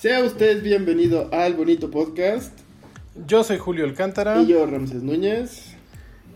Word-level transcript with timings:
Sea 0.00 0.22
usted 0.22 0.62
bienvenido 0.62 1.28
al 1.32 1.54
bonito 1.54 1.90
podcast. 1.90 2.56
Yo 3.26 3.42
soy 3.42 3.58
Julio 3.58 3.84
Alcántara. 3.84 4.40
Y 4.40 4.46
yo, 4.46 4.64
Ramses 4.64 5.02
Núñez. 5.02 5.74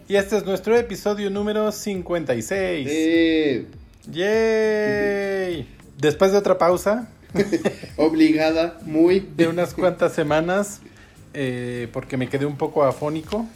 Y 0.08 0.16
este 0.16 0.36
es 0.36 0.44
nuestro 0.44 0.76
episodio 0.76 1.30
número 1.30 1.70
56. 1.70 2.88
Eh. 2.90 3.66
¡Yay! 4.10 5.68
Después 5.96 6.32
de 6.32 6.38
otra 6.38 6.58
pausa. 6.58 7.08
Obligada, 7.96 8.80
muy. 8.84 9.28
De 9.36 9.46
unas 9.46 9.74
cuantas 9.74 10.12
semanas, 10.12 10.80
eh, 11.32 11.86
porque 11.92 12.16
me 12.16 12.28
quedé 12.28 12.46
un 12.46 12.58
poco 12.58 12.82
afónico. 12.82 13.46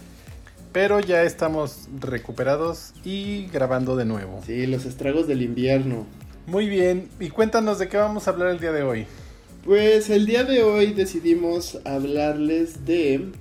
Pero 0.71 1.01
ya 1.01 1.25
estamos 1.25 1.89
recuperados 1.99 2.93
y 3.03 3.49
grabando 3.49 3.97
de 3.97 4.05
nuevo. 4.05 4.41
Sí, 4.47 4.69
los 4.69 4.85
estragos 4.85 5.27
del 5.27 5.43
invierno. 5.43 6.07
Muy 6.47 6.69
bien, 6.69 7.09
y 7.19 7.31
cuéntanos 7.31 7.81
de 7.81 7.89
qué 7.89 7.97
vamos 7.97 8.29
a 8.29 8.31
hablar 8.31 8.51
el 8.51 8.61
día 8.61 8.71
de 8.71 8.85
hoy. 8.85 9.09
Pues 9.67 10.11
el 10.11 10.27
día 10.27 10.45
de 10.45 10.63
hoy 10.63 10.93
decidimos 10.93 11.81
hablarles 11.85 12.87
de 12.87 13.33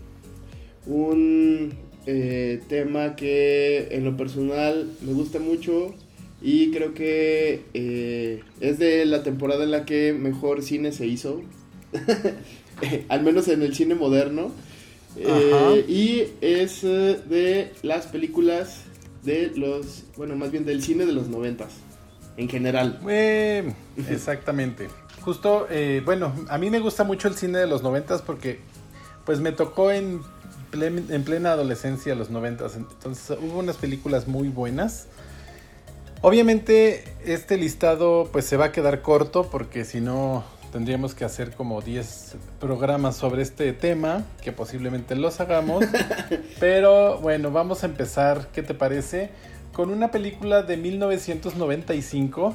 un 0.88 1.72
eh, 2.08 2.64
tema 2.68 3.16
que 3.16 3.90
en 3.92 4.06
lo 4.06 4.18
personal 4.18 4.90
me 5.02 5.14
gusta 5.14 5.38
mucho 5.38 5.94
y 6.42 6.72
creo 6.72 6.96
que 6.96 7.66
eh, 7.76 8.42
es 8.60 8.80
de 8.80 9.06
la 9.06 9.22
temporada 9.22 9.66
en 9.66 9.70
la 9.70 9.86
que 9.86 10.14
mejor 10.14 10.64
cine 10.64 10.92
se 10.94 11.06
hizo, 11.06 11.44
al 13.08 13.22
menos 13.22 13.48
en 13.48 13.62
el 13.62 13.76
cine 13.76 13.94
moderno. 13.94 14.52
Eh, 15.18 15.86
y 15.88 16.24
es 16.42 16.82
de 16.82 17.72
las 17.84 18.08
películas 18.08 18.82
de 19.24 19.52
los, 19.56 20.06
bueno, 20.18 20.36
más 20.36 20.52
bien 20.52 20.66
del 20.66 20.82
cine 20.82 21.06
de 21.06 21.14
los 21.14 21.28
noventas, 21.28 21.74
en 22.36 22.50
general. 22.50 23.00
exactamente. 24.10 24.88
Justo, 25.26 25.66
eh, 25.72 26.04
bueno, 26.06 26.34
a 26.50 26.60
mí 26.60 26.70
me 26.70 26.78
gusta 26.78 27.04
mucho 27.04 27.28
el 27.28 27.36
cine 27.36 27.58
de 27.58 27.66
los 27.66 27.82
noventas 27.82 28.22
porque 28.22 28.60
pues 29.26 29.40
me 29.40 29.52
tocó 29.52 29.90
en, 29.90 30.22
en 30.72 31.24
plena 31.24 31.54
adolescencia 31.54 32.14
los 32.14 32.30
noventas, 32.30 32.76
entonces 32.76 33.36
hubo 33.42 33.58
unas 33.58 33.78
películas 33.78 34.28
muy 34.28 34.50
buenas. 34.50 35.08
Obviamente 36.22 37.04
este 37.26 37.58
listado 37.58 38.30
pues 38.32 38.46
se 38.46 38.56
va 38.56 38.66
a 38.66 38.72
quedar 38.72 39.02
corto 39.02 39.50
porque 39.50 39.84
si 39.84 40.00
no 40.00 40.44
tendríamos 40.72 41.16
que 41.16 41.26
hacer 41.26 41.56
como 41.56 41.82
10 41.82 42.36
programas 42.60 43.16
sobre 43.16 43.42
este 43.42 43.74
tema, 43.74 44.26
que 44.44 44.52
posiblemente 44.52 45.16
los 45.16 45.40
hagamos. 45.40 45.86
Pero 46.60 47.18
bueno, 47.18 47.50
vamos 47.50 47.82
a 47.82 47.88
empezar, 47.88 48.50
¿qué 48.54 48.62
te 48.62 48.76
parece? 48.76 49.32
Con 49.74 49.90
una 49.90 50.12
película 50.12 50.62
de 50.62 50.78
1995 50.78 52.54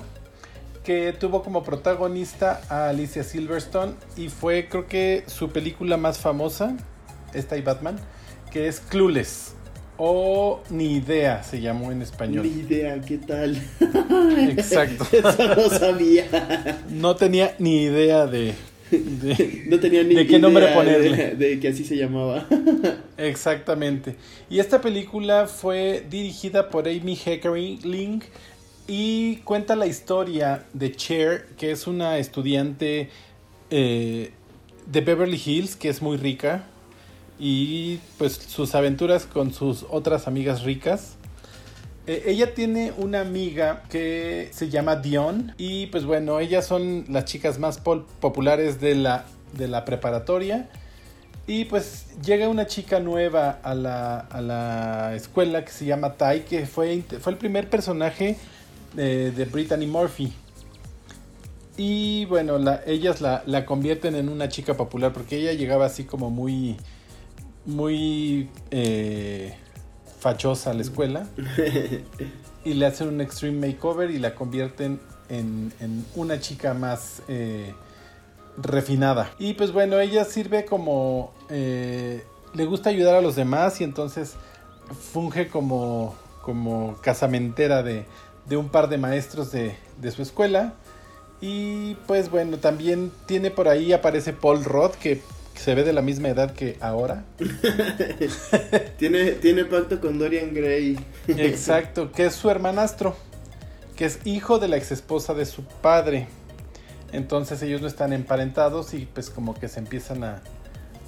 que 0.84 1.12
tuvo 1.12 1.42
como 1.42 1.62
protagonista 1.62 2.62
a 2.68 2.88
Alicia 2.88 3.22
Silverstone 3.22 3.92
y 4.16 4.28
fue 4.28 4.68
creo 4.68 4.86
que 4.86 5.24
su 5.26 5.50
película 5.50 5.96
más 5.96 6.18
famosa, 6.18 6.76
esta 7.34 7.56
y 7.56 7.62
Batman, 7.62 7.98
que 8.50 8.68
es 8.68 8.80
Clueless. 8.80 9.54
O 10.02 10.62
Ni 10.70 10.96
Idea 10.96 11.42
se 11.42 11.60
llamó 11.60 11.92
en 11.92 12.00
español. 12.00 12.44
Ni 12.44 12.62
idea, 12.62 12.98
¿qué 13.02 13.18
tal? 13.18 13.54
Exacto. 14.48 15.06
Eso 15.12 15.54
no 15.54 15.68
sabía. 15.68 16.78
No 16.88 17.16
tenía 17.16 17.54
ni 17.58 17.82
idea 17.82 18.26
de. 18.26 18.54
no 19.66 19.78
tenía 19.78 20.02
ni 20.02 20.14
de 20.14 20.26
qué 20.26 20.38
nombre 20.38 20.68
ponerle. 20.68 21.34
De, 21.34 21.34
de, 21.48 21.60
que 21.60 21.68
así 21.68 21.84
se 21.84 21.98
llamaba. 21.98 22.46
Exactamente. 23.18 24.16
Y 24.48 24.60
esta 24.60 24.80
película 24.80 25.46
fue 25.46 26.06
dirigida 26.08 26.70
por 26.70 26.88
Amy 26.88 27.14
Heckerling 27.22 28.22
y 28.92 29.36
cuenta 29.44 29.76
la 29.76 29.86
historia 29.86 30.64
de 30.72 30.90
Cher, 30.90 31.46
que 31.56 31.70
es 31.70 31.86
una 31.86 32.18
estudiante 32.18 33.08
eh, 33.70 34.32
de 34.86 35.00
Beverly 35.00 35.40
Hills, 35.42 35.76
que 35.76 35.88
es 35.88 36.02
muy 36.02 36.16
rica, 36.16 36.64
y 37.38 38.00
pues 38.18 38.32
sus 38.32 38.74
aventuras 38.74 39.26
con 39.26 39.54
sus 39.54 39.86
otras 39.88 40.26
amigas 40.26 40.64
ricas. 40.64 41.14
Eh, 42.08 42.24
ella 42.26 42.52
tiene 42.52 42.92
una 42.96 43.20
amiga 43.20 43.84
que 43.88 44.48
se 44.50 44.70
llama 44.70 44.96
Dion 44.96 45.54
y 45.56 45.86
pues 45.86 46.04
bueno, 46.04 46.40
ellas 46.40 46.66
son 46.66 47.04
las 47.10 47.26
chicas 47.26 47.60
más 47.60 47.78
populares 47.78 48.80
de 48.80 48.96
la, 48.96 49.24
de 49.52 49.68
la 49.68 49.84
preparatoria. 49.84 50.68
Y 51.46 51.66
pues 51.66 52.06
llega 52.24 52.48
una 52.48 52.66
chica 52.66 52.98
nueva 52.98 53.60
a 53.62 53.72
la, 53.72 54.18
a 54.18 54.40
la 54.40 55.14
escuela 55.14 55.64
que 55.64 55.70
se 55.70 55.84
llama 55.84 56.14
Tai, 56.14 56.44
que 56.44 56.66
fue, 56.66 57.02
fue 57.20 57.30
el 57.30 57.38
primer 57.38 57.70
personaje 57.70 58.36
de, 58.94 59.48
Brittany 59.50 59.86
Murphy. 59.86 60.32
Y 61.76 62.26
bueno, 62.26 62.58
ellas 62.86 63.20
la, 63.20 63.42
la, 63.46 63.64
convierten 63.64 64.14
en 64.14 64.28
una 64.28 64.48
chica 64.48 64.74
popular 64.76 65.12
porque 65.12 65.36
ella 65.38 65.52
llegaba 65.52 65.86
así 65.86 66.04
como 66.04 66.28
muy, 66.30 66.76
muy 67.64 68.50
eh, 68.70 69.54
fachosa 70.18 70.70
a 70.70 70.74
la 70.74 70.82
escuela. 70.82 71.26
y 72.64 72.74
le 72.74 72.86
hacen 72.86 73.08
un 73.08 73.20
extreme 73.20 73.68
makeover 73.68 74.10
y 74.10 74.18
la 74.18 74.34
convierten 74.34 75.00
en, 75.28 75.72
una 76.16 76.40
chica 76.40 76.74
más 76.74 77.22
eh, 77.28 77.72
refinada. 78.58 79.30
Y 79.38 79.54
pues 79.54 79.72
bueno, 79.72 79.98
ella 80.00 80.24
sirve 80.24 80.64
como... 80.64 81.32
Eh, 81.48 82.24
le 82.52 82.64
gusta 82.64 82.90
ayudar 82.90 83.14
a 83.14 83.20
los 83.20 83.36
demás 83.36 83.80
y 83.80 83.84
entonces 83.84 84.34
funge 85.12 85.48
como, 85.48 86.16
como 86.42 86.96
casamentera 87.00 87.84
de, 87.84 88.06
de 88.50 88.56
un 88.56 88.68
par 88.68 88.88
de 88.88 88.98
maestros 88.98 89.52
de, 89.52 89.76
su 90.10 90.22
escuela. 90.22 90.74
Y 91.40 91.94
pues 92.06 92.30
bueno, 92.30 92.58
también 92.58 93.12
tiene 93.26 93.50
por 93.50 93.68
ahí, 93.68 93.92
aparece 93.92 94.32
Paul 94.32 94.64
Roth, 94.64 94.96
que 94.96 95.22
se 95.54 95.74
ve 95.74 95.84
de 95.84 95.92
la 95.92 96.02
misma 96.02 96.28
edad 96.28 96.52
que 96.52 96.76
ahora. 96.80 97.24
tiene, 98.98 99.32
tiene 99.32 99.64
pacto 99.64 100.00
con 100.00 100.18
Dorian 100.18 100.52
Gray. 100.52 100.98
Exacto, 101.28 102.10
que 102.10 102.26
es 102.26 102.34
su 102.34 102.50
hermanastro, 102.50 103.16
que 103.96 104.04
es 104.04 104.18
hijo 104.24 104.58
de 104.58 104.66
la 104.66 104.76
ex 104.76 104.90
esposa 104.90 105.32
de 105.32 105.46
su 105.46 105.62
padre. 105.62 106.26
Entonces 107.12 107.62
ellos 107.62 107.80
no 107.80 107.86
están 107.86 108.12
emparentados 108.12 108.94
y 108.94 109.06
pues 109.06 109.30
como 109.30 109.54
que 109.54 109.68
se 109.68 109.78
empiezan 109.78 110.24
a, 110.24 110.42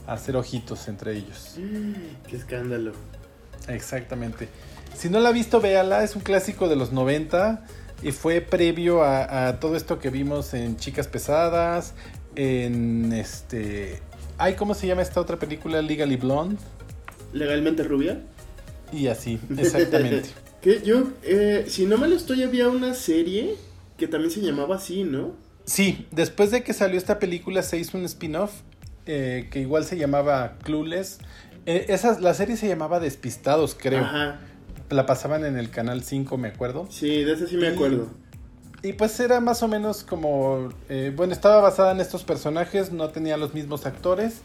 a 0.07 0.13
hacer 0.13 0.37
ojitos 0.37 0.87
entre 0.87 1.17
ellos. 1.17 1.57
Qué 2.29 2.37
escándalo. 2.37 2.93
Exactamente. 3.69 4.49
Si 4.97 5.09
no 5.09 5.21
la 5.21 5.31
ha 5.31 5.33
visto, 5.33 5.61
véala. 5.61 6.05
Es 6.05 6.17
un 6.17 6.23
clásico 6.23 6.69
de 6.69 6.77
los 6.77 6.93
90 6.93 7.65
y 8.03 8.13
fue 8.13 8.41
previo 8.41 9.05
a, 9.05 9.59
todo 9.61 9.77
esto 9.77 9.99
que 9.99 10.11
vimos 10.11 10.55
en 10.55 10.77
Chicas 10.77 11.07
Pesadas, 11.07 11.95
en 12.35 13.13
este... 13.13 14.01
Ay, 14.39 14.55
¿cómo 14.55 14.75
se 14.75 14.89
llama 14.89 15.03
esta 15.03 15.21
otra 15.21 15.39
película? 15.39 15.81
Legally 15.83 16.17
Blonde. 16.17 16.57
Legalmente 17.33 17.85
rubia. 17.85 18.21
Y 18.93 19.07
así, 19.07 19.39
exactamente. 19.57 20.31
que 20.61 20.83
yo, 20.83 21.11
eh, 21.23 21.67
si 21.69 21.87
no 21.87 21.97
me 21.97 22.09
lo 22.09 22.17
estoy, 22.17 22.43
había 22.43 22.69
una 22.69 22.95
serie 22.95 23.55
que 23.97 24.09
también 24.09 24.33
se 24.33 24.41
llamaba 24.41 24.77
así, 24.77 25.05
¿no? 25.05 25.33
Sí, 25.65 26.07
después 26.11 26.51
de 26.51 26.65
que 26.65 26.73
salió 26.73 26.99
esta 26.99 27.21
película 27.21 27.63
se 27.63 27.79
hizo 27.79 27.97
un 27.97 28.05
spin-off 28.05 28.53
eh, 29.07 29.49
que 29.51 29.61
igual 29.61 29.85
se 29.85 29.97
llamaba 29.97 30.59
Clueless. 30.65 31.19
Eh, 31.67 31.87
esa, 31.89 32.19
la 32.19 32.35
serie 32.35 32.57
se 32.57 32.67
llamaba 32.67 32.99
Despistados, 32.99 33.77
creo. 33.79 34.01
Ajá. 34.01 34.41
La 34.93 35.07
pasaban 35.07 35.45
en 35.45 35.57
el 35.57 35.71
canal 35.71 36.03
5, 36.03 36.37
me 36.37 36.49
acuerdo. 36.49 36.87
Sí, 36.91 37.25
de 37.25 37.33
ese 37.33 37.47
sí 37.47 37.57
me 37.57 37.69
acuerdo. 37.69 38.09
Y 38.83 38.95
pues 38.95 39.19
era 39.21 39.41
más 39.41 39.63
o 39.63 39.69
menos 39.69 40.03
como. 40.03 40.71
Eh, 40.89 41.13
bueno, 41.15 41.33
estaba 41.33 41.61
basada 41.61 41.93
en 41.93 42.01
estos 42.01 42.25
personajes, 42.25 42.93
no 42.93 43.09
tenía 43.11 43.37
los 43.37 43.55
mismos 43.55 43.87
actores. 43.87 44.41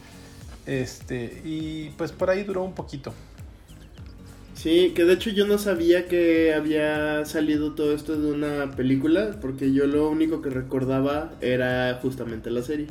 Este, 0.66 1.42
y 1.44 1.90
pues 1.98 2.12
por 2.12 2.30
ahí 2.30 2.44
duró 2.44 2.64
un 2.64 2.74
poquito. 2.74 3.14
Sí, 4.54 4.92
que 4.96 5.06
de 5.06 5.14
hecho 5.14 5.30
yo 5.30 5.46
no 5.46 5.58
sabía 5.58 6.08
que 6.08 6.54
había 6.54 7.24
salido 7.26 7.74
todo 7.74 7.94
esto 7.94 8.20
de 8.20 8.32
una 8.32 8.72
película, 8.72 9.38
porque 9.40 9.72
yo 9.72 9.86
lo 9.86 10.10
único 10.10 10.42
que 10.42 10.50
recordaba 10.50 11.32
era 11.42 11.98
justamente 12.02 12.50
la 12.50 12.64
serie. 12.64 12.88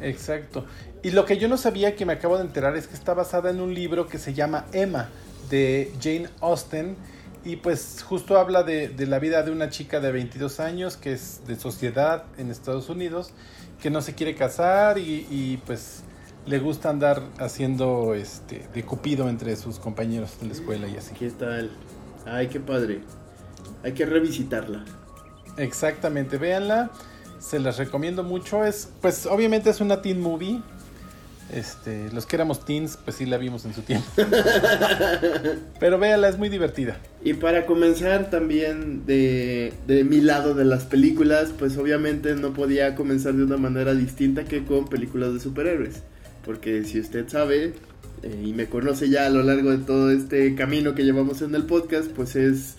Exacto. 0.00 0.64
Y 1.02 1.10
lo 1.10 1.24
que 1.24 1.38
yo 1.38 1.48
no 1.48 1.56
sabía 1.56 1.96
que 1.96 2.06
me 2.06 2.12
acabo 2.12 2.36
de 2.36 2.44
enterar 2.44 2.76
es 2.76 2.86
que 2.86 2.94
está 2.94 3.14
basada 3.14 3.50
en 3.50 3.60
un 3.60 3.74
libro 3.74 4.06
que 4.06 4.18
se 4.18 4.32
llama 4.32 4.66
Emma, 4.72 5.08
de 5.50 5.92
Jane 6.00 6.28
Austen. 6.40 6.96
Y 7.44 7.56
pues 7.56 8.02
justo 8.06 8.38
habla 8.38 8.62
de, 8.62 8.94
la 9.06 9.18
vida 9.18 9.42
de 9.42 9.50
una 9.50 9.70
chica 9.70 10.00
de 10.00 10.12
22 10.12 10.60
años 10.60 10.96
que 10.96 11.12
es 11.12 11.40
de 11.46 11.56
sociedad 11.56 12.24
en 12.36 12.50
Estados 12.50 12.88
Unidos, 12.90 13.32
que 13.80 13.90
no 13.90 14.02
se 14.02 14.14
quiere 14.14 14.34
casar 14.34 14.98
y, 14.98 15.60
pues 15.66 16.02
le 16.46 16.58
gusta 16.58 16.88
andar 16.88 17.22
haciendo 17.38 18.14
este 18.14 18.66
de 18.72 18.82
cupido 18.82 19.28
entre 19.28 19.54
sus 19.56 19.78
compañeros 19.78 20.40
de 20.40 20.46
la 20.46 20.52
escuela 20.54 20.88
y 20.88 20.96
así. 20.96 21.14
¿Qué 21.14 21.30
tal? 21.30 21.70
Ay, 22.26 22.48
qué 22.48 22.60
padre. 22.60 23.02
Hay 23.82 23.92
que 23.92 24.06
revisitarla. 24.06 24.84
Exactamente, 25.56 26.38
véanla. 26.38 26.90
Se 27.38 27.58
las 27.58 27.78
recomiendo 27.78 28.22
mucho. 28.22 28.64
Es, 28.64 28.88
pues 29.00 29.26
obviamente 29.26 29.70
es 29.70 29.80
una 29.80 30.02
teen 30.02 30.20
movie. 30.20 30.62
Este, 31.52 32.10
los 32.12 32.26
que 32.26 32.36
éramos 32.36 32.64
teens, 32.64 32.96
pues 33.04 33.16
sí 33.16 33.26
la 33.26 33.36
vimos 33.36 33.64
en 33.64 33.74
su 33.74 33.82
tiempo. 33.82 34.06
Pero 35.80 35.98
véala, 35.98 36.28
es 36.28 36.38
muy 36.38 36.48
divertida. 36.48 36.96
Y 37.24 37.34
para 37.34 37.66
comenzar 37.66 38.30
también 38.30 39.04
de, 39.04 39.72
de, 39.86 40.04
mi 40.04 40.20
lado 40.20 40.54
de 40.54 40.64
las 40.64 40.84
películas, 40.84 41.52
pues 41.58 41.76
obviamente 41.76 42.36
no 42.36 42.52
podía 42.52 42.94
comenzar 42.94 43.34
de 43.34 43.44
una 43.44 43.56
manera 43.56 43.94
distinta 43.94 44.44
que 44.44 44.64
con 44.64 44.86
películas 44.86 45.34
de 45.34 45.40
superhéroes. 45.40 46.02
Porque 46.44 46.84
si 46.84 47.00
usted 47.00 47.28
sabe, 47.28 47.74
eh, 48.22 48.42
y 48.44 48.52
me 48.52 48.66
conoce 48.66 49.08
ya 49.08 49.26
a 49.26 49.30
lo 49.30 49.42
largo 49.42 49.70
de 49.70 49.78
todo 49.78 50.10
este 50.10 50.54
camino 50.54 50.94
que 50.94 51.04
llevamos 51.04 51.42
en 51.42 51.54
el 51.54 51.64
podcast, 51.64 52.10
pues 52.10 52.36
es 52.36 52.74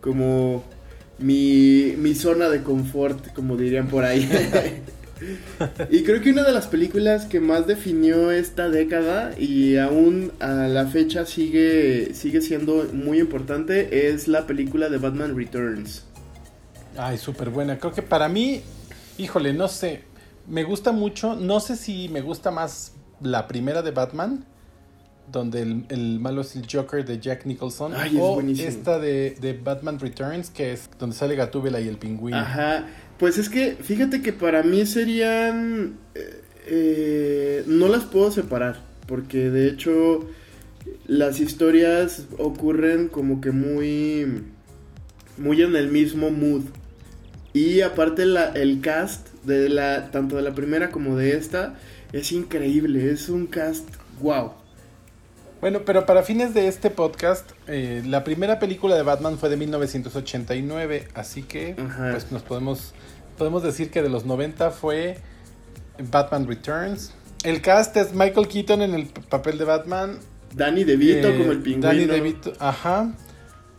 como 0.00 0.64
mi, 1.18 1.94
mi 1.98 2.14
zona 2.14 2.48
de 2.48 2.62
confort, 2.62 3.34
como 3.34 3.56
dirían 3.56 3.88
por 3.88 4.04
ahí. 4.04 4.28
y 5.90 6.02
creo 6.02 6.20
que 6.20 6.30
una 6.30 6.42
de 6.42 6.52
las 6.52 6.66
películas 6.66 7.26
que 7.26 7.40
más 7.40 7.66
definió 7.66 8.30
esta 8.30 8.68
década 8.68 9.32
y 9.38 9.76
aún 9.76 10.32
a 10.40 10.68
la 10.68 10.86
fecha 10.86 11.26
sigue, 11.26 12.14
sigue 12.14 12.40
siendo 12.40 12.86
muy 12.92 13.20
importante 13.20 14.08
es 14.08 14.28
la 14.28 14.46
película 14.46 14.88
de 14.88 14.98
Batman 14.98 15.36
Returns. 15.36 16.04
Ay, 16.96 17.18
súper 17.18 17.50
buena. 17.50 17.78
Creo 17.78 17.92
que 17.92 18.02
para 18.02 18.28
mí, 18.28 18.62
híjole, 19.18 19.52
no 19.52 19.68
sé, 19.68 20.02
me 20.46 20.64
gusta 20.64 20.92
mucho. 20.92 21.34
No 21.34 21.60
sé 21.60 21.76
si 21.76 22.08
me 22.08 22.20
gusta 22.20 22.50
más 22.50 22.92
la 23.20 23.46
primera 23.48 23.82
de 23.82 23.90
Batman, 23.90 24.44
donde 25.30 25.62
el, 25.62 26.20
malo 26.20 26.42
es 26.42 26.54
el 26.54 26.66
Joker 26.70 27.04
de 27.04 27.18
Jack 27.18 27.46
Nicholson, 27.46 27.94
o 28.18 28.40
esta 28.40 28.98
de, 28.98 29.36
de, 29.40 29.54
Batman 29.54 29.98
Returns, 29.98 30.50
que 30.50 30.72
es 30.72 30.90
donde 30.98 31.16
sale 31.16 31.34
Gatúbela 31.34 31.80
y 31.80 31.88
el 31.88 31.96
pingüino. 31.96 32.38
Ajá. 32.38 32.86
Pues 33.18 33.38
es 33.38 33.48
que, 33.48 33.76
fíjate 33.80 34.22
que 34.22 34.32
para 34.32 34.62
mí 34.62 34.86
serían... 34.86 35.98
Eh, 36.14 36.40
eh, 36.66 37.64
no 37.66 37.88
las 37.88 38.04
puedo 38.04 38.30
separar, 38.30 38.82
porque 39.06 39.50
de 39.50 39.68
hecho 39.68 40.28
las 41.06 41.40
historias 41.40 42.26
ocurren 42.38 43.08
como 43.08 43.40
que 43.40 43.50
muy... 43.50 44.42
Muy 45.36 45.62
en 45.62 45.74
el 45.74 45.88
mismo 45.88 46.30
mood. 46.30 46.62
Y 47.52 47.80
aparte 47.80 48.24
la, 48.24 48.46
el 48.50 48.80
cast, 48.80 49.28
de 49.44 49.68
la, 49.68 50.10
tanto 50.10 50.36
de 50.36 50.42
la 50.42 50.54
primera 50.54 50.90
como 50.90 51.16
de 51.16 51.36
esta, 51.36 51.74
es 52.12 52.32
increíble. 52.32 53.10
Es 53.10 53.28
un 53.28 53.46
cast 53.46 53.88
wow. 54.20 54.52
Bueno, 55.64 55.80
pero 55.86 56.04
para 56.04 56.22
fines 56.22 56.52
de 56.52 56.68
este 56.68 56.90
podcast, 56.90 57.52
eh, 57.68 58.02
la 58.04 58.22
primera 58.22 58.58
película 58.58 58.96
de 58.96 59.02
Batman 59.02 59.38
fue 59.38 59.48
de 59.48 59.56
1989, 59.56 61.08
así 61.14 61.42
que 61.42 61.74
pues 62.10 62.30
nos 62.30 62.42
podemos 62.42 62.92
podemos 63.38 63.62
decir 63.62 63.90
que 63.90 64.02
de 64.02 64.10
los 64.10 64.26
90 64.26 64.72
fue 64.72 65.16
Batman 66.10 66.46
Returns. 66.46 67.14
El 67.44 67.62
cast 67.62 67.96
es 67.96 68.12
Michael 68.12 68.46
Keaton 68.46 68.82
en 68.82 68.92
el 68.92 69.06
papel 69.06 69.56
de 69.56 69.64
Batman. 69.64 70.18
Danny 70.54 70.84
DeVito 70.84 71.34
como 71.34 71.52
el 71.52 71.62
pingüino. 71.62 71.86
Danny 71.86 72.04
DeVito, 72.04 72.52
ajá. 72.58 73.14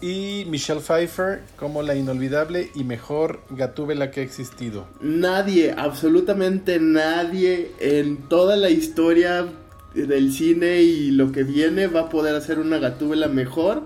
Y 0.02 0.46
Michelle 0.50 0.82
Pfeiffer 0.82 1.44
como 1.56 1.84
la 1.84 1.94
inolvidable 1.94 2.72
y 2.74 2.84
mejor 2.84 3.42
Gatúbela 3.52 4.10
que 4.10 4.22
ha 4.22 4.24
existido. 4.24 4.88
Nadie, 5.02 5.76
absolutamente 5.78 6.80
nadie 6.80 7.74
en 7.80 8.28
toda 8.28 8.56
la 8.56 8.72
historia 8.72 9.46
del 9.96 10.32
cine 10.32 10.82
y 10.82 11.12
lo 11.12 11.32
que 11.32 11.44
viene 11.44 11.88
va 11.88 12.02
a 12.02 12.10
poder 12.10 12.36
hacer 12.36 12.60
una 12.60 12.78
Gatúbela 12.78 13.28
mejor 13.28 13.84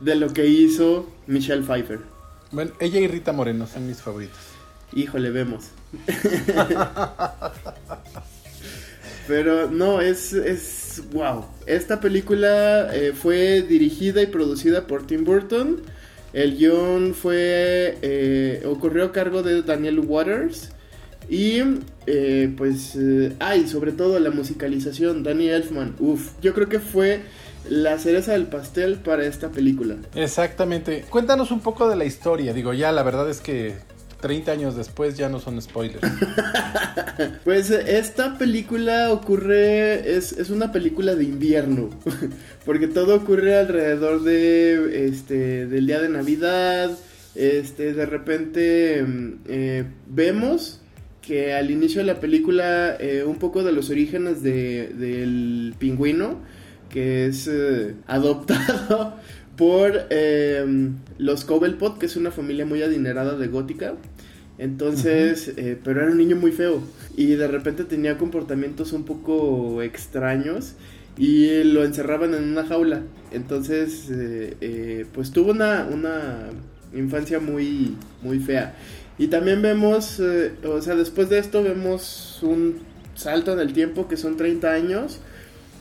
de 0.00 0.14
lo 0.16 0.32
que 0.32 0.46
hizo 0.46 1.10
Michelle 1.26 1.62
Pfeiffer. 1.62 2.00
Bueno, 2.52 2.72
ella 2.78 3.00
y 3.00 3.08
Rita 3.08 3.32
Moreno 3.32 3.66
son 3.66 3.86
mis 3.86 4.00
favoritos. 4.00 4.38
Híjole, 4.92 5.30
vemos. 5.30 5.70
Pero 9.26 9.70
no, 9.70 10.00
es, 10.00 10.32
es 10.34 11.02
wow. 11.12 11.46
Esta 11.66 12.00
película 12.00 12.94
eh, 12.94 13.12
fue 13.12 13.62
dirigida 13.62 14.22
y 14.22 14.26
producida 14.26 14.86
por 14.86 15.06
Tim 15.06 15.24
Burton. 15.24 15.82
El 16.32 16.56
guion 16.56 17.14
fue 17.14 17.98
eh, 18.02 18.62
ocurrió 18.66 19.06
a 19.06 19.12
cargo 19.12 19.42
de 19.42 19.62
Daniel 19.62 20.00
Waters. 20.00 20.70
Y 21.28 21.60
eh, 22.06 22.52
pues, 22.56 22.98
ay, 23.38 23.66
sobre 23.66 23.92
todo 23.92 24.18
la 24.20 24.30
musicalización, 24.30 25.22
Danny 25.22 25.48
Elfman. 25.48 25.94
Uf, 25.98 26.32
yo 26.42 26.54
creo 26.54 26.68
que 26.68 26.80
fue 26.80 27.22
la 27.68 27.98
cereza 27.98 28.32
del 28.32 28.46
pastel 28.46 28.96
para 28.96 29.24
esta 29.26 29.50
película. 29.50 29.96
Exactamente. 30.14 31.04
Cuéntanos 31.08 31.50
un 31.50 31.60
poco 31.60 31.88
de 31.88 31.96
la 31.96 32.04
historia. 32.04 32.52
Digo, 32.52 32.72
ya 32.74 32.92
la 32.92 33.02
verdad 33.02 33.28
es 33.30 33.40
que 33.40 33.74
30 34.24 34.52
años 34.52 34.76
después 34.76 35.16
ya 35.16 35.28
no 35.28 35.38
son 35.38 35.60
spoilers. 35.60 36.00
pues 37.44 37.70
esta 37.70 38.38
película 38.38 39.12
ocurre, 39.12 40.16
es, 40.16 40.48
una 40.50 40.72
película 40.72 41.14
de 41.14 41.24
invierno, 41.24 41.90
porque 42.64 42.88
todo 42.88 43.16
ocurre 43.16 43.58
alrededor 43.58 44.22
de, 44.22 45.08
este, 45.08 45.66
del 45.66 45.86
día 45.86 46.00
de 46.00 46.08
Navidad, 46.08 46.90
este, 47.34 47.92
de 47.92 48.06
repente 48.06 49.02
mm, 49.02 49.32
eh, 49.46 49.84
vemos 50.06 50.80
que 51.26 51.54
al 51.54 51.70
inicio 51.70 52.00
de 52.00 52.06
la 52.06 52.20
película 52.20 52.96
eh, 52.98 53.24
un 53.24 53.36
poco 53.36 53.62
de 53.62 53.72
los 53.72 53.90
orígenes 53.90 54.42
del 54.42 55.74
pingüino, 55.78 56.40
que 56.90 57.26
es 57.26 57.48
eh, 57.48 57.94
adoptado 58.06 59.16
por 59.56 60.06
los 61.18 61.44
Cobblepot, 61.44 61.98
que 61.98 62.06
es 62.06 62.16
una 62.16 62.30
familia 62.30 62.66
muy 62.66 62.82
adinerada 62.82 63.36
de 63.36 63.48
gótica. 63.48 63.94
Entonces, 64.58 65.52
eh, 65.56 65.76
pero 65.82 66.02
era 66.02 66.10
un 66.10 66.18
niño 66.18 66.36
muy 66.36 66.52
feo 66.52 66.80
y 67.16 67.34
de 67.34 67.48
repente 67.48 67.84
tenía 67.84 68.18
comportamientos 68.18 68.92
un 68.92 69.04
poco 69.04 69.82
extraños 69.82 70.74
y 71.16 71.64
lo 71.64 71.84
encerraban 71.84 72.34
en 72.34 72.44
una 72.44 72.64
jaula. 72.64 73.02
Entonces, 73.32 74.08
eh, 74.10 74.56
eh, 74.60 75.06
pues 75.12 75.32
tuvo 75.32 75.50
una, 75.50 75.88
una 75.90 76.50
infancia 76.94 77.40
muy, 77.40 77.96
muy 78.22 78.38
fea. 78.38 78.74
Y 79.18 79.28
también 79.28 79.62
vemos, 79.62 80.20
o 80.20 80.82
sea, 80.82 80.96
después 80.96 81.28
de 81.28 81.38
esto 81.38 81.62
vemos 81.62 82.40
un 82.42 82.80
salto 83.14 83.52
en 83.52 83.60
el 83.60 83.72
tiempo 83.72 84.08
que 84.08 84.16
son 84.16 84.36
30 84.36 84.72
años 84.72 85.20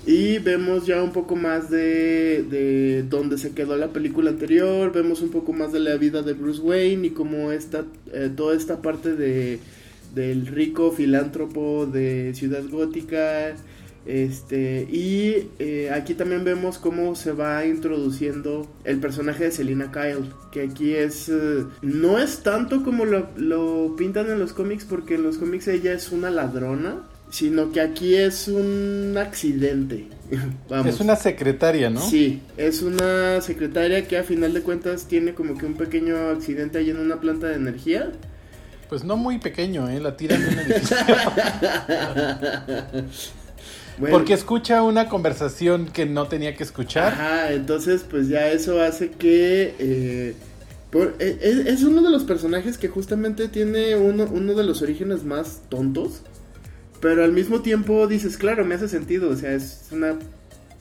y 0.05 0.39
vemos 0.39 0.85
ya 0.85 1.01
un 1.01 1.13
poco 1.13 1.35
más 1.35 1.69
de, 1.69 2.43
de 2.43 3.03
dónde 3.03 3.37
se 3.37 3.51
quedó 3.51 3.77
la 3.77 3.87
película 3.87 4.31
anterior, 4.31 4.91
vemos 4.91 5.21
un 5.21 5.29
poco 5.29 5.53
más 5.53 5.71
de 5.71 5.79
la 5.79 5.95
vida 5.95 6.21
de 6.21 6.33
Bruce 6.33 6.61
Wayne 6.61 7.07
y 7.07 7.09
cómo 7.11 7.51
está 7.51 7.85
eh, 8.11 8.29
toda 8.35 8.55
esta 8.55 8.81
parte 8.81 9.15
de, 9.15 9.59
del 10.13 10.45
rico 10.47 10.91
filántropo 10.91 11.85
de 11.85 12.33
Ciudad 12.35 12.63
Gótica. 12.69 13.55
Este, 14.05 14.87
y 14.91 15.49
eh, 15.59 15.89
aquí 15.93 16.13
también 16.13 16.43
vemos 16.43 16.77
cómo 16.77 17.15
se 17.15 17.31
va 17.31 17.65
introduciendo 17.65 18.69
el 18.83 18.99
personaje 18.99 19.45
de 19.45 19.51
Selina 19.51 19.91
Kyle, 19.91 20.29
que 20.51 20.63
aquí 20.63 20.93
es, 20.93 21.29
eh, 21.29 21.65
no 21.81 22.19
es 22.19 22.43
tanto 22.43 22.83
como 22.83 23.05
lo, 23.05 23.29
lo 23.37 23.95
pintan 23.95 24.29
en 24.29 24.39
los 24.39 24.51
cómics, 24.51 24.83
porque 24.85 25.15
en 25.15 25.23
los 25.23 25.37
cómics 25.37 25.69
ella 25.69 25.93
es 25.93 26.11
una 26.11 26.29
ladrona, 26.29 27.03
sino 27.29 27.71
que 27.71 27.81
aquí 27.81 28.15
es 28.15 28.47
un 28.47 29.15
accidente. 29.17 30.07
Es 30.85 30.99
una 30.99 31.15
secretaria, 31.15 31.89
¿no? 31.91 32.01
Sí, 32.01 32.41
es 32.57 32.81
una 32.81 33.39
secretaria 33.41 34.07
que 34.07 34.17
a 34.17 34.23
final 34.23 34.53
de 34.53 34.61
cuentas 34.61 35.05
tiene 35.07 35.33
como 35.35 35.57
que 35.57 35.65
un 35.65 35.75
pequeño 35.75 36.29
accidente 36.29 36.79
ahí 36.79 36.89
en 36.89 36.97
una 36.97 37.19
planta 37.19 37.47
de 37.47 37.55
energía. 37.55 38.11
Pues 38.89 39.03
no 39.03 39.15
muy 39.15 39.37
pequeño, 39.37 39.87
¿eh? 39.89 39.99
La 39.99 40.17
tiran 40.17 40.41
de 40.41 40.47
un 40.47 40.55
Porque 43.99 44.33
escucha 44.33 44.81
una 44.81 45.09
conversación 45.09 45.87
que 45.87 46.05
no 46.05 46.27
tenía 46.27 46.55
que 46.55 46.63
escuchar. 46.63 47.13
Ajá, 47.13 47.53
entonces 47.53 48.05
pues 48.09 48.27
ya 48.27 48.49
eso 48.49 48.81
hace 48.81 49.11
que... 49.11 49.75
Eh, 49.79 50.35
e, 51.19 51.37
e, 51.41 51.69
es, 51.69 51.83
uno 51.83 52.03
de 52.03 52.11
los 52.11 52.23
personajes 52.23 52.77
que 52.77 52.87
justamente 52.87 53.47
tiene 53.47 53.95
uno, 53.95 54.27
uno 54.31 54.53
de 54.53 54.63
los 54.63 54.83
orígenes 54.83 55.23
más 55.23 55.61
tontos 55.69 56.21
pero 57.03 57.25
al 57.25 57.33
mismo 57.33 57.61
tiempo 57.61 58.07
dices, 58.07 58.37
claro, 58.37 58.63
me 58.63 58.75
hace 58.75 58.87
sentido. 58.87 59.29
O 59.29 59.35
sea, 59.35 59.51
es 59.51 59.89
una 59.91 60.15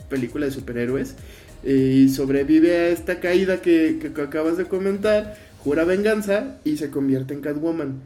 película 0.09 0.47
de 0.47 0.52
superhéroes. 0.52 1.16
Y 1.64 2.11
sobrevive 2.11 2.76
a 2.76 2.88
esta 2.90 3.19
caída 3.19 3.61
que, 3.61 3.99
que, 4.00 4.23
acabas 4.23 4.57
de 4.57 4.66
comentar. 4.66 5.37
Jura 5.59 5.83
venganza 5.83 6.59
y 6.62 6.76
se 6.76 6.90
convierte 6.90 7.35
en 7.35 7.40
Catwoman. 7.40 8.02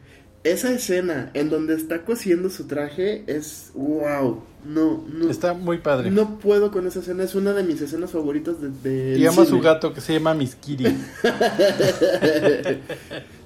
Esa 0.46 0.72
escena 0.72 1.30
en 1.34 1.50
donde 1.50 1.74
está 1.74 2.04
cosiendo 2.04 2.50
su 2.50 2.68
traje 2.68 3.24
es 3.26 3.72
wow. 3.74 4.42
No, 4.64 5.04
no. 5.12 5.28
Está 5.28 5.54
muy 5.54 5.78
padre. 5.78 6.10
No 6.10 6.38
puedo 6.38 6.70
con 6.70 6.86
esa 6.86 7.00
escena. 7.00 7.24
Es 7.24 7.34
una 7.34 7.52
de 7.52 7.64
mis 7.64 7.80
escenas 7.80 8.12
favoritas 8.12 8.56
de. 8.60 8.70
de 8.70 9.18
y 9.18 9.26
ama 9.26 9.42
a 9.42 9.46
su 9.46 9.60
gato 9.60 9.92
que 9.92 10.00
se 10.00 10.14
llama 10.14 10.34
Miskiri. 10.34 10.86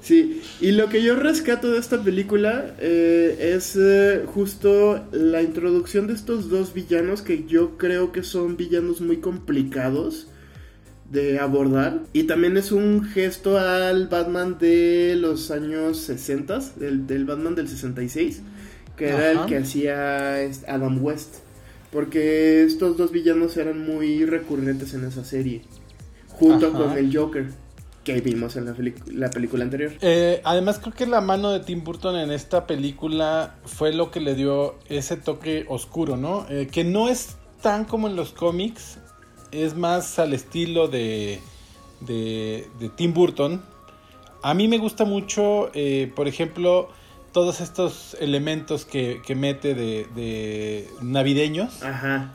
Sí, 0.02 0.40
y 0.62 0.70
lo 0.72 0.88
que 0.88 1.02
yo 1.02 1.14
rescato 1.14 1.70
de 1.70 1.78
esta 1.78 2.02
película 2.02 2.74
eh, 2.78 3.52
es 3.54 3.76
eh, 3.76 4.24
justo 4.26 5.04
la 5.12 5.42
introducción 5.42 6.06
de 6.06 6.14
estos 6.14 6.48
dos 6.48 6.72
villanos 6.72 7.20
que 7.20 7.44
yo 7.44 7.76
creo 7.76 8.10
que 8.10 8.22
son 8.22 8.56
villanos 8.56 9.02
muy 9.02 9.18
complicados 9.18 10.29
de 11.10 11.38
abordar. 11.38 12.00
Y 12.12 12.24
también 12.24 12.56
es 12.56 12.72
un 12.72 13.04
gesto 13.04 13.58
al 13.58 14.08
Batman 14.08 14.58
de 14.58 15.16
los 15.18 15.50
años 15.50 15.98
60, 15.98 16.58
del, 16.76 17.06
del 17.06 17.24
Batman 17.24 17.54
del 17.54 17.68
66, 17.68 18.42
que 18.96 19.08
era 19.08 19.32
el 19.32 19.46
que 19.46 19.58
hacía 19.58 20.36
Adam 20.68 21.02
West. 21.04 21.36
porque 21.92 22.62
estos 22.64 22.96
dos 22.96 23.10
villanos 23.10 23.56
eran 23.56 23.84
muy 23.84 24.24
recurrentes 24.24 24.94
en 24.94 25.04
esa 25.04 25.24
serie, 25.24 25.62
junto 26.28 26.68
Ajá. 26.68 26.78
con 26.78 26.98
el 26.98 27.14
Joker 27.16 27.46
que 28.04 28.20
vimos 28.22 28.56
en 28.56 28.64
la 28.64 29.28
película 29.30 29.62
anterior. 29.64 29.92
Eh, 30.00 30.40
además 30.44 30.78
creo 30.78 30.94
que 30.94 31.06
la 31.06 31.20
mano 31.20 31.50
de 31.50 31.60
Tim 31.60 31.84
Burton 31.84 32.16
en 32.16 32.30
esta 32.30 32.66
película 32.66 33.56
fue 33.66 33.92
lo 33.92 34.10
que 34.10 34.20
le 34.20 34.34
dio 34.34 34.76
ese 34.88 35.16
toque 35.16 35.66
oscuro, 35.68 36.16
¿no? 36.16 36.46
Eh, 36.48 36.68
que 36.72 36.82
no 36.82 37.08
es 37.10 37.36
tan 37.60 37.84
como 37.84 38.08
en 38.08 38.16
los 38.16 38.32
cómics, 38.32 38.96
es 39.52 39.76
más 39.76 40.18
al 40.18 40.32
estilo 40.32 40.88
de, 40.88 41.40
de, 42.00 42.68
de 42.78 42.88
Tim 42.90 43.12
Burton. 43.14 43.62
A 44.42 44.54
mí 44.54 44.68
me 44.68 44.78
gusta 44.78 45.04
mucho, 45.04 45.70
eh, 45.74 46.10
por 46.16 46.28
ejemplo, 46.28 46.88
todos 47.32 47.60
estos 47.60 48.16
elementos 48.20 48.84
que, 48.84 49.20
que 49.26 49.34
mete 49.34 49.74
de, 49.74 50.06
de 50.14 50.88
navideños, 51.02 51.82
Ajá. 51.82 52.32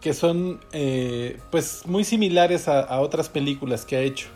que 0.00 0.12
son 0.12 0.60
eh, 0.72 1.38
pues 1.50 1.82
muy 1.86 2.04
similares 2.04 2.68
a, 2.68 2.80
a 2.80 3.00
otras 3.00 3.28
películas 3.28 3.84
que 3.84 3.96
ha 3.96 4.00
hecho. 4.00 4.28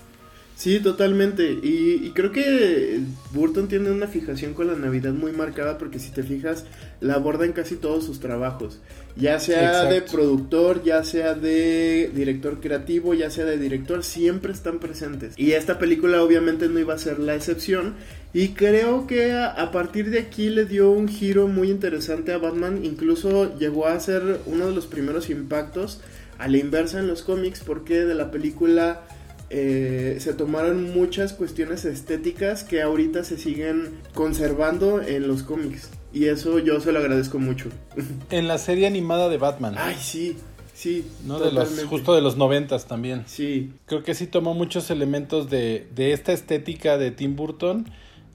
Sí, 0.56 0.78
totalmente. 0.80 1.52
Y, 1.62 2.06
y 2.06 2.10
creo 2.14 2.32
que 2.32 3.00
Burton 3.32 3.68
tiene 3.68 3.90
una 3.90 4.08
fijación 4.08 4.52
con 4.52 4.66
la 4.66 4.74
Navidad 4.74 5.12
muy 5.14 5.32
marcada 5.32 5.78
porque 5.78 5.98
si 5.98 6.10
te 6.10 6.22
fijas, 6.22 6.66
la 7.00 7.14
aborda 7.14 7.46
en 7.46 7.52
casi 7.52 7.76
todos 7.76 8.04
sus 8.04 8.20
trabajos. 8.20 8.78
Ya 9.16 9.38
sea 9.38 9.84
de 9.84 10.02
productor, 10.02 10.82
ya 10.82 11.04
sea 11.04 11.34
de 11.34 12.10
director 12.14 12.60
creativo, 12.60 13.14
ya 13.14 13.30
sea 13.30 13.44
de 13.44 13.58
director, 13.58 14.04
siempre 14.04 14.52
están 14.52 14.78
presentes. 14.78 15.34
Y 15.36 15.52
esta 15.52 15.78
película 15.78 16.22
obviamente 16.22 16.68
no 16.68 16.78
iba 16.78 16.94
a 16.94 16.98
ser 16.98 17.18
la 17.18 17.34
excepción. 17.34 17.94
Y 18.32 18.50
creo 18.50 19.06
que 19.06 19.32
a, 19.32 19.48
a 19.48 19.72
partir 19.72 20.10
de 20.10 20.20
aquí 20.20 20.48
le 20.48 20.64
dio 20.64 20.90
un 20.90 21.08
giro 21.08 21.48
muy 21.48 21.70
interesante 21.70 22.32
a 22.32 22.38
Batman. 22.38 22.84
Incluso 22.84 23.56
llegó 23.58 23.86
a 23.86 23.98
ser 23.98 24.40
uno 24.46 24.68
de 24.68 24.74
los 24.74 24.86
primeros 24.86 25.30
impactos 25.30 26.00
a 26.38 26.48
la 26.48 26.56
inversa 26.56 26.98
en 26.98 27.06
los 27.06 27.22
cómics 27.22 27.60
porque 27.64 28.04
de 28.06 28.14
la 28.14 28.30
película 28.30 29.02
eh, 29.50 30.16
se 30.20 30.32
tomaron 30.32 30.94
muchas 30.94 31.32
cuestiones 31.32 31.84
estéticas 31.84 32.62
que 32.62 32.80
ahorita 32.80 33.24
se 33.24 33.36
siguen 33.36 33.90
conservando 34.14 35.02
en 35.02 35.26
los 35.26 35.42
cómics. 35.42 35.90
Y 36.12 36.26
eso 36.26 36.58
yo 36.58 36.80
se 36.80 36.92
lo 36.92 36.98
agradezco 36.98 37.38
mucho. 37.38 37.68
En 38.30 38.48
la 38.48 38.58
serie 38.58 38.86
animada 38.86 39.28
de 39.28 39.38
Batman. 39.38 39.74
Ay, 39.78 39.96
sí, 40.00 40.36
sí. 40.74 41.06
¿no? 41.26 41.38
De 41.38 41.52
los, 41.52 41.84
justo 41.84 42.14
de 42.14 42.20
los 42.20 42.36
noventas 42.36 42.86
también. 42.86 43.24
Sí, 43.26 43.72
Creo 43.86 44.02
que 44.02 44.14
sí 44.14 44.26
tomó 44.26 44.54
muchos 44.54 44.90
elementos 44.90 45.50
de, 45.50 45.86
de 45.94 46.12
esta 46.12 46.32
estética 46.32 46.98
de 46.98 47.10
Tim 47.10 47.36
Burton, 47.36 47.86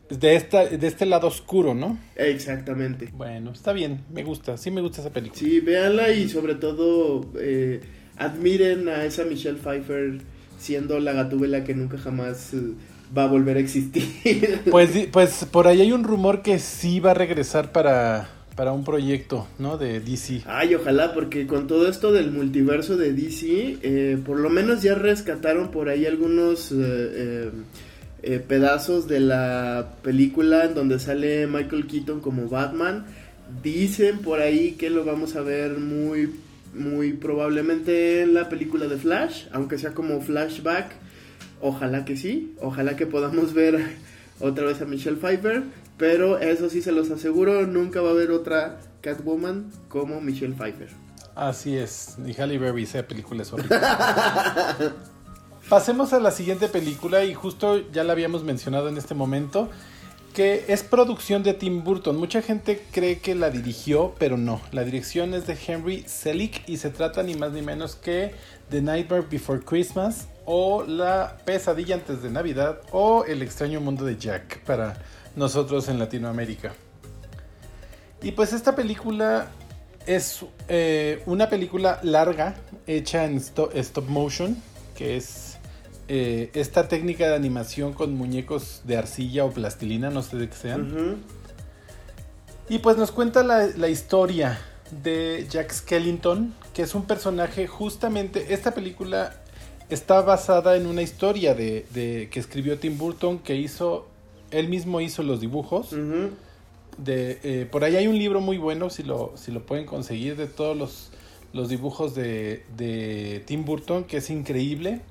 de, 0.10 0.36
esta, 0.36 0.65
de 0.65 0.88
este 0.88 1.05
lado 1.05 1.27
oscuro, 1.27 1.74
¿no? 1.74 1.98
exactamente. 2.15 3.10
Bueno, 3.13 3.51
está 3.51 3.74
bien, 3.74 4.03
me 4.12 4.24
gusta, 4.24 4.58
sí 4.58 4.72
me 4.72 4.82
gusta 4.82 5.01
esa 5.01 5.12
película. 5.12 5.39
Sí, 5.39 5.60
véanla 5.60 6.12
y 6.12 6.29
sobre 6.29 6.55
todo 6.55 7.29
eh, 7.39 7.82
admiren 8.17 8.88
a 8.89 9.03
esa 9.05 9.24
Michelle 9.25 9.58
Pfeiffer 9.58 10.20
siendo 10.60 11.00
la 11.00 11.13
gatúbela 11.13 11.63
que 11.63 11.74
nunca 11.74 11.98
jamás 11.98 12.53
eh, 12.53 12.74
va 13.15 13.24
a 13.24 13.27
volver 13.27 13.57
a 13.57 13.60
existir. 13.60 14.62
Pues, 14.72 15.07
pues 15.12 15.45
por 15.51 15.67
ahí 15.67 15.81
hay 15.81 15.91
un 15.91 16.03
rumor 16.03 16.41
que 16.41 16.60
sí 16.60 17.00
va 17.00 17.12
a 17.12 17.13
regresar 17.13 17.72
para, 17.72 18.29
para 18.55 18.72
un 18.72 18.84
proyecto, 18.84 19.48
¿no? 19.60 19.77
De 19.77 20.00
DC. 20.00 20.43
Ay, 20.45 20.75
ojalá, 20.75 21.13
porque 21.13 21.45
con 21.48 21.67
todo 21.67 21.88
esto 21.88 22.12
del 22.12 22.31
multiverso 22.31 22.98
de 22.98 23.13
DC, 23.13 23.77
eh, 23.81 24.17
por 24.25 24.39
lo 24.39 24.50
menos 24.50 24.81
ya 24.81 24.95
rescataron 24.95 25.72
por 25.72 25.89
ahí 25.89 26.05
algunos 26.05 26.72
eh, 26.72 26.75
eh, 26.77 27.51
eh, 28.24 28.39
pedazos 28.39 29.07
de 29.07 29.19
la 29.19 29.98
película 30.01 30.65
en 30.65 30.74
donde 30.74 31.00
sale 31.00 31.48
Michael 31.48 31.86
Keaton 31.86 32.22
como 32.22 32.50
Batman. 32.50 33.05
Dicen 33.62 34.19
por 34.19 34.39
ahí 34.39 34.72
que 34.72 34.89
lo 34.89 35.05
vamos 35.05 35.36
a 35.36 35.41
ver 35.41 35.77
muy, 35.77 36.31
muy 36.74 37.13
probablemente 37.13 38.24
en 38.24 38.34
la 38.34 38.50
película 38.50 38.88
de 38.88 38.98
Flash, 38.98 39.45
aunque 39.51 39.77
sea 39.77 39.91
como 39.91 40.22
flashback. 40.22 41.05
Ojalá 41.62 42.06
que 42.06 42.18
sí, 42.18 42.56
ojalá 42.62 42.96
que 42.96 43.08
podamos 43.08 43.54
ver 43.54 43.98
otra 44.40 44.66
vez 44.66 44.82
a 44.82 44.86
Michelle 44.86 45.18
Pfeiffer, 45.18 45.64
pero 45.98 46.40
eso 46.40 46.70
sí 46.70 46.82
se 46.82 46.92
los 46.92 47.10
aseguro, 47.10 47.66
nunca 47.66 48.02
va 48.02 48.10
a 48.10 48.12
haber 48.12 48.32
otra 48.32 48.80
Catwoman 49.02 49.72
como 49.88 50.22
Michelle 50.22 50.56
Pfeiffer. 50.56 50.90
Así 51.36 51.78
es, 51.78 52.18
y 52.26 52.40
Halle 52.40 52.58
Berry, 52.58 52.84
esa 52.84 53.04
película 53.04 53.44
es. 53.44 53.52
Pasemos 55.70 56.14
a 56.14 56.20
la 56.20 56.32
siguiente 56.32 56.68
película 56.68 57.26
y 57.26 57.34
justo 57.34 57.90
ya 57.92 58.04
la 58.04 58.14
habíamos 58.14 58.44
mencionado 58.44 58.88
en 58.88 58.98
este 58.98 59.16
momento, 59.16 59.70
que 60.34 60.66
es 60.68 60.84
producción 60.84 61.44
de 61.44 61.54
Tim 61.54 61.84
Burton. 61.84 62.18
Mucha 62.18 62.42
gente 62.42 62.84
cree 62.92 63.20
que 63.20 63.34
la 63.34 63.50
dirigió, 63.50 64.14
pero 64.20 64.38
no. 64.38 64.62
La 64.72 64.84
dirección 64.84 65.34
es 65.34 65.48
de 65.48 65.58
Henry 65.66 66.04
Selick 66.08 66.62
y 66.68 66.78
se 66.78 66.92
trata 66.92 67.24
ni 67.24 67.36
más 67.36 67.52
ni 67.52 67.64
menos 67.64 67.96
que 67.96 68.36
The 68.70 68.82
Nightmare 68.82 69.26
Before 69.30 69.60
Christmas 69.60 70.28
o 70.46 70.84
La 70.84 71.38
Pesadilla 71.46 71.96
antes 71.96 72.22
de 72.22 72.30
Navidad 72.30 72.80
o 72.92 73.25
El 73.25 73.42
extraño 73.42 73.82
mundo 73.82 74.06
de 74.06 74.18
Jack 74.18 74.60
para 74.62 74.98
nosotros 75.36 75.90
en 75.90 76.00
Latinoamérica. 76.00 76.74
Y 78.22 78.32
pues 78.32 78.54
esta 78.54 78.75
película 78.75 79.48
es 80.06 80.46
eh, 80.68 81.22
una 81.25 81.50
película 81.50 82.00
larga 82.04 82.56
hecha 82.88 83.25
en 83.25 83.40
sto- 83.40 83.72
stop 83.74 84.08
motion, 84.08 84.56
que 84.96 85.18
es 85.18 85.58
eh, 86.08 86.52
esta 86.54 86.88
técnica 86.88 87.28
de 87.28 87.36
animación 87.36 87.94
con 87.94 88.16
muñecos 88.16 88.82
de 88.86 88.98
arcilla 88.98 89.46
o 89.46 89.52
plastilina, 89.52 90.10
no 90.10 90.22
sé 90.22 90.38
de 90.38 90.48
qué 90.50 90.56
sean. 90.56 91.18
Y 92.70 92.80
pues 92.80 92.98
nos 92.98 93.12
cuenta 93.12 93.44
la, 93.44 93.68
la 93.75 93.90
historia 93.90 94.60
de 95.04 95.46
Jack 95.50 95.72
Skellington, 95.72 96.54
que 96.74 96.84
es 96.84 96.96
un 96.96 97.06
personaje 97.06 97.68
justamente, 97.68 98.54
esta 98.54 98.72
película 98.72 99.36
está 99.89 100.22
basada 100.22 100.75
en 100.77 100.88
una 100.88 101.01
historia 101.01 101.54
de, 101.54 101.86
de- 101.94 102.30
que 102.32 102.39
escribió 102.39 102.77
Tim 102.80 102.98
Burton, 102.98 103.39
que 103.39 103.56
hizo, 103.56 104.08
él 104.51 104.68
mismo 104.70 105.01
hizo 105.01 105.24
los 105.24 105.39
dibujos. 105.42 105.92
De, 106.98 107.39
eh, 107.44 107.68
por 107.70 107.84
ahí 107.84 107.96
hay 107.98 108.08
un 108.08 108.18
libro 108.18 108.39
muy 108.42 108.58
bueno, 108.58 108.89
si 108.89 109.04
lo, 109.04 109.34
si 109.36 109.51
lo 109.51 109.65
pueden 109.65 109.86
conseguir, 109.86 110.38
de 110.38 110.48
todos 110.48 110.77
los, 110.77 111.12
los 111.54 111.68
dibujos 111.70 112.15
de, 112.15 112.63
de 112.77 113.44
Tim 113.46 113.65
Burton, 113.65 114.06
que 114.06 114.18
es 114.18 114.30
increíble. 114.30 115.01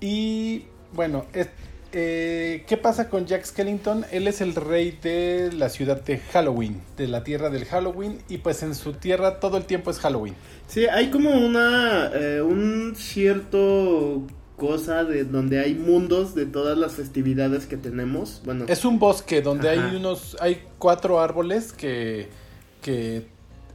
Y 0.00 0.64
bueno, 0.92 1.26
es- 1.34 1.48
eh, 1.96 2.64
¿qué 2.66 2.76
pasa 2.76 3.08
con 3.08 3.24
Jack 3.24 3.44
Skellington? 3.44 4.04
Él 4.10 4.26
es 4.26 4.40
el 4.40 4.54
rey 4.54 4.98
de 5.00 5.50
la 5.52 5.68
ciudad 5.68 6.02
de 6.02 6.18
Halloween, 6.18 6.82
de 6.96 7.06
la 7.06 7.22
tierra 7.22 7.50
del 7.50 7.64
Halloween, 7.66 8.18
y 8.28 8.38
pues 8.38 8.62
en 8.64 8.74
su 8.74 8.94
tierra 8.94 9.38
todo 9.38 9.56
el 9.56 9.64
tiempo 9.64 9.90
es 9.90 10.00
Halloween. 10.00 10.34
Sí, 10.66 10.86
hay 10.86 11.10
como 11.10 11.30
una, 11.30 12.10
eh, 12.12 12.42
un 12.42 12.94
cierto 12.96 14.22
cosa 14.56 15.04
de 15.04 15.24
donde 15.24 15.60
hay 15.60 15.74
mundos 15.74 16.34
de 16.34 16.46
todas 16.46 16.76
las 16.76 16.94
festividades 16.94 17.66
que 17.66 17.76
tenemos. 17.76 18.42
Bueno, 18.44 18.64
Es 18.68 18.84
un 18.84 18.98
bosque 18.98 19.40
donde 19.40 19.70
Ajá. 19.70 19.88
hay 19.88 19.96
unos, 19.96 20.36
hay 20.40 20.64
cuatro 20.78 21.20
árboles 21.20 21.72
que, 21.72 22.28
que 22.82 23.26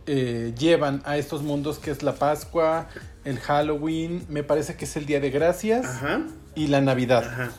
eh, 0.08 0.54
llevan 0.58 1.02
a 1.06 1.18
estos 1.18 1.42
mundos 1.42 1.80
que 1.80 1.92
es 1.92 2.04
la 2.04 2.16
Pascua, 2.16 2.90
el 3.24 3.40
Halloween, 3.40 4.26
me 4.28 4.44
parece 4.44 4.76
que 4.76 4.86
es 4.86 4.98
el 4.98 5.06
Día 5.06 5.20
de 5.20 5.30
Gracias 5.30 5.86
ajá, 5.86 6.22
y 6.56 6.68
la 6.68 6.82
Navidad, 6.82 7.24
ajá. 7.24 7.52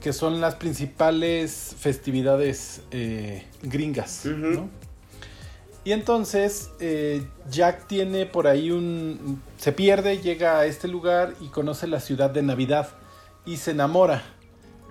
Que 0.00 0.12
son 0.12 0.40
las 0.40 0.54
principales 0.54 1.74
festividades 1.78 2.82
eh, 2.90 3.46
gringas. 3.62 4.24
¿no? 4.24 4.68
Y 5.84 5.92
entonces 5.92 6.70
eh, 6.80 7.26
Jack 7.50 7.86
tiene 7.86 8.26
por 8.26 8.46
ahí 8.46 8.70
un... 8.70 9.42
se 9.56 9.72
pierde, 9.72 10.18
llega 10.18 10.58
a 10.58 10.66
este 10.66 10.88
lugar 10.88 11.34
y 11.40 11.48
conoce 11.48 11.86
la 11.86 12.00
ciudad 12.00 12.30
de 12.30 12.42
Navidad 12.42 12.88
y 13.46 13.56
se 13.56 13.70
enamora 13.70 14.22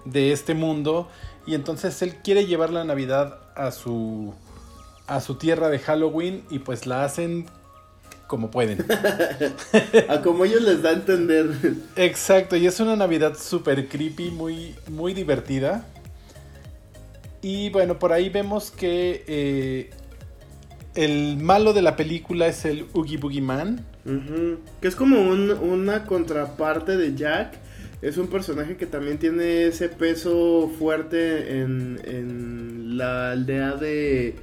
de 0.05 0.31
este 0.31 0.53
mundo 0.53 1.07
y 1.45 1.55
entonces 1.55 2.01
él 2.01 2.15
quiere 2.23 2.45
llevar 2.45 2.71
la 2.71 2.83
Navidad 2.83 3.39
a 3.55 3.71
su 3.71 4.33
a 5.07 5.21
su 5.21 5.35
tierra 5.35 5.69
de 5.69 5.79
Halloween 5.79 6.45
y 6.51 6.59
pues 6.59 6.85
la 6.85 7.03
hacen 7.03 7.47
como 8.29 8.51
pueden. 8.51 8.85
A 10.07 10.21
como 10.21 10.45
ellos 10.45 10.61
les 10.61 10.81
da 10.83 10.91
a 10.91 10.93
entender. 10.93 11.49
Exacto, 11.95 12.55
y 12.55 12.67
es 12.67 12.79
una 12.79 12.95
Navidad 12.95 13.35
súper 13.37 13.87
creepy, 13.89 14.29
muy, 14.29 14.75
muy 14.87 15.13
divertida. 15.15 15.83
Y 17.41 17.69
bueno, 17.71 17.97
por 17.97 18.13
ahí 18.13 18.29
vemos 18.29 18.69
que 18.69 19.23
eh, 19.27 19.89
el 20.95 21.37
malo 21.37 21.73
de 21.73 21.81
la 21.81 21.95
película 21.95 22.47
es 22.47 22.65
el 22.65 22.85
Oogie 22.93 23.17
Boogie 23.17 23.41
Man. 23.41 23.83
Que 24.81 24.87
es 24.87 24.95
como 24.95 25.19
un- 25.21 25.51
una 25.51 26.05
contraparte 26.05 26.97
de 26.97 27.15
Jack. 27.15 27.57
Es 28.01 28.17
un 28.17 28.27
personaje 28.27 28.77
que 28.77 28.85
también 28.85 29.17
tiene 29.17 29.65
ese 29.65 29.89
peso 29.89 30.71
fuerte 30.79 31.59
en, 31.61 31.99
en 32.05 32.97
la 32.97 33.31
aldea 33.31 33.73
de, 33.75 34.35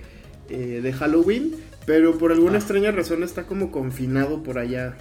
eh, 0.51 0.81
de 0.83 0.93
Halloween. 0.93 1.53
Pero 1.87 2.19
por 2.19 2.33
alguna 2.33 2.55
Ah. 2.55 2.59
extraña 2.59 2.91
razón 2.91 3.23
está 3.23 3.45
como 3.47 3.71
confinado 3.71 4.43
por 4.43 4.59
allá. 4.59 4.97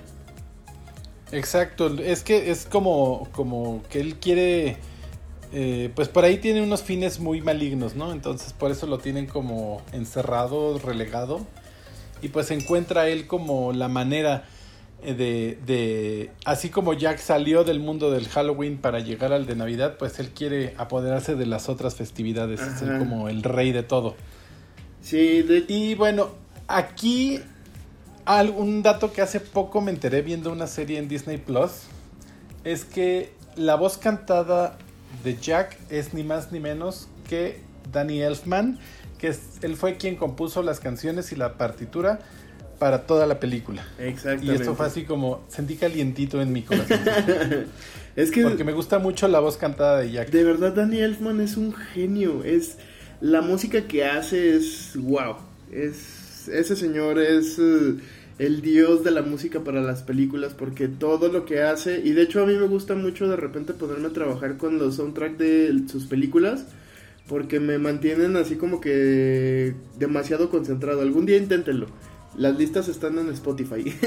Exacto, 1.31 1.87
es 1.99 2.23
que 2.23 2.51
es 2.51 2.65
como, 2.65 3.27
como 3.31 3.81
que 3.89 3.99
él 3.99 4.15
quiere, 4.15 4.77
eh, 5.51 5.91
pues 5.95 6.07
por 6.07 6.23
ahí 6.23 6.37
tiene 6.37 6.61
unos 6.61 6.83
fines 6.83 7.19
muy 7.19 7.41
malignos, 7.41 7.95
¿no? 7.95 8.11
Entonces 8.11 8.53
por 8.53 8.71
eso 8.71 8.85
lo 8.85 8.99
tienen 8.99 9.25
como 9.25 9.81
encerrado, 9.91 10.77
relegado. 10.79 11.45
y 12.21 12.29
pues 12.29 12.49
encuentra 12.51 13.07
él 13.09 13.27
como 13.27 13.73
la 13.73 13.87
manera 13.87 14.45
eh, 15.03 15.13
de, 15.13 15.59
de, 15.65 16.31
así 16.45 16.69
como 16.69 16.93
Jack 16.93 17.19
salió 17.19 17.63
del 17.63 17.79
mundo 17.79 18.09
del 18.09 18.27
Halloween 18.29 18.77
para 18.77 18.99
llegar 18.99 19.33
al 19.33 19.45
de 19.45 19.55
Navidad, 19.55 19.97
pues 19.99 20.17
él 20.19 20.29
quiere 20.29 20.73
apoderarse 20.77 21.35
de 21.35 21.45
las 21.45 21.67
otras 21.69 21.95
festividades, 21.95 22.61
ser 22.61 22.97
como 22.99 23.27
el 23.29 23.43
rey 23.43 23.71
de 23.73 23.83
todo. 23.83 24.15
Sí, 25.01 25.41
de... 25.43 25.65
y 25.67 25.93
bueno, 25.95 26.29
aquí 26.67 27.41
un 28.57 28.81
dato 28.81 29.13
que 29.13 29.21
hace 29.21 29.39
poco 29.39 29.81
me 29.81 29.91
enteré 29.91 30.21
viendo 30.21 30.51
una 30.51 30.67
serie 30.67 30.97
en 30.97 31.07
Disney 31.07 31.37
Plus 31.37 31.83
es 32.63 32.83
que 32.83 33.31
la 33.55 33.75
voz 33.75 33.97
cantada 33.97 34.77
de 35.23 35.37
Jack 35.37 35.77
es 35.89 36.13
ni 36.13 36.23
más 36.23 36.51
ni 36.51 36.59
menos 36.59 37.07
que 37.29 37.61
Danny 37.91 38.21
Elfman, 38.21 38.79
que 39.19 39.35
él 39.61 39.75
fue 39.75 39.97
quien 39.97 40.15
compuso 40.15 40.63
las 40.63 40.79
canciones 40.79 41.31
y 41.31 41.35
la 41.35 41.53
partitura 41.53 42.19
para 42.79 43.05
toda 43.05 43.25
la 43.25 43.39
película. 43.39 43.87
Exactamente. 43.99 44.45
Y 44.51 44.55
esto 44.55 44.75
fue 44.75 44.87
así 44.87 45.03
como 45.03 45.43
sentí 45.47 45.75
calientito 45.75 46.41
en 46.41 46.51
mi 46.51 46.63
corazón. 46.63 46.99
es 48.15 48.31
que 48.31 48.43
porque 48.43 48.63
me 48.63 48.73
gusta 48.73 48.99
mucho 48.99 49.27
la 49.27 49.39
voz 49.39 49.57
cantada 49.57 49.99
de 49.99 50.11
Jack. 50.11 50.31
De 50.31 50.43
verdad 50.43 50.73
Danny 50.73 50.99
Elfman 50.99 51.39
es 51.39 51.57
un 51.57 51.73
genio, 51.73 52.43
es 52.43 52.77
la 53.21 53.41
música 53.41 53.87
que 53.87 54.05
hace 54.05 54.57
es 54.57 54.91
wow. 54.95 55.37
Es 55.71 56.24
ese 56.47 56.75
señor 56.75 57.19
es 57.19 57.59
eh, 57.59 57.95
el 58.39 58.61
dios 58.61 59.03
de 59.03 59.11
la 59.11 59.21
música 59.21 59.61
para 59.61 59.81
las 59.81 60.03
películas 60.03 60.53
porque 60.53 60.87
todo 60.87 61.29
lo 61.29 61.45
que 61.45 61.61
hace 61.61 62.01
y 62.03 62.11
de 62.11 62.23
hecho 62.23 62.43
a 62.43 62.45
mí 62.45 62.55
me 62.55 62.67
gusta 62.67 62.95
mucho 62.95 63.27
de 63.27 63.35
repente 63.35 63.73
ponerme 63.73 64.07
a 64.07 64.13
trabajar 64.13 64.57
con 64.57 64.77
los 64.77 64.95
soundtracks 64.95 65.37
de 65.37 65.83
sus 65.87 66.05
películas 66.05 66.65
porque 67.27 67.59
me 67.59 67.77
mantienen 67.77 68.37
así 68.37 68.55
como 68.55 68.79
que 68.79 69.73
demasiado 69.97 70.49
concentrado. 70.49 71.01
Algún 71.01 71.25
día 71.25 71.37
inténtenlo. 71.37 71.87
Las 72.37 72.57
listas 72.57 72.87
están 72.87 73.17
en 73.17 73.29
Spotify. 73.29 73.97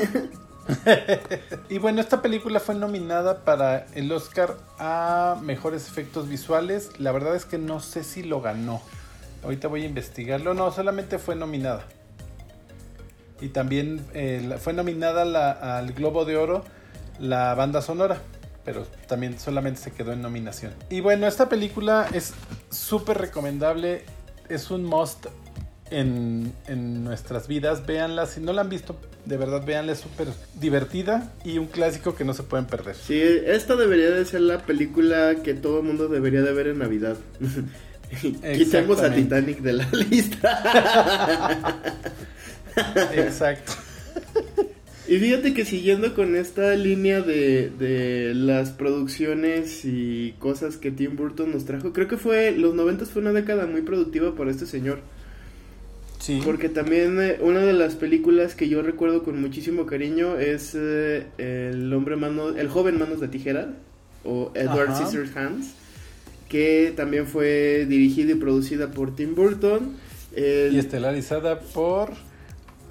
y 1.68 1.78
bueno, 1.78 2.00
esta 2.00 2.22
película 2.22 2.60
fue 2.60 2.74
nominada 2.74 3.44
para 3.44 3.86
el 3.94 4.12
Oscar 4.12 4.56
a 4.78 5.40
Mejores 5.42 5.88
Efectos 5.88 6.28
Visuales. 6.28 6.90
La 6.98 7.10
verdad 7.10 7.34
es 7.34 7.44
que 7.44 7.58
no 7.58 7.80
sé 7.80 8.04
si 8.04 8.22
lo 8.22 8.40
ganó. 8.40 8.82
Ahorita 9.42 9.68
voy 9.68 9.82
a 9.82 9.86
investigarlo. 9.86 10.54
No, 10.54 10.70
solamente 10.70 11.18
fue 11.18 11.34
nominada. 11.34 11.86
Y 13.40 13.48
también 13.48 14.04
eh, 14.14 14.56
fue 14.58 14.72
nominada 14.72 15.78
al 15.78 15.92
Globo 15.92 16.24
de 16.24 16.36
Oro 16.36 16.64
la 17.18 17.54
banda 17.54 17.82
sonora 17.82 18.20
pero 18.68 18.86
también 19.06 19.38
solamente 19.38 19.80
se 19.80 19.92
quedó 19.92 20.12
en 20.12 20.20
nominación. 20.20 20.74
Y 20.90 21.00
bueno, 21.00 21.26
esta 21.26 21.48
película 21.48 22.06
es 22.12 22.34
súper 22.68 23.16
recomendable, 23.16 24.02
es 24.50 24.70
un 24.70 24.84
must 24.84 25.24
en, 25.90 26.52
nuestras 27.02 27.48
vidas. 27.48 27.86
Véanla, 27.86 28.26
si 28.26 28.40
no 28.40 28.52
la 28.52 28.60
han 28.60 28.68
visto, 28.68 28.94
de 29.24 29.38
verdad 29.38 29.64
véanla, 29.64 29.92
es 29.92 30.00
súper 30.00 30.28
divertida 30.60 31.32
y 31.46 31.56
un 31.56 31.66
clásico 31.66 32.14
que 32.14 32.26
no 32.26 32.34
se 32.34 32.42
pueden 32.42 32.66
perder. 32.66 32.94
Sí, 32.94 33.18
esta 33.18 33.74
debería 33.74 34.10
de 34.10 34.26
ser 34.26 34.42
la 34.42 34.58
película 34.58 35.36
que 35.42 35.54
todo 35.54 35.78
el 35.78 35.84
mundo 35.84 36.08
debería 36.08 36.42
de 36.42 36.52
ver 36.52 36.66
en 36.66 36.78
Navidad. 36.80 37.16
Quitemos 38.54 39.00
a 39.00 39.14
Titanic 39.14 39.60
de 39.60 39.72
la 39.72 39.88
lista. 39.92 41.78
Exacto. 43.14 43.72
Y 45.08 45.16
fíjate 45.16 45.54
que 45.54 45.64
siguiendo 45.64 46.14
con 46.14 46.36
esta 46.36 46.74
línea 46.74 47.22
de, 47.22 47.70
de, 47.70 48.34
las 48.34 48.72
producciones 48.72 49.86
y 49.86 50.34
cosas 50.38 50.76
que 50.76 50.90
Tim 50.90 51.16
Burton 51.16 51.50
nos 51.50 51.64
trajo, 51.64 51.94
creo 51.94 52.08
que 52.08 52.18
fue, 52.18 52.50
los 52.50 52.74
90 52.74 53.06
fue 53.06 53.22
una 53.22 53.32
década 53.32 53.66
muy 53.66 53.80
productiva 53.80 54.34
para 54.34 54.50
este 54.50 54.66
señor. 54.66 55.00
Sí. 56.18 56.42
Porque 56.44 56.68
también 56.68 57.18
eh, 57.22 57.38
una 57.40 57.60
de 57.60 57.72
las 57.72 57.94
películas 57.94 58.54
que 58.54 58.68
yo 58.68 58.82
recuerdo 58.82 59.22
con 59.22 59.40
muchísimo 59.40 59.86
cariño 59.86 60.36
es 60.36 60.74
eh, 60.74 61.26
El 61.38 61.90
hombre 61.94 62.16
mano, 62.16 62.50
el 62.50 62.68
joven 62.68 62.98
manos 62.98 63.20
de 63.20 63.28
tijera 63.28 63.68
o 64.24 64.52
Edward 64.54 64.94
Scissorhands, 64.94 65.68
que 66.50 66.92
también 66.94 67.26
fue 67.26 67.86
dirigida 67.88 68.32
y 68.32 68.34
producida 68.34 68.90
por 68.90 69.16
Tim 69.16 69.34
Burton. 69.34 69.96
y 70.36 70.76
estelarizada 70.78 71.60
por 71.60 72.27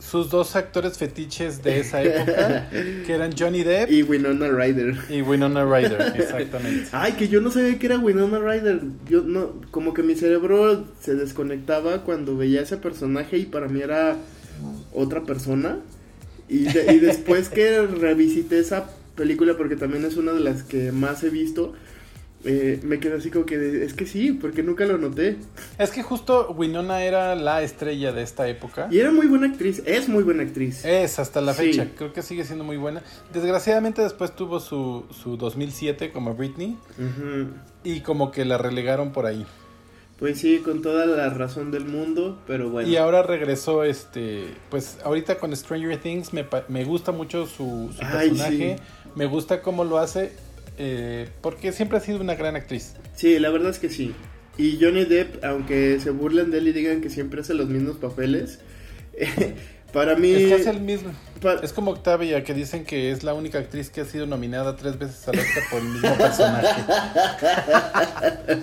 sus 0.10 0.30
dos 0.30 0.56
actores 0.56 0.98
fetiches 0.98 1.62
de 1.64 1.82
esa 1.82 2.02
época, 2.02 2.70
que 2.72 3.12
eran 3.12 3.32
Johnny 3.38 3.64
Depp 3.64 3.92
y 3.92 4.04
Winona 4.04 4.48
Ryder. 4.50 4.96
Y 5.10 5.22
Winona 5.22 5.66
Ryder, 5.66 6.14
exactamente. 6.16 6.88
Ay, 6.94 7.14
que 7.14 7.28
yo 7.28 7.42
no 7.42 7.52
sabía 7.52 7.78
que 7.78 7.88
era 7.88 8.00
Winona 8.00 8.40
Ryder. 8.40 8.82
Yo 9.10 9.22
no, 9.24 9.60
como 9.72 9.94
que 9.94 10.04
mi 10.04 10.16
cerebro 10.16 10.86
se 11.02 11.16
desconectaba 11.16 12.04
cuando 12.04 12.38
veía 12.38 12.62
ese 12.62 12.78
personaje 12.78 13.38
y 13.38 13.46
para 13.46 13.68
mí 13.68 13.82
era 13.82 14.16
otra 14.94 15.24
persona. 15.24 15.80
Y, 16.48 16.68
y 16.70 17.00
después 17.00 17.50
que 17.50 17.82
revisité 18.00 18.60
esa 18.60 18.90
película, 19.16 19.58
porque 19.58 19.76
también 19.76 20.06
es 20.06 20.16
una 20.16 20.32
de 20.32 20.40
las 20.40 20.64
que 20.64 20.94
más 20.94 21.22
he 21.24 21.30
visto, 21.30 21.74
eh, 22.44 22.80
me 22.84 23.00
quedé 23.00 23.16
así 23.16 23.32
como 23.32 23.46
que 23.46 23.84
es 23.84 23.94
que 23.94 24.06
sí, 24.06 24.32
porque 24.32 24.64
nunca 24.64 24.86
lo 24.86 24.98
noté. 24.98 25.38
Es 25.78 25.90
que 25.90 26.04
justo 26.04 26.52
Winona 26.52 27.04
era 27.04 27.36
la 27.36 27.62
estrella 27.62 28.12
de 28.12 28.22
esta 28.22 28.48
época. 28.48 28.88
Y 28.92 29.00
era 29.00 29.12
muy 29.12 29.28
buena 29.28 29.48
actriz, 29.48 29.82
es 29.86 30.08
muy 30.08 30.24
buena 30.24 30.44
actriz. 30.44 30.86
Es 30.86 31.20
hasta 31.20 31.42
la 31.42 31.54
fecha, 31.54 31.90
creo 31.96 32.14
que 32.14 32.22
sigue 32.22 32.44
siendo 32.44 32.64
muy 32.64 32.78
buena. 32.78 33.02
Desgraciadamente 33.34 34.02
después 34.02 34.36
tuvo 34.36 34.60
su, 34.60 35.06
su 35.10 35.38
2007 35.38 36.12
como 36.12 36.36
Britney 36.36 36.78
y 37.84 38.02
como 38.02 38.32
que 38.32 38.46
la 38.46 38.58
relegaron 38.58 39.12
por 39.12 39.26
ahí. 39.26 39.46
Pues 40.20 40.40
sí, 40.40 40.60
con 40.60 40.82
toda 40.82 41.06
la 41.06 41.30
razón 41.30 41.70
del 41.70 41.86
mundo, 41.86 42.40
pero 42.48 42.72
bueno. 42.72 42.90
Y 42.90 42.96
ahora 42.98 43.22
regresó, 43.22 43.84
este, 43.84 44.46
pues 44.72 44.98
ahorita 45.04 45.38
con 45.38 45.56
Stranger 45.56 46.00
Things 46.00 46.34
me, 46.34 46.44
me 46.70 46.86
gusta 46.86 47.12
mucho 47.12 47.46
su, 47.46 47.92
personaje, 48.00 48.78
me 49.16 49.28
gusta 49.28 49.62
cómo 49.62 49.84
lo 49.84 50.00
hace 50.00 50.32
eh, 50.78 51.30
porque 51.42 51.72
siempre 51.72 51.98
ha 51.98 52.02
sido 52.02 52.20
una 52.22 52.36
gran 52.36 52.56
actriz. 52.56 52.94
Sí, 53.16 53.38
la 53.40 53.50
verdad 53.50 53.72
es 53.72 53.80
que 53.80 53.90
sí. 53.90 54.14
Y 54.58 54.78
Johnny 54.82 55.06
Depp, 55.06 55.44
aunque 55.44 56.00
se 56.00 56.10
burlen 56.10 56.52
de 56.52 56.60
él 56.60 56.68
y 56.70 56.74
digan 56.74 57.02
que 57.02 57.10
siempre 57.10 57.42
hace 57.42 57.54
los 57.54 57.70
mismos 57.70 57.98
papeles, 57.98 58.60
para 59.94 60.16
mí... 60.16 60.32
Es 60.32 60.48
que 60.48 60.54
hace 60.56 60.70
el 60.72 60.82
mismo. 60.82 61.12
Es 61.62 61.74
como 61.74 61.92
Octavia, 61.92 62.44
que 62.44 62.54
dicen 62.54 62.84
que 62.84 63.12
es 63.12 63.24
la 63.24 63.34
única 63.34 63.60
actriz 63.60 63.90
que 63.90 64.02
ha 64.02 64.06
sido 64.06 64.26
nominada 64.26 64.76
tres 64.76 64.98
veces 64.98 65.28
al 65.28 65.38
Oscar 65.38 65.64
por 65.70 65.82
el 65.82 65.88
mismo 65.90 66.18
personaje. 66.18 66.84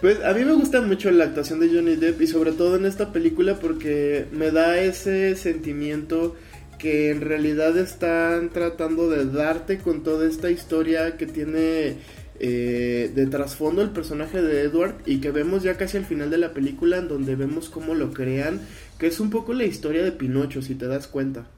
Pues 0.00 0.22
a 0.24 0.32
mí 0.32 0.44
me 0.44 0.52
gusta 0.52 0.80
mucho 0.80 1.10
la 1.10 1.24
actuación 1.24 1.58
de 1.58 1.68
Johnny 1.68 1.96
Depp 1.96 2.22
y 2.22 2.28
sobre 2.28 2.52
todo 2.52 2.76
en 2.76 2.84
esta 2.84 3.12
película 3.12 3.56
porque 3.56 4.26
me 4.30 4.52
da 4.52 4.78
ese 4.78 5.34
sentimiento 5.34 6.36
que 6.78 7.10
en 7.10 7.20
realidad 7.20 7.76
están 7.76 8.50
tratando 8.50 9.10
de 9.10 9.26
darte 9.26 9.78
con 9.78 10.02
toda 10.02 10.28
esta 10.28 10.50
historia 10.50 11.16
que 11.16 11.26
tiene 11.26 11.96
eh, 12.40 13.10
de 13.14 13.26
trasfondo 13.26 13.82
el 13.82 13.90
personaje 13.90 14.40
de 14.40 14.62
Edward 14.62 14.94
y 15.04 15.20
que 15.20 15.32
vemos 15.32 15.64
ya 15.64 15.76
casi 15.76 15.96
al 15.96 16.04
final 16.04 16.30
de 16.30 16.38
la 16.38 16.52
película 16.54 16.98
en 16.98 17.08
donde 17.08 17.34
vemos 17.34 17.68
cómo 17.68 17.94
lo 17.94 18.12
crean, 18.12 18.60
que 18.98 19.08
es 19.08 19.18
un 19.18 19.30
poco 19.30 19.52
la 19.54 19.64
historia 19.64 20.04
de 20.04 20.12
Pinocho, 20.12 20.62
si 20.62 20.76
te 20.76 20.86
das 20.86 21.08
cuenta. 21.08 21.48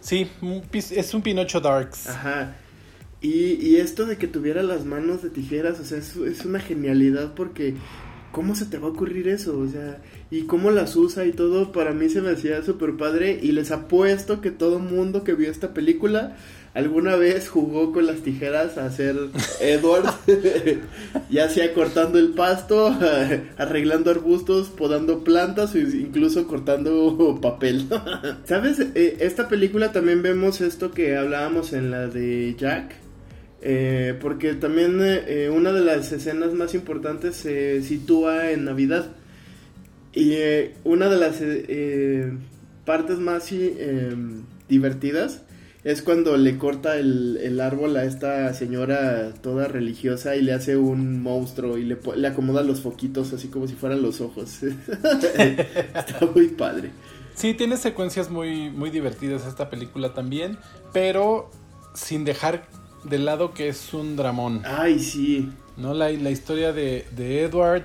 Sí, 0.00 0.28
es 0.72 1.14
un 1.14 1.22
Pinocho 1.22 1.60
Darks. 1.60 2.08
Ajá. 2.08 2.56
Y, 3.20 3.54
y 3.54 3.76
esto 3.76 4.06
de 4.06 4.16
que 4.16 4.26
tuviera 4.26 4.62
las 4.62 4.84
manos 4.84 5.22
de 5.22 5.30
tijeras, 5.30 5.78
o 5.78 5.84
sea, 5.84 5.98
es, 5.98 6.16
es 6.16 6.44
una 6.44 6.58
genialidad 6.58 7.34
porque 7.34 7.74
¿cómo 8.32 8.54
se 8.54 8.66
te 8.66 8.78
va 8.78 8.88
a 8.88 8.90
ocurrir 8.90 9.28
eso? 9.28 9.58
O 9.58 9.68
sea, 9.68 9.98
y 10.30 10.42
cómo 10.42 10.70
las 10.70 10.96
usa 10.96 11.24
y 11.24 11.32
todo, 11.32 11.72
para 11.72 11.92
mí 11.92 12.08
se 12.08 12.20
me 12.20 12.30
hacía 12.30 12.62
súper 12.62 12.96
padre 12.96 13.38
y 13.42 13.52
les 13.52 13.70
apuesto 13.70 14.40
que 14.40 14.50
todo 14.50 14.78
mundo 14.78 15.24
que 15.24 15.34
vio 15.34 15.50
esta 15.50 15.74
película 15.74 16.36
alguna 16.74 17.16
vez 17.16 17.48
jugó 17.48 17.92
con 17.92 18.06
las 18.06 18.20
tijeras 18.20 18.78
a 18.78 18.86
hacer 18.86 19.16
Edward, 19.60 20.08
ya 21.30 21.48
sea 21.48 21.74
cortando 21.74 22.18
el 22.18 22.30
pasto, 22.30 22.96
arreglando 23.58 24.10
arbustos, 24.10 24.68
podando 24.68 25.24
plantas 25.24 25.74
o 25.74 25.78
incluso 25.78 26.46
cortando 26.46 27.38
papel. 27.40 27.88
¿Sabes? 28.44 28.80
Eh, 28.94 29.18
esta 29.20 29.48
película 29.48 29.92
también 29.92 30.22
vemos 30.22 30.60
esto 30.60 30.90
que 30.90 31.16
hablábamos 31.16 31.72
en 31.72 31.90
la 31.90 32.06
de 32.06 32.54
Jack 32.58 33.09
eh, 33.62 34.16
porque 34.20 34.54
también 34.54 35.00
eh, 35.02 35.44
eh, 35.44 35.50
una 35.50 35.72
de 35.72 35.82
las 35.82 36.10
escenas 36.12 36.54
más 36.54 36.74
importantes 36.74 37.36
se 37.36 37.82
sitúa 37.82 38.50
en 38.50 38.64
Navidad. 38.64 39.06
Y 40.12 40.34
una 40.82 41.08
de 41.08 41.16
las 41.16 41.40
partes 42.84 43.20
más 43.20 43.48
divertidas 44.68 45.42
es 45.84 46.02
cuando 46.02 46.36
le 46.36 46.58
corta 46.58 46.96
el, 46.98 47.60
árbol 47.60 47.96
a 47.96 48.04
esta 48.04 48.52
señora 48.52 49.32
toda 49.40 49.68
religiosa 49.68 50.34
y 50.34 50.42
le 50.42 50.52
hace 50.52 50.76
un 50.76 51.22
monstruo 51.22 51.78
y 51.78 51.84
le, 51.84 51.96
le 52.16 52.26
acomoda 52.26 52.64
los 52.64 52.80
foquitos 52.80 53.32
así 53.32 53.46
como 53.46 53.68
si 53.68 53.74
fueran 53.74 54.02
los 54.02 54.20
ojos. 54.20 54.62
Está 54.64 56.26
muy 56.34 56.48
padre. 56.48 56.90
Sí, 57.34 57.54
tiene 57.54 57.76
secuencias 57.76 58.30
muy, 58.30 58.68
muy 58.68 58.90
divertidas 58.90 59.46
esta 59.46 59.70
película 59.70 60.12
también, 60.12 60.58
pero 60.92 61.52
sin 61.94 62.24
dejar 62.24 62.66
del 63.04 63.24
lado 63.24 63.52
que 63.54 63.68
es 63.68 63.94
un 63.94 64.16
dramón. 64.16 64.62
Ay, 64.64 64.98
sí. 64.98 65.48
¿No? 65.76 65.94
La, 65.94 66.10
la 66.10 66.30
historia 66.30 66.72
de, 66.72 67.06
de 67.16 67.42
Edward 67.44 67.84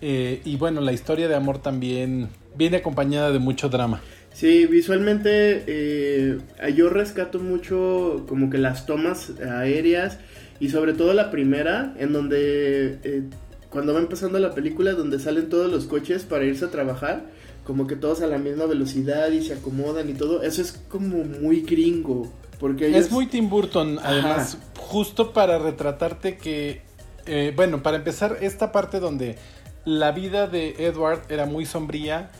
eh, 0.00 0.40
y 0.44 0.56
bueno, 0.56 0.80
la 0.80 0.92
historia 0.92 1.28
de 1.28 1.34
amor 1.34 1.58
también 1.58 2.28
viene 2.56 2.78
acompañada 2.78 3.32
de 3.32 3.38
mucho 3.38 3.68
drama. 3.68 4.00
Sí, 4.32 4.66
visualmente 4.66 5.64
eh, 5.66 6.38
yo 6.74 6.88
rescato 6.88 7.38
mucho 7.38 8.24
como 8.28 8.48
que 8.48 8.58
las 8.58 8.86
tomas 8.86 9.32
aéreas 9.40 10.18
y 10.60 10.68
sobre 10.70 10.92
todo 10.92 11.12
la 11.14 11.30
primera 11.30 11.94
en 11.98 12.12
donde 12.12 12.98
eh, 13.02 13.22
cuando 13.70 13.92
va 13.92 14.00
empezando 14.00 14.38
la 14.38 14.54
película 14.54 14.92
donde 14.92 15.18
salen 15.18 15.48
todos 15.48 15.70
los 15.70 15.86
coches 15.86 16.22
para 16.22 16.44
irse 16.44 16.64
a 16.64 16.70
trabajar 16.70 17.24
como 17.64 17.86
que 17.86 17.96
todos 17.96 18.22
a 18.22 18.26
la 18.26 18.38
misma 18.38 18.66
velocidad 18.66 19.30
y 19.30 19.42
se 19.42 19.54
acomodan 19.54 20.08
y 20.08 20.14
todo 20.14 20.42
eso 20.42 20.62
es 20.62 20.72
como 20.88 21.24
muy 21.24 21.62
gringo 21.62 22.32
porque 22.60 22.96
es 22.96 23.10
muy 23.10 23.26
Tim 23.26 23.48
Burton 23.48 23.98
además 24.02 24.58
justo 24.78 25.32
para 25.32 25.58
retratarte 25.58 26.36
que 26.36 26.82
eh, 27.26 27.52
bueno 27.56 27.82
para 27.82 27.96
empezar 27.96 28.36
esta 28.40 28.70
parte 28.70 29.00
donde 29.00 29.38
la 29.84 30.12
vida 30.12 30.46
de 30.46 30.76
Edward 30.78 31.22
era 31.30 31.46
muy 31.46 31.66
sombría 31.66 32.30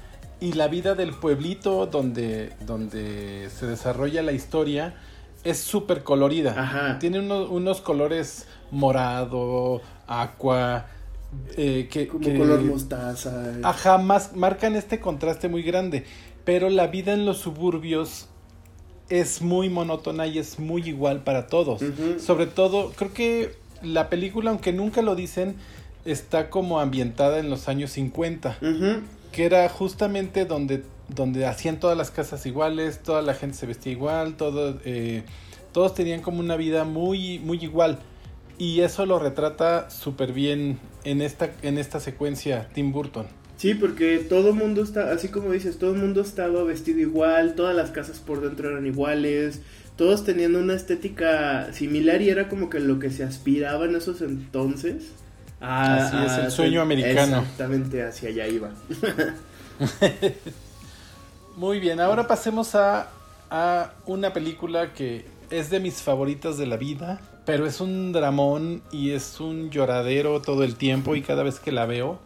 y 0.40 0.52
la 0.52 0.68
vida 0.68 0.94
del 0.94 1.12
pueblito 1.12 1.86
donde, 1.86 2.52
donde 2.66 3.48
se 3.50 3.66
desarrolla 3.66 4.22
la 4.22 4.32
historia 4.32 4.94
es 5.44 5.58
súper 5.58 6.02
colorida. 6.02 6.98
Tiene 6.98 7.20
unos, 7.20 7.80
colores 7.80 8.46
morado, 8.70 9.80
aqua, 10.06 10.86
eh, 11.56 11.88
que, 11.90 12.08
Como 12.08 12.38
color 12.38 12.60
mostaza. 12.62 13.54
Ajá, 13.62 13.98
más, 13.98 14.34
marcan 14.36 14.76
este 14.76 15.00
contraste 15.00 15.48
muy 15.48 15.62
grande. 15.62 16.04
Pero 16.44 16.68
la 16.68 16.86
vida 16.86 17.12
en 17.12 17.24
los 17.24 17.38
suburbios 17.38 18.28
es 19.10 19.42
muy 19.42 19.68
monótona 19.68 20.26
y 20.26 20.38
es 20.38 20.58
muy 20.58 20.88
igual 20.88 21.22
para 21.22 21.46
todos. 21.46 21.82
Sobre 22.18 22.46
todo, 22.46 22.92
creo 22.96 23.12
que 23.12 23.54
la 23.82 24.08
película, 24.08 24.50
aunque 24.50 24.72
nunca 24.72 25.02
lo 25.02 25.14
dicen, 25.14 25.56
está 26.04 26.48
como 26.48 26.80
ambientada 26.80 27.38
en 27.38 27.50
los 27.50 27.68
años 27.68 27.90
50 27.92 28.58
que 29.32 29.44
era 29.44 29.68
justamente 29.68 30.44
donde, 30.44 30.82
donde 31.08 31.46
hacían 31.46 31.78
todas 31.78 31.96
las 31.96 32.10
casas 32.10 32.44
iguales, 32.46 33.02
toda 33.02 33.22
la 33.22 33.34
gente 33.34 33.56
se 33.56 33.66
vestía 33.66 33.92
igual, 33.92 34.36
todo, 34.36 34.78
eh, 34.84 35.22
todos 35.72 35.94
tenían 35.94 36.20
como 36.20 36.40
una 36.40 36.56
vida 36.56 36.84
muy, 36.84 37.38
muy 37.38 37.58
igual. 37.58 37.98
Y 38.58 38.80
eso 38.80 39.06
lo 39.06 39.18
retrata 39.18 39.88
súper 39.88 40.32
bien 40.32 40.78
en 41.04 41.22
esta, 41.22 41.50
en 41.62 41.78
esta 41.78 42.00
secuencia 42.00 42.68
Tim 42.74 42.92
Burton. 42.92 43.26
Sí, 43.60 43.74
porque 43.74 44.20
todo 44.26 44.48
el 44.48 44.54
mundo 44.54 44.82
está, 44.82 45.12
así 45.12 45.28
como 45.28 45.52
dices, 45.52 45.76
todo 45.76 45.92
el 45.92 45.98
mundo 45.98 46.22
estaba 46.22 46.62
vestido 46.62 46.98
igual, 46.98 47.54
todas 47.56 47.76
las 47.76 47.90
casas 47.90 48.18
por 48.18 48.40
dentro 48.40 48.70
eran 48.70 48.86
iguales, 48.86 49.60
todos 49.96 50.24
tenían 50.24 50.56
una 50.56 50.72
estética 50.72 51.70
similar 51.74 52.22
y 52.22 52.30
era 52.30 52.48
como 52.48 52.70
que 52.70 52.80
lo 52.80 52.98
que 52.98 53.10
se 53.10 53.22
aspiraba 53.22 53.84
en 53.84 53.96
esos 53.96 54.22
entonces. 54.22 55.12
Así 55.60 56.16
es, 56.24 56.38
el 56.38 56.50
sueño 56.50 56.80
americano. 56.80 57.40
Exactamente, 57.40 58.02
hacia 58.02 58.30
allá 58.30 58.48
iba. 58.48 58.70
Muy 61.56 61.80
bien, 61.80 62.00
ahora 62.00 62.26
pasemos 62.26 62.74
a, 62.74 63.10
a 63.50 63.92
una 64.06 64.32
película 64.32 64.94
que 64.94 65.26
es 65.50 65.68
de 65.68 65.80
mis 65.80 66.00
favoritas 66.00 66.56
de 66.56 66.64
la 66.64 66.78
vida, 66.78 67.20
pero 67.44 67.66
es 67.66 67.82
un 67.82 68.12
dramón 68.12 68.80
y 68.90 69.10
es 69.10 69.38
un 69.38 69.68
lloradero 69.68 70.40
todo 70.40 70.64
el 70.64 70.76
tiempo 70.76 71.14
y 71.14 71.20
cada 71.20 71.42
vez 71.42 71.60
que 71.60 71.72
la 71.72 71.84
veo. 71.84 72.20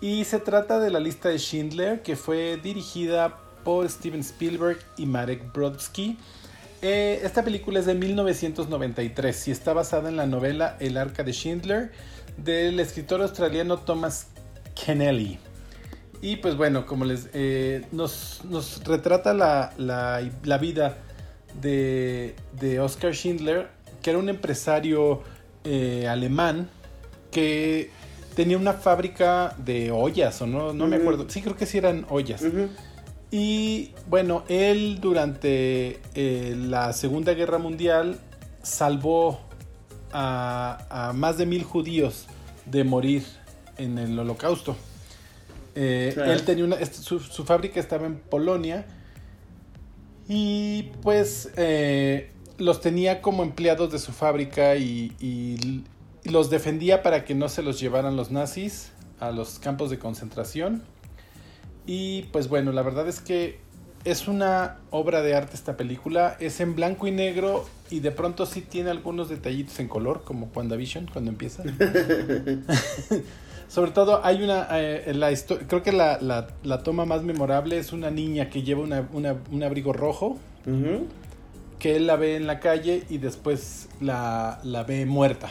Y 0.00 0.24
se 0.24 0.38
trata 0.38 0.78
de 0.80 0.90
la 0.90 0.98
lista 0.98 1.28
de 1.28 1.38
Schindler, 1.38 2.02
que 2.02 2.16
fue 2.16 2.58
dirigida 2.62 3.38
por 3.64 3.88
Steven 3.88 4.20
Spielberg 4.20 4.78
y 4.96 5.04
Marek 5.04 5.52
Brodsky. 5.52 6.16
Eh, 6.80 7.20
esta 7.22 7.44
película 7.44 7.80
es 7.80 7.86
de 7.86 7.94
1993 7.94 9.48
y 9.48 9.50
está 9.50 9.74
basada 9.74 10.08
en 10.08 10.16
la 10.16 10.26
novela 10.26 10.78
El 10.80 10.96
arca 10.96 11.22
de 11.22 11.32
Schindler 11.32 11.92
del 12.38 12.80
escritor 12.80 13.20
australiano 13.20 13.78
Thomas 13.78 14.28
Kennelly. 14.74 15.38
Y 16.22 16.36
pues 16.36 16.56
bueno, 16.56 16.86
como 16.86 17.04
les 17.04 17.28
eh, 17.34 17.84
nos, 17.92 18.40
retrata 18.84 19.34
la, 19.34 19.74
la, 19.76 20.58
vida 20.58 20.98
de, 21.60 22.34
de, 22.58 22.80
Oscar 22.80 23.14
Schindler, 23.14 23.68
que 24.02 24.10
era 24.10 24.18
un 24.18 24.28
empresario 24.28 25.22
eh, 25.64 26.08
alemán 26.08 26.70
que 27.30 27.90
tenía 28.34 28.56
una 28.56 28.74
fábrica 28.74 29.54
de 29.58 29.90
ollas, 29.90 30.40
o 30.42 30.46
no, 30.46 30.72
no 30.72 30.86
me 30.86 30.96
acuerdo. 30.96 31.26
Sí, 31.28 31.42
creo 31.42 31.56
que 31.56 31.66
sí 31.66 31.78
eran 31.78 32.06
ollas. 32.08 32.42
Y 33.30 33.92
bueno, 34.08 34.44
él 34.48 34.98
durante 35.00 36.00
eh, 36.14 36.56
la 36.58 36.92
Segunda 36.92 37.32
Guerra 37.34 37.58
Mundial 37.58 38.18
salvó 38.62 39.40
a, 40.12 41.12
más 41.14 41.38
de 41.38 41.46
mil 41.46 41.62
judíos 41.62 42.26
de 42.66 42.84
morir 42.84 43.24
en 43.78 43.98
el 43.98 44.18
holocausto. 44.18 44.76
Eh, 45.76 46.14
él 46.16 46.42
tenía 46.42 46.64
una, 46.64 46.84
su, 46.84 47.20
fábrica 47.44 47.78
estaba 47.78 48.06
en 48.06 48.18
Polonia 48.18 48.84
y 50.28 50.90
pues 51.00 51.52
eh, 51.56 52.32
los 52.58 52.80
tenía 52.80 53.22
como 53.22 53.44
empleados 53.44 53.92
de 53.92 54.00
su 54.00 54.10
fábrica 54.12 54.74
y, 54.74 55.84
los 56.24 56.50
defendía 56.50 57.02
para 57.02 57.24
que 57.24 57.34
no 57.34 57.48
se 57.48 57.62
los 57.62 57.80
llevaran 57.80 58.16
los 58.16 58.30
nazis 58.30 58.92
a 59.18 59.30
los 59.30 59.58
campos 59.58 59.90
de 59.90 59.98
concentración. 59.98 60.82
Y 61.86 62.22
pues 62.32 62.48
bueno, 62.48 62.72
la 62.72 62.82
verdad 62.82 63.08
es 63.08 63.20
que 63.20 63.58
es 64.04 64.28
una 64.28 64.78
obra 64.90 65.22
de 65.22 65.34
arte 65.34 65.54
esta 65.54 65.76
película. 65.76 66.36
Es 66.40 66.60
en 66.60 66.74
blanco 66.74 67.06
y 67.06 67.10
negro 67.10 67.66
y 67.90 68.00
de 68.00 68.10
pronto 68.10 68.46
sí 68.46 68.62
tiene 68.62 68.90
algunos 68.90 69.28
detallitos 69.28 69.78
en 69.80 69.88
color, 69.88 70.22
como 70.24 70.50
WandaVision 70.54 71.08
cuando 71.12 71.30
empieza. 71.30 71.62
Sobre 73.68 73.92
todo 73.92 74.24
hay 74.24 74.42
una, 74.42 74.66
eh, 74.72 75.12
la 75.14 75.32
creo 75.68 75.82
que 75.82 75.92
la, 75.92 76.18
la, 76.20 76.82
toma 76.82 77.04
más 77.04 77.22
memorable 77.22 77.78
es 77.78 77.92
una 77.92 78.10
niña 78.10 78.50
que 78.50 78.64
lleva 78.64 78.82
una, 78.82 79.06
un 79.12 79.62
abrigo 79.62 79.92
rojo, 79.92 80.38
que 81.78 81.94
él 81.94 82.08
la 82.08 82.16
ve 82.16 82.34
en 82.34 82.48
la 82.48 82.58
calle 82.58 83.04
y 83.08 83.18
después 83.18 83.88
la, 84.00 84.58
la 84.64 84.82
ve 84.82 85.06
muerta, 85.06 85.50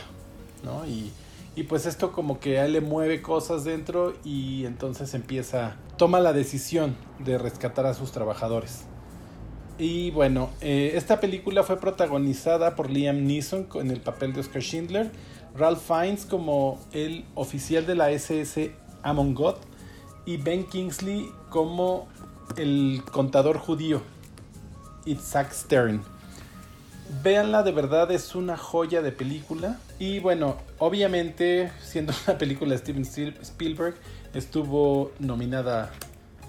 Y 0.87 1.11
y 1.59 1.63
pues 1.63 1.85
esto 1.85 2.13
como 2.13 2.39
que 2.39 2.57
a 2.59 2.65
él 2.65 2.71
le 2.71 2.79
mueve 2.79 3.21
cosas 3.21 3.65
dentro 3.65 4.13
y 4.23 4.65
entonces 4.65 5.13
empieza, 5.13 5.75
toma 5.97 6.21
la 6.21 6.31
decisión 6.31 6.95
de 7.19 7.37
rescatar 7.37 7.85
a 7.85 7.93
sus 7.93 8.13
trabajadores. 8.13 8.85
Y 9.77 10.11
bueno, 10.11 10.51
eh, 10.61 10.91
esta 10.95 11.19
película 11.19 11.63
fue 11.63 11.77
protagonizada 11.77 12.77
por 12.77 12.89
Liam 12.89 13.25
Neeson 13.25 13.67
en 13.75 13.91
el 13.91 13.99
papel 13.99 14.31
de 14.31 14.39
Oscar 14.41 14.61
Schindler, 14.61 15.11
Ralph 15.53 15.81
Fiennes 15.85 16.25
como 16.25 16.79
el 16.93 17.25
oficial 17.35 17.85
de 17.85 17.95
la 17.95 18.11
SS 18.11 18.71
Amon 19.03 19.33
God 19.33 19.55
y 20.25 20.37
Ben 20.37 20.65
Kingsley 20.65 21.29
como 21.49 22.07
el 22.55 23.01
contador 23.11 23.57
judío 23.57 24.01
Isaac 25.05 25.51
Stern. 25.51 26.03
Véanla, 27.23 27.63
de 27.63 27.71
verdad 27.71 28.11
es 28.11 28.35
una 28.35 28.55
joya 28.55 29.01
de 29.01 29.11
película. 29.11 29.79
Y 29.97 30.19
bueno, 30.19 30.57
obviamente, 30.77 31.71
siendo 31.81 32.13
una 32.27 32.37
película 32.37 32.71
de 32.71 32.77
Steven 32.77 33.01
Spielberg, 33.41 33.95
estuvo 34.33 35.11
nominada 35.19 35.91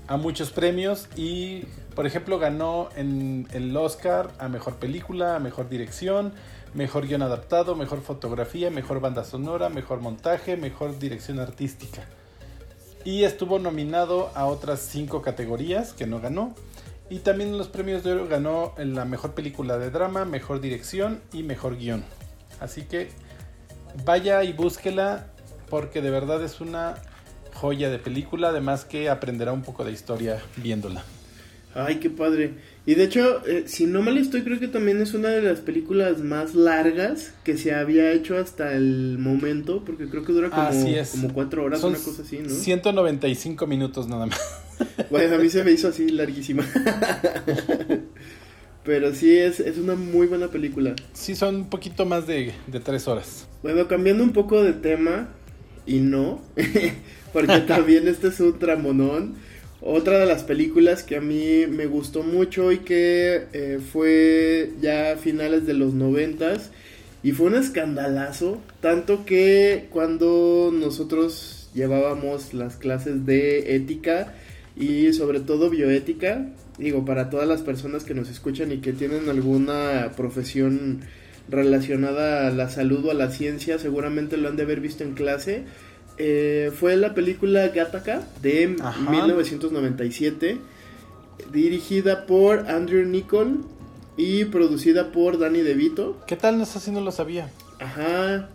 a 0.07 0.17
muchos 0.17 0.51
premios 0.51 1.09
y, 1.17 1.63
por 1.95 2.07
ejemplo, 2.07 2.39
ganó 2.39 2.91
en 2.97 3.49
el 3.53 3.75
Oscar 3.77 4.31
a 4.39 4.49
Mejor 4.49 4.77
Película, 4.77 5.37
a 5.37 5.39
Mejor 5.39 5.69
Dirección, 5.69 6.33
Mejor 6.75 7.07
Guión 7.07 7.23
Adaptado, 7.23 7.75
Mejor 7.75 8.03
Fotografía, 8.03 8.71
Mejor 8.71 9.01
Banda 9.01 9.25
Sonora, 9.25 9.71
Mejor 9.71 10.01
Montaje, 10.01 10.57
Mejor 10.57 10.99
Dirección 10.99 11.39
Artística. 11.41 12.03
Y 13.05 13.25
estuvo 13.25 13.59
nominado 13.59 14.31
a 14.35 14.45
otras 14.45 14.81
cinco 14.81 15.23
categorías 15.23 15.95
que 15.95 16.07
no 16.07 16.21
ganó. 16.21 16.55
Y 17.11 17.19
también 17.19 17.51
en 17.51 17.59
los 17.59 17.69
premios 17.69 18.05
de 18.05 18.13
oro 18.13 18.29
ganó 18.29 18.73
en 18.79 18.95
la 18.95 19.05
mejor 19.05 19.35
película 19.35 19.79
de 19.79 19.91
drama, 19.91 20.25
mejor 20.25 20.61
dirección 20.61 21.21
y 21.33 21.43
mejor 21.43 21.77
guion. 21.77 22.05
Así 22.61 22.83
que 22.83 23.09
vaya 24.05 24.45
y 24.45 24.53
búsquela 24.53 25.27
porque 25.69 26.03
de 26.03 26.11
verdad 26.11 26.43
es 26.45 26.61
una 26.61 26.95
joya 27.55 27.91
de 27.91 27.99
película, 27.99 28.51
además 28.51 28.85
que 28.85 29.11
aprenderá 29.11 29.53
un 29.53 29.63
poco 29.63 29.85
de 29.85 29.91
historia 29.91 30.41
viéndola. 30.57 31.05
Ay, 31.75 31.97
qué 31.97 32.11
padre. 32.11 32.55
Y 32.87 32.95
de 32.95 33.05
hecho, 33.05 33.47
eh, 33.47 33.65
si 33.67 33.87
no 33.87 34.03
mal 34.03 34.19
estoy, 34.19 34.43
creo 34.43 34.59
que 34.59 34.67
también 34.67 35.01
es 35.01 35.15
una 35.15 35.29
de 35.29 35.43
las 35.43 35.61
películas 35.61 36.19
más 36.19 36.55
largas 36.55 37.33
que 37.45 37.57
se 37.57 37.75
había 37.75 38.11
hecho 38.13 38.37
hasta 38.39 38.73
el 38.73 39.19
momento, 39.19 39.85
porque 39.85 40.09
creo 40.09 40.25
que 40.25 40.33
dura 40.33 40.51
como, 40.51 40.71
como 41.13 41.35
cuatro 41.35 41.65
horas, 41.65 41.83
una 41.85 41.99
cosa 41.99 42.23
así, 42.23 42.39
¿no? 42.39 42.49
195 42.49 43.67
minutos 43.67 44.09
nada 44.09 44.27
más. 44.27 44.41
Bueno, 45.11 45.37
a 45.37 45.39
mí 45.39 45.49
se 45.49 45.65
me 45.65 45.73
hizo 45.73 45.89
así 45.89 46.09
larguísima. 46.09 46.65
Pero 48.85 49.15
sí, 49.15 49.37
es, 49.37 49.61
es 49.61 49.77
una 49.79 49.95
muy 49.95 50.27
buena 50.27 50.49
película. 50.49 50.95
Sí, 51.13 51.35
son 51.35 51.57
un 51.57 51.71
poquito 51.71 52.07
más 52.07 52.27
de, 52.27 52.53
de 52.67 52.81
tres 52.81 53.07
horas. 53.09 53.47
Bueno, 53.63 53.87
cambiando 53.89 54.23
un 54.23 54.33
poco 54.33 54.63
de 54.63 54.73
tema, 54.73 55.29
y 55.87 55.99
no, 55.99 56.41
porque 57.33 57.59
también 57.61 58.09
este 58.09 58.29
es 58.29 58.41
un 58.41 58.59
tramonón. 58.59 59.35
Otra 59.83 60.19
de 60.19 60.27
las 60.27 60.45
películas 60.45 61.03
que 61.03 61.17
a 61.17 61.21
mí 61.23 61.67
me 61.67 61.87
gustó 61.87 62.23
mucho 62.23 62.71
y 62.71 62.79
que 62.79 63.47
eh, 63.53 63.81
fue 63.93 64.73
ya 64.81 65.13
a 65.13 65.17
finales 65.17 65.67
de 65.67 65.73
los 65.73 65.95
noventas 65.95 66.71
y 67.23 67.33
fue 67.33 67.47
un 67.47 67.55
escandalazo, 67.55 68.61
tanto 68.81 69.25
que 69.25 69.89
cuando 69.91 70.71
nosotros 70.73 71.71
llevábamos 71.75 72.53
las 72.53 72.77
clases 72.77 73.25
de 73.25 73.75
ética, 73.75 74.35
y 74.81 75.13
sobre 75.13 75.41
todo 75.41 75.69
bioética. 75.69 76.47
Digo, 76.79 77.05
para 77.05 77.29
todas 77.29 77.47
las 77.47 77.61
personas 77.61 78.05
que 78.05 78.15
nos 78.15 78.31
escuchan 78.31 78.73
y 78.73 78.79
que 78.79 78.95
tienen 78.95 79.29
alguna 79.29 80.13
profesión 80.17 81.03
relacionada 81.51 82.49
a 82.49 82.51
la 82.51 82.71
salud 82.71 83.05
o 83.05 83.11
a 83.11 83.15
la 83.15 83.31
ciencia, 83.31 83.79
seguramente 83.79 84.39
lo 84.39 84.49
han 84.49 84.57
de 84.57 84.63
haber 84.63 84.81
visto 84.81 85.05
en 85.05 85.13
clase. 85.13 85.65
Eh, 86.17 86.73
fue 86.75 86.97
la 86.97 87.15
película 87.15 87.69
Gattaca 87.69 88.23
de 88.41 88.77
Ajá. 88.81 89.11
1997, 89.11 90.59
dirigida 91.53 92.25
por 92.27 92.71
Andrew 92.71 93.07
Niccol 93.07 93.65
y 94.17 94.47
producida 94.47 95.13
por 95.13 95.39
Danny 95.39 95.61
DeVito. 95.61 96.19
¿Qué 96.27 96.37
tal? 96.37 96.59
No 96.59 96.65
sé 96.65 96.81
si 96.81 96.91
no 96.91 97.03
lo 97.03 97.13
sabía. 97.13 97.51
Ajá, 97.79 98.49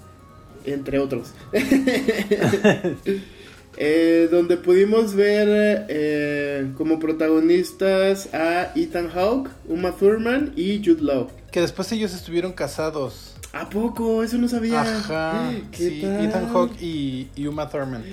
entre 0.65 0.97
otros. 0.97 1.33
Eh, 3.77 4.29
donde 4.31 4.55
pudimos 4.57 5.13
ver 5.15 5.85
eh, 5.89 6.71
como 6.77 6.97
protagonistas 6.99 8.33
a 8.33 8.71
Ethan 8.75 9.09
Hawke, 9.09 9.49
Uma 9.67 9.91
Thurman 9.91 10.53
y 10.55 10.81
Jude 10.83 11.01
Law. 11.01 11.27
Que 11.51 11.61
después 11.61 11.91
ellos 11.91 12.13
estuvieron 12.13 12.53
casados. 12.53 13.35
¿A 13.51 13.69
poco? 13.69 14.23
Eso 14.23 14.37
no 14.37 14.47
sabía. 14.47 14.81
Ajá. 14.81 15.51
¿Qué 15.71 15.89
Sí, 15.89 15.99
tal? 16.01 16.25
Ethan 16.25 16.49
Hawke 16.53 16.81
y, 16.81 17.29
y 17.35 17.47
Uma 17.47 17.69
Thurman. 17.69 18.03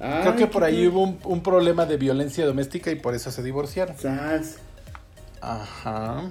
Ay, 0.00 0.20
Creo 0.22 0.36
que 0.36 0.46
por 0.46 0.64
ahí 0.64 0.76
tal. 0.84 0.88
hubo 0.88 1.02
un, 1.04 1.18
un 1.24 1.42
problema 1.42 1.86
de 1.86 1.96
violencia 1.96 2.44
doméstica 2.44 2.90
y 2.90 2.96
por 2.96 3.14
eso 3.14 3.30
se 3.30 3.42
divorciaron. 3.42 3.96
Sas, 3.98 4.56
Ajá. 5.40 6.30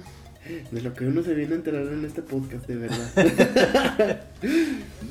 De 0.70 0.80
lo 0.80 0.94
que 0.94 1.04
uno 1.06 1.24
se 1.24 1.34
viene 1.34 1.54
a 1.54 1.56
enterar 1.56 1.82
en 1.86 2.04
este 2.04 2.22
podcast, 2.22 2.66
de 2.68 2.76
verdad. 2.76 3.08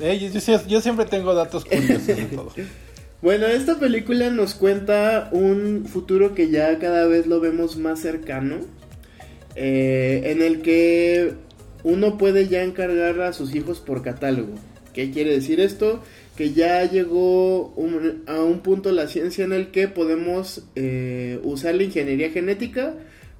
Eh, 0.00 0.18
yo, 0.32 0.38
yo- 0.40 0.66
yo 0.66 0.80
siempre 0.80 1.04
tengo 1.06 1.34
datos 1.34 1.64
curiosos 1.64 2.06
de 2.06 2.24
todo. 2.26 2.52
Bueno, 3.26 3.48
esta 3.48 3.80
película 3.80 4.30
nos 4.30 4.54
cuenta 4.54 5.30
un 5.32 5.84
futuro 5.86 6.32
que 6.32 6.48
ya 6.48 6.78
cada 6.78 7.08
vez 7.08 7.26
lo 7.26 7.40
vemos 7.40 7.76
más 7.76 7.98
cercano, 7.98 8.58
eh, 9.56 10.20
en 10.26 10.42
el 10.42 10.62
que 10.62 11.32
uno 11.82 12.18
puede 12.18 12.46
ya 12.46 12.62
encargar 12.62 13.20
a 13.22 13.32
sus 13.32 13.52
hijos 13.56 13.80
por 13.80 14.04
catálogo. 14.04 14.54
¿Qué 14.94 15.10
quiere 15.10 15.32
decir 15.32 15.58
esto? 15.58 16.04
Que 16.36 16.52
ya 16.52 16.88
llegó 16.88 17.74
a 18.28 18.40
un 18.44 18.60
punto 18.60 18.92
la 18.92 19.08
ciencia 19.08 19.44
en 19.44 19.52
el 19.52 19.72
que 19.72 19.88
podemos 19.88 20.62
eh, 20.76 21.40
usar 21.42 21.74
la 21.74 21.82
ingeniería 21.82 22.30
genética 22.30 22.94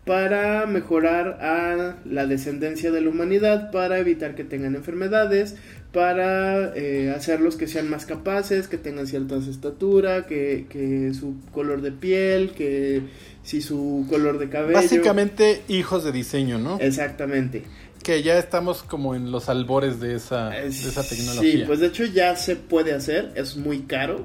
para 0.06 0.66
mejorar 0.66 1.38
a 1.42 1.96
la 2.04 2.26
descendencia 2.26 2.92
de 2.92 3.00
la 3.00 3.10
humanidad, 3.10 3.72
para 3.72 3.98
evitar 3.98 4.36
que 4.36 4.44
tengan 4.44 4.76
enfermedades, 4.76 5.56
para 5.92 6.72
eh, 6.76 7.12
hacerlos 7.14 7.56
que 7.56 7.66
sean 7.66 7.90
más 7.90 8.06
capaces, 8.06 8.68
que 8.68 8.78
tengan 8.78 9.08
cierta 9.08 9.36
estatura, 9.38 10.24
que, 10.26 10.66
que 10.70 11.12
su 11.12 11.34
color 11.50 11.82
de 11.82 11.90
piel, 11.90 12.52
que 12.52 13.02
si 13.42 13.60
su 13.60 14.06
color 14.08 14.38
de 14.38 14.48
cabello. 14.48 14.74
Básicamente 14.74 15.62
hijos 15.66 16.04
de 16.04 16.12
diseño, 16.12 16.58
¿no? 16.58 16.78
Exactamente. 16.78 17.64
Que 18.04 18.22
ya 18.22 18.38
estamos 18.38 18.84
como 18.84 19.16
en 19.16 19.32
los 19.32 19.48
albores 19.48 19.98
de 19.98 20.14
esa, 20.14 20.50
de 20.50 20.68
esa 20.68 21.02
tecnología. 21.02 21.50
Sí, 21.50 21.64
pues 21.66 21.80
de 21.80 21.88
hecho 21.88 22.04
ya 22.04 22.36
se 22.36 22.54
puede 22.54 22.92
hacer, 22.92 23.32
es 23.34 23.56
muy 23.56 23.80
caro, 23.80 24.24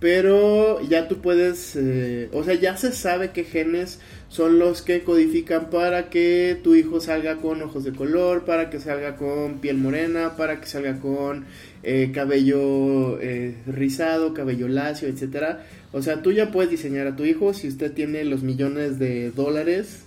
pero 0.00 0.82
ya 0.82 1.08
tú 1.08 1.22
puedes, 1.22 1.76
eh, 1.76 2.28
o 2.34 2.44
sea, 2.44 2.52
ya 2.52 2.76
se 2.76 2.92
sabe 2.92 3.30
qué 3.30 3.44
genes 3.44 4.00
son 4.34 4.58
los 4.58 4.82
que 4.82 5.04
codifican 5.04 5.70
para 5.70 6.10
que 6.10 6.58
tu 6.64 6.74
hijo 6.74 7.00
salga 7.00 7.36
con 7.36 7.62
ojos 7.62 7.84
de 7.84 7.92
color, 7.92 8.44
para 8.44 8.68
que 8.68 8.80
salga 8.80 9.14
con 9.14 9.60
piel 9.60 9.76
morena, 9.76 10.34
para 10.36 10.60
que 10.60 10.66
salga 10.66 10.98
con 10.98 11.44
eh, 11.84 12.10
cabello 12.12 13.20
eh, 13.20 13.54
rizado, 13.68 14.34
cabello 14.34 14.66
lacio, 14.66 15.06
etcétera. 15.06 15.64
O 15.92 16.02
sea, 16.02 16.20
tú 16.20 16.32
ya 16.32 16.50
puedes 16.50 16.68
diseñar 16.68 17.06
a 17.06 17.14
tu 17.14 17.24
hijo 17.24 17.54
si 17.54 17.68
usted 17.68 17.92
tiene 17.92 18.24
los 18.24 18.42
millones 18.42 18.98
de 18.98 19.30
dólares. 19.30 20.00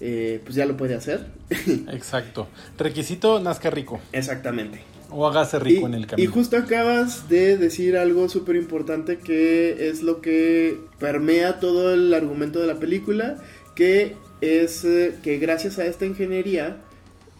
eh, 0.00 0.40
pues 0.44 0.54
ya 0.54 0.64
lo 0.64 0.76
puede 0.76 0.94
hacer. 0.94 1.26
Exacto. 1.90 2.46
Requisito, 2.78 3.40
nazca 3.40 3.70
rico. 3.70 3.98
Exactamente. 4.12 4.82
O 5.10 5.26
hágase 5.26 5.58
rico 5.58 5.82
y, 5.82 5.84
en 5.84 5.94
el 5.94 6.02
y 6.02 6.06
camino. 6.06 6.32
justo 6.32 6.56
acabas 6.56 7.28
de 7.28 7.56
decir 7.56 7.96
algo 7.96 8.28
súper 8.28 8.56
importante 8.56 9.18
que 9.18 9.88
es 9.88 10.02
lo 10.02 10.20
que 10.20 10.78
permea 10.98 11.60
todo 11.60 11.94
el 11.94 12.12
argumento 12.12 12.60
de 12.60 12.66
la 12.66 12.74
película, 12.76 13.36
que 13.74 14.16
es 14.40 14.84
eh, 14.84 15.14
que 15.22 15.38
gracias 15.38 15.78
a 15.78 15.86
esta 15.86 16.04
ingeniería 16.06 16.76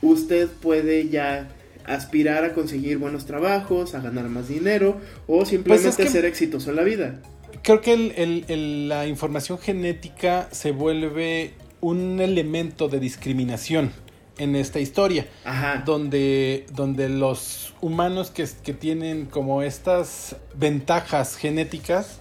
usted 0.03 0.49
puede 0.49 1.09
ya 1.09 1.49
aspirar 1.85 2.45
a 2.45 2.53
conseguir 2.55 2.99
buenos 2.99 3.25
trabajos, 3.27 3.95
a 3.95 4.01
ganar 4.01 4.29
más 4.29 4.49
dinero 4.49 4.97
o 5.27 5.45
simplemente 5.47 5.89
Pues 5.89 5.97
que- 5.97 6.09
ser 6.13 6.25
exitoso 6.25 6.71
en 6.71 6.77
la 6.77 6.83
vida. 6.83 7.21
Creo 7.63 7.81
que 7.81 7.93
el- 7.95 8.13
el- 8.17 8.45
el- 8.49 8.89
la 8.89 9.07
información 9.07 9.59
genética 9.59 10.49
se 10.53 10.71
vuelve 10.73 11.53
un 11.81 12.21
elemento 12.21 12.89
de 12.89 13.01
discriminación 13.01 13.91
en 14.39 14.57
esta 14.57 14.81
historia. 14.81 15.27
Ajá. 15.45 15.83
donde, 15.85 16.67
donde 16.73 17.09
los 17.09 17.75
humanos 17.81 18.31
que, 18.31 18.47
que 18.63 18.73
tienen 18.73 19.27
como 19.27 19.63
estas 19.63 20.37
ventajas 20.55 21.37
genéticas, 21.37 22.19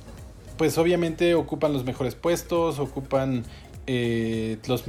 pues 0.58 0.78
obviamente 0.78 1.36
ocupan 1.36 1.74
los 1.74 1.86
mejores 1.86 2.16
puestos, 2.16 2.80
ocupan 2.80 3.44
eh, 3.86 4.58
los 4.68 4.84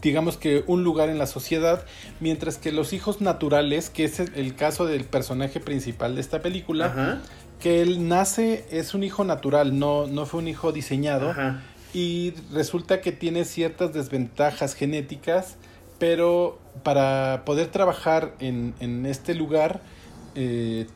digamos 0.00 0.36
que 0.36 0.64
un 0.66 0.82
lugar 0.82 1.08
en 1.08 1.18
la 1.18 1.26
sociedad, 1.26 1.84
mientras 2.18 2.58
que 2.58 2.72
los 2.72 2.92
hijos 2.92 3.20
naturales, 3.20 3.88
que 3.88 4.04
es 4.04 4.18
el, 4.18 4.54
caso 4.56 4.84
del 4.84 5.04
personaje 5.04 5.60
principal 5.60 6.16
de 6.16 6.20
esta 6.20 6.42
película, 6.42 6.86
Ajá. 6.86 7.22
que 7.60 7.82
él 7.82 8.08
nace, 8.08 8.64
es 8.70 8.94
un 8.94 9.04
hijo 9.04 9.24
natural, 9.24 9.78
no, 9.78 10.08
no 10.08 10.26
fue 10.26 10.40
un 10.40 10.48
hijo 10.48 10.72
diseñado, 10.72 11.30
Ajá. 11.30 11.62
y 11.94 12.34
resulta 12.52 13.00
que 13.00 13.12
tiene 13.12 13.44
ciertas 13.44 13.92
desventajas 13.92 14.74
genéticas, 14.74 15.56
pero 16.02 16.58
para 16.82 17.44
poder 17.44 17.68
trabajar 17.68 18.34
en, 18.40 18.74
en 18.80 19.06
este 19.06 19.36
lugar 19.36 19.82
eh, 20.34 20.88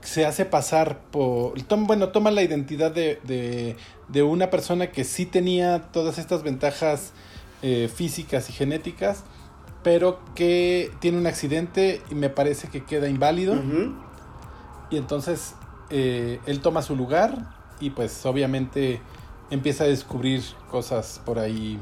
se 0.00 0.24
hace 0.24 0.46
pasar 0.46 0.98
por... 1.10 1.52
Bueno, 1.80 2.08
toma 2.08 2.30
la 2.30 2.42
identidad 2.42 2.90
de, 2.90 3.20
de, 3.24 3.76
de 4.08 4.22
una 4.22 4.48
persona 4.48 4.90
que 4.92 5.04
sí 5.04 5.26
tenía 5.26 5.82
todas 5.92 6.16
estas 6.16 6.42
ventajas 6.42 7.12
eh, 7.60 7.90
físicas 7.94 8.48
y 8.48 8.54
genéticas, 8.54 9.24
pero 9.82 10.20
que 10.34 10.90
tiene 11.00 11.18
un 11.18 11.26
accidente 11.26 12.00
y 12.10 12.14
me 12.14 12.30
parece 12.30 12.68
que 12.68 12.82
queda 12.82 13.10
inválido. 13.10 13.56
Y 14.90 14.96
entonces 14.96 15.54
eh, 15.90 16.40
él 16.46 16.60
toma 16.60 16.80
su 16.80 16.96
lugar 16.96 17.50
y 17.78 17.90
pues 17.90 18.24
obviamente 18.24 19.02
empieza 19.50 19.84
a 19.84 19.88
descubrir 19.88 20.42
cosas 20.70 21.20
por 21.26 21.38
ahí 21.38 21.78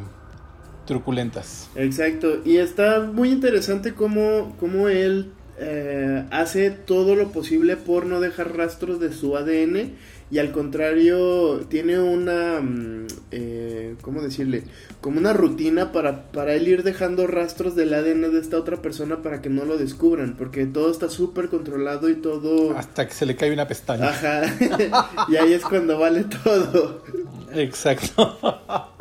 truculentas. 0.86 1.68
Exacto, 1.74 2.40
y 2.44 2.56
está 2.56 3.00
muy 3.00 3.30
interesante 3.30 3.94
cómo, 3.94 4.56
cómo 4.58 4.88
él 4.88 5.32
eh, 5.58 6.24
hace 6.30 6.70
todo 6.70 7.14
lo 7.14 7.30
posible 7.30 7.76
por 7.76 8.06
no 8.06 8.20
dejar 8.20 8.56
rastros 8.56 8.98
de 9.00 9.12
su 9.12 9.36
ADN 9.36 9.92
y 10.32 10.38
al 10.38 10.50
contrario 10.50 11.66
tiene 11.68 11.98
una, 11.98 12.58
mm, 12.62 13.06
eh, 13.32 13.94
¿cómo 14.00 14.22
decirle? 14.22 14.64
Como 15.02 15.18
una 15.18 15.34
rutina 15.34 15.92
para, 15.92 16.32
para 16.32 16.54
él 16.54 16.66
ir 16.68 16.82
dejando 16.84 17.26
rastros 17.26 17.76
del 17.76 17.92
ADN 17.92 18.32
de 18.32 18.40
esta 18.40 18.56
otra 18.56 18.80
persona 18.80 19.20
para 19.20 19.42
que 19.42 19.50
no 19.50 19.66
lo 19.66 19.76
descubran, 19.76 20.36
porque 20.38 20.64
todo 20.64 20.90
está 20.90 21.10
súper 21.10 21.48
controlado 21.48 22.08
y 22.08 22.14
todo... 22.14 22.74
Hasta 22.76 23.06
que 23.06 23.12
se 23.12 23.26
le 23.26 23.36
cae 23.36 23.52
una 23.52 23.68
pestaña. 23.68 24.08
Ajá, 24.08 24.42
y 25.28 25.36
ahí 25.36 25.52
es 25.52 25.62
cuando 25.62 25.98
vale 25.98 26.24
todo. 26.24 27.02
Exacto. 27.54 28.38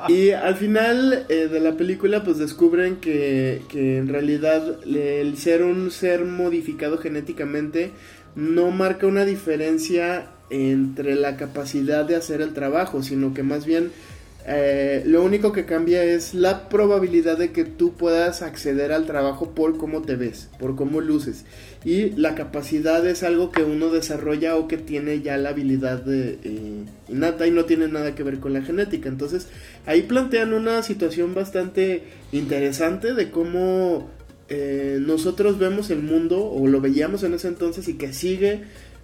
Y 0.07 0.31
al 0.31 0.55
final 0.55 1.25
eh, 1.29 1.47
de 1.47 1.59
la 1.59 1.73
película 1.73 2.23
pues 2.23 2.37
descubren 2.39 2.97
que, 2.97 3.61
que 3.69 3.97
en 3.97 4.07
realidad 4.07 4.83
el 4.85 5.37
ser 5.37 5.63
un 5.63 5.91
ser 5.91 6.25
modificado 6.25 6.97
genéticamente 6.97 7.91
no 8.35 8.71
marca 8.71 9.05
una 9.05 9.25
diferencia 9.25 10.27
entre 10.49 11.15
la 11.15 11.37
capacidad 11.37 12.05
de 12.05 12.15
hacer 12.15 12.41
el 12.41 12.53
trabajo, 12.53 13.03
sino 13.03 13.33
que 13.33 13.43
más 13.43 13.65
bien 13.65 13.91
eh, 14.47 15.03
lo 15.05 15.23
único 15.23 15.51
que 15.51 15.65
cambia 15.65 16.03
es 16.03 16.33
la 16.33 16.67
probabilidad 16.67 17.37
de 17.37 17.51
que 17.51 17.63
tú 17.63 17.93
puedas 17.93 18.41
acceder 18.41 18.91
al 18.91 19.05
trabajo 19.05 19.51
por 19.51 19.77
cómo 19.77 20.01
te 20.01 20.15
ves, 20.15 20.49
por 20.59 20.75
cómo 20.75 20.99
luces. 20.99 21.45
Y 21.83 22.11
la 22.11 22.35
capacidad 22.35 23.05
es 23.07 23.23
algo 23.23 23.51
que 23.51 23.63
uno 23.63 23.89
desarrolla 23.89 24.55
o 24.55 24.67
que 24.67 24.77
tiene 24.77 25.21
ya 25.21 25.37
la 25.37 25.49
habilidad 25.49 26.03
de, 26.03 26.37
eh, 26.43 26.83
innata 27.09 27.47
y 27.47 27.51
no 27.51 27.65
tiene 27.65 27.87
nada 27.87 28.13
que 28.13 28.21
ver 28.21 28.39
con 28.39 28.53
la 28.53 28.61
genética. 28.61 29.09
Entonces 29.09 29.47
ahí 29.87 30.03
plantean 30.03 30.53
una 30.53 30.83
situación 30.83 31.33
bastante 31.33 32.03
interesante 32.31 33.15
de 33.15 33.31
cómo 33.31 34.09
eh, 34.49 34.99
nosotros 35.01 35.57
vemos 35.57 35.89
el 35.89 36.03
mundo 36.03 36.45
o 36.45 36.67
lo 36.67 36.81
veíamos 36.81 37.23
en 37.23 37.33
ese 37.33 37.47
entonces 37.47 37.87
y 37.87 37.95
que 37.95 38.13
sigue 38.13 38.61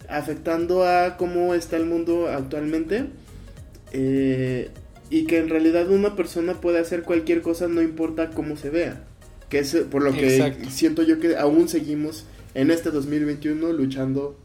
afectando 0.07 0.85
a 0.85 1.17
cómo 1.17 1.55
está 1.55 1.77
el 1.77 1.85
mundo 1.85 2.27
actualmente. 2.27 3.05
Eh, 3.91 4.69
y 5.09 5.25
que 5.25 5.37
en 5.37 5.49
realidad 5.49 5.89
una 5.89 6.15
persona 6.15 6.55
puede 6.55 6.79
hacer 6.79 7.03
cualquier 7.03 7.41
cosa 7.41 7.67
no 7.67 7.81
importa 7.81 8.29
cómo 8.31 8.57
se 8.57 8.69
vea. 8.69 9.03
Que 9.49 9.59
es 9.59 9.73
eh, 9.73 9.85
por 9.89 10.03
lo 10.03 10.11
que 10.11 10.37
Exacto. 10.37 10.69
siento 10.69 11.03
yo 11.03 11.19
que 11.19 11.37
aún 11.37 11.69
seguimos 11.69 12.25
en 12.57 12.71
este 12.71 12.89
2021 12.89 13.71
luchando 13.71 14.35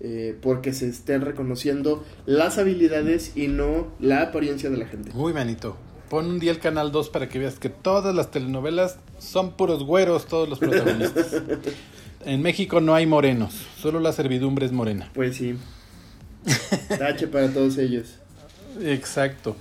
eh, 0.00 0.36
porque 0.42 0.74
se 0.74 0.88
estén 0.88 1.22
reconociendo 1.22 2.04
las 2.26 2.58
habilidades 2.58 3.34
y 3.34 3.48
no 3.48 3.86
la 3.98 4.20
apariencia 4.20 4.68
de 4.68 4.76
la 4.76 4.84
gente. 4.86 5.10
Muy 5.14 5.32
manito. 5.32 5.78
Pon 6.10 6.26
un 6.26 6.38
día 6.38 6.50
el 6.50 6.58
canal 6.58 6.92
2 6.92 7.08
para 7.08 7.30
que 7.30 7.38
veas 7.38 7.58
que 7.58 7.70
todas 7.70 8.14
las 8.14 8.30
telenovelas 8.30 8.98
son 9.18 9.52
puros 9.52 9.84
güeros, 9.84 10.26
todos 10.26 10.50
los 10.50 10.58
protagonistas. 10.58 11.40
en 12.26 12.42
México 12.42 12.82
no 12.82 12.94
hay 12.94 13.06
morenos, 13.06 13.54
solo 13.78 14.00
la 14.00 14.12
servidumbre 14.12 14.66
es 14.66 14.72
morena. 14.72 15.10
Pues 15.14 15.36
sí. 15.36 15.56
Tache 16.98 17.26
para 17.26 17.50
todos 17.50 17.78
ellos. 17.78 18.16
Exacto. 18.82 19.56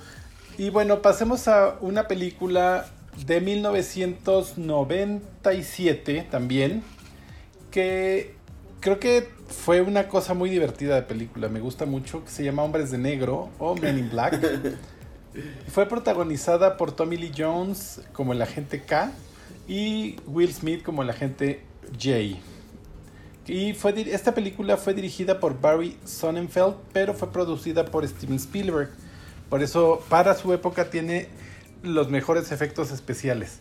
Y 0.57 0.69
bueno, 0.69 1.01
pasemos 1.01 1.47
a 1.47 1.77
una 1.79 2.09
película 2.09 2.87
de 3.25 3.39
1997 3.39 6.27
también, 6.29 6.83
que 7.71 8.35
creo 8.79 8.99
que 8.99 9.29
fue 9.47 9.81
una 9.81 10.07
cosa 10.07 10.33
muy 10.33 10.49
divertida 10.49 10.95
de 10.95 11.03
película, 11.03 11.49
me 11.49 11.59
gusta 11.59 11.85
mucho, 11.85 12.23
que 12.23 12.29
se 12.31 12.43
llama 12.43 12.63
Hombres 12.63 12.91
de 12.91 12.97
Negro 12.97 13.49
o 13.57 13.75
Men 13.75 13.97
in 13.97 14.09
Black. 14.09 14.39
fue 15.71 15.85
protagonizada 15.87 16.77
por 16.77 16.91
Tommy 16.91 17.17
Lee 17.17 17.31
Jones 17.35 18.01
como 18.13 18.33
el 18.33 18.41
agente 18.41 18.81
K 18.81 19.11
y 19.67 20.17
Will 20.27 20.53
Smith 20.53 20.83
como 20.83 21.03
el 21.03 21.09
agente 21.09 21.63
J. 21.93 22.39
Y 23.47 23.73
fue, 23.73 23.93
esta 24.13 24.33
película 24.33 24.77
fue 24.77 24.93
dirigida 24.93 25.39
por 25.39 25.59
Barry 25.59 25.97
Sonnenfeld, 26.05 26.75
pero 26.93 27.13
fue 27.13 27.31
producida 27.31 27.85
por 27.85 28.07
Steven 28.07 28.35
Spielberg. 28.37 28.89
Por 29.49 29.61
eso, 29.61 30.03
para 30.09 30.35
su 30.35 30.53
época, 30.53 30.89
tiene 30.89 31.27
los 31.83 32.09
mejores 32.09 32.51
efectos 32.51 32.91
especiales. 32.91 33.59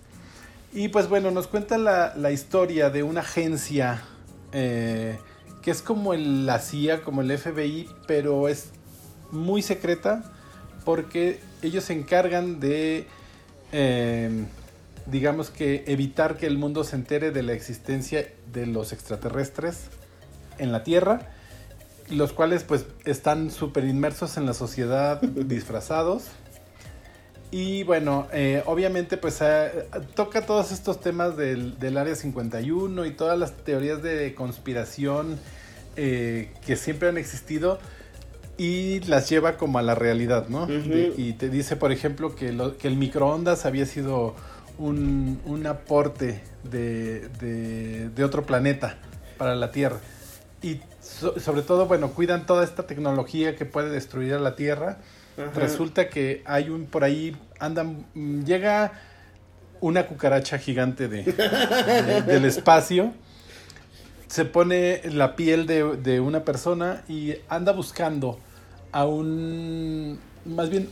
Y 0.73 0.89
pues 0.89 1.09
bueno, 1.09 1.33
nos 1.33 1.49
cuenta 1.49 1.79
la, 1.79 2.31
historia 2.31 2.91
de 2.91 3.03
una 3.03 3.21
agencia 3.21 4.03
eh, 4.53 5.19
que 5.63 5.73
es 5.73 5.83
como 5.83 6.15
el, 6.15 6.47
la 6.47 6.61
CIA, 6.61 7.03
como 7.03 7.23
el 7.23 7.37
FBI, 7.37 7.89
pero 8.07 8.49
es 8.49 8.71
muy 9.33 9.63
secreta 9.63 10.23
porque 10.85 11.41
ellos 11.63 11.85
se 11.85 11.93
encargan 11.93 12.61
de, 12.61 13.07
eh, 13.73 14.45
digamos 15.07 15.51
que, 15.51 15.85
evitar 15.89 16.37
que 16.37 16.47
el 16.47 16.57
mundo 16.57 16.85
se 16.85 16.95
entere 16.95 17.33
de 17.33 17.43
la 17.43 17.53
existencia 17.53 18.33
de 18.53 18.67
los 18.67 18.93
extraterrestres 18.93 19.89
en 20.59 20.71
la 20.71 20.85
Tierra, 20.85 21.33
los 22.11 22.33
cuales 22.33 22.63
pues 22.63 22.87
están 23.05 23.51
súper 23.51 23.85
inmersos 23.85 24.37
en 24.37 24.47
la 24.47 24.55
sociedad 24.55 25.21
disfrazados 25.23 26.27
y 27.51 27.83
bueno, 27.83 28.29
eh, 28.33 28.63
obviamente 28.67 29.17
pues 29.17 29.39
eh, 29.41 29.87
toca 30.15 30.47
todos 30.47 30.71
estos 30.71 31.01
temas 31.01 31.37
del, 31.37 31.97
Área 31.97 32.15
51 32.15 33.07
y 33.07 33.11
todas 33.11 33.39
las 33.39 33.53
teorías 33.53 34.03
de 34.03 34.35
conspiración 34.35 35.39
eh, 35.97 36.53
que 36.65 36.77
siempre 36.77 37.09
han 37.09 37.19
existido 37.19 37.79
y 38.57 39.01
las 39.01 39.29
lleva 39.29 39.57
como 39.57 39.79
a 39.79 39.83
la 39.83 39.95
realidad, 39.95 40.49
¿no? 40.49 40.69
y 40.71 41.33
te 41.33 41.49
dice, 41.49 41.77
por 41.77 41.93
ejemplo, 41.93 42.37
que, 42.37 42.55
que 42.79 42.89
el 42.89 42.97
microondas 42.97 43.65
había 43.65 43.87
sido 43.87 44.37
un, 44.81 45.67
aporte 45.67 46.43
de, 46.65 48.11
otro 48.25 48.45
planeta 48.45 48.99
para 49.39 49.55
la 49.55 49.71
Tierra. 49.71 50.01
Y 50.63 50.81
sobre 51.01 51.63
todo, 51.63 51.87
bueno, 51.87 52.11
cuidan 52.11 52.47
toda 52.47 52.65
esta 52.65 52.87
tecnología 52.87 53.57
que 53.57 53.65
puede 53.65 53.91
destruir 53.91 54.35
a 54.35 54.39
la 54.39 54.57
Tierra 54.57 54.99
Resulta 55.55 56.09
que 56.09 56.43
hay 56.45 56.69
un 56.69 56.87
por 56.87 57.05
ahí 57.05 57.37
andan 57.59 58.07
mm, 58.15 58.45
llega 58.45 58.93
una 59.81 60.07
cucaracha 60.07 60.59
gigante 60.59 61.09
de, 61.09 61.23
del 62.27 62.45
espacio 62.45 63.13
se 64.31 64.45
pone 64.45 65.01
la 65.11 65.35
piel 65.35 65.67
de, 65.67 66.21
una 66.21 66.45
persona 66.45 67.03
y 67.09 67.35
anda 67.49 67.73
buscando 67.73 68.39
a 68.93 69.05
un 69.05 70.21
más 70.45 70.71
bien 70.71 70.89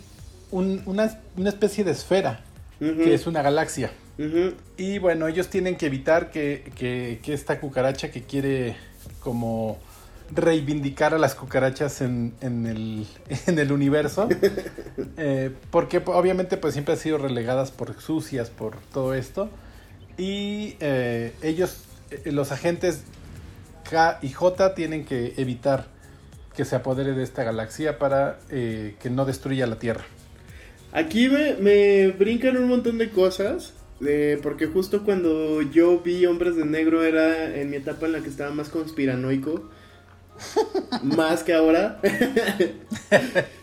una, 0.51 1.05
especie 1.47 1.85
de 1.85 1.93
esfera 1.93 2.41
que 2.81 3.15
es 3.15 3.27
una 3.27 3.43
galaxia. 3.43 3.93
Y 4.77 4.99
bueno 4.99 5.29
ellos 5.29 5.49
tienen 5.49 5.77
que 5.77 5.87
evitar 5.87 6.33
que, 6.33 6.73
que 7.23 7.33
esta 7.33 7.61
cucaracha 7.61 8.11
que 8.11 8.23
quiere 8.23 8.77
como 9.21 9.79
reivindicar 10.31 11.15
a 11.15 11.19
las 11.19 11.35
cucarachas 11.35 12.01
en, 12.01 12.35
en, 12.41 12.67
el, 12.67 13.07
en 13.47 13.59
el, 13.59 13.73
universo. 13.73 14.29
Eh, 15.21 15.51
porque 15.71 16.01
obviamente 16.05 16.57
pues 16.57 16.75
siempre 16.75 16.95
han 16.95 17.01
sido 17.01 17.19
relegadas 17.19 17.73
por 17.73 18.01
sucias, 18.01 18.51
por 18.51 18.77
todo 18.93 19.15
esto. 19.15 19.49
Y 20.17 20.77
eh, 20.81 21.33
ellos, 21.43 21.85
eh, 22.11 22.31
los 22.31 22.53
agentes 22.53 23.03
K 23.89 24.19
y 24.23 24.31
J 24.31 24.75
tienen 24.75 25.05
que 25.05 25.35
evitar 25.37 25.87
que 26.55 26.65
se 26.65 26.77
apodere 26.77 27.13
de 27.13 27.25
esta 27.25 27.43
galaxia 27.43 27.99
para 27.99 28.39
que 28.49 29.11
no 29.11 29.25
destruya 29.25 29.67
la 29.67 29.79
Tierra. 29.79 30.05
Aquí 30.93 31.29
me, 31.29 31.55
me 31.55 32.09
brincan 32.09 32.57
un 32.57 32.69
montón 32.69 32.99
de 32.99 33.11
cosas. 33.11 33.75
porque 34.43 34.67
justo 34.67 35.05
cuando 35.05 35.63
yo 35.63 36.01
vi 36.01 36.27
Hombres 36.27 36.57
de 36.57 36.65
Negro 36.65 37.05
era 37.05 37.57
en 37.57 37.71
mi 37.71 37.77
etapa 37.77 38.07
en 38.07 38.13
la 38.13 38.21
que 38.21 38.29
estaba 38.29 38.53
más 38.53 38.69
conspiranoico 38.69 39.69
más 41.03 41.43
que 41.43 41.55
ahora. 41.55 42.01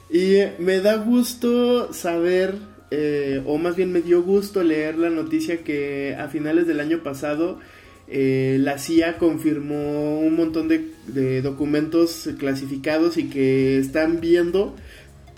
y 0.09 0.38
me 0.59 0.79
da 0.79 0.97
gusto 0.97 1.93
saber, 1.93 2.55
eh, 2.91 3.41
o 3.45 3.57
más 3.57 3.75
bien 3.75 3.91
me 3.91 4.01
dio 4.01 4.23
gusto 4.23 4.63
leer 4.63 4.97
la 4.97 5.09
noticia 5.09 5.63
que 5.63 6.15
a 6.17 6.27
finales 6.27 6.67
del 6.67 6.79
año 6.79 7.03
pasado 7.03 7.59
eh, 8.07 8.57
la 8.61 8.77
CIA 8.77 9.17
confirmó 9.17 10.19
un 10.19 10.35
montón 10.35 10.67
de, 10.67 11.41
documentos 11.41 12.29
clasificados 12.38 13.17
y 13.17 13.29
que 13.29 13.79
están 13.79 14.21
viendo, 14.21 14.75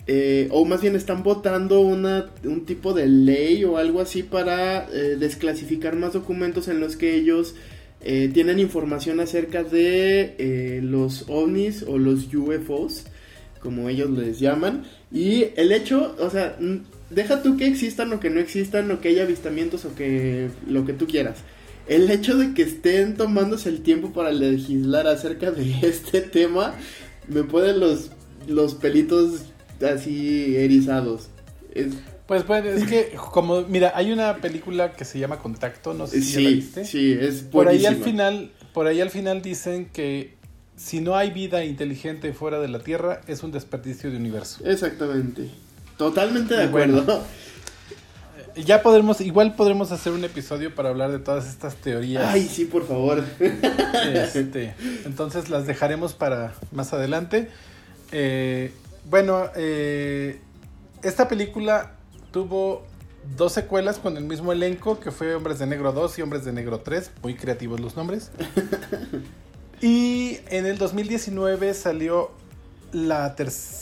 eh, 0.05 0.47
o 0.51 0.65
más 0.65 0.81
bien 0.81 0.95
están 0.95 1.23
votando 1.23 1.81
una, 1.81 2.29
un 2.43 2.65
tipo 2.65 2.93
de 2.93 3.07
ley 3.07 3.63
o 3.63 3.77
algo 3.77 4.01
así 4.01 4.23
para 4.23 4.87
desclasificar 4.89 5.95
más 5.95 6.13
documentos 6.13 6.67
en 6.67 6.79
los 6.79 6.95
que 6.97 7.15
ellos 7.15 7.55
eh, 8.01 8.29
tienen 8.33 8.59
información 8.59 9.19
acerca 9.19 9.63
de 9.63 10.35
eh, 10.37 10.79
los 10.83 11.25
ovnis 11.27 11.83
o 11.83 11.97
los 11.97 12.33
UFOs, 12.33 13.05
como 13.59 13.89
ellos 13.89 14.11
les 14.11 14.39
llaman. 14.39 14.83
Y 15.11 15.45
el 15.55 15.71
hecho, 15.71 16.15
o 16.19 16.29
sea, 16.29 16.57
deja 17.09 17.41
tú 17.41 17.57
que 17.57 17.67
existan 17.67 18.13
o 18.13 18.19
que 18.19 18.29
no 18.29 18.39
existan, 18.39 18.91
o 18.91 19.01
que 19.01 19.09
haya 19.09 19.23
avistamientos 19.23 19.85
o 19.85 19.95
que 19.95 20.49
lo 20.67 20.85
que 20.85 20.93
tú 20.93 21.07
quieras. 21.07 21.39
El 21.87 22.09
hecho 22.11 22.37
de 22.37 22.53
que 22.53 22.63
estén 22.63 23.15
tomándose 23.15 23.69
el 23.69 23.81
tiempo 23.81 24.11
para 24.11 24.31
legislar 24.31 25.07
acerca 25.07 25.51
de 25.51 25.73
este 25.81 26.21
tema, 26.21 26.75
me 27.27 27.43
ponen 27.43 27.79
los, 27.79 28.11
los 28.47 28.75
pelitos 28.75 29.45
así 29.81 30.55
erizados. 30.55 31.29
Es, 31.73 31.93
pues 32.27 32.45
bueno, 32.45 32.69
es 32.69 32.85
que 32.85 33.15
como, 33.31 33.61
mira, 33.61 33.93
hay 33.95 34.11
una 34.11 34.37
película 34.37 34.93
que 34.93 35.05
se 35.05 35.17
llama 35.17 35.39
Contacto, 35.39 35.93
no 35.93 36.07
sé 36.07 36.21
si 36.21 36.43
la 36.43 36.49
viste. 36.49 36.85
Sí, 36.85 37.13
es 37.13 37.41
Por 37.41 37.69
ahí 37.69 37.85
al 37.85 37.95
final, 37.95 38.51
por 38.73 38.87
ahí 38.87 38.99
al 38.99 39.09
final 39.09 39.41
dicen 39.41 39.85
que 39.85 40.35
si 40.75 40.99
no 40.99 41.15
hay 41.15 41.31
vida 41.31 41.63
inteligente 41.63 42.33
fuera 42.33 42.59
de 42.59 42.67
la 42.67 42.79
Tierra, 42.79 43.21
es 43.27 43.43
un 43.43 43.51
desperdicio 43.51 44.11
de 44.11 44.17
universo. 44.17 44.61
Exactamente. 44.65 45.49
Totalmente 45.97 46.53
de 46.53 46.63
acuerdo. 46.63 47.23
ya 48.55 48.81
podremos, 48.81 49.21
igual 49.21 49.55
podremos 49.55 49.91
hacer 49.91 50.13
un 50.13 50.23
episodio 50.23 50.75
para 50.75 50.89
hablar 50.89 51.11
de 51.11 51.19
todas 51.19 51.47
estas 51.47 51.75
teorías. 51.75 52.25
Ay, 52.27 52.47
sí, 52.47 52.65
por 52.65 52.87
favor. 52.87 53.23
Este, 54.13 54.75
entonces 55.05 55.49
las 55.49 55.65
dejaremos 55.65 56.13
para 56.13 56.53
más 56.71 56.93
adelante. 56.93 57.49
Eh, 58.11 58.71
bueno, 59.09 59.45
eh, 59.55 60.39
esta 61.03 61.27
película 61.27 61.96
tuvo 62.37 62.83
dos 63.35 63.53
secuelas 63.53 63.97
con 63.97 64.15
el 64.15 64.23
mismo 64.23 64.51
elenco, 64.51 64.99
que 64.99 65.09
fue 65.09 65.33
Hombres 65.33 65.57
de 65.57 65.65
Negro 65.65 65.91
2 65.91 66.19
y 66.19 66.21
Hombres 66.21 66.45
de 66.45 66.53
Negro 66.53 66.81
3, 66.81 67.09
muy 67.23 67.33
creativos 67.33 67.79
los 67.79 67.97
nombres. 67.97 68.29
y 69.81 70.37
en 70.49 70.67
el 70.67 70.77
2019 70.77 71.73
salió 71.73 72.29
la 72.91 73.35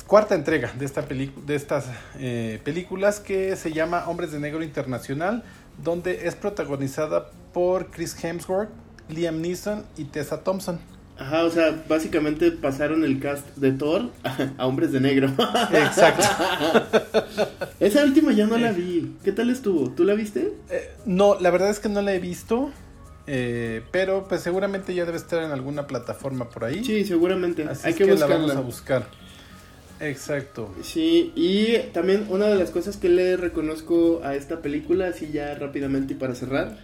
cuarta 0.07 0.35
entrega 0.35 0.71
de, 0.71 0.85
esta 0.85 1.01
de 1.01 1.53
estas 1.53 1.87
eh, 2.17 2.61
películas 2.63 3.19
que 3.19 3.57
se 3.57 3.73
llama 3.73 4.07
Hombres 4.07 4.31
de 4.31 4.39
Negro 4.39 4.63
Internacional, 4.63 5.43
donde 5.83 6.25
es 6.25 6.35
protagonizada 6.35 7.31
por 7.51 7.91
Chris 7.91 8.15
Hemsworth, 8.23 8.69
Liam 9.09 9.41
Neeson 9.41 9.83
y 9.97 10.05
Tessa 10.05 10.45
Thompson. 10.45 10.79
Ajá, 11.17 11.45
o 11.45 11.49
sea, 11.49 11.83
básicamente 11.87 12.51
pasaron 12.51 13.03
el 13.03 13.19
cast 13.19 13.47
de 13.55 13.71
Thor 13.71 14.09
a, 14.57 14.67
Hombres 14.67 14.91
de 14.91 14.99
Negro. 14.99 15.27
Exacto. 15.71 16.25
Esa 17.79 18.03
última 18.03 18.33
ya 18.33 18.47
no 18.47 18.57
la 18.57 18.71
vi. 18.71 19.15
¿Qué 19.23 19.31
tal 19.31 19.49
estuvo? 19.49 19.89
¿Tú 19.91 20.03
la 20.03 20.13
viste? 20.13 20.53
Eh, 20.69 20.91
no, 21.05 21.39
la 21.39 21.51
verdad 21.51 21.69
es 21.69 21.79
que 21.79 21.89
no 21.89 22.01
la 22.01 22.13
he 22.13 22.19
visto. 22.19 22.71
Eh, 23.27 23.81
pero 23.91 24.27
pues 24.27 24.41
seguramente 24.41 24.93
ya 24.93 25.05
debe 25.05 25.17
estar 25.17 25.41
en 25.41 25.51
alguna 25.51 25.87
plataforma 25.87 26.49
por 26.49 26.65
ahí. 26.65 26.83
Sí, 26.83 27.05
seguramente. 27.05 27.63
Así 27.63 27.87
Hay 27.87 27.93
que, 27.93 28.05
que 28.05 28.15
la 28.15 28.27
vamos 28.27 28.51
a 28.51 28.59
buscar. 28.59 29.07
Exacto. 29.99 30.73
Sí, 30.83 31.31
y 31.35 31.77
también 31.93 32.27
una 32.29 32.47
de 32.47 32.55
las 32.55 32.69
cosas 32.71 32.97
que 32.97 33.09
le 33.09 33.37
reconozco 33.37 34.21
a 34.23 34.35
esta 34.35 34.61
película, 34.61 35.07
así 35.07 35.29
ya 35.31 35.55
rápidamente 35.55 36.13
y 36.13 36.17
para 36.17 36.35
cerrar, 36.35 36.77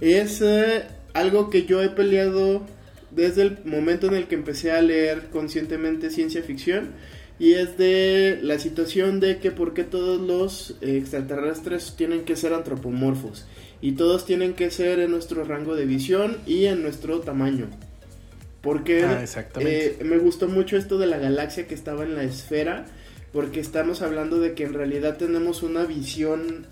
es 0.00 0.40
eh, 0.40 0.84
algo 1.12 1.50
que 1.50 1.66
yo 1.66 1.82
he 1.82 1.90
peleado 1.90 2.62
desde 3.14 3.42
el 3.42 3.58
momento 3.64 4.06
en 4.06 4.14
el 4.14 4.26
que 4.26 4.34
empecé 4.34 4.72
a 4.72 4.82
leer 4.82 5.28
conscientemente 5.30 6.10
ciencia 6.10 6.42
ficción 6.42 6.90
y 7.38 7.54
es 7.54 7.76
de 7.76 8.38
la 8.42 8.58
situación 8.58 9.20
de 9.20 9.38
que 9.38 9.50
por 9.50 9.74
qué 9.74 9.84
todos 9.84 10.20
los 10.20 10.76
extraterrestres 10.80 11.94
tienen 11.96 12.24
que 12.24 12.36
ser 12.36 12.52
antropomorfos 12.52 13.46
y 13.80 13.92
todos 13.92 14.24
tienen 14.24 14.54
que 14.54 14.70
ser 14.70 15.00
en 15.00 15.10
nuestro 15.10 15.44
rango 15.44 15.74
de 15.74 15.84
visión 15.84 16.38
y 16.46 16.66
en 16.66 16.82
nuestro 16.82 17.20
tamaño. 17.20 17.68
Porque 18.62 19.04
Ah, 19.04 19.24
eh, 19.60 19.98
me 20.04 20.16
gustó 20.16 20.48
mucho 20.48 20.78
esto 20.78 20.96
de 20.96 21.06
la 21.06 21.18
galaxia 21.18 21.66
que 21.66 21.74
estaba 21.74 22.04
en 22.04 22.14
la 22.14 22.22
esfera, 22.22 22.86
porque 23.30 23.60
estamos 23.60 24.00
hablando 24.00 24.40
de 24.40 24.54
que 24.54 24.64
en 24.64 24.72
realidad 24.72 25.18
tenemos 25.18 25.62
una 25.62 25.84
visión 25.84 26.66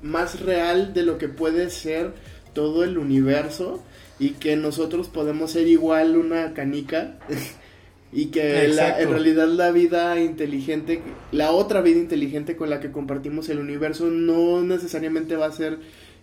más 0.00 0.40
real 0.40 0.94
de 0.94 1.02
lo 1.02 1.18
que 1.18 1.28
puede 1.28 1.68
ser 1.68 2.12
todo 2.54 2.84
el 2.84 2.96
universo 2.96 3.84
y 4.20 4.30
que 4.34 4.54
nosotros 4.54 5.08
podemos 5.08 5.50
ser 5.50 5.66
igual 5.66 6.16
una 6.16 6.52
canica 6.54 7.16
y 8.12 8.26
que 8.26 8.68
la- 8.68 9.00
en 9.00 9.10
realidad 9.10 9.48
la 9.48 9.70
vida 9.72 10.20
inteligente, 10.20 11.00
la 11.32 11.50
otra 11.52 11.80
vida 11.80 11.98
inteligente 11.98 12.54
con 12.56 12.70
la 12.70 12.78
que 12.80 12.90
compartimos 12.92 13.48
el 13.48 13.58
universo 13.58 14.06
no 14.10 14.62
necesariamente 14.62 15.34
va 15.36 15.46
a 15.46 15.52
ser 15.52 15.78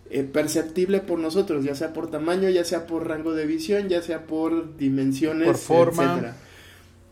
eh, 0.09 0.23
perceptible 0.23 0.99
por 1.01 1.19
nosotros, 1.19 1.65
ya 1.65 1.75
sea 1.75 1.91
por 1.91 2.09
tamaño, 2.09 2.49
ya 2.49 2.63
sea 2.63 2.87
por 2.87 3.07
rango 3.09 3.33
de 3.33 3.45
visión, 3.45 3.89
ya 3.89 4.01
sea 4.01 4.25
por 4.25 4.77
dimensiones, 4.77 5.45
Por 5.47 5.57
forma. 5.57 6.03
etcétera. 6.03 6.37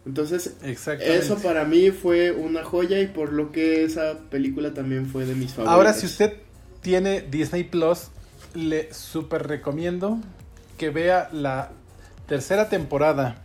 Entonces, 0.05 0.55
eso 1.01 1.37
para 1.39 1.65
mí 1.65 1.89
fue 1.89 2.31
una 2.31 2.63
joya 2.63 3.01
y 3.01 3.07
por 3.07 3.33
lo 3.33 3.51
que 3.51 3.83
esa 3.83 4.19
película 4.29 4.73
también 4.73 5.07
fue 5.07 5.25
de 5.25 5.33
mis 5.33 5.51
favoritas. 5.51 5.73
Ahora, 5.75 5.93
si 5.93 6.05
usted 6.05 6.33
tiene 6.81 7.21
Disney 7.21 7.63
Plus, 7.63 8.09
le 8.53 8.93
super 8.93 9.47
recomiendo 9.47 10.19
que 10.77 10.89
vea 10.89 11.29
la 11.31 11.71
tercera 12.27 12.69
temporada 12.69 13.37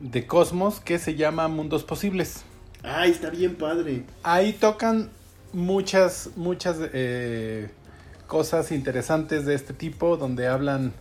de 0.00 0.26
Cosmos 0.26 0.80
que 0.80 0.98
se 0.98 1.14
llama 1.14 1.48
Mundos 1.48 1.84
Posibles. 1.84 2.44
Ay, 2.82 3.10
está 3.10 3.30
bien 3.30 3.54
padre. 3.56 4.04
Ahí 4.22 4.52
tocan 4.52 5.10
muchas, 5.52 6.30
muchas 6.36 6.76
eh, 6.80 7.70
cosas 8.26 8.72
interesantes 8.72 9.44
de 9.44 9.54
este 9.54 9.72
tipo, 9.74 10.16
donde 10.16 10.48
hablan, 10.48 10.92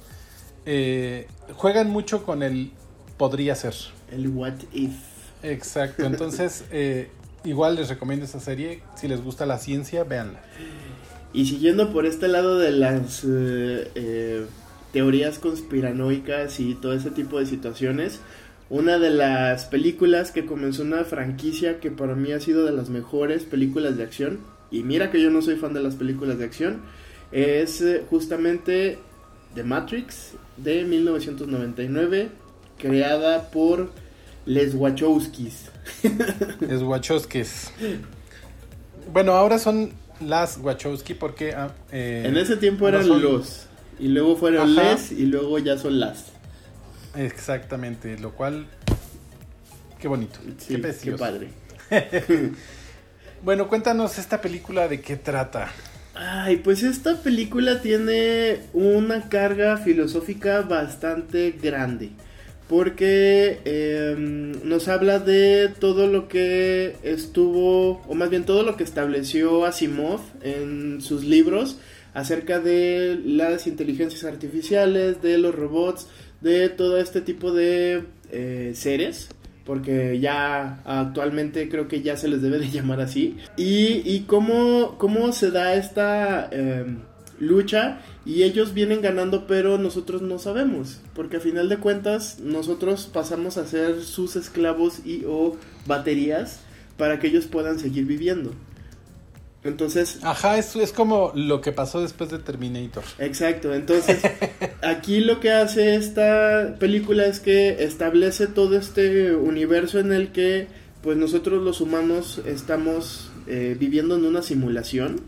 eh, 0.65 1.27
juegan 1.55 1.89
mucho 1.89 2.23
con 2.23 2.43
el 2.43 2.71
podría 3.17 3.55
ser. 3.55 3.75
El 4.11 4.29
What 4.29 4.55
If. 4.73 4.95
Exacto, 5.43 6.05
entonces 6.05 6.65
eh, 6.71 7.09
igual 7.43 7.75
les 7.75 7.89
recomiendo 7.89 8.25
esa 8.25 8.39
serie, 8.39 8.81
si 8.95 9.07
les 9.07 9.23
gusta 9.23 9.45
la 9.45 9.57
ciencia, 9.57 10.03
véanla. 10.03 10.39
Y 11.33 11.45
siguiendo 11.45 11.93
por 11.93 12.05
este 12.05 12.27
lado 12.27 12.57
de 12.57 12.71
las 12.71 13.23
eh, 13.23 13.91
eh, 13.95 14.45
teorías 14.93 15.39
conspiranoicas 15.39 16.59
y 16.59 16.75
todo 16.75 16.93
ese 16.93 17.11
tipo 17.11 17.39
de 17.39 17.45
situaciones, 17.45 18.19
una 18.69 18.99
de 18.99 19.09
las 19.09 19.65
películas 19.65 20.31
que 20.31 20.45
comenzó 20.45 20.83
una 20.83 21.03
franquicia 21.03 21.79
que 21.79 21.91
para 21.91 22.15
mí 22.15 22.31
ha 22.31 22.39
sido 22.39 22.65
de 22.65 22.71
las 22.71 22.89
mejores 22.89 23.43
películas 23.43 23.97
de 23.97 24.03
acción, 24.03 24.39
y 24.71 24.83
mira 24.83 25.11
que 25.11 25.21
yo 25.21 25.29
no 25.29 25.41
soy 25.41 25.55
fan 25.57 25.73
de 25.73 25.81
las 25.81 25.95
películas 25.95 26.37
de 26.39 26.45
acción, 26.45 26.81
es 27.31 27.81
eh, 27.81 28.03
justamente 28.09 28.99
The 29.55 29.63
Matrix 29.63 30.31
de 30.57 30.83
1999, 30.85 32.29
creada 32.77 33.49
por 33.51 33.91
Les 34.45 34.73
Wachowskis. 34.75 35.65
Es 36.69 36.81
Wachowskis. 36.81 37.71
Bueno, 39.11 39.33
ahora 39.33 39.59
son 39.59 39.91
las 40.25 40.57
Wachowski 40.57 41.13
porque... 41.13 41.53
ah, 41.53 41.71
eh, 41.91 42.23
En 42.25 42.37
ese 42.37 42.55
tiempo 42.57 42.83
no 42.85 42.89
eran 42.89 43.05
son- 43.07 43.21
los, 43.21 43.65
y 44.01 44.07
luego 44.09 44.35
fueron 44.35 44.77
Ajá. 44.77 44.93
les, 44.93 45.11
y 45.11 45.25
luego 45.27 45.59
ya 45.59 45.77
son 45.77 45.99
las. 45.99 46.25
Exactamente, 47.15 48.17
lo 48.19 48.31
cual... 48.31 48.65
Qué 49.99 50.07
bonito. 50.07 50.39
Sí, 50.57 50.67
qué 50.67 50.75
qué 50.75 50.79
precioso. 50.79 51.19
padre. 51.19 51.49
Bueno, 53.43 53.67
cuéntanos 53.67 54.19
esta 54.19 54.39
película 54.39 54.87
de 54.87 55.01
qué 55.01 55.15
trata. 55.15 55.71
Ay, 56.13 56.57
pues 56.57 56.83
esta 56.83 57.15
película 57.23 57.81
tiene 57.81 58.59
una 58.73 59.29
carga 59.29 59.77
filosófica 59.77 60.61
bastante 60.61 61.49
grande. 61.59 62.11
Porque 62.69 63.59
em, 63.65 64.51
nos 64.69 64.87
habla 64.87 65.17
de 65.17 65.69
todo 65.79 66.05
lo 66.05 66.27
que 66.27 66.97
estuvo, 67.01 68.03
o 68.07 68.13
más 68.13 68.29
bien 68.29 68.45
todo 68.45 68.61
lo 68.61 68.77
que 68.77 68.83
estableció 68.83 69.65
Asimov 69.65 70.21
en 70.43 71.01
sus 71.01 71.23
libros 71.23 71.77
acerca 72.13 72.59
de 72.59 73.19
las 73.23 73.67
inteligencias 73.67 74.23
artificiales, 74.23 75.21
de 75.21 75.37
los 75.37 75.55
robots, 75.55 76.07
de 76.41 76.69
todo 76.69 76.97
este 76.97 77.21
tipo 77.21 77.51
de 77.51 78.03
eh, 78.31 78.71
seres 78.75 79.29
porque 79.65 80.19
ya 80.19 80.81
actualmente 80.85 81.69
creo 81.69 81.87
que 81.87 82.01
ya 82.01 82.17
se 82.17 82.27
les 82.27 82.41
debe 82.41 82.59
de 82.59 82.69
llamar 82.71 83.01
así. 83.01 83.37
Y, 83.57 84.21
cómo, 84.21 84.97
cómo 84.97 85.31
se 85.31 85.51
da 85.51 85.75
esta 85.75 86.49
eh, 86.51 86.85
lucha 87.39 87.99
y 88.25 88.43
ellos 88.43 88.73
vienen 88.73 89.01
ganando 89.01 89.47
pero 89.47 89.77
nosotros 89.77 90.21
no 90.21 90.39
sabemos, 90.39 91.01
porque 91.15 91.37
a 91.37 91.39
final 91.39 91.69
de 91.69 91.77
cuentas 91.77 92.39
nosotros 92.39 93.09
pasamos 93.11 93.57
a 93.57 93.65
ser 93.65 94.01
sus 94.01 94.35
esclavos 94.35 95.05
y 95.05 95.23
o 95.25 95.57
baterías 95.85 96.59
para 96.97 97.19
que 97.19 97.27
ellos 97.27 97.45
puedan 97.47 97.79
seguir 97.79 98.05
viviendo. 98.05 98.51
Entonces, 99.63 100.19
Ajá, 100.23 100.57
es, 100.57 100.75
es 100.75 100.91
como 100.91 101.31
lo 101.35 101.61
que 101.61 101.71
pasó 101.71 102.01
después 102.01 102.31
de 102.31 102.39
Terminator. 102.39 103.03
Exacto, 103.19 103.73
entonces 103.73 104.19
aquí 104.81 105.19
lo 105.19 105.39
que 105.39 105.51
hace 105.51 105.95
esta 105.95 106.75
película 106.79 107.25
es 107.25 107.39
que 107.39 107.83
establece 107.83 108.47
todo 108.47 108.77
este 108.77 109.35
universo 109.35 109.99
en 109.99 110.13
el 110.13 110.31
que 110.31 110.67
pues 111.03 111.15
nosotros 111.17 111.61
los 111.61 111.79
humanos 111.79 112.41
estamos 112.45 113.31
eh, 113.47 113.75
viviendo 113.79 114.15
en 114.15 114.25
una 114.25 114.41
simulación 114.41 115.21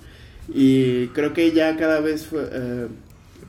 y 0.54 1.08
creo 1.08 1.34
que 1.34 1.52
ya 1.52 1.78
cada 1.78 2.00
vez 2.00 2.28
eh, 2.34 2.88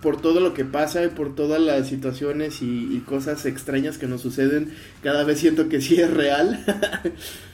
por 0.02 0.20
todo 0.20 0.40
lo 0.40 0.52
que 0.52 0.66
pasa 0.66 1.02
y 1.02 1.08
por 1.08 1.34
todas 1.34 1.62
las 1.62 1.88
situaciones 1.88 2.60
y, 2.60 2.94
y 2.94 3.02
cosas 3.06 3.46
extrañas 3.46 3.96
que 3.96 4.06
nos 4.06 4.20
suceden, 4.20 4.74
cada 5.02 5.24
vez 5.24 5.38
siento 5.38 5.70
que 5.70 5.80
sí 5.80 5.98
es 5.98 6.10
real. 6.10 6.62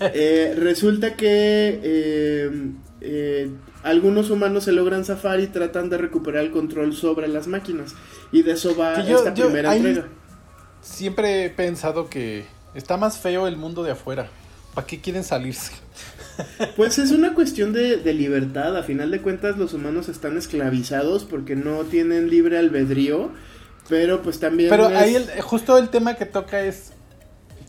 Eh, 0.00 0.54
resulta 0.58 1.14
que 1.14 1.80
eh, 1.82 2.50
eh, 3.00 3.50
algunos 3.82 4.30
humanos 4.30 4.64
se 4.64 4.72
logran 4.72 5.04
zafar 5.04 5.40
y 5.40 5.46
tratan 5.46 5.88
de 5.90 5.98
recuperar 5.98 6.44
el 6.44 6.50
control 6.50 6.94
sobre 6.94 7.28
las 7.28 7.46
máquinas. 7.46 7.94
Y 8.32 8.42
de 8.42 8.52
eso 8.52 8.76
va 8.76 9.02
yo- 9.06 9.18
esta 9.18 9.34
yo 9.34 9.46
primera 9.46 9.74
entrega. 9.76 10.08
Siempre 10.82 11.44
he 11.44 11.50
pensado 11.50 12.08
que 12.08 12.44
está 12.74 12.96
más 12.96 13.18
feo 13.18 13.46
el 13.46 13.56
mundo 13.56 13.82
de 13.82 13.92
afuera. 13.92 14.28
¿Para 14.74 14.86
qué 14.86 15.00
quieren 15.00 15.24
salirse? 15.24 15.72
Pues 16.76 16.98
es 16.98 17.10
una 17.10 17.34
cuestión 17.34 17.72
de, 17.72 17.96
de 17.96 18.14
libertad. 18.14 18.76
A 18.76 18.82
final 18.82 19.10
de 19.10 19.20
cuentas 19.20 19.58
los 19.58 19.74
humanos 19.74 20.08
están 20.08 20.38
esclavizados 20.38 21.24
porque 21.24 21.56
no 21.56 21.80
tienen 21.84 22.30
libre 22.30 22.56
albedrío. 22.58 23.30
Pero 23.88 24.22
pues 24.22 24.38
también... 24.38 24.70
Pero 24.70 24.88
es- 24.88 24.96
ahí 24.96 25.14
el- 25.16 25.40
justo 25.42 25.76
el 25.76 25.88
tema 25.88 26.14
que 26.14 26.24
toca 26.24 26.62
es 26.62 26.92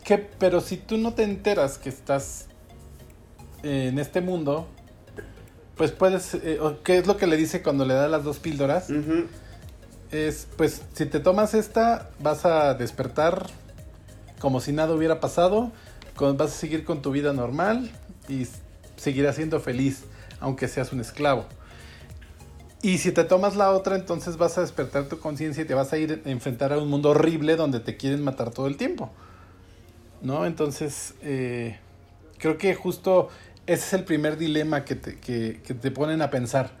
que, 0.04 0.18
pero 0.18 0.60
si 0.60 0.76
tú 0.76 0.98
no 0.98 1.14
te 1.14 1.22
enteras 1.22 1.78
que 1.78 1.88
estás 1.88 2.46
en 3.62 3.98
este 3.98 4.20
mundo, 4.20 4.66
pues 5.76 5.92
puedes, 5.92 6.34
eh, 6.34 6.58
¿qué 6.84 6.98
es 6.98 7.06
lo 7.06 7.16
que 7.16 7.26
le 7.26 7.36
dice 7.36 7.62
cuando 7.62 7.84
le 7.84 7.94
da 7.94 8.08
las 8.08 8.24
dos 8.24 8.38
píldoras? 8.38 8.88
Es, 10.10 10.46
pues, 10.56 10.82
si 10.92 11.06
te 11.06 11.20
tomas 11.20 11.54
esta, 11.54 12.10
vas 12.18 12.44
a 12.44 12.74
despertar 12.74 13.46
como 14.40 14.60
si 14.60 14.72
nada 14.72 14.92
hubiera 14.94 15.20
pasado, 15.20 15.72
con- 16.16 16.36
vas 16.36 16.50
a 16.50 16.54
seguir 16.54 16.84
con 16.84 17.00
tu 17.00 17.12
vida 17.12 17.32
normal 17.32 17.90
y 18.28 18.46
seguirás 18.96 19.36
siendo 19.36 19.60
feliz, 19.60 20.02
aunque 20.40 20.68
seas 20.68 20.92
un 20.92 21.00
esclavo. 21.00 21.46
Y 22.82 22.98
si 22.98 23.12
te 23.12 23.22
tomas 23.22 23.54
la 23.54 23.70
otra, 23.70 23.94
entonces 23.94 24.36
vas 24.36 24.58
a 24.58 24.60
despertar 24.62 25.04
tu 25.08 25.20
conciencia 25.20 25.62
y 25.62 25.66
te 25.66 25.74
vas 25.74 25.92
a 25.92 25.98
ir 25.98 26.22
a 26.26 26.28
enfrentar 26.30 26.72
a 26.72 26.78
un 26.78 26.88
mundo 26.88 27.10
horrible 27.10 27.54
donde 27.54 27.78
te 27.78 27.96
quieren 27.96 28.22
matar 28.24 28.50
todo 28.50 28.66
el 28.66 28.76
tiempo. 28.76 29.10
¿No? 30.22 30.46
Entonces, 30.46 31.14
eh, 31.22 31.78
creo 32.38 32.58
que 32.58 32.74
justo 32.74 33.28
ese 33.66 33.84
es 33.86 33.92
el 33.94 34.04
primer 34.04 34.36
dilema 34.38 34.84
que 34.84 34.96
te, 34.96 35.16
que- 35.18 35.60
que 35.66 35.74
te 35.74 35.90
ponen 35.90 36.22
a 36.22 36.30
pensar. 36.30 36.72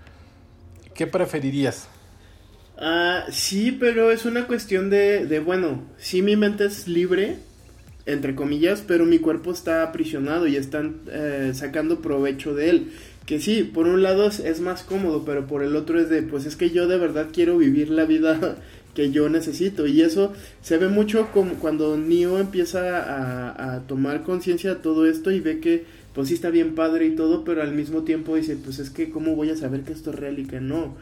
¿Qué 0.94 1.06
preferirías? 1.06 1.88
Ah, 2.76 3.26
sí, 3.30 3.72
pero 3.72 4.10
es 4.10 4.24
una 4.24 4.46
cuestión 4.46 4.90
de, 4.90 5.26
de, 5.26 5.40
bueno, 5.40 5.82
sí 5.98 6.22
mi 6.22 6.36
mente 6.36 6.64
es 6.66 6.88
libre, 6.88 7.36
entre 8.06 8.34
comillas, 8.34 8.82
pero 8.86 9.04
mi 9.06 9.18
cuerpo 9.18 9.52
está 9.52 9.82
aprisionado 9.82 10.46
y 10.46 10.56
están 10.56 11.02
eh, 11.10 11.52
sacando 11.54 12.00
provecho 12.02 12.54
de 12.54 12.70
él. 12.70 12.92
Que 13.26 13.40
sí, 13.40 13.62
por 13.62 13.86
un 13.86 14.02
lado 14.02 14.26
es, 14.28 14.40
es 14.40 14.60
más 14.60 14.82
cómodo, 14.82 15.24
pero 15.24 15.46
por 15.46 15.62
el 15.62 15.76
otro 15.76 16.00
es 16.00 16.08
de, 16.08 16.22
pues 16.22 16.46
es 16.46 16.56
que 16.56 16.70
yo 16.70 16.88
de 16.88 16.98
verdad 16.98 17.28
quiero 17.32 17.58
vivir 17.58 17.90
la 17.90 18.04
vida 18.04 18.56
que 18.94 19.10
yo 19.10 19.28
necesito. 19.28 19.86
Y 19.86 20.02
eso 20.02 20.32
se 20.62 20.78
ve 20.78 20.88
mucho 20.88 21.30
como 21.32 21.54
cuando 21.54 21.96
Neo 21.96 22.38
empieza 22.38 22.98
a, 22.98 23.74
a 23.74 23.80
tomar 23.86 24.22
conciencia 24.22 24.74
de 24.74 24.80
todo 24.80 25.06
esto 25.06 25.30
y 25.30 25.40
ve 25.40 25.60
que, 25.60 25.84
pues 26.14 26.28
sí 26.28 26.34
está 26.34 26.50
bien 26.50 26.74
padre 26.74 27.06
y 27.06 27.16
todo, 27.16 27.44
pero 27.44 27.62
al 27.62 27.72
mismo 27.72 28.02
tiempo 28.02 28.36
dice, 28.36 28.56
pues 28.56 28.78
es 28.78 28.90
que, 28.90 29.10
¿cómo 29.10 29.34
voy 29.34 29.50
a 29.50 29.56
saber 29.56 29.82
que 29.82 29.92
esto 29.92 30.10
es 30.10 30.16
real 30.16 30.38
y 30.38 30.46
que 30.46 30.60
no? 30.60 30.96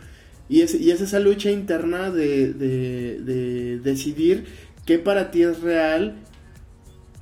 Y 0.48 0.62
es, 0.62 0.74
y 0.74 0.90
es 0.90 1.00
esa 1.00 1.20
lucha 1.20 1.50
interna 1.50 2.10
de, 2.10 2.52
de, 2.52 3.20
de 3.20 3.78
decidir 3.78 4.44
qué 4.84 4.98
para 4.98 5.30
ti 5.30 5.42
es 5.42 5.60
real 5.60 6.16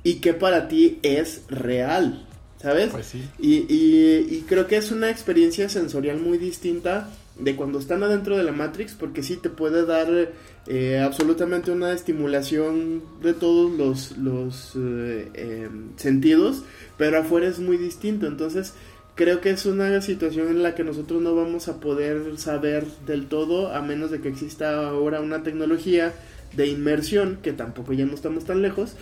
y 0.03 0.15
qué 0.15 0.33
para 0.33 0.67
ti 0.67 0.99
es 1.03 1.43
real. 1.47 2.25
¿Sabes? 2.61 2.89
Pues 2.89 3.05
sí. 3.05 3.21
Y, 3.39 3.59
y, 3.73 4.27
y 4.29 4.43
creo 4.45 4.67
que 4.67 4.75
es 4.75 4.91
una 4.91 5.09
experiencia 5.09 5.69
sensorial 5.69 6.19
muy 6.19 6.37
distinta 6.37 7.09
de 7.39 7.55
cuando 7.55 7.79
están 7.79 8.03
adentro 8.03 8.37
de 8.37 8.43
la 8.43 8.51
Matrix, 8.51 8.93
porque 8.93 9.23
sí 9.23 9.37
te 9.37 9.49
puede 9.49 9.85
dar 9.85 10.31
eh, 10.67 10.99
absolutamente 10.99 11.71
una 11.71 11.91
estimulación 11.93 13.01
de 13.21 13.33
todos 13.33 13.71
los, 13.71 14.17
los 14.17 14.73
eh, 14.75 15.29
eh, 15.33 15.69
sentidos, 15.95 16.63
pero 16.97 17.19
afuera 17.19 17.47
es 17.47 17.59
muy 17.59 17.77
distinto. 17.77 18.27
Entonces, 18.27 18.73
creo 19.15 19.41
que 19.41 19.49
es 19.49 19.65
una 19.65 20.01
situación 20.01 20.47
en 20.47 20.63
la 20.63 20.75
que 20.75 20.83
nosotros 20.83 21.21
no 21.21 21.35
vamos 21.35 21.67
a 21.67 21.79
poder 21.79 22.37
saber 22.37 22.85
del 23.05 23.27
todo, 23.27 23.73
a 23.73 23.81
menos 23.81 24.11
de 24.11 24.21
que 24.21 24.29
exista 24.29 24.87
ahora 24.87 25.21
una 25.21 25.43
tecnología 25.43 26.13
de 26.55 26.67
inmersión, 26.67 27.39
que 27.43 27.53
tampoco 27.53 27.93
ya 27.93 28.05
no 28.05 28.13
estamos 28.13 28.45
tan 28.45 28.61
lejos, 28.61 28.95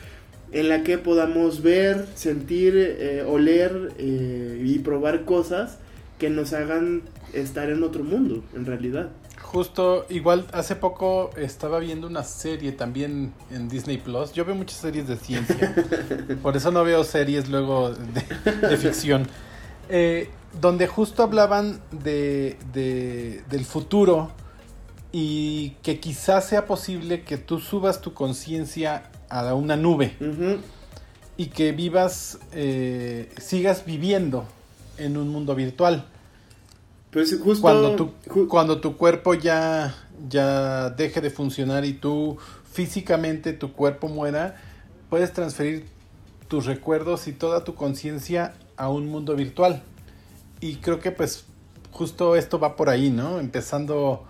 en 0.51 0.69
la 0.69 0.83
que 0.83 0.97
podamos 0.97 1.61
ver, 1.61 2.05
sentir, 2.15 2.73
eh, 2.75 3.23
oler 3.27 3.93
eh, 3.97 4.61
y 4.63 4.79
probar 4.79 5.25
cosas 5.25 5.77
que 6.19 6.29
nos 6.29 6.53
hagan 6.53 7.03
estar 7.33 7.69
en 7.69 7.83
otro 7.83 8.03
mundo, 8.03 8.43
en 8.55 8.65
realidad. 8.65 9.09
Justo, 9.41 10.05
igual 10.09 10.45
hace 10.51 10.75
poco 10.75 11.29
estaba 11.37 11.79
viendo 11.79 12.07
una 12.07 12.23
serie 12.23 12.71
también 12.73 13.33
en 13.51 13.69
Disney 13.69 13.97
Plus. 13.97 14.33
Yo 14.33 14.43
veo 14.45 14.55
muchas 14.55 14.77
series 14.79 15.07
de 15.07 15.15
ciencia, 15.15 15.73
por 16.41 16.57
eso 16.57 16.71
no 16.71 16.83
veo 16.83 17.03
series 17.03 17.47
luego 17.49 17.91
de, 17.91 18.67
de 18.67 18.77
ficción. 18.77 19.27
Eh, 19.89 20.29
donde 20.59 20.87
justo 20.87 21.23
hablaban 21.23 21.79
de, 21.91 22.57
de, 22.73 23.43
del 23.49 23.63
futuro 23.63 24.31
y 25.11 25.71
que 25.81 25.99
quizás 25.99 26.45
sea 26.47 26.65
posible 26.65 27.21
que 27.21 27.37
tú 27.37 27.59
subas 27.59 28.01
tu 28.01 28.13
conciencia 28.13 29.09
a 29.29 29.53
una 29.53 29.75
nube 29.77 30.15
Uh 30.19 30.23
-huh. 30.25 30.57
y 31.37 31.47
que 31.47 31.71
vivas, 31.71 32.39
eh, 32.51 33.29
sigas 33.37 33.85
viviendo 33.85 34.45
en 34.97 35.15
un 35.17 35.29
mundo 35.29 35.53
virtual. 35.55 36.05
Pues 37.11 37.39
justo 37.39 37.61
Cuando 37.61 37.95
tu, 37.95 38.11
ju- 38.27 38.47
cuando 38.47 38.79
tu 38.81 38.97
cuerpo 38.97 39.33
ya, 39.33 39.95
ya 40.29 40.89
deje 40.89 41.21
de 41.21 41.29
funcionar 41.29 41.85
y 41.85 41.93
tú 41.93 42.37
físicamente 42.71 43.53
tu 43.53 43.73
cuerpo 43.73 44.07
muera, 44.07 44.57
puedes 45.09 45.31
transferir 45.33 45.85
tus 46.47 46.65
recuerdos 46.65 47.27
y 47.27 47.33
toda 47.33 47.63
tu 47.63 47.75
conciencia 47.75 48.53
a 48.75 48.89
un 48.89 49.07
mundo 49.07 49.35
virtual. 49.35 49.83
Y 50.59 50.75
creo 50.77 50.99
que 50.99 51.11
pues 51.11 51.45
justo 51.91 52.35
esto 52.35 52.59
va 52.59 52.75
por 52.75 52.89
ahí, 52.89 53.09
¿no? 53.09 53.39
Empezando 53.39 54.23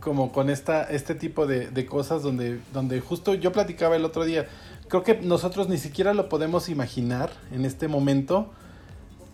como 0.00 0.32
con 0.32 0.50
esta, 0.50 0.82
este 0.84 1.14
tipo 1.14 1.46
de, 1.46 1.68
de 1.68 1.86
cosas 1.86 2.22
donde, 2.22 2.58
donde 2.72 3.00
justo 3.00 3.34
yo 3.34 3.52
platicaba 3.52 3.94
el 3.94 4.04
otro 4.04 4.24
día, 4.24 4.48
creo 4.88 5.04
que 5.04 5.14
nosotros 5.22 5.68
ni 5.68 5.78
siquiera 5.78 6.12
lo 6.12 6.28
podemos 6.28 6.68
imaginar 6.68 7.30
en 7.52 7.64
este 7.64 7.86
momento 7.88 8.50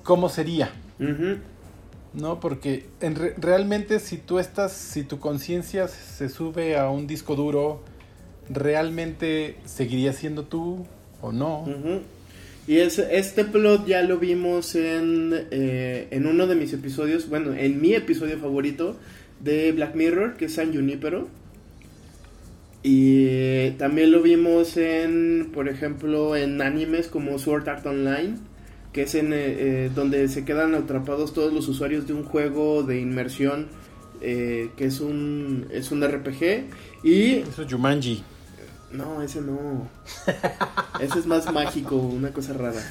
cómo 0.02 0.28
sería. 0.28 0.70
Ujú. 1.00 1.38
No, 2.14 2.40
porque 2.40 2.86
en 3.00 3.14
re- 3.16 3.34
realmente 3.36 4.00
si 4.00 4.16
tú 4.16 4.38
estás, 4.38 4.72
si 4.72 5.04
tu 5.04 5.18
conciencia 5.18 5.88
se 5.88 6.28
sube 6.28 6.76
a 6.76 6.88
un 6.90 7.06
disco 7.06 7.36
duro, 7.36 7.82
realmente 8.48 9.56
seguiría 9.64 10.12
siendo 10.12 10.44
tú 10.44 10.86
o 11.20 11.32
no. 11.32 11.66
Y 12.66 12.78
es, 12.78 12.98
este 12.98 13.44
plot 13.44 13.86
ya 13.86 14.02
lo 14.02 14.18
vimos 14.18 14.74
en, 14.74 15.32
eh, 15.50 16.08
en 16.10 16.26
uno 16.26 16.46
de 16.46 16.54
mis 16.54 16.72
episodios, 16.72 17.28
bueno, 17.28 17.54
en 17.54 17.80
mi 17.80 17.94
episodio 17.94 18.38
favorito 18.38 18.96
de 19.40 19.72
Black 19.72 19.94
Mirror, 19.94 20.36
que 20.36 20.46
es 20.46 20.54
San 20.54 20.72
Junipero. 20.74 21.28
Y 22.82 23.70
también 23.72 24.12
lo 24.12 24.22
vimos 24.22 24.76
en, 24.76 25.50
por 25.52 25.68
ejemplo, 25.68 26.36
en 26.36 26.62
animes 26.62 27.08
como 27.08 27.38
Sword 27.38 27.68
Art 27.68 27.84
Online, 27.86 28.36
que 28.98 29.04
es 29.04 29.14
en 29.14 29.32
eh, 29.32 29.36
eh, 29.36 29.90
donde 29.94 30.26
se 30.26 30.44
quedan 30.44 30.74
atrapados 30.74 31.32
todos 31.32 31.52
los 31.52 31.68
usuarios 31.68 32.08
de 32.08 32.14
un 32.14 32.24
juego 32.24 32.82
de 32.82 32.98
inmersión, 32.98 33.68
eh, 34.20 34.70
que 34.76 34.86
es 34.86 34.98
un, 34.98 35.68
es 35.70 35.92
un 35.92 36.02
RPG. 36.04 36.64
Y 37.04 37.34
Eso 37.36 37.62
es 37.62 37.72
Jumanji. 37.72 38.24
no, 38.90 39.22
ese 39.22 39.40
no. 39.40 39.88
Ese 40.98 41.20
es 41.20 41.26
más 41.26 41.52
mágico, 41.52 41.94
una 41.94 42.32
cosa 42.32 42.54
rara. 42.54 42.82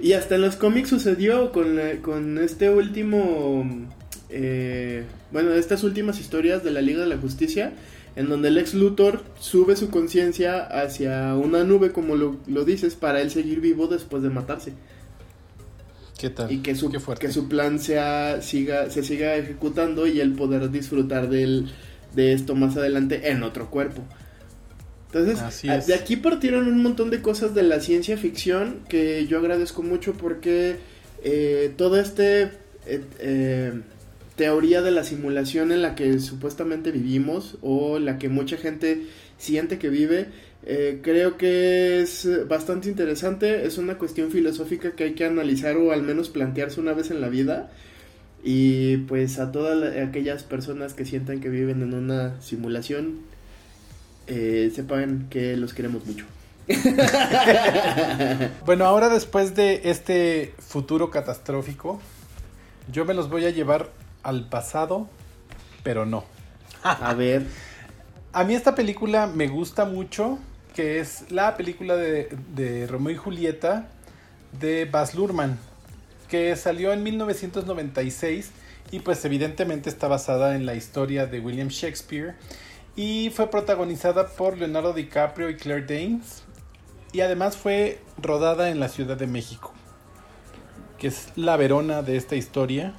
y 0.00 0.14
hasta 0.14 0.36
en 0.36 0.40
los 0.40 0.56
cómics 0.56 0.88
sucedió 0.88 1.52
con, 1.52 1.76
la- 1.76 1.96
con 2.00 2.38
este 2.38 2.70
último. 2.70 3.86
eh, 4.30 5.04
bueno, 5.32 5.52
estas 5.52 5.82
últimas 5.84 6.18
historias 6.18 6.64
de 6.64 6.70
la 6.70 6.80
Liga 6.80 7.00
de 7.02 7.08
la 7.08 7.18
Justicia, 7.18 7.74
en 8.16 8.28
donde 8.28 8.48
el 8.48 8.58
ex 8.58 8.74
Luthor 8.74 9.22
sube 9.40 9.74
su 9.76 9.90
conciencia 9.90 10.60
hacia 10.64 11.34
una 11.34 11.64
nube, 11.64 11.92
como 11.92 12.14
lo, 12.16 12.36
lo 12.46 12.64
dices, 12.64 12.94
para 12.94 13.20
él 13.22 13.30
seguir 13.30 13.60
vivo 13.60 13.86
después 13.86 14.22
de 14.22 14.30
matarse. 14.30 14.72
¿Qué 16.18 16.30
tal? 16.30 16.52
Y 16.52 16.58
que 16.58 16.74
su, 16.74 16.90
que 17.18 17.32
su 17.32 17.48
plan 17.48 17.78
sea, 17.80 18.42
siga, 18.42 18.90
se 18.90 19.02
siga 19.02 19.34
ejecutando 19.36 20.06
y 20.06 20.20
él 20.20 20.34
poder 20.34 20.70
disfrutar 20.70 21.28
del, 21.28 21.70
de 22.14 22.32
esto 22.32 22.54
más 22.54 22.76
adelante 22.76 23.30
en 23.30 23.42
otro 23.42 23.70
cuerpo. 23.70 24.02
Entonces, 25.06 25.40
Así 25.40 25.68
a- 25.68 25.76
es. 25.78 25.86
de 25.88 25.94
aquí 25.94 26.16
partieron 26.16 26.68
un 26.68 26.82
montón 26.82 27.10
de 27.10 27.20
cosas 27.22 27.54
de 27.54 27.62
la 27.64 27.80
ciencia 27.80 28.16
ficción 28.16 28.80
que 28.88 29.26
yo 29.26 29.38
agradezco 29.38 29.82
mucho 29.82 30.12
porque 30.14 30.76
eh, 31.24 31.72
todo 31.76 31.98
este 31.98 32.42
eh, 32.86 33.04
eh, 33.18 33.80
teoría 34.36 34.82
de 34.82 34.90
la 34.90 35.04
simulación 35.04 35.72
en 35.72 35.82
la 35.82 35.94
que 35.94 36.18
supuestamente 36.20 36.90
vivimos 36.90 37.56
o 37.62 37.98
la 37.98 38.18
que 38.18 38.28
mucha 38.28 38.56
gente 38.56 39.06
siente 39.38 39.78
que 39.78 39.88
vive, 39.88 40.28
eh, 40.64 41.00
creo 41.02 41.36
que 41.36 42.00
es 42.00 42.28
bastante 42.48 42.88
interesante, 42.88 43.66
es 43.66 43.78
una 43.78 43.98
cuestión 43.98 44.30
filosófica 44.30 44.92
que 44.92 45.04
hay 45.04 45.12
que 45.14 45.24
analizar 45.24 45.76
o 45.76 45.92
al 45.92 46.02
menos 46.02 46.28
plantearse 46.28 46.80
una 46.80 46.92
vez 46.92 47.10
en 47.10 47.20
la 47.20 47.28
vida. 47.28 47.70
Y 48.44 48.96
pues 48.98 49.38
a 49.38 49.52
todas 49.52 49.76
la- 49.78 50.02
aquellas 50.04 50.42
personas 50.42 50.94
que 50.94 51.04
sientan 51.04 51.40
que 51.40 51.48
viven 51.48 51.80
en 51.82 51.94
una 51.94 52.40
simulación, 52.40 53.20
eh, 54.26 54.72
sepan 54.74 55.26
que 55.30 55.56
los 55.56 55.74
queremos 55.74 56.04
mucho. 56.06 56.24
Bueno, 58.64 58.84
ahora 58.86 59.08
después 59.08 59.54
de 59.54 59.82
este 59.84 60.54
futuro 60.58 61.10
catastrófico, 61.10 62.00
yo 62.90 63.04
me 63.04 63.14
los 63.14 63.28
voy 63.28 63.44
a 63.44 63.50
llevar 63.50 63.90
al 64.22 64.48
pasado, 64.48 65.08
pero 65.82 66.06
no. 66.06 66.24
A 66.82 67.14
ver, 67.14 67.46
A 68.32 68.44
mí 68.44 68.54
esta 68.54 68.74
película 68.74 69.26
me 69.26 69.46
gusta 69.48 69.84
mucho, 69.84 70.38
que 70.74 71.00
es 71.00 71.30
la 71.30 71.56
película 71.56 71.96
de, 71.96 72.34
de 72.54 72.86
Romeo 72.86 73.12
y 73.12 73.16
Julieta 73.16 73.88
de 74.58 74.86
Baz 74.86 75.14
Luhrmann, 75.14 75.58
que 76.28 76.56
salió 76.56 76.92
en 76.92 77.02
1996 77.02 78.50
y 78.90 79.00
pues 79.00 79.24
evidentemente 79.24 79.90
está 79.90 80.08
basada 80.08 80.56
en 80.56 80.66
la 80.66 80.74
historia 80.74 81.26
de 81.26 81.40
William 81.40 81.68
Shakespeare 81.68 82.34
y 82.96 83.30
fue 83.34 83.50
protagonizada 83.50 84.28
por 84.28 84.58
Leonardo 84.58 84.92
DiCaprio 84.92 85.50
y 85.50 85.56
Claire 85.56 85.86
Danes 85.86 86.42
y 87.12 87.20
además 87.20 87.56
fue 87.56 88.00
rodada 88.20 88.70
en 88.70 88.80
la 88.80 88.88
Ciudad 88.88 89.16
de 89.16 89.26
México, 89.26 89.72
que 90.98 91.08
es 91.08 91.28
la 91.36 91.56
Verona 91.56 92.02
de 92.02 92.16
esta 92.16 92.36
historia, 92.36 92.94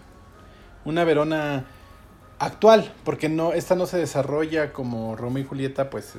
una 0.86 1.04
Verona 1.04 1.66
actual, 2.40 2.94
porque 3.06 3.30
no, 3.30 3.54
esta 3.54 3.76
no 3.76 3.86
se 3.86 3.98
desarrolla 3.98 4.74
como 4.74 5.16
Romeo 5.16 5.44
y 5.44 5.48
Julieta, 5.48 5.90
pues 5.90 6.14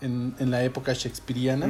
en, 0.00 0.34
en 0.38 0.50
la 0.50 0.64
época 0.64 0.92
shakespeariana. 0.94 1.68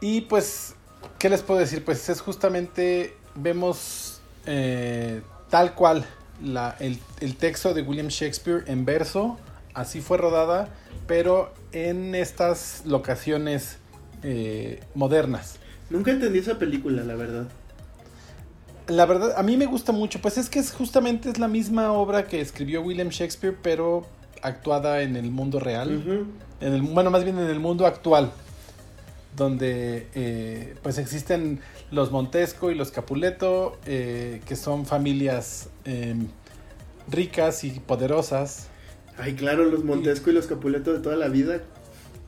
Y 0.00 0.22
pues, 0.22 0.74
¿qué 1.18 1.28
les 1.28 1.42
puedo 1.42 1.58
decir? 1.60 1.84
Pues 1.84 2.08
es 2.08 2.20
justamente, 2.20 3.16
vemos 3.34 4.20
eh, 4.46 5.22
tal 5.50 5.74
cual 5.74 6.06
la, 6.42 6.76
el, 6.78 7.00
el 7.20 7.36
texto 7.36 7.74
de 7.74 7.82
William 7.82 8.08
Shakespeare 8.08 8.62
en 8.66 8.84
verso, 8.84 9.38
así 9.74 10.00
fue 10.00 10.18
rodada, 10.18 10.68
pero 11.06 11.52
en 11.72 12.14
estas 12.14 12.82
locaciones 12.86 13.78
eh, 14.22 14.80
modernas. 14.94 15.56
nunca 15.90 16.10
entendí 16.10 16.38
esa 16.38 16.58
película, 16.58 17.02
la 17.02 17.14
verdad. 17.14 17.48
La 18.88 19.04
verdad, 19.06 19.34
a 19.36 19.42
mí 19.42 19.56
me 19.56 19.66
gusta 19.66 19.92
mucho, 19.92 20.20
pues 20.20 20.38
es 20.38 20.48
que 20.48 20.58
es 20.58 20.72
justamente 20.72 21.28
es 21.28 21.38
la 21.38 21.48
misma 21.48 21.92
obra 21.92 22.26
que 22.26 22.40
escribió 22.40 22.80
William 22.82 23.10
Shakespeare, 23.10 23.56
pero 23.62 24.06
actuada 24.42 25.02
en 25.02 25.16
el 25.16 25.30
mundo 25.30 25.60
real. 25.60 26.26
En 26.60 26.72
el, 26.72 26.82
bueno, 26.82 27.10
más 27.10 27.22
bien 27.22 27.38
en 27.38 27.48
el 27.48 27.60
mundo 27.60 27.86
actual, 27.86 28.32
donde 29.36 30.08
eh, 30.14 30.74
pues 30.82 30.98
existen 30.98 31.60
los 31.90 32.10
Montesco 32.10 32.70
y 32.70 32.74
los 32.74 32.90
Capuleto, 32.90 33.76
eh, 33.86 34.40
que 34.46 34.56
son 34.56 34.86
familias 34.86 35.68
eh, 35.84 36.14
ricas 37.10 37.64
y 37.64 37.70
poderosas. 37.80 38.68
Ay, 39.18 39.34
claro, 39.34 39.64
los 39.64 39.84
Montesco 39.84 40.30
y 40.30 40.32
los 40.32 40.46
Capuleto 40.46 40.92
de 40.92 41.00
toda 41.00 41.16
la 41.16 41.28
vida. 41.28 41.60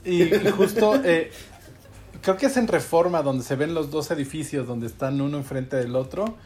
Y, 0.05 0.23
y 0.25 0.51
justo, 0.51 0.97
eh, 1.05 1.31
creo 2.23 2.37
que 2.37 2.47
es 2.47 2.57
en 2.57 2.69
Reforma 2.69 3.23
donde 3.23 3.45
se 3.45 3.57
ven 3.57 3.75
los 3.75 3.91
dos 3.91 4.11
edificios, 4.11 4.67
donde 4.67 4.87
están 4.87 5.21
uno 5.21 5.39
enfrente 5.39 5.77
del 5.77 5.97
otro. 5.97 6.37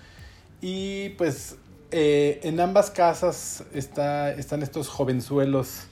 Y 0.66 1.10
pues 1.10 1.56
eh, 1.90 2.40
en 2.42 2.58
ambas 2.58 2.90
casas 2.90 3.64
está, 3.74 4.32
están 4.32 4.62
estos 4.62 4.88
jovenzuelos 4.88 5.82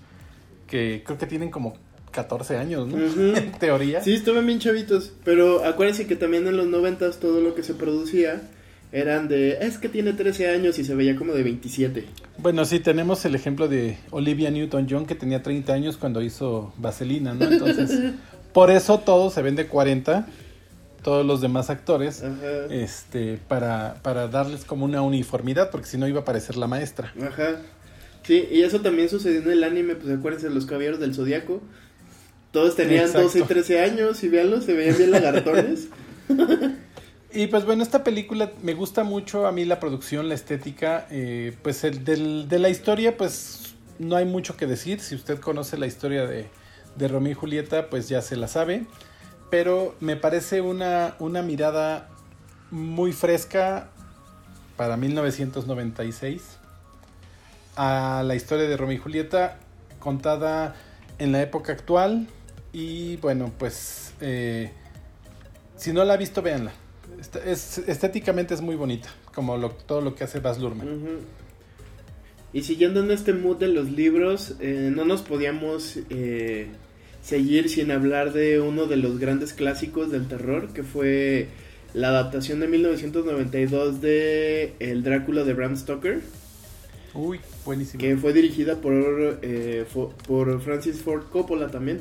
que 0.66 1.02
creo 1.04 1.18
que 1.18 1.26
tienen 1.26 1.50
como 1.50 1.76
14 2.10 2.56
años, 2.56 2.88
¿no? 2.88 2.96
en 3.36 3.52
teoría. 3.52 4.02
Sí, 4.02 4.14
estaban 4.14 4.46
bien 4.46 4.60
chavitos, 4.60 5.12
pero 5.26 5.62
acuérdense 5.62 6.06
que 6.06 6.16
también 6.16 6.46
en 6.46 6.56
los 6.56 6.68
90 6.68 7.10
todo 7.20 7.42
lo 7.42 7.54
que 7.54 7.62
se 7.62 7.74
producía 7.74 8.48
eran 8.92 9.28
de, 9.28 9.58
es 9.60 9.76
que 9.76 9.90
tiene 9.90 10.14
13 10.14 10.48
años 10.48 10.78
y 10.78 10.84
se 10.84 10.94
veía 10.94 11.16
como 11.16 11.34
de 11.34 11.42
27. 11.42 12.06
Bueno, 12.38 12.64
sí, 12.64 12.80
tenemos 12.80 13.22
el 13.26 13.34
ejemplo 13.34 13.68
de 13.68 13.98
Olivia 14.10 14.50
Newton-John 14.50 15.04
que 15.04 15.14
tenía 15.14 15.42
30 15.42 15.70
años 15.70 15.98
cuando 15.98 16.22
hizo 16.22 16.72
Vaselina, 16.78 17.34
¿no? 17.34 17.44
Entonces, 17.44 18.14
por 18.54 18.70
eso 18.70 19.00
todos 19.00 19.34
se 19.34 19.42
ven 19.42 19.54
de 19.54 19.66
40, 19.66 20.26
todos 21.02 21.26
los 21.26 21.40
demás 21.40 21.70
actores, 21.70 22.22
este, 22.70 23.38
para, 23.48 23.96
para 24.02 24.28
darles 24.28 24.64
como 24.64 24.84
una 24.84 25.02
uniformidad, 25.02 25.70
porque 25.70 25.86
si 25.86 25.98
no 25.98 26.06
iba 26.06 26.20
a 26.20 26.24
parecer 26.24 26.56
la 26.56 26.66
maestra. 26.66 27.12
Ajá. 27.20 27.56
Sí, 28.22 28.48
y 28.50 28.62
eso 28.62 28.80
también 28.80 29.08
sucedió 29.08 29.40
en 29.42 29.50
el 29.50 29.64
anime, 29.64 29.96
pues 29.96 30.16
acuérdense, 30.16 30.48
los 30.50 30.66
caballeros 30.66 31.00
del 31.00 31.14
Zodíaco. 31.14 31.60
Todos 32.52 32.76
tenían 32.76 33.12
12 33.12 33.40
y 33.40 33.42
13 33.42 33.80
años 33.80 34.22
y 34.22 34.28
véanlo, 34.28 34.60
se 34.60 34.74
veían 34.74 34.96
bien 34.96 35.10
lagartones. 35.10 35.88
Y 37.34 37.46
pues 37.46 37.64
bueno, 37.64 37.82
esta 37.82 38.04
película 38.04 38.52
me 38.62 38.74
gusta 38.74 39.04
mucho 39.04 39.46
a 39.46 39.52
mí 39.52 39.64
la 39.64 39.80
producción, 39.80 40.28
la 40.28 40.34
estética, 40.34 41.06
eh, 41.10 41.56
pues 41.62 41.82
el 41.82 42.04
de 42.04 42.58
la 42.58 42.68
historia 42.68 43.16
pues 43.16 43.74
no 43.98 44.16
hay 44.16 44.26
mucho 44.26 44.56
que 44.58 44.66
decir, 44.66 45.00
si 45.00 45.14
usted 45.14 45.38
conoce 45.38 45.78
la 45.78 45.86
historia 45.86 46.26
de, 46.26 46.50
de 46.96 47.08
Romeo 47.08 47.32
y 47.32 47.34
Julieta 47.34 47.88
pues 47.88 48.10
ya 48.10 48.20
se 48.20 48.36
la 48.36 48.48
sabe, 48.48 48.84
pero 49.52 49.94
me 50.00 50.16
parece 50.16 50.62
una, 50.62 51.14
una 51.18 51.42
mirada 51.42 52.08
muy 52.70 53.12
fresca 53.12 53.90
para 54.78 54.96
1996 54.96 56.56
a 57.76 58.22
la 58.24 58.34
historia 58.34 58.66
de 58.66 58.74
Romeo 58.78 58.96
y 58.96 58.98
Julieta 58.98 59.58
contada 59.98 60.74
en 61.18 61.32
la 61.32 61.42
época 61.42 61.72
actual. 61.72 62.28
Y 62.72 63.16
bueno 63.16 63.52
pues 63.58 64.14
eh, 64.22 64.72
si 65.76 65.92
no 65.92 66.02
la 66.02 66.14
ha 66.14 66.16
visto 66.16 66.40
véanla. 66.40 66.72
Es, 67.44 67.76
estéticamente 67.76 68.54
es 68.54 68.62
muy 68.62 68.76
bonita, 68.76 69.10
como 69.34 69.68
todo 69.68 70.00
lo 70.00 70.14
que 70.14 70.24
hace 70.24 70.40
Baz 70.40 70.58
Luhrmann. 70.60 71.26
Y 72.54 72.62
siguiendo 72.62 73.00
en 73.00 73.10
este 73.10 73.34
mood 73.34 73.58
de 73.58 73.68
los 73.68 73.90
libros, 73.90 74.54
eh, 74.60 74.90
no 74.90 75.04
nos 75.04 75.20
podíamos 75.20 75.98
eh, 76.08 76.70
seguir 77.22 77.70
sin 77.70 77.90
hablar 77.90 78.32
de 78.32 78.60
uno 78.60 78.86
de 78.86 78.96
los 78.96 79.18
grandes 79.18 79.54
clásicos 79.54 80.10
del 80.10 80.28
terror, 80.28 80.72
que 80.74 80.82
fue 80.82 81.48
la 81.94 82.08
adaptación 82.08 82.60
de 82.60 82.68
1992 82.68 84.00
de 84.00 84.74
El 84.78 85.02
Drácula 85.02 85.44
de 85.44 85.54
Bram 85.54 85.76
Stoker. 85.76 86.20
Uy, 87.14 87.40
buenísimo. 87.64 88.00
Que 88.00 88.16
fue 88.16 88.32
dirigida 88.32 88.76
por, 88.80 89.38
eh, 89.42 89.86
por 90.26 90.60
Francis 90.62 91.02
Ford 91.02 91.24
Coppola 91.30 91.68
también. 91.70 92.00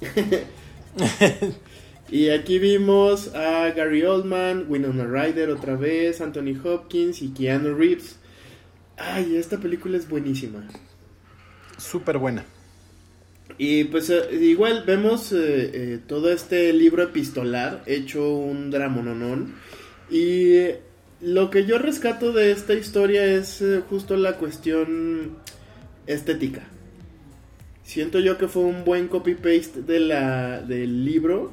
Y 2.12 2.28
aquí 2.28 2.58
vimos 2.58 3.34
a 3.34 3.70
Gary 3.70 4.02
Oldman, 4.02 4.66
Winona 4.68 5.06
Ryder 5.06 5.48
otra 5.48 5.76
vez, 5.76 6.20
Anthony 6.20 6.54
Hopkins 6.62 7.22
y 7.22 7.30
Keanu 7.32 7.74
Reeves. 7.74 8.18
Ay, 8.98 9.36
esta 9.36 9.56
película 9.56 9.96
es 9.96 10.06
buenísima. 10.10 10.68
Súper 11.78 12.18
buena. 12.18 12.44
Y 13.64 13.84
pues 13.84 14.10
eh, 14.10 14.28
igual 14.40 14.82
vemos 14.84 15.30
eh, 15.30 15.36
eh, 15.72 15.98
todo 16.08 16.32
este 16.32 16.72
libro 16.72 17.04
epistolar 17.04 17.84
hecho 17.86 18.34
un 18.34 18.72
dramononón. 18.72 19.54
Y 20.10 20.64
lo 21.20 21.48
que 21.48 21.64
yo 21.64 21.78
rescato 21.78 22.32
de 22.32 22.50
esta 22.50 22.74
historia 22.74 23.24
es 23.24 23.62
justo 23.88 24.16
la 24.16 24.36
cuestión 24.36 25.36
estética. 26.08 26.62
Siento 27.84 28.18
yo 28.18 28.36
que 28.36 28.48
fue 28.48 28.64
un 28.64 28.82
buen 28.84 29.06
copy-paste 29.06 29.82
de 29.82 30.00
del 30.66 31.04
libro 31.04 31.52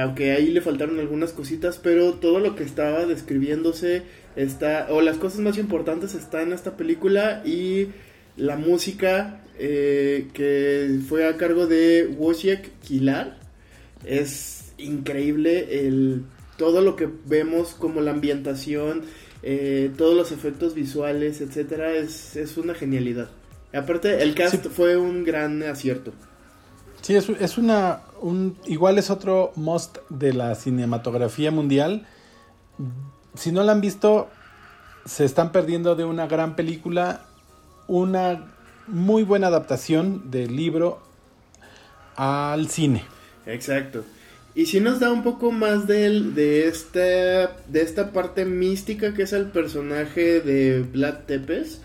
aunque 0.00 0.32
ahí 0.32 0.52
le 0.52 0.60
faltaron 0.60 1.00
algunas 1.00 1.32
cositas, 1.32 1.80
pero 1.82 2.12
todo 2.14 2.38
lo 2.38 2.54
que 2.54 2.62
estaba 2.62 3.06
describiéndose 3.06 4.02
está, 4.36 4.86
o 4.90 5.00
las 5.00 5.16
cosas 5.16 5.40
más 5.40 5.58
importantes 5.58 6.14
está 6.14 6.42
en 6.42 6.52
esta 6.52 6.76
película 6.76 7.42
y 7.44 7.88
la 8.36 8.56
música 8.56 9.41
eh, 9.64 10.28
que 10.32 10.98
fue 11.08 11.28
a 11.28 11.36
cargo 11.36 11.68
de 11.68 12.12
Wojciech 12.18 12.68
Kilar 12.80 13.38
es 14.04 14.72
increíble 14.76 15.86
el 15.86 16.24
todo 16.56 16.80
lo 16.80 16.96
que 16.96 17.08
vemos 17.26 17.74
como 17.74 18.00
la 18.00 18.10
ambientación 18.10 19.02
eh, 19.44 19.92
todos 19.96 20.16
los 20.16 20.32
efectos 20.32 20.74
visuales 20.74 21.40
etcétera 21.40 21.92
es, 21.92 22.34
es 22.34 22.56
una 22.56 22.74
genialidad 22.74 23.30
aparte 23.72 24.20
el 24.20 24.34
cast 24.34 24.66
fue 24.66 24.96
un 24.96 25.22
gran 25.22 25.62
acierto 25.62 26.12
Sí, 27.02 27.16
es, 27.16 27.28
es 27.28 27.58
una. 27.58 28.02
Un, 28.20 28.56
igual 28.66 28.96
es 28.96 29.10
otro 29.10 29.52
must 29.56 29.98
de 30.08 30.32
la 30.32 30.54
cinematografía 30.54 31.50
mundial. 31.50 32.06
Si 33.34 33.50
no 33.50 33.64
la 33.64 33.72
han 33.72 33.80
visto, 33.80 34.28
se 35.04 35.24
están 35.24 35.50
perdiendo 35.50 35.96
de 35.96 36.04
una 36.04 36.28
gran 36.28 36.54
película. 36.54 37.26
Una 37.88 38.51
muy 38.86 39.22
buena 39.22 39.48
adaptación 39.48 40.30
del 40.30 40.56
libro 40.56 41.00
al 42.16 42.68
cine. 42.68 43.04
Exacto. 43.46 44.04
Y 44.54 44.66
si 44.66 44.80
nos 44.80 45.00
da 45.00 45.10
un 45.10 45.22
poco 45.22 45.50
más 45.50 45.86
de, 45.86 46.10
de, 46.34 46.68
esta, 46.68 47.56
de 47.68 47.80
esta 47.80 48.12
parte 48.12 48.44
mística 48.44 49.14
que 49.14 49.22
es 49.22 49.32
el 49.32 49.46
personaje 49.46 50.40
de 50.40 50.80
Vlad 50.80 51.20
Tepes 51.26 51.80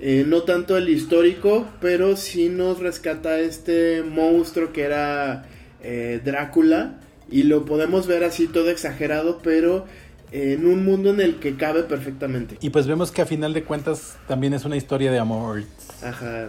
eh, 0.00 0.24
no 0.26 0.42
tanto 0.42 0.76
el 0.76 0.88
histórico, 0.88 1.66
pero 1.80 2.16
sí 2.16 2.48
nos 2.48 2.78
rescata 2.78 3.40
este 3.40 4.02
monstruo 4.02 4.72
que 4.72 4.82
era 4.82 5.46
eh, 5.82 6.20
Drácula. 6.24 7.00
Y 7.30 7.42
lo 7.42 7.64
podemos 7.64 8.06
ver 8.06 8.24
así 8.24 8.46
todo 8.46 8.70
exagerado, 8.70 9.40
pero 9.42 9.84
en 10.30 10.66
un 10.66 10.84
mundo 10.84 11.10
en 11.10 11.20
el 11.20 11.36
que 11.36 11.56
cabe 11.56 11.82
perfectamente. 11.82 12.56
Y 12.60 12.70
pues 12.70 12.86
vemos 12.86 13.10
que 13.10 13.22
a 13.22 13.26
final 13.26 13.52
de 13.52 13.64
cuentas 13.64 14.16
también 14.26 14.54
es 14.54 14.64
una 14.64 14.76
historia 14.76 15.10
de 15.10 15.18
amor. 15.18 15.64
Ajá. 16.02 16.48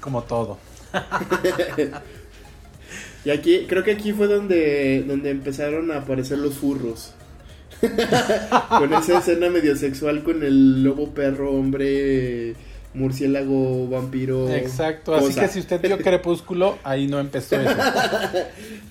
Como 0.00 0.22
todo. 0.24 0.58
y 3.24 3.30
aquí, 3.30 3.66
creo 3.68 3.82
que 3.82 3.92
aquí 3.92 4.12
fue 4.12 4.26
donde, 4.26 5.04
donde 5.06 5.30
empezaron 5.30 5.90
a 5.90 5.98
aparecer 5.98 6.38
los 6.38 6.54
furros. 6.54 7.12
con 8.78 8.94
esa 8.94 9.18
escena 9.18 9.50
medio 9.50 9.76
sexual 9.76 10.22
con 10.22 10.42
el 10.42 10.82
lobo 10.82 11.10
perro, 11.10 11.52
hombre, 11.52 12.54
murciélago, 12.94 13.88
vampiro. 13.88 14.48
Exacto, 14.50 15.14
así 15.14 15.34
que 15.34 15.48
si 15.48 15.60
usted 15.60 15.80
vio 15.80 15.98
Crepúsculo, 15.98 16.78
ahí 16.82 17.06
no 17.06 17.20
empezó 17.20 17.60
eso. 17.60 17.76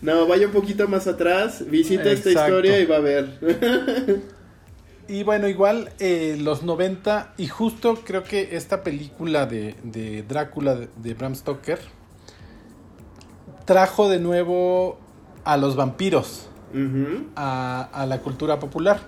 no, 0.02 0.28
vaya 0.28 0.48
un 0.48 0.54
poquito 0.54 0.88
más 0.88 1.08
atrás, 1.08 1.64
visita 1.68 2.12
esta 2.12 2.30
historia 2.30 2.80
y 2.80 2.86
va 2.86 2.98
a 2.98 3.00
ver. 3.00 4.22
Y 5.08 5.24
bueno, 5.24 5.48
igual 5.48 5.92
eh, 6.00 6.38
los 6.40 6.64
90, 6.64 7.34
y 7.38 7.48
justo 7.48 8.00
creo 8.06 8.24
que 8.24 8.56
esta 8.56 8.84
película 8.84 9.46
de, 9.46 10.24
Drácula 10.28 10.76
de 10.76 11.14
Bram 11.14 11.36
Stoker 11.36 11.80
trajo 13.66 14.10
de 14.10 14.20
nuevo 14.20 14.98
a 15.44 15.58
los 15.58 15.76
vampiros 15.76 16.48
a, 17.36 18.06
la 18.08 18.20
cultura 18.20 18.60
popular. 18.60 19.02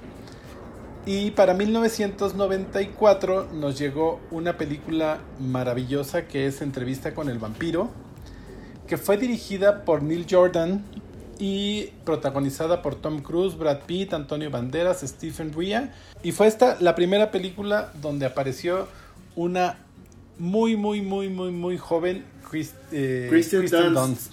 Y 1.06 1.32
para 1.32 1.54
1994 1.54 3.50
nos 3.54 3.78
llegó 3.78 4.20
una 4.32 4.58
película 4.58 5.20
maravillosa 5.40 6.28
que 6.28 6.48
es 6.48 6.62
Entrevista 6.62 7.14
con 7.14 7.30
el 7.30 7.38
vampiro, 7.38 7.90
que 8.88 8.98
fue 8.98 9.18
dirigida 9.18 9.86
por 9.86 10.02
Neil 10.04 10.26
Jordan 10.30 10.84
y 11.40 11.90
protagonizada 12.06 12.82
por 12.82 12.96
Tom 12.96 13.22
Cruise, 13.22 13.58
Brad 13.58 13.82
Pitt, 13.86 14.14
Antonio 14.14 14.50
Banderas, 14.50 15.02
Stephen 15.02 15.54
Ria. 15.54 15.94
Y 16.24 16.32
fue 16.32 16.48
esta 16.48 16.78
la 16.80 16.96
primera 16.96 17.32
película 17.32 17.92
donde 18.02 18.26
apareció 18.26 18.88
una 19.36 19.78
muy, 20.38 20.76
muy, 20.76 21.02
muy, 21.02 21.30
muy, 21.30 21.52
muy 21.52 21.78
joven 21.78 22.26
eh, 22.92 23.28
Kristen, 23.30 23.94
Dunst. 23.94 24.32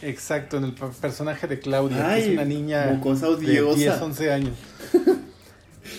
Exacto, 0.00 0.56
en 0.56 0.64
el 0.64 0.72
personaje 0.72 1.46
de 1.46 1.60
Claudia, 1.60 2.14
que 2.14 2.20
es 2.20 2.28
una 2.28 2.44
niña 2.44 2.86
de 2.86 3.74
10, 3.76 4.02
11 4.02 4.32
años. 4.32 4.56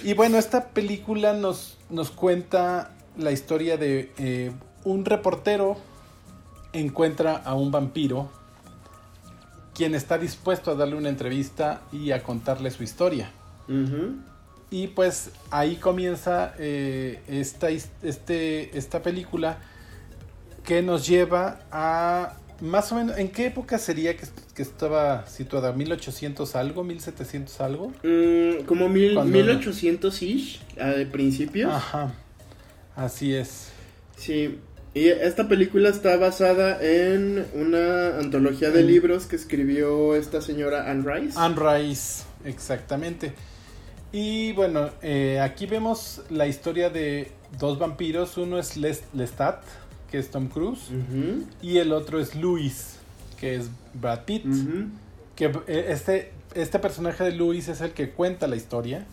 y 0.04 0.14
bueno, 0.14 0.38
esta 0.38 0.70
película 0.70 1.34
nos, 1.34 1.78
nos 1.90 2.12
cuenta 2.12 2.92
la 3.18 3.32
historia 3.32 3.78
de 3.78 4.12
eh, 4.18 4.52
un 4.84 5.06
reportero 5.06 5.78
encuentra 6.74 7.36
a 7.38 7.54
un 7.54 7.72
vampiro 7.72 8.30
quien 9.74 9.96
está 9.96 10.18
dispuesto 10.18 10.72
a 10.72 10.76
darle 10.76 10.96
una 10.96 11.10
entrevista 11.10 11.82
y 11.92 12.12
a 12.12 12.24
contarle 12.24 12.72
su 12.72 12.84
historia. 12.84 13.32
Y 14.70 14.88
pues 14.88 15.30
ahí 15.52 15.76
comienza 15.76 16.54
eh, 16.58 17.20
esta, 17.28 17.70
este, 17.70 18.78
esta 18.78 19.02
película 19.02 19.58
que 20.64 20.82
nos 20.82 21.08
lleva 21.08 21.60
a 21.72 22.38
más 22.62 22.92
o 22.92 22.96
menos, 22.96 23.18
¿en 23.18 23.30
qué 23.30 23.48
época 23.48 23.78
sería 23.78 24.16
que, 24.16 24.26
estaba 24.62 25.28
situada? 25.28 25.76
¿1800 25.76 26.56
algo? 26.56 26.86
¿1700 26.86 27.60
algo? 27.60 27.92
Mm, 28.04 28.66
como 28.66 28.88
mil, 28.88 29.18
1800-ish 29.18 30.60
al 30.80 31.08
principio. 31.08 31.70
Ajá, 31.70 32.14
así 32.96 33.36
es. 33.36 33.70
Sí, 34.16 34.60
Y 34.96 35.08
esta 35.08 35.48
película 35.48 35.90
está 35.90 36.18
basada 36.18 36.78
en 36.82 37.46
una 37.56 38.20
antología 38.20 38.70
de 38.70 38.84
libros 38.84 39.26
que 39.26 39.36
escribió 39.36 40.16
esta 40.16 40.40
señora 40.40 40.92
Anne 40.92 41.04
Rice. 41.12 41.40
Anne 41.40 41.56
Rice, 41.56 42.24
exactamente. 42.46 43.34
Y 44.12 44.52
bueno, 44.54 44.92
eh, 45.02 45.40
aquí 45.40 45.66
vemos 45.66 46.22
la 46.30 46.46
historia 46.46 46.92
de 46.92 47.32
dos 47.60 47.80
vampiros. 47.80 48.38
Uno 48.38 48.60
es 48.60 48.78
Lestat, 48.78 49.64
que 50.12 50.20
es 50.20 50.30
Tom 50.30 50.48
Cruise, 50.48 50.90
y 51.64 51.80
el 51.80 51.92
otro 51.92 52.20
es 52.20 52.36
Louis, 52.36 52.98
que 53.40 53.56
es 53.56 53.72
Brad 53.96 54.26
Pitt. 54.26 54.46
Que 55.36 55.46
eh, 55.46 55.86
este, 55.90 56.32
este 56.54 56.78
personaje 56.78 57.24
de 57.24 57.32
Louis 57.32 57.68
es 57.68 57.82
el 57.82 57.94
que 57.94 58.12
cuenta 58.12 58.46
la 58.46 58.56
historia. 58.56 59.08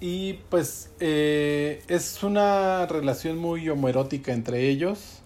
Y 0.00 0.34
pues 0.48 0.90
eh, 0.98 1.82
es 1.86 2.22
una 2.22 2.86
relación 2.86 3.36
muy 3.36 3.68
homoerótica 3.68 4.32
entre 4.32 4.68
ellos. 4.68 5.20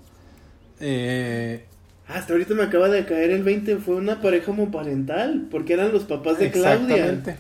Eh, 0.81 1.65
Hasta 2.09 2.33
ahorita 2.33 2.55
me 2.55 2.65
acaba 2.65 2.89
de 2.89 3.07
caer 3.07 3.31
el 3.31 3.45
20, 3.45 3.77
fue 3.77 3.95
una 3.95 4.21
pareja 4.21 4.51
homoparental, 4.51 5.47
porque 5.49 5.75
eran 5.75 5.93
los 5.93 6.03
papás 6.05 6.39
de 6.39 6.51
Claudia. 6.51 6.97
Exactamente. 6.97 7.37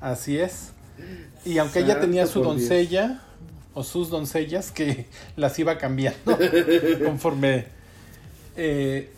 Así 0.00 0.38
es. 0.38 0.72
Y 1.44 1.58
aunque 1.58 1.78
ella 1.78 2.00
tenía 2.00 2.26
su 2.26 2.42
doncella, 2.42 3.22
o 3.72 3.84
sus 3.84 4.10
doncellas, 4.10 4.72
que 4.72 5.06
las 5.36 5.56
iba 5.60 5.78
cambiando 5.78 6.36
conforme... 7.04 7.66
Eh, 8.56 9.12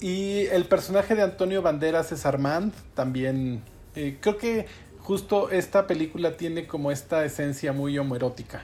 y 0.00 0.46
el 0.52 0.66
personaje 0.66 1.16
de 1.16 1.22
Antonio 1.22 1.62
Banderas 1.62 2.12
es 2.12 2.24
Armand, 2.24 2.72
también... 2.94 3.62
creo 3.94 4.36
que 4.38 4.66
justo 5.04 5.50
esta 5.50 5.86
película 5.86 6.36
tiene 6.36 6.66
como 6.66 6.90
esta 6.90 7.24
esencia 7.24 7.72
muy 7.72 7.96
homoerótica, 7.98 8.62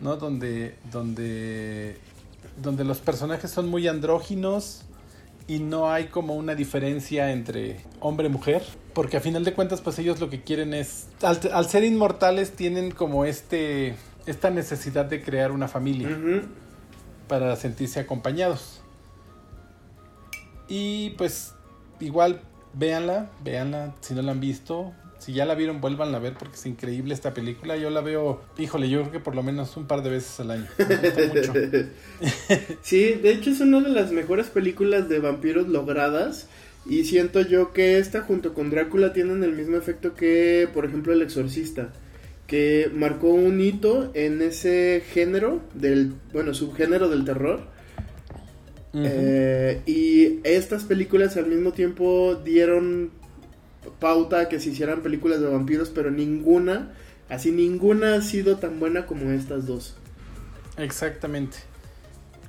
¿no? 0.00 0.16
Donde, 0.16 0.76
donde, 0.92 1.96
donde 2.62 2.84
los 2.84 2.98
personajes 2.98 3.50
son 3.50 3.68
muy 3.68 3.88
andróginos 3.88 4.82
y 5.48 5.58
no 5.58 5.90
hay 5.90 6.06
como 6.06 6.36
una 6.36 6.54
diferencia 6.54 7.32
entre 7.32 7.80
hombre 7.98 8.28
y 8.28 8.30
mujer, 8.30 8.62
porque 8.92 9.16
a 9.16 9.20
final 9.20 9.42
de 9.42 9.54
cuentas 9.54 9.80
pues 9.80 9.98
ellos 9.98 10.20
lo 10.20 10.28
que 10.28 10.42
quieren 10.42 10.74
es, 10.74 11.08
al, 11.22 11.66
ser 11.66 11.82
inmortales 11.82 12.52
tienen 12.52 12.92
como 12.92 13.24
este, 13.24 13.96
esta 14.26 14.50
necesidad 14.50 15.06
de 15.06 15.22
crear 15.22 15.50
una 15.50 15.66
familia 15.66 16.10
para 17.26 17.56
sentirse 17.56 18.00
acompañados. 18.00 18.82
Y 20.68 21.10
pues 21.10 21.54
igual 22.00 22.42
véanla, 22.74 23.30
véanla 23.42 23.94
si 24.00 24.14
no 24.14 24.22
la 24.22 24.32
han 24.32 24.40
visto, 24.40 24.92
si 25.20 25.34
ya 25.34 25.44
la 25.44 25.54
vieron, 25.54 25.82
vuelvan 25.82 26.14
a 26.14 26.18
ver 26.18 26.32
porque 26.32 26.56
es 26.56 26.64
increíble 26.64 27.12
esta 27.12 27.34
película. 27.34 27.76
Yo 27.76 27.90
la 27.90 28.00
veo, 28.00 28.40
híjole, 28.58 28.88
yo 28.88 29.00
creo 29.00 29.12
que 29.12 29.20
por 29.20 29.34
lo 29.34 29.42
menos 29.42 29.76
un 29.76 29.86
par 29.86 30.02
de 30.02 30.08
veces 30.08 30.40
al 30.40 30.50
año. 30.50 30.66
mucho. 31.34 31.52
sí, 32.82 33.12
de 33.22 33.32
hecho 33.32 33.50
es 33.50 33.60
una 33.60 33.80
de 33.80 33.90
las 33.90 34.12
mejores 34.12 34.46
películas 34.46 35.10
de 35.10 35.20
vampiros 35.20 35.68
logradas. 35.68 36.48
Y 36.86 37.04
siento 37.04 37.42
yo 37.42 37.74
que 37.74 37.98
esta 37.98 38.22
junto 38.22 38.54
con 38.54 38.70
Drácula 38.70 39.12
tienen 39.12 39.44
el 39.44 39.52
mismo 39.52 39.76
efecto 39.76 40.14
que, 40.14 40.66
por 40.72 40.86
ejemplo, 40.86 41.12
El 41.12 41.20
Exorcista. 41.20 41.92
Que 42.46 42.90
marcó 42.92 43.28
un 43.28 43.60
hito 43.60 44.10
en 44.14 44.40
ese 44.40 45.02
género, 45.12 45.60
del, 45.74 46.14
bueno, 46.32 46.54
subgénero 46.54 47.10
del 47.10 47.26
terror. 47.26 47.60
Eh, 48.94 49.82
y 49.86 50.40
estas 50.42 50.84
películas 50.84 51.36
al 51.36 51.46
mismo 51.46 51.72
tiempo 51.72 52.34
dieron 52.34 53.19
pauta 53.98 54.48
que 54.48 54.60
se 54.60 54.70
hicieran 54.70 55.02
películas 55.02 55.40
de 55.40 55.48
vampiros, 55.48 55.90
pero 55.90 56.10
ninguna, 56.10 56.92
así 57.28 57.50
ninguna 57.50 58.14
ha 58.14 58.22
sido 58.22 58.56
tan 58.56 58.78
buena 58.80 59.06
como 59.06 59.30
estas 59.30 59.66
dos. 59.66 59.96
Exactamente. 60.76 61.58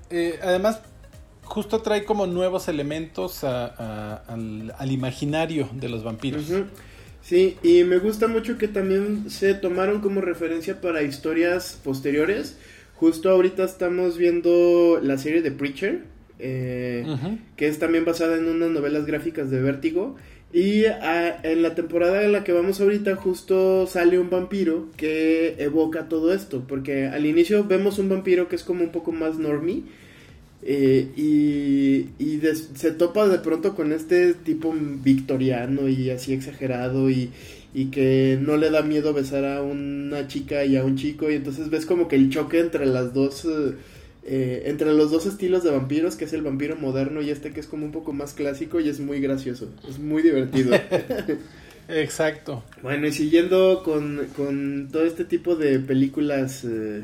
Eh, 0.09 0.39
además, 0.41 0.81
justo 1.43 1.81
trae 1.81 2.05
como 2.05 2.27
nuevos 2.27 2.67
elementos 2.67 3.43
al, 3.43 4.91
imaginario 4.91 5.69
de 5.73 5.89
los 5.89 6.03
vampiros. 6.03 6.45
Sí, 7.21 7.57
y 7.61 7.83
me 7.83 7.99
gusta 7.99 8.27
mucho 8.27 8.57
que 8.57 8.67
también 8.67 9.29
se 9.29 9.53
tomaron 9.53 10.01
como 10.01 10.21
referencia 10.21 10.81
para 10.81 11.03
historias 11.03 11.79
posteriores. 11.83 12.57
Justo 12.95 13.29
ahorita 13.29 13.63
estamos 13.63 14.17
viendo 14.17 14.99
la 15.01 15.17
serie 15.17 15.41
de 15.41 15.51
Preacher, 15.51 16.03
eh, 16.39 17.05
que 17.55 17.67
es 17.67 17.79
también 17.79 18.05
basada 18.05 18.37
en 18.37 18.47
unas 18.47 18.71
novelas 18.71 19.05
gráficas 19.05 19.49
de 19.51 19.61
Vértigo. 19.61 20.15
Y 20.53 20.85
ah, 20.85 21.39
en 21.43 21.61
la 21.61 21.75
temporada 21.75 22.23
en 22.23 22.33
la 22.33 22.43
que 22.43 22.51
vamos 22.51 22.81
ahorita 22.81 23.15
justo 23.15 23.87
sale 23.87 24.19
un 24.19 24.29
vampiro 24.29 24.87
que 24.97 25.55
evoca 25.59 26.09
todo 26.09 26.33
esto, 26.33 26.63
porque 26.67 27.07
al 27.07 27.25
inicio 27.25 27.63
vemos 27.63 27.99
un 27.99 28.09
vampiro 28.09 28.49
que 28.49 28.57
es 28.57 28.63
como 28.63 28.83
un 28.83 28.91
poco 28.91 29.13
más 29.13 29.37
normie 29.37 29.83
eh, 30.63 31.07
y, 31.15 32.39
se 32.75 32.91
topa 32.91 33.27
de 33.27 33.39
pronto 33.39 33.75
con 33.75 33.93
este 33.93 34.33
tipo 34.33 34.73
victoriano 34.75 35.87
y 35.87 36.09
así 36.09 36.33
exagerado 36.33 37.09
y, 37.09 37.29
y 37.73 37.85
que 37.85 38.37
no 38.41 38.57
le 38.57 38.69
da 38.71 38.81
miedo 38.81 39.13
besar 39.13 39.45
a 39.45 39.61
una 39.61 40.27
chica 40.27 40.65
y 40.65 40.75
a 40.75 40.83
un 40.83 40.97
chico 40.97 41.31
y 41.31 41.35
entonces 41.35 41.69
ves 41.69 41.85
como 41.85 42.07
que 42.07 42.15
el 42.17 42.29
choque 42.29 42.59
entre 42.59 42.85
las 42.85 43.13
dos... 43.13 43.45
Eh, 43.45 43.75
eh, 44.23 44.63
entre 44.67 44.93
los 44.93 45.09
dos 45.09 45.25
estilos 45.25 45.63
de 45.63 45.71
vampiros, 45.71 46.15
que 46.15 46.25
es 46.25 46.33
el 46.33 46.43
vampiro 46.43 46.75
moderno 46.75 47.21
y 47.21 47.31
este 47.31 47.51
que 47.51 47.59
es 47.59 47.65
como 47.65 47.85
un 47.85 47.91
poco 47.91 48.13
más 48.13 48.33
clásico 48.33 48.79
y 48.79 48.87
es 48.87 48.99
muy 48.99 49.19
gracioso, 49.19 49.69
es 49.87 49.97
muy 49.97 50.21
divertido. 50.21 50.75
Exacto. 51.87 52.63
Bueno, 52.83 53.07
y 53.07 53.11
siguiendo 53.11 53.81
con, 53.83 54.89
todo 54.91 55.05
este 55.05 55.25
tipo 55.25 55.55
de 55.55 55.79
películas 55.79 56.63
eh, 56.63 57.03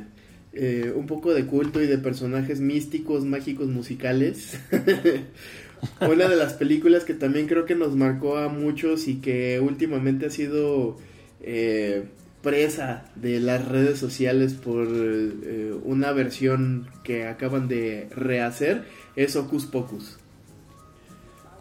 eh, 0.53 0.93
un 0.95 1.07
poco 1.07 1.33
de 1.33 1.45
culto 1.45 1.81
y 1.81 1.87
de 1.87 1.97
personajes 1.97 2.59
místicos, 2.59 3.25
mágicos, 3.25 3.67
musicales. 3.67 4.59
Una 6.01 6.27
de 6.27 6.35
las 6.35 6.53
películas 6.53 7.03
que 7.03 7.15
también 7.15 7.47
creo 7.47 7.65
que 7.65 7.75
nos 7.75 7.95
marcó 7.95 8.37
a 8.37 8.47
muchos 8.47 9.07
y 9.07 9.15
que 9.15 9.59
últimamente 9.59 10.27
ha 10.27 10.29
sido 10.29 10.97
presa 12.47 13.03
de 13.15 13.41
las 13.41 13.67
redes 13.67 13.99
sociales 13.99 14.53
por 14.53 14.87
eh, 14.87 15.73
una 15.83 16.13
versión 16.13 16.87
que 17.03 17.27
acaban 17.27 17.67
de 17.67 18.07
rehacer 18.15 18.85
es 19.17 19.35
Ocus 19.35 19.65
Pocus. 19.65 20.17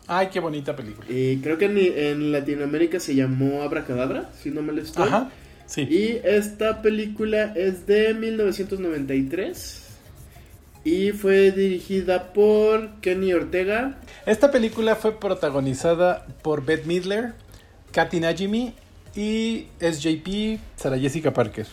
Ay, 0.07 0.29
qué 0.33 0.39
bonita 0.39 0.77
película. 0.77 1.09
Y 1.11 1.39
creo 1.39 1.59
que 1.59 1.65
en, 2.13 2.31
Latinoamérica 2.31 3.01
se 3.01 3.17
llamó 3.17 3.63
Abracadabra, 3.63 4.31
si 4.41 4.53
no 4.53 4.63
me 4.63 4.73
lo 4.73 4.81
estoy. 4.81 5.09
Ajá, 5.09 5.33
sí. 5.67 5.81
Y 5.91 6.21
esta 6.23 6.83
película 6.83 7.53
es 7.57 7.89
de 7.89 8.15
1993 8.15 9.89
y 10.85 11.11
fue 11.11 11.51
dirigida 11.51 12.33
por 12.33 13.01
Kenny 13.01 13.33
Ortega. 13.33 13.99
Esta 14.25 14.53
película 14.53 14.95
fue 14.95 15.19
protagonizada 15.19 16.29
por 16.43 16.65
Beth 16.65 16.85
Midler, 16.87 17.33
Katy 17.91 18.21
Najimy 18.21 18.73
y 19.17 19.67
SJP, 19.81 20.61
Sara 20.77 20.99
Jessica 20.99 21.33
Parker. 21.33 21.67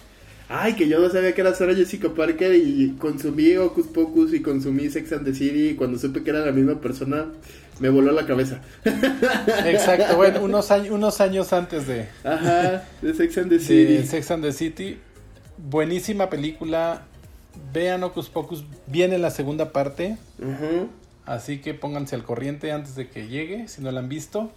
Ay, 0.49 0.73
que 0.73 0.87
yo 0.87 0.99
no 0.99 1.09
sabía 1.09 1.33
que 1.33 1.41
era 1.41 1.55
Sara 1.55 1.73
Jessica 1.73 2.09
Parker 2.09 2.53
y 2.53 2.95
consumí 2.99 3.55
Ocus 3.57 3.87
Pocus 3.87 4.33
y 4.33 4.41
consumí 4.41 4.89
Sex 4.89 5.11
and 5.13 5.25
the 5.25 5.33
City 5.33 5.69
y 5.69 5.75
cuando 5.75 5.97
supe 5.97 6.23
que 6.23 6.29
era 6.29 6.45
la 6.45 6.51
misma 6.51 6.79
persona 6.79 7.27
me 7.79 7.89
voló 7.89 8.11
la 8.11 8.25
cabeza. 8.25 8.61
Exacto, 9.65 10.15
bueno, 10.15 10.43
unos, 10.43 10.69
años, 10.69 10.91
unos 10.91 11.21
años 11.21 11.53
antes 11.53 11.87
de... 11.87 12.07
Ajá, 12.23 12.83
de 13.01 13.13
Sex 13.13 13.37
and 13.37 13.49
the 13.49 13.59
City. 13.59 14.05
Sex 14.05 14.29
and 14.31 14.43
the 14.43 14.51
City. 14.51 14.99
Buenísima 15.57 16.29
película. 16.29 17.03
Vean 17.71 18.03
Ocus 18.03 18.29
Pocus, 18.29 18.65
viene 18.87 19.17
la 19.17 19.31
segunda 19.31 19.71
parte. 19.71 20.17
Así 21.25 21.59
que 21.59 21.73
pónganse 21.73 22.15
al 22.15 22.23
corriente 22.23 22.71
antes 22.71 22.95
de 22.95 23.09
que 23.09 23.27
llegue, 23.27 23.67
si 23.67 23.81
no 23.81 23.91
la 23.91 24.01
han 24.01 24.09
visto. 24.09 24.51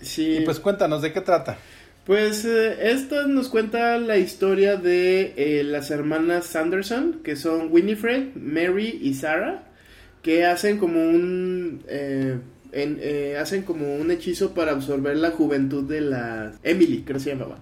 Sí. 0.00 0.38
Y 0.38 0.40
pues 0.40 0.58
cuéntanos, 0.58 1.00
¿de 1.00 1.12
qué 1.12 1.20
trata? 1.20 1.58
Pues 2.04 2.44
eh, 2.44 2.90
esto 2.90 3.28
nos 3.28 3.48
cuenta 3.48 3.96
la 3.98 4.18
historia 4.18 4.76
de 4.76 5.34
eh, 5.36 5.62
las 5.62 5.92
hermanas 5.92 6.46
Sanderson, 6.46 7.20
que 7.22 7.36
son 7.36 7.68
Winifred, 7.70 8.34
Mary 8.34 8.98
y 9.00 9.14
Sarah, 9.14 9.68
que 10.20 10.44
hacen 10.44 10.78
como 10.78 11.00
un 11.00 11.84
eh, 11.86 12.38
hacen 13.38 13.62
como 13.62 13.94
un 13.94 14.10
hechizo 14.10 14.52
para 14.52 14.72
absorber 14.72 15.16
la 15.16 15.30
juventud 15.30 15.84
de 15.84 16.00
la 16.00 16.52
Emily, 16.64 17.02
creo 17.02 17.18
que 17.18 17.22
se 17.22 17.30
llamaba. 17.30 17.58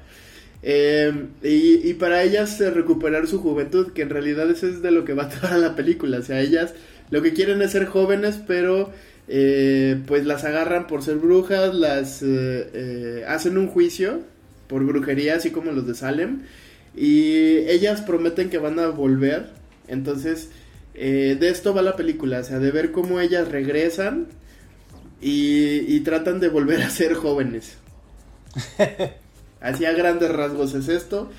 Y, 0.62 1.90
y, 1.90 1.94
para 1.94 2.22
ellas 2.22 2.60
recuperar 2.60 3.26
su 3.26 3.40
juventud, 3.40 3.92
que 3.92 4.02
en 4.02 4.10
realidad 4.10 4.50
eso 4.50 4.68
es 4.68 4.82
de 4.82 4.90
lo 4.90 5.04
que 5.04 5.14
va 5.14 5.28
toda 5.40 5.58
la 5.58 5.74
película. 5.76 6.18
O 6.18 6.22
sea, 6.22 6.40
ellas 6.40 6.74
lo 7.10 7.22
que 7.22 7.34
quieren 7.34 7.60
es 7.60 7.72
ser 7.72 7.86
jóvenes, 7.86 8.40
pero 8.46 8.90
eh, 9.32 10.02
pues 10.08 10.26
las 10.26 10.42
agarran 10.42 10.88
por 10.88 11.04
ser 11.04 11.18
brujas, 11.18 11.72
las 11.72 12.20
eh, 12.20 12.26
eh, 12.74 13.24
hacen 13.28 13.58
un 13.58 13.68
juicio 13.68 14.22
por 14.66 14.84
brujería, 14.84 15.36
así 15.36 15.50
como 15.50 15.70
los 15.70 15.86
de 15.86 15.94
Salem, 15.94 16.42
y 16.96 17.58
ellas 17.68 18.02
prometen 18.02 18.50
que 18.50 18.58
van 18.58 18.80
a 18.80 18.88
volver. 18.88 19.50
Entonces, 19.86 20.50
de 20.94 21.48
esto 21.48 21.72
va 21.72 21.82
la 21.82 21.96
película, 21.96 22.40
o 22.40 22.44
sea, 22.44 22.58
de 22.58 22.72
ver 22.72 22.90
cómo 22.90 23.20
ellas 23.20 23.48
regresan 23.48 24.26
y, 25.20 26.00
tratan 26.00 26.40
de 26.40 26.48
volver 26.48 26.82
a 26.82 26.90
ser 26.90 27.14
jóvenes. 27.14 27.76
Así 29.60 29.84
a 29.84 29.92
grandes 29.92 30.30
rasgos 30.30 30.74
es 30.74 30.88
esto. 30.88 31.30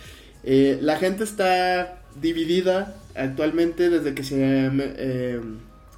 la 0.43 0.97
gente 0.97 1.23
está 1.25 2.01
dividida 2.19 2.95
actualmente 3.15 3.89
desde 3.89 4.13
que 4.13 4.23
se 4.23 4.69
eh, 4.73 5.39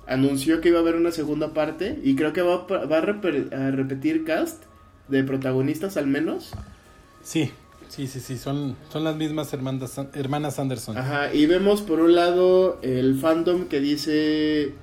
anunció 0.07 0.61
que 0.61 0.69
iba 0.69 0.79
a 0.79 0.81
haber 0.81 0.95
una 0.95 1.11
segunda 1.11 1.53
parte 1.53 1.99
y 2.03 2.15
creo 2.15 2.33
que 2.33 2.41
va, 2.41 2.65
va 2.67 2.97
a, 2.97 3.67
a, 3.67 3.71
repetir 3.71 4.23
cast 4.25 4.63
de 5.07 5.23
protagonistas 5.23 5.97
al 5.97 6.07
menos. 6.07 6.51
Sí, 7.23 7.51
sí, 7.89 8.07
sí, 8.07 8.19
sí, 8.19 8.37
son, 8.37 8.75
son 8.91 9.03
las 9.03 9.15
mismas 9.15 9.53
hermanas, 9.53 9.99
hermanas 10.13 10.59
Anderson. 10.59 10.97
Ajá, 10.97 11.33
y 11.33 11.45
vemos 11.45 11.81
por 11.81 11.99
un 11.99 12.15
lado 12.15 12.79
el 12.81 13.17
fandom 13.19 13.65
que 13.65 13.79
dice 13.79 14.73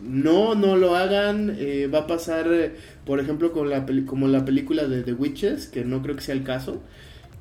no, 0.00 0.54
no 0.54 0.76
lo 0.76 0.94
hagan, 0.94 1.56
eh, 1.58 1.88
va 1.92 2.00
a 2.00 2.06
pasar, 2.06 2.46
por 3.04 3.20
ejemplo, 3.20 3.52
con 3.52 3.68
la 3.68 3.84
como 4.06 4.28
la 4.28 4.44
película 4.44 4.86
de 4.86 5.02
The 5.02 5.12
Witches, 5.12 5.66
que 5.66 5.84
no 5.84 6.02
creo 6.02 6.16
que 6.16 6.22
sea 6.22 6.34
el 6.34 6.44
caso. 6.44 6.80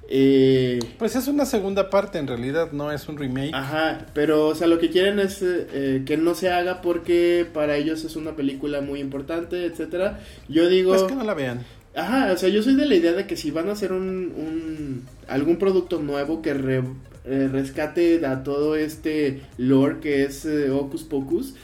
Eh, 0.09 0.79
pues 0.97 1.17
es 1.17 1.27
una 1.27 1.45
segunda 1.45 1.89
parte 1.89 2.17
en 2.17 2.27
realidad, 2.27 2.71
no 2.71 2.91
es 2.91 3.09
un 3.09 3.17
remake. 3.17 3.53
Ajá, 3.53 4.05
pero 4.13 4.47
o 4.47 4.55
sea, 4.55 4.67
lo 4.67 4.79
que 4.79 4.89
quieren 4.89 5.19
es 5.19 5.39
eh, 5.41 6.03
que 6.05 6.15
no 6.15 6.33
se 6.33 6.49
haga 6.49 6.81
porque 6.81 7.45
para 7.53 7.75
ellos 7.75 8.05
es 8.05 8.15
una 8.15 8.35
película 8.35 8.79
muy 8.79 9.01
importante, 9.01 9.65
etcétera. 9.65 10.19
Yo 10.47 10.69
digo... 10.69 10.91
Pues 10.91 11.03
que 11.03 11.15
no 11.15 11.23
la 11.23 11.33
vean. 11.33 11.65
Ajá, 11.93 12.31
o 12.31 12.37
sea, 12.37 12.47
yo 12.47 12.63
soy 12.63 12.75
de 12.75 12.85
la 12.85 12.95
idea 12.95 13.11
de 13.11 13.27
que 13.27 13.35
si 13.35 13.51
van 13.51 13.67
a 13.67 13.73
hacer 13.73 13.91
un, 13.91 14.33
un 14.37 15.05
algún 15.27 15.57
producto 15.57 15.99
nuevo 15.99 16.41
que 16.41 16.51
eh, 16.51 17.49
rescate 17.51 18.25
a 18.25 18.43
todo 18.43 18.75
este 18.75 19.41
lore 19.57 19.99
que 19.99 20.23
es 20.23 20.45
Hocus 20.45 21.03
Pocus, 21.03 21.55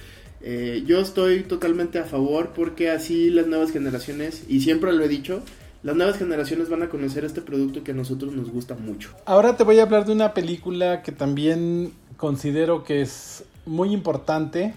yo 0.85 0.99
estoy 0.99 1.43
totalmente 1.43 1.99
a 1.99 2.03
favor 2.03 2.51
porque 2.53 2.89
así 2.89 3.29
las 3.29 3.47
nuevas 3.47 3.71
generaciones, 3.71 4.43
y 4.49 4.59
siempre 4.59 4.91
lo 4.91 5.05
he 5.05 5.07
dicho, 5.07 5.41
las 5.84 5.95
nuevas 5.97 6.17
generaciones 6.17 6.69
van 6.69 6.81
a 6.81 6.89
conocer 6.89 7.25
este 7.25 7.41
producto 7.41 7.84
que 7.84 7.91
a 7.91 7.93
nosotros 7.93 8.34
nos 8.34 8.49
gusta 8.49 8.73
mucho. 8.75 9.11
Ahora 9.25 9.57
te 9.57 9.63
voy 9.63 9.79
a 9.79 9.84
hablar 9.84 10.05
de 10.05 10.13
una 10.13 10.34
película 10.34 11.01
que 11.01 11.11
también 11.11 11.93
considero 12.15 12.86
que 12.86 13.01
es 13.01 13.43
muy 13.65 13.93
importante. 13.93 14.73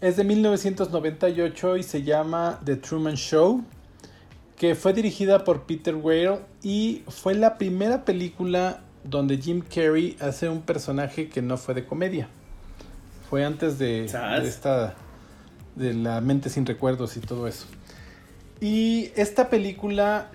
Es 0.00 0.16
de 0.16 0.24
1998 0.24 1.76
y 1.78 1.82
se 1.82 2.02
llama 2.04 2.60
The 2.64 2.76
Truman 2.76 3.16
Show, 3.16 3.64
que 4.56 4.76
fue 4.76 4.92
dirigida 4.92 5.42
por 5.42 5.62
Peter 5.62 5.96
Weir 5.96 6.38
y 6.62 7.02
fue 7.08 7.34
la 7.34 7.58
primera 7.58 8.04
película 8.04 8.82
donde 9.02 9.38
Jim 9.38 9.60
Carrey 9.62 10.16
hace 10.20 10.48
un 10.48 10.62
personaje 10.62 11.28
que 11.28 11.42
no 11.42 11.56
fue 11.56 11.74
de 11.74 11.84
comedia. 11.84 12.28
Fue 13.28 13.44
antes 13.44 13.78
de, 13.78 14.06
de 14.06 14.48
esta 14.48 14.94
de 15.74 15.94
la 15.94 16.20
mente 16.20 16.48
sin 16.48 16.64
recuerdos 16.64 17.16
y 17.16 17.20
todo 17.20 17.48
eso. 17.48 17.66
Y 18.60 19.10
esta 19.16 19.50
película 19.50 20.30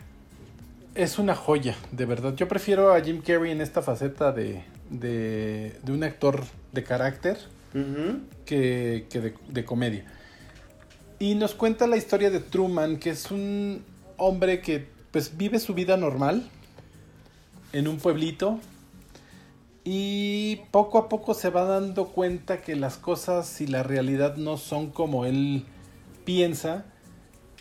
es 0.96 1.18
una 1.18 1.36
joya, 1.36 1.76
de 1.92 2.06
verdad. 2.06 2.36
Yo 2.36 2.48
prefiero 2.48 2.94
a 2.94 3.02
Jim 3.02 3.22
Carrey 3.22 3.52
en 3.52 3.62
esta 3.62 3.82
faceta 3.82 4.32
de, 4.32 4.64
de, 4.90 5.74
un 5.88 6.04
actor 6.04 6.44
de 6.72 6.84
carácter 6.84 7.38
que, 8.46 9.08
de, 9.10 9.34
de, 9.48 9.66
comedia. 9.66 10.06
Y 11.20 11.36
nos 11.36 11.56
cuenta 11.56 11.88
la 11.88 11.98
historia 11.98 12.30
de 12.30 12.40
Truman, 12.40 12.98
que 12.98 13.12
es 13.12 13.32
un 13.32 13.84
hombre 14.18 14.62
que 14.62 14.88
pues 15.12 15.38
vive 15.38 15.60
su 15.60 15.74
vida 15.74 15.98
normal 15.98 16.50
en 17.74 17.88
un 17.88 17.98
pueblito 17.98 18.60
y 19.84 20.58
poco 20.72 20.98
a 21.00 21.10
poco 21.10 21.34
se 21.34 21.50
va 21.50 21.64
dando 21.64 22.10
cuenta 22.10 22.62
que 22.62 22.76
las 22.76 22.98
cosas 22.98 23.62
y 23.62 23.68
la 23.68 23.84
realidad 23.84 24.36
no 24.36 24.58
son 24.58 24.92
como 24.92 25.26
él 25.26 25.66
piensa 26.24 26.86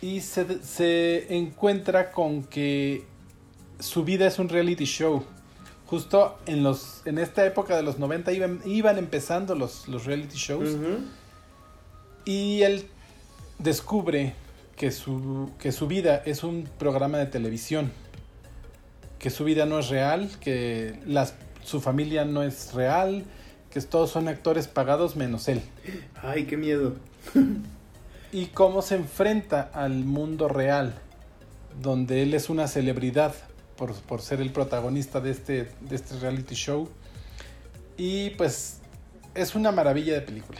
y 0.01 0.21
se, 0.21 1.35
encuentra 1.35 2.11
con 2.11 2.43
que 2.43 3.05
su 3.79 4.03
vida 4.03 4.27
es 4.27 4.39
un 4.39 4.49
reality 4.49 4.85
show. 4.85 5.23
Justo 5.85 6.39
en, 6.45 6.63
los, 6.63 7.01
en 7.05 7.17
esta 7.17 7.45
época 7.45 7.75
de 7.75 7.83
los 7.83 7.99
90 7.99 8.31
iban, 8.31 8.61
iban 8.65 8.97
empezando 8.97 9.55
los, 9.55 9.87
los 9.87 10.05
reality 10.05 10.37
shows. 10.37 10.75
Y 12.25 12.61
él 12.61 12.87
descubre 13.59 14.33
que 14.75 14.91
su, 14.91 15.51
que 15.59 15.71
su 15.71 15.87
vida 15.87 16.23
es 16.25 16.43
un 16.43 16.67
programa 16.79 17.17
de 17.17 17.27
televisión. 17.27 17.91
Que 19.19 19.29
su 19.29 19.43
vida 19.43 19.65
no 19.65 19.79
es 19.79 19.89
real, 19.89 20.31
que 20.39 20.99
las, 21.05 21.35
su 21.63 21.79
familia 21.79 22.25
no 22.25 22.41
es 22.41 22.73
real, 22.73 23.25
que 23.69 23.81
todos 23.81 24.09
son 24.09 24.27
actores 24.27 24.67
pagados 24.67 25.15
menos 25.15 25.47
él. 25.47 25.61
Ay, 26.23 26.45
qué 26.45 26.57
miedo. 26.57 26.95
y 28.31 28.47
cómo 28.47 28.81
se 28.81 28.95
enfrenta 28.95 29.69
al 29.73 30.05
mundo 30.05 30.47
real, 30.47 30.93
donde 31.81 32.23
él 32.23 32.33
es 32.33 32.49
una 32.49 32.67
celebridad 32.67 33.33
por, 33.75 34.21
ser 34.21 34.41
el 34.41 34.51
protagonista 34.51 35.19
de 35.19 35.31
este, 35.31 35.69
de 35.81 35.95
este 35.95 36.17
reality 36.19 36.55
show. 36.55 36.89
Y 37.97 38.31
pues 38.31 38.79
es 39.33 39.55
una 39.55 39.71
maravilla 39.71 40.13
de 40.13 40.21
película. 40.21 40.59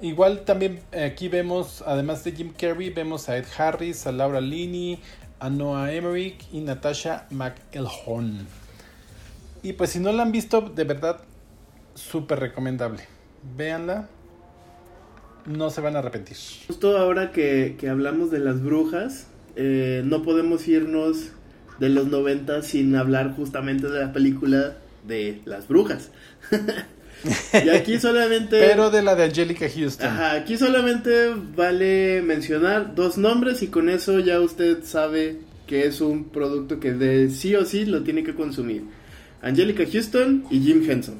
Igual 0.00 0.44
también 0.44 0.80
aquí 0.92 1.28
vemos, 1.28 1.82
además 1.86 2.22
de 2.24 2.32
Jim 2.32 2.52
Carrey, 2.56 2.90
vemos 2.90 3.28
a 3.28 3.36
Ed 3.36 3.46
Harris, 3.56 4.06
a 4.06 4.12
Laura 4.12 4.40
Linney, 4.40 5.00
a 5.40 5.50
Noah 5.50 5.92
Emmerich 5.92 6.46
y 6.52 6.60
Natasha 6.60 7.26
McElhone. 7.30 8.46
Y 9.62 9.72
pues 9.72 9.90
si 9.90 9.98
no 9.98 10.12
la 10.12 10.22
han 10.22 10.32
visto, 10.32 10.60
de 10.60 10.84
verdad, 10.84 11.20
súper 11.94 12.38
recomendable. 12.38 13.04
Véanla, 13.56 14.08
no 15.48 15.70
se 15.70 15.80
van 15.80 15.96
a 15.96 16.00
arrepentir. 16.00 16.36
Justo 16.66 16.96
ahora 16.96 17.32
que, 17.32 17.76
hablamos 17.90 18.30
de 18.30 18.38
las 18.38 18.62
brujas, 18.62 19.26
eh, 19.56 20.02
no 20.04 20.22
podemos 20.22 20.66
irnos 20.68 21.30
de 21.80 21.88
los 21.88 22.08
90 22.08 22.62
sin 22.62 22.94
hablar 22.96 23.34
justamente 23.34 23.88
de 23.88 24.00
la 24.00 24.12
película 24.12 24.76
de 25.06 25.40
las 25.44 25.68
brujas. 25.68 26.10
y 27.64 27.68
aquí 27.70 27.98
solamente... 27.98 28.60
Pero 28.60 28.90
de 28.90 29.02
la 29.02 29.14
de 29.14 29.24
Angelica 29.24 29.66
Houston. 29.68 30.06
Ajá, 30.06 30.32
aquí 30.32 30.56
solamente 30.56 31.32
vale 31.56 32.22
mencionar 32.22 32.94
dos 32.94 33.18
nombres 33.18 33.62
y 33.62 33.68
con 33.68 33.88
eso 33.88 34.20
ya 34.20 34.40
usted 34.40 34.82
sabe 34.84 35.38
que 35.66 35.86
es 35.86 36.00
un 36.00 36.24
producto 36.30 36.80
que 36.80 36.92
de 36.92 37.30
sí 37.30 37.54
o 37.54 37.64
sí 37.64 37.84
lo 37.84 38.02
tiene 38.02 38.22
que 38.24 38.34
consumir. 38.34 38.84
Angelica 39.42 39.84
Houston 39.90 40.44
y 40.50 40.60
Jim 40.60 40.88
Henson. 40.88 41.16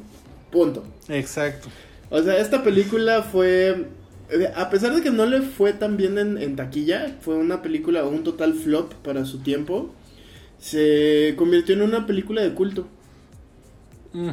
Punto. 0.51 0.85
Exacto. 1.09 1.69
O 2.11 2.23
sea, 2.23 2.39
esta 2.39 2.65
película 2.65 3.23
fue 3.23 3.87
a 4.55 4.71
pesar 4.71 4.95
de 4.95 5.03
que 5.03 5.11
no 5.11 5.27
le 5.27 5.41
fue 5.41 5.73
tan 5.73 5.97
bien 5.97 6.19
en, 6.19 6.57
taquilla, 6.57 7.17
fue 7.21 7.37
una 7.37 7.63
película, 7.63 8.05
un 8.05 8.25
total 8.25 8.55
flop 8.55 8.93
para 8.95 9.25
su 9.25 9.39
tiempo, 9.39 9.95
se 10.59 11.35
convirtió 11.37 11.75
en 11.75 11.83
una 11.83 12.07
película 12.07 12.43
de 12.43 12.53
culto. 12.53 12.89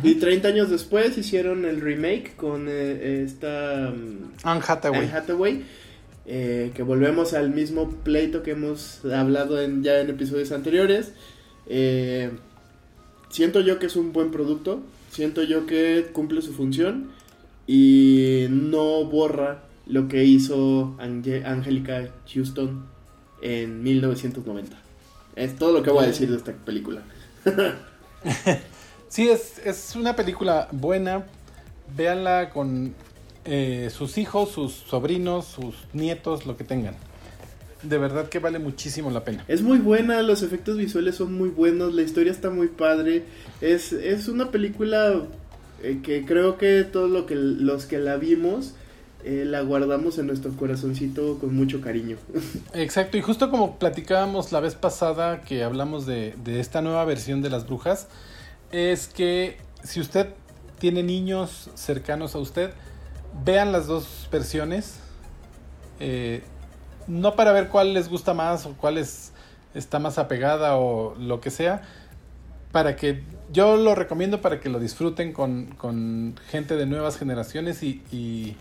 Y 0.04 0.16
30 0.16 0.48
años 0.48 0.70
después 0.70 1.18
hicieron 1.18 1.66
el 1.66 1.80
remake 1.80 2.36
con 2.36 2.68
eh, 2.68 3.24
esta... 3.24 3.94
Mm, 3.96 4.32
Anne 4.44 4.62
Hathaway. 4.66 5.10
Hathaway 5.10 5.64
eh, 6.26 6.72
que 6.74 6.82
volvemos 6.82 7.34
al 7.34 7.52
mismo 7.52 7.92
pleito 8.04 8.42
que 8.42 8.52
hemos 8.52 9.06
hablado 9.06 9.62
en, 9.62 9.84
ya 9.84 10.00
en 10.00 10.10
episodios 10.10 10.52
anteriores. 10.52 11.12
siento 13.30 13.62
yo 13.62 13.78
que 13.78 13.86
es 13.86 13.96
un 13.96 14.12
buen 14.12 14.32
producto, 14.32 14.82
siento 15.12 15.44
yo 15.44 15.68
que 15.68 16.08
cumple 16.14 16.42
su 16.42 16.54
función 16.54 17.12
y 17.68 18.48
no 18.50 19.06
borra 19.06 19.65
lo 19.88 20.08
que 20.08 20.24
hizo 20.24 20.96
Angelica 21.00 22.10
Houston 22.34 22.86
en 23.42 23.84
1990. 23.84 24.78
Es 25.36 25.56
todo 25.56 25.74
lo 25.74 25.84
que 25.84 25.92
voy 25.92 26.06
a 26.06 26.08
decir 26.08 26.30
de 26.30 26.38
esta 26.38 26.54
película. 26.54 27.04
sí, 29.10 29.30
es, 29.30 29.60
es, 29.64 29.96
una 29.96 30.16
película 30.16 30.68
buena. 30.72 31.26
Véanla 31.96 32.50
con 32.50 32.96
eh, 33.44 33.90
sus 33.96 34.18
hijos, 34.18 34.50
sus 34.50 34.72
sobrinos, 34.72 35.46
sus 35.46 35.76
nietos, 35.94 36.46
lo 36.46 36.58
que 36.58 36.64
tengan. 36.64 36.96
De 37.84 38.00
verdad 38.00 38.30
que 38.30 38.40
vale 38.40 38.58
muchísimo 38.58 39.12
la 39.12 39.24
pena. 39.24 39.46
Es 39.48 39.62
muy 39.62 39.78
buena, 39.78 40.24
los 40.24 40.42
efectos 40.42 40.78
visuales 40.78 41.16
son 41.16 41.34
muy 41.34 41.50
buenos, 41.50 41.94
la 41.94 42.02
historia 42.02 42.32
está 42.32 42.50
muy 42.50 42.70
padre. 42.70 43.24
Es, 43.62 43.94
es 43.94 44.28
una 44.28 44.50
película 44.50 45.22
eh, 45.84 46.00
que 46.02 46.26
creo 46.26 46.58
que 46.58 46.84
todos 46.84 47.12
lo 47.12 47.28
que, 47.28 47.36
los 47.36 47.86
que 47.86 48.00
la 48.00 48.16
vimos 48.16 48.74
eh, 49.28 49.44
la 49.44 49.62
guardamos 49.62 50.20
en 50.20 50.28
nuestro 50.28 50.56
corazoncito 50.56 51.40
con 51.40 51.56
mucho 51.56 51.82
cariño. 51.82 52.16
Exacto, 52.76 53.18
y 53.18 53.22
justo 53.22 53.50
como 53.50 53.80
platicábamos 53.80 54.52
la 54.52 54.60
vez 54.60 54.76
pasada 54.76 55.42
que 55.42 55.64
hablamos 55.64 56.06
de, 56.06 56.36
esta 56.46 56.84
nueva 56.84 57.04
versión 57.06 57.42
de 57.42 57.50
las 57.50 57.66
brujas, 57.66 58.08
es 58.72 59.08
que 59.08 59.58
si 59.84 60.00
usted 60.00 60.28
tiene 60.78 61.02
niños 61.02 61.72
cercanos 61.74 62.36
a 62.36 62.38
usted, 62.38 62.70
vean 63.44 63.72
las 63.72 63.88
dos 63.88 64.30
versiones. 64.32 65.00
Eh, 66.00 66.44
no 67.08 67.36
para 67.36 67.52
ver 67.52 67.70
cuál 67.70 67.96
les 67.96 68.10
gusta 68.10 68.36
más 68.36 68.68
o 68.68 68.74
cuál 68.74 69.04
está 69.74 69.98
más 69.98 70.20
apegada 70.20 70.78
o 70.78 71.16
lo 71.16 71.42
que 71.42 71.50
sea. 71.50 71.82
Para 72.72 72.96
que 72.96 73.24
yo 73.52 73.76
lo 73.76 73.96
recomiendo 73.96 74.40
para 74.40 74.60
que 74.60 74.70
lo 74.70 74.80
disfruten 74.80 75.34
con, 75.34 76.36
gente 76.48 76.76
de 76.76 76.86
nuevas 76.86 77.18
generaciones 77.18 77.82
y 77.82 78.56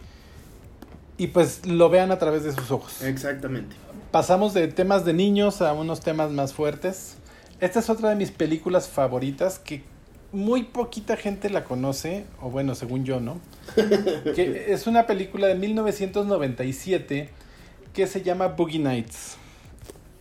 pues 1.29 1.67
lo 1.67 1.89
vean 1.89 2.11
a 2.11 2.19
través 2.19 2.45
de 2.45 2.53
sus 2.53 2.71
ojos. 2.71 3.03
Exactamente. 3.03 3.77
Pasamos 4.11 4.55
de 4.55 4.69
temas 4.69 5.05
de 5.05 5.13
niños 5.13 5.63
a 5.63 5.73
unos 5.73 6.01
temas 6.01 6.31
más 6.31 6.53
fuertes. 6.53 7.17
Esta 7.61 7.79
es 7.79 7.89
otra 7.89 8.11
de 8.11 8.17
mis 8.17 8.31
películas 8.31 8.89
favoritas 8.89 9.59
que 9.59 9.83
muy 10.33 10.65
poquita 10.65 11.17
gente 11.17 11.49
la 11.49 11.65
conoce, 11.65 12.25
o 12.43 12.51
bueno, 12.51 12.75
según 12.75 13.05
yo, 13.05 13.21
¿no? 13.21 13.39
que 14.35 14.73
es 14.73 14.87
una 14.87 15.07
película 15.07 15.47
de 15.47 15.55
1997 15.55 17.31
que 17.93 18.07
se 18.09 18.23
llama 18.23 18.49
Boogie 18.49 18.81
Nights. 18.81 19.37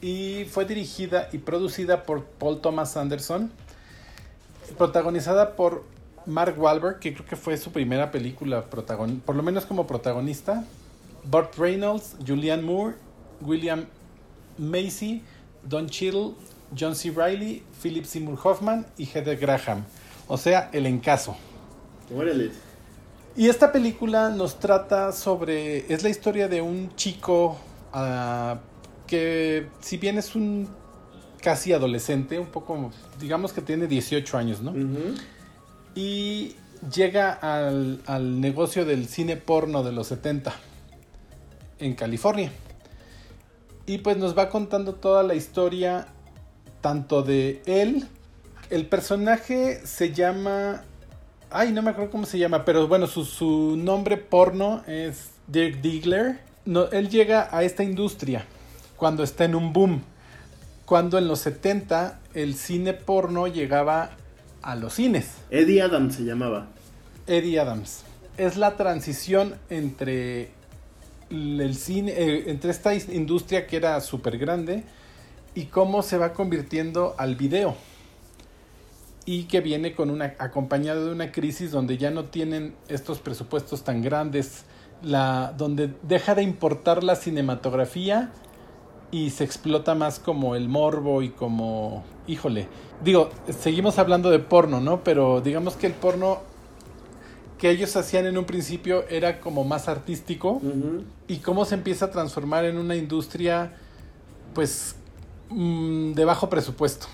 Y 0.02 0.46
fue 0.46 0.66
dirigida 0.66 1.30
y 1.32 1.40
producida 1.40 2.04
por 2.04 2.26
Paul 2.26 2.62
Thomas 2.62 2.96
Anderson. 2.98 3.52
Protagonizada 4.78 5.56
por 5.56 5.84
Mark 6.26 6.56
Wahlberg, 6.60 7.00
que 7.00 7.14
creo 7.14 7.26
que 7.26 7.36
fue 7.36 7.58
su 7.58 7.72
primera 7.72 8.12
película, 8.12 8.66
por 8.66 9.36
lo 9.36 9.44
menos 9.44 9.66
como 9.66 9.88
protagonista. 9.88 10.64
Burt 11.26 11.58
Reynolds, 11.58 12.16
Julianne 12.26 12.64
Moore, 12.64 12.96
William 13.42 13.86
Macy, 14.58 15.22
Don 15.64 15.88
Cheadle, 15.88 16.36
John 16.76 16.96
C. 16.96 17.12
Reilly, 17.12 17.64
Philip 17.82 18.06
Seymour 18.06 18.38
Hoffman 18.44 18.86
y 18.98 19.06
Heather 19.06 19.38
Graham. 19.38 19.86
O 20.28 20.38
sea, 20.38 20.70
el 20.74 20.86
encaso. 20.86 21.36
Y 23.36 23.48
esta 23.48 23.72
película 23.72 24.30
nos 24.30 24.60
trata 24.60 25.12
sobre. 25.12 25.92
Es 25.92 26.04
la 26.04 26.10
historia 26.10 26.48
de 26.48 26.62
un 26.62 26.96
chico 26.96 27.58
uh, 27.94 28.58
que, 29.08 29.68
si 29.80 29.98
bien 29.98 30.18
es 30.18 30.36
un 30.36 30.68
casi 31.42 31.74
adolescente, 31.74 32.40
un 32.40 32.48
poco. 32.48 32.92
Digamos 33.20 33.54
que 33.54 33.62
tiene 33.62 33.88
18 33.88 34.38
años, 34.38 34.62
¿no? 34.62 34.74
Y 35.96 36.56
llega 36.94 37.32
al, 37.32 38.02
al 38.06 38.42
negocio 38.42 38.86
del 38.86 39.08
cine 39.08 39.38
porno 39.38 39.84
de 39.84 39.92
los 39.92 40.08
70 40.08 40.54
en 41.80 41.94
California. 41.96 42.52
Y 43.86 44.00
pues 44.00 44.18
nos 44.18 44.38
va 44.38 44.50
contando 44.50 44.94
toda 44.96 45.24
la 45.24 45.36
historia, 45.36 46.08
tanto 46.82 47.22
de 47.22 47.62
él, 47.66 48.08
el 48.70 48.88
personaje 48.88 49.86
se 49.86 50.14
llama... 50.14 50.84
Ay, 51.52 51.72
no 51.72 51.84
me 51.84 51.92
acuerdo 51.92 52.10
cómo 52.10 52.26
se 52.26 52.40
llama, 52.40 52.66
pero 52.66 52.88
bueno, 52.88 53.06
su, 53.06 53.78
nombre 53.78 54.18
porno 54.18 54.82
es 54.88 55.30
Dirk 55.48 55.82
Diggler. 55.82 56.40
No, 56.66 56.86
él 56.86 57.10
llega 57.10 57.50
a 57.56 57.64
esta 57.64 57.84
industria 57.84 58.46
cuando 58.98 59.24
está 59.24 59.46
en 59.46 59.54
un 59.54 59.74
boom. 59.74 60.02
Cuando 60.86 61.20
en 61.20 61.28
los 61.28 61.40
70 61.42 62.20
el 62.34 62.56
cine 62.56 62.94
porno 62.94 63.46
llegaba 63.48 64.12
a 64.64 64.76
los 64.76 64.94
cines. 64.94 65.28
Eddie 65.52 65.84
Adams 65.84 66.16
se 66.16 66.24
llamaba. 66.24 66.68
Eddie 67.28 67.60
Adams. 67.60 68.04
Es 68.38 68.58
la 68.58 68.76
transición 68.76 69.56
entre 69.70 70.50
el 71.30 71.76
cine, 71.76 72.12
eh, 72.12 72.44
entre 72.48 72.72
esta 72.72 72.94
industria 72.94 73.68
que 73.68 73.78
era 73.78 74.00
súper 74.02 74.38
grande 74.38 74.84
y 75.56 75.66
cómo 75.66 76.02
se 76.02 76.18
va 76.18 76.34
convirtiendo 76.34 77.16
al 77.18 77.36
video. 77.36 77.76
Y 79.26 79.44
que 79.44 79.62
viene 79.62 79.94
con 79.94 80.10
una, 80.10 80.36
acompañado 80.40 81.06
de 81.06 81.12
una 81.12 81.32
crisis 81.32 81.72
donde 81.72 81.98
ya 81.98 82.12
no 82.12 82.26
tienen 82.26 82.76
estos 82.90 83.20
presupuestos 83.20 83.84
tan 83.84 84.02
grandes, 84.02 84.66
la, 85.02 85.54
donde 85.58 85.94
deja 86.04 86.36
de 86.36 86.44
importar 86.44 87.04
la 87.04 87.16
cinematografía 87.16 88.32
y 89.12 89.30
se 89.30 89.44
explota 89.44 89.96
más 89.96 90.20
como 90.20 90.56
el 90.56 90.68
morbo 90.68 91.22
y 91.22 91.30
como, 91.30 92.04
híjole, 92.28 92.68
digo, 93.04 93.30
seguimos 93.48 94.00
hablando 94.00 94.30
de 94.32 94.40
porno, 94.40 94.82
¿no? 94.82 95.04
Pero 95.04 95.40
digamos 95.40 95.76
que 95.76 95.88
el 95.88 95.94
porno 95.94 96.40
que 97.58 97.70
ellos 97.70 97.96
hacían 97.96 98.26
en 98.26 98.38
un 98.38 98.46
principio 98.46 99.06
era 99.10 99.40
como 99.40 99.64
más 99.64 99.88
artístico 99.88 100.62
y 101.28 101.38
cómo 101.38 101.66
se 101.66 101.76
empieza 101.76 102.06
a 102.06 102.12
transformar 102.12 102.66
en 102.66 102.78
una 102.78 102.96
industria 102.96 103.74
pues 104.54 104.96
mm, 105.50 106.14
de 106.14 106.26
bajo 106.26 106.50
presupuesto. 106.50 107.08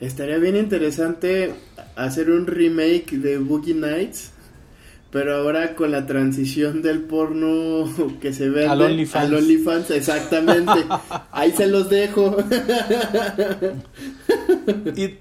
Estaría 0.00 0.36
bien 0.38 0.56
interesante 0.56 1.54
hacer 1.94 2.30
un 2.30 2.46
remake 2.46 3.12
de 3.12 3.38
Boogie 3.38 3.74
Nights, 3.74 4.32
pero 5.10 5.36
ahora 5.36 5.74
con 5.74 5.90
la 5.90 6.06
transición 6.06 6.82
del 6.82 7.00
porno 7.00 7.90
que 8.20 8.32
se 8.32 8.48
ve 8.50 8.66
al 8.66 8.82
OnlyFans. 8.82 9.32
OnlyFans, 9.32 9.90
exactamente. 9.90 10.84
Ahí 11.32 11.52
se 11.52 11.66
los 11.66 11.88
dejo. 11.88 12.36
y 14.94 15.14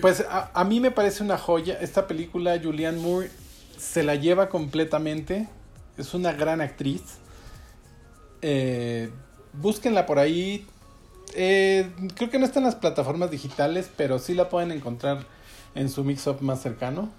pues 0.00 0.24
a, 0.28 0.50
a, 0.52 0.64
mí 0.64 0.80
me 0.80 0.90
parece 0.90 1.22
una 1.22 1.38
joya 1.38 1.78
esta 1.80 2.06
película, 2.06 2.60
Julianne 2.62 3.00
Moore 3.00 3.30
se 3.76 4.02
la 4.02 4.14
lleva 4.14 4.48
completamente. 4.48 5.48
Es 5.96 6.14
una 6.14 6.32
gran 6.32 6.60
actriz. 6.60 7.02
Eh, 8.42 9.10
búsquenla 9.52 10.06
por 10.06 10.18
ahí. 10.18 10.66
Eh, 11.34 11.90
creo 12.14 12.30
que 12.30 12.38
no 12.38 12.44
está 12.44 12.60
en 12.60 12.66
las 12.66 12.76
plataformas 12.76 13.30
digitales, 13.30 13.90
pero 13.96 14.18
sí 14.18 14.34
la 14.34 14.48
pueden 14.48 14.72
encontrar 14.72 15.26
en 15.74 15.88
su 15.88 16.04
mix-up 16.04 16.40
más 16.40 16.62
cercano. 16.62 17.10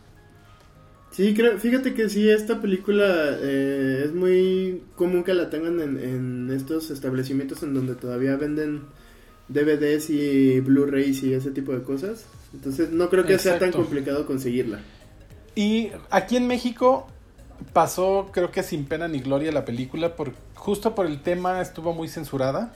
Sí, 1.11 1.33
creo, 1.33 1.57
fíjate 1.57 1.93
que 1.93 2.09
sí, 2.09 2.29
esta 2.29 2.61
película 2.61 3.05
eh, 3.41 4.03
es 4.05 4.13
muy 4.13 4.83
común 4.95 5.23
que 5.23 5.33
la 5.33 5.49
tengan 5.49 5.79
en, 5.79 6.51
estos 6.51 6.91
establecimientos 6.91 7.63
en 7.63 7.73
donde 7.73 7.95
todavía 7.95 8.35
venden 8.35 8.83
DVDs 9.47 10.09
y 10.09 10.59
Blu-rays 10.59 11.23
y 11.23 11.33
ese 11.33 11.51
tipo 11.51 11.71
de 11.73 11.81
cosas. 11.81 12.25
Entonces 12.53 12.91
no 12.91 13.09
creo 13.09 13.25
que 13.25 13.39
sea 13.39 13.57
tan 13.57 13.71
complicado 13.71 14.25
conseguirla. 14.25 14.81
Y 15.57 15.89
aquí 16.11 16.37
en 16.37 16.45
México 16.45 17.07
pasó, 17.73 18.29
creo 18.31 18.51
que 18.51 18.61
sin 18.61 18.85
pena 18.85 19.07
ni 19.07 19.21
gloria 19.21 19.51
la 19.51 19.65
película, 19.65 20.15
por, 20.15 20.33
justo 20.53 20.93
por 20.93 21.07
el 21.07 21.23
tema 21.23 21.61
estuvo 21.61 21.93
muy 21.93 22.09
censurada, 22.09 22.73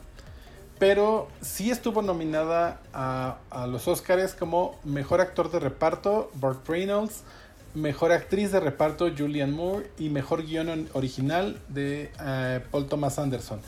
pero 0.80 1.28
sí 1.42 1.70
estuvo 1.70 2.02
nominada 2.02 2.82
a, 2.92 3.68
los 3.68 3.88
Oscars 3.88 4.34
como 4.34 4.80
Mejor 4.84 5.22
Actor 5.22 5.52
de 5.52 5.60
Reparto, 5.60 6.32
Burt 6.34 6.68
Reynolds, 6.68 7.22
Mejor 7.76 8.12
Actriz 8.12 8.52
de 8.52 8.60
Reparto, 8.60 9.08
Julianne 9.16 9.54
Moore, 9.54 9.92
y 10.00 10.10
Mejor 10.10 10.42
Guión 10.44 10.90
Original 10.94 11.62
de 11.68 12.12
eh, 12.20 12.62
Paul 12.72 12.88
Thomas 12.88 13.20
Anderson. 13.20 13.62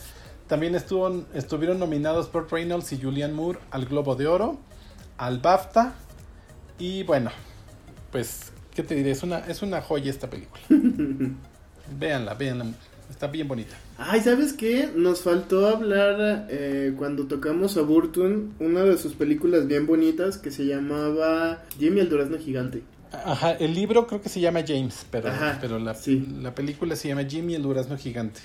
También 0.48 0.74
estuvo, 0.74 1.24
estuvieron 1.36 1.78
nominados 1.78 2.32
Burt 2.32 2.52
Reynolds 2.52 2.92
y 2.94 3.00
Julianne 3.00 3.36
Moore 3.36 3.60
al 3.70 3.86
Globo 3.86 4.16
de 4.16 4.26
Oro, 4.26 4.58
al 5.20 5.38
BAFTA, 5.38 5.94
y 6.80 7.04
bueno, 7.04 7.30
pues 8.12 8.53
¿Qué 8.74 8.84
te 8.84 8.96
diré? 8.96 9.12
Es 9.12 9.24
una, 9.24 9.40
es 9.40 9.62
una 9.62 9.82
joya 9.82 10.10
esta 10.10 10.30
película. 10.30 10.62
véanla, 12.00 12.34
véanla. 12.34 12.66
Está 13.10 13.28
bien 13.28 13.48
bonita. 13.48 13.76
Ay, 13.98 14.22
¿sabes 14.22 14.54
qué? 14.54 14.90
Nos 14.96 15.22
faltó 15.22 15.68
hablar 15.68 16.48
eh, 16.50 16.94
cuando 16.98 17.28
tocamos 17.28 17.78
a 17.78 17.82
Burton, 17.82 18.54
una 18.60 18.82
de 18.82 18.98
sus 18.98 19.14
películas 19.14 19.68
bien 19.68 19.86
bonitas 19.86 20.38
que 20.38 20.50
se 20.50 20.66
llamaba 20.66 21.64
Jimmy 21.78 22.00
el 22.00 22.10
Durazno 22.10 22.38
Gigante. 22.40 22.82
Ajá, 23.12 23.52
el 23.52 23.76
libro 23.76 24.08
creo 24.08 24.22
que 24.22 24.30
se 24.30 24.40
llama 24.40 24.62
James, 24.68 25.06
pero, 25.12 25.30
pero 25.62 25.78
la, 25.78 25.96
la 26.42 26.56
película 26.56 26.96
se 26.96 27.10
llama 27.10 27.26
Jimmy 27.26 27.54
el 27.54 27.62
Durazno 27.62 27.96
Gigante. 27.96 28.42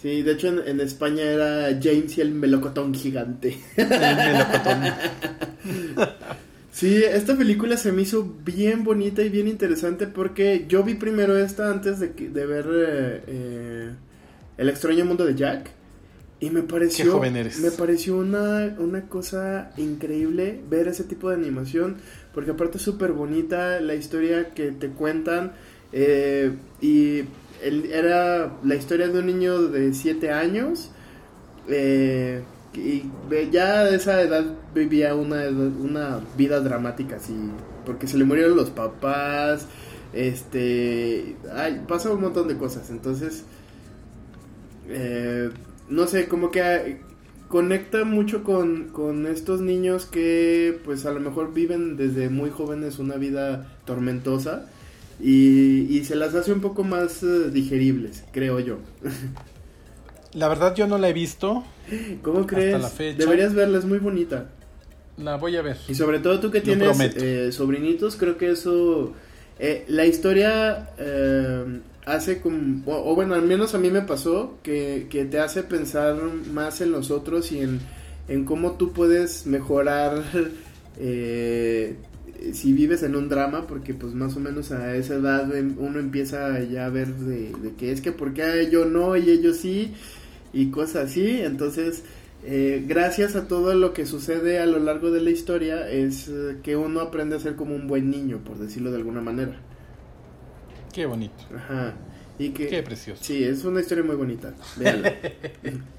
Sí, 0.00 0.22
de 0.22 0.32
hecho 0.32 0.64
en, 0.64 0.80
España 0.80 1.24
era 1.24 1.78
James 1.82 2.16
y 2.16 2.20
el 2.20 2.30
melocotón 2.30 2.94
gigante. 2.94 3.58
El 3.76 3.88
melocotón. 3.88 4.84
Sí, 6.78 7.02
esta 7.02 7.36
película 7.36 7.76
se 7.76 7.90
me 7.90 8.02
hizo 8.02 8.36
bien 8.44 8.84
bonita 8.84 9.22
y 9.22 9.30
bien 9.30 9.48
interesante 9.48 10.06
porque 10.06 10.66
yo 10.68 10.84
vi 10.84 10.94
primero 10.94 11.36
esta 11.36 11.72
antes 11.72 11.98
de, 11.98 12.10
de 12.10 12.46
ver 12.46 12.66
eh, 12.70 13.22
eh, 13.26 13.90
El 14.58 14.68
extraño 14.68 15.04
mundo 15.04 15.26
de 15.26 15.34
Jack 15.34 15.70
y 16.38 16.50
me 16.50 16.62
pareció 16.62 17.20
me 17.20 17.70
pareció 17.76 18.16
una, 18.16 18.76
una 18.78 19.08
cosa 19.08 19.72
increíble 19.76 20.60
ver 20.70 20.86
ese 20.86 21.02
tipo 21.02 21.30
de 21.30 21.34
animación 21.34 21.96
porque 22.32 22.52
aparte 22.52 22.78
es 22.78 22.84
súper 22.84 23.10
bonita 23.10 23.80
la 23.80 23.96
historia 23.96 24.54
que 24.54 24.70
te 24.70 24.90
cuentan 24.90 25.54
eh, 25.92 26.52
y 26.80 27.24
era 27.90 28.56
la 28.62 28.74
historia 28.76 29.08
de 29.08 29.18
un 29.18 29.26
niño 29.26 29.62
de 29.62 29.92
7 29.92 30.30
años 30.30 30.92
eh, 31.68 32.40
y 32.74 33.10
ya 33.50 33.80
a 33.80 33.88
esa 33.90 34.20
edad 34.20 34.44
vivía 34.74 35.14
una, 35.14 35.48
una 35.48 36.20
vida 36.36 36.60
dramática 36.60 37.16
así, 37.16 37.34
porque 37.86 38.06
se 38.06 38.18
le 38.18 38.24
murieron 38.24 38.56
los 38.56 38.70
papás, 38.70 39.66
este, 40.12 41.36
ay, 41.54 41.82
pasó 41.86 42.14
un 42.14 42.22
montón 42.22 42.48
de 42.48 42.56
cosas, 42.56 42.90
entonces, 42.90 43.44
eh, 44.88 45.50
no 45.88 46.06
sé, 46.06 46.28
como 46.28 46.50
que 46.50 47.00
conecta 47.48 48.04
mucho 48.04 48.44
con, 48.44 48.88
con 48.88 49.26
estos 49.26 49.60
niños 49.60 50.04
que 50.04 50.78
pues 50.84 51.06
a 51.06 51.12
lo 51.12 51.20
mejor 51.20 51.54
viven 51.54 51.96
desde 51.96 52.28
muy 52.28 52.50
jóvenes 52.50 52.98
una 52.98 53.16
vida 53.16 53.78
tormentosa 53.86 54.66
y, 55.18 55.86
y 55.88 56.04
se 56.04 56.14
las 56.14 56.34
hace 56.34 56.52
un 56.52 56.60
poco 56.60 56.84
más 56.84 57.22
eh, 57.22 57.50
digeribles, 57.50 58.24
creo 58.32 58.60
yo. 58.60 58.78
La 60.34 60.48
verdad 60.48 60.74
yo 60.74 60.86
no 60.86 60.98
la 60.98 61.08
he 61.08 61.12
visto. 61.12 61.64
¿Cómo 62.22 62.46
crees? 62.46 62.98
Deberías 63.16 63.54
verla, 63.54 63.78
es 63.78 63.84
muy 63.84 63.98
bonita. 63.98 64.50
La 65.16 65.36
voy 65.36 65.56
a 65.56 65.62
ver. 65.62 65.78
Y 65.88 65.94
sobre 65.94 66.20
todo 66.20 66.38
tú 66.38 66.50
que 66.50 66.60
tienes 66.60 66.98
eh, 67.00 67.50
sobrinitos, 67.52 68.16
creo 68.16 68.36
que 68.36 68.50
eso... 68.50 69.14
Eh, 69.58 69.84
la 69.88 70.06
historia 70.06 70.90
eh, 70.98 71.80
hace 72.06 72.40
como... 72.40 72.82
O, 72.86 73.14
bueno, 73.14 73.34
al 73.34 73.42
menos 73.42 73.74
a 73.74 73.78
mí 73.78 73.90
me 73.90 74.02
pasó 74.02 74.58
que, 74.62 75.08
que 75.10 75.24
te 75.24 75.40
hace 75.40 75.64
pensar 75.64 76.16
más 76.52 76.80
en 76.80 76.92
los 76.92 77.10
otros 77.10 77.50
y 77.50 77.60
en, 77.60 77.80
en 78.28 78.44
cómo 78.44 78.72
tú 78.72 78.92
puedes 78.92 79.46
mejorar 79.46 80.22
si 82.52 82.72
vives 82.72 83.02
en 83.02 83.16
un 83.16 83.28
drama, 83.28 83.66
porque 83.66 83.94
pues 83.94 84.14
más 84.14 84.36
o 84.36 84.40
menos 84.40 84.70
a 84.70 84.94
esa 84.94 85.14
edad 85.14 85.50
uno 85.78 85.98
empieza 85.98 86.60
ya 86.62 86.86
a 86.86 86.90
ver 86.90 87.08
de, 87.16 87.52
de 87.60 87.74
que 87.76 87.90
es 87.90 88.00
que 88.00 88.12
por 88.12 88.32
qué 88.34 88.68
yo 88.70 88.84
no 88.84 89.16
y 89.16 89.28
ellos 89.30 89.56
sí 89.56 89.94
y 90.52 90.70
cosas 90.70 91.10
así, 91.10 91.40
entonces 91.42 92.04
eh, 92.44 92.84
gracias 92.86 93.34
a 93.36 93.48
todo 93.48 93.74
lo 93.74 93.92
que 93.92 94.06
sucede 94.06 94.60
a 94.60 94.66
lo 94.66 94.78
largo 94.78 95.10
de 95.10 95.20
la 95.20 95.30
historia 95.30 95.88
es 95.88 96.28
eh, 96.28 96.58
que 96.62 96.76
uno 96.76 97.00
aprende 97.00 97.36
a 97.36 97.40
ser 97.40 97.56
como 97.56 97.74
un 97.74 97.88
buen 97.88 98.10
niño, 98.10 98.38
por 98.44 98.58
decirlo 98.58 98.90
de 98.90 98.98
alguna 98.98 99.20
manera. 99.20 99.56
Qué 100.92 101.06
bonito. 101.06 101.44
Ajá. 101.54 101.94
Y 102.38 102.50
que, 102.50 102.68
Qué 102.68 102.82
precioso. 102.82 103.22
Sí, 103.22 103.42
es 103.42 103.64
una 103.64 103.80
historia 103.80 104.04
muy 104.04 104.14
bonita. 104.14 104.54
Véanla. 104.76 105.14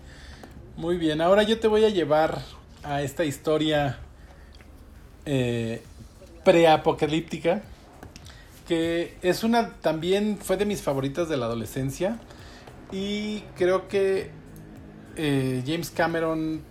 Muy 0.78 0.96
bien, 0.96 1.20
ahora 1.20 1.44
yo 1.44 1.60
te 1.60 1.68
voy 1.68 1.84
a 1.84 1.90
llevar 1.90 2.42
a 2.84 3.02
esta 3.02 3.26
historia 3.26 4.00
eh, 5.26 5.82
preapocalíptica, 6.46 7.64
que 8.66 9.18
es 9.22 9.44
una, 9.44 9.74
también 9.82 10.38
fue 10.42 10.56
de 10.56 10.64
mis 10.64 10.82
favoritas 10.82 11.28
de 11.28 11.36
la 11.36 11.48
adolescencia, 11.48 12.18
y 12.94 13.42
creo 13.58 13.90
que 13.90 14.32
eh, 15.22 15.64
James 15.68 15.90
Cameron 15.90 16.62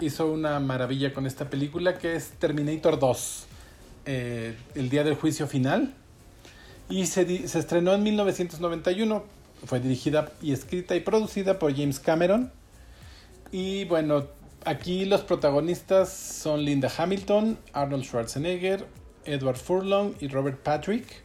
hizo 0.00 0.32
una 0.32 0.58
maravilla 0.58 1.12
con 1.12 1.26
esta 1.26 1.50
película, 1.50 1.98
que 1.98 2.16
es 2.16 2.30
Terminator 2.30 2.98
2, 2.98 3.46
eh, 4.06 4.56
el 4.74 4.88
día 4.88 5.04
del 5.04 5.16
juicio 5.16 5.46
final, 5.46 5.92
y 6.88 7.04
se, 7.04 7.46
se 7.46 7.58
estrenó 7.58 7.92
en 7.92 8.02
1991, 8.02 9.22
fue 9.66 9.80
dirigida 9.80 10.32
y 10.40 10.52
escrita 10.52 10.96
y 10.96 11.00
producida 11.00 11.58
por 11.58 11.76
James 11.76 12.00
Cameron. 12.00 12.50
Y 13.52 13.84
bueno, 13.84 14.28
aquí 14.64 15.04
los 15.04 15.20
protagonistas 15.20 16.10
son 16.10 16.64
Linda 16.64 16.90
Hamilton, 16.96 17.58
Arnold 17.74 18.04
Schwarzenegger, 18.04 18.86
Edward 19.26 19.58
Furlong 19.58 20.14
y 20.20 20.28
Robert 20.28 20.58
Patrick. 20.62 21.22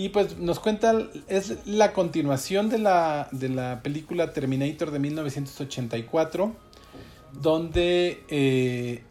Y 0.00 0.08
pues 0.08 0.38
nos 0.38 0.60
cuenta, 0.60 0.98
es 1.28 1.58
la 1.66 1.92
continuación 1.92 2.70
de 2.70 2.78
la, 2.78 3.28
de 3.32 3.50
la 3.50 3.82
película 3.82 4.32
Terminator 4.32 4.92
de 4.92 4.98
1984, 4.98 6.54
donde 7.34 8.24
eh, 8.30 9.02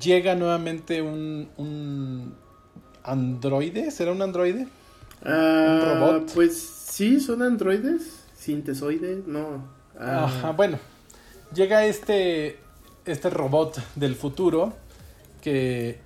llega 0.00 0.34
nuevamente 0.34 1.02
un, 1.02 1.50
un 1.58 2.34
androide, 3.04 3.90
¿será 3.90 4.12
un 4.12 4.22
androide? 4.22 4.68
Ah, 5.22 5.96
robot? 6.00 6.32
Pues 6.32 6.56
sí, 6.56 7.20
son 7.20 7.42
androides, 7.42 8.24
sintesoides, 8.34 9.26
no. 9.26 9.68
Ah, 10.00 10.24
Ajá, 10.24 10.52
bueno, 10.52 10.78
llega 11.54 11.84
este, 11.84 12.56
este 13.04 13.28
robot 13.28 13.82
del 13.96 14.14
futuro 14.14 14.72
que 15.42 15.98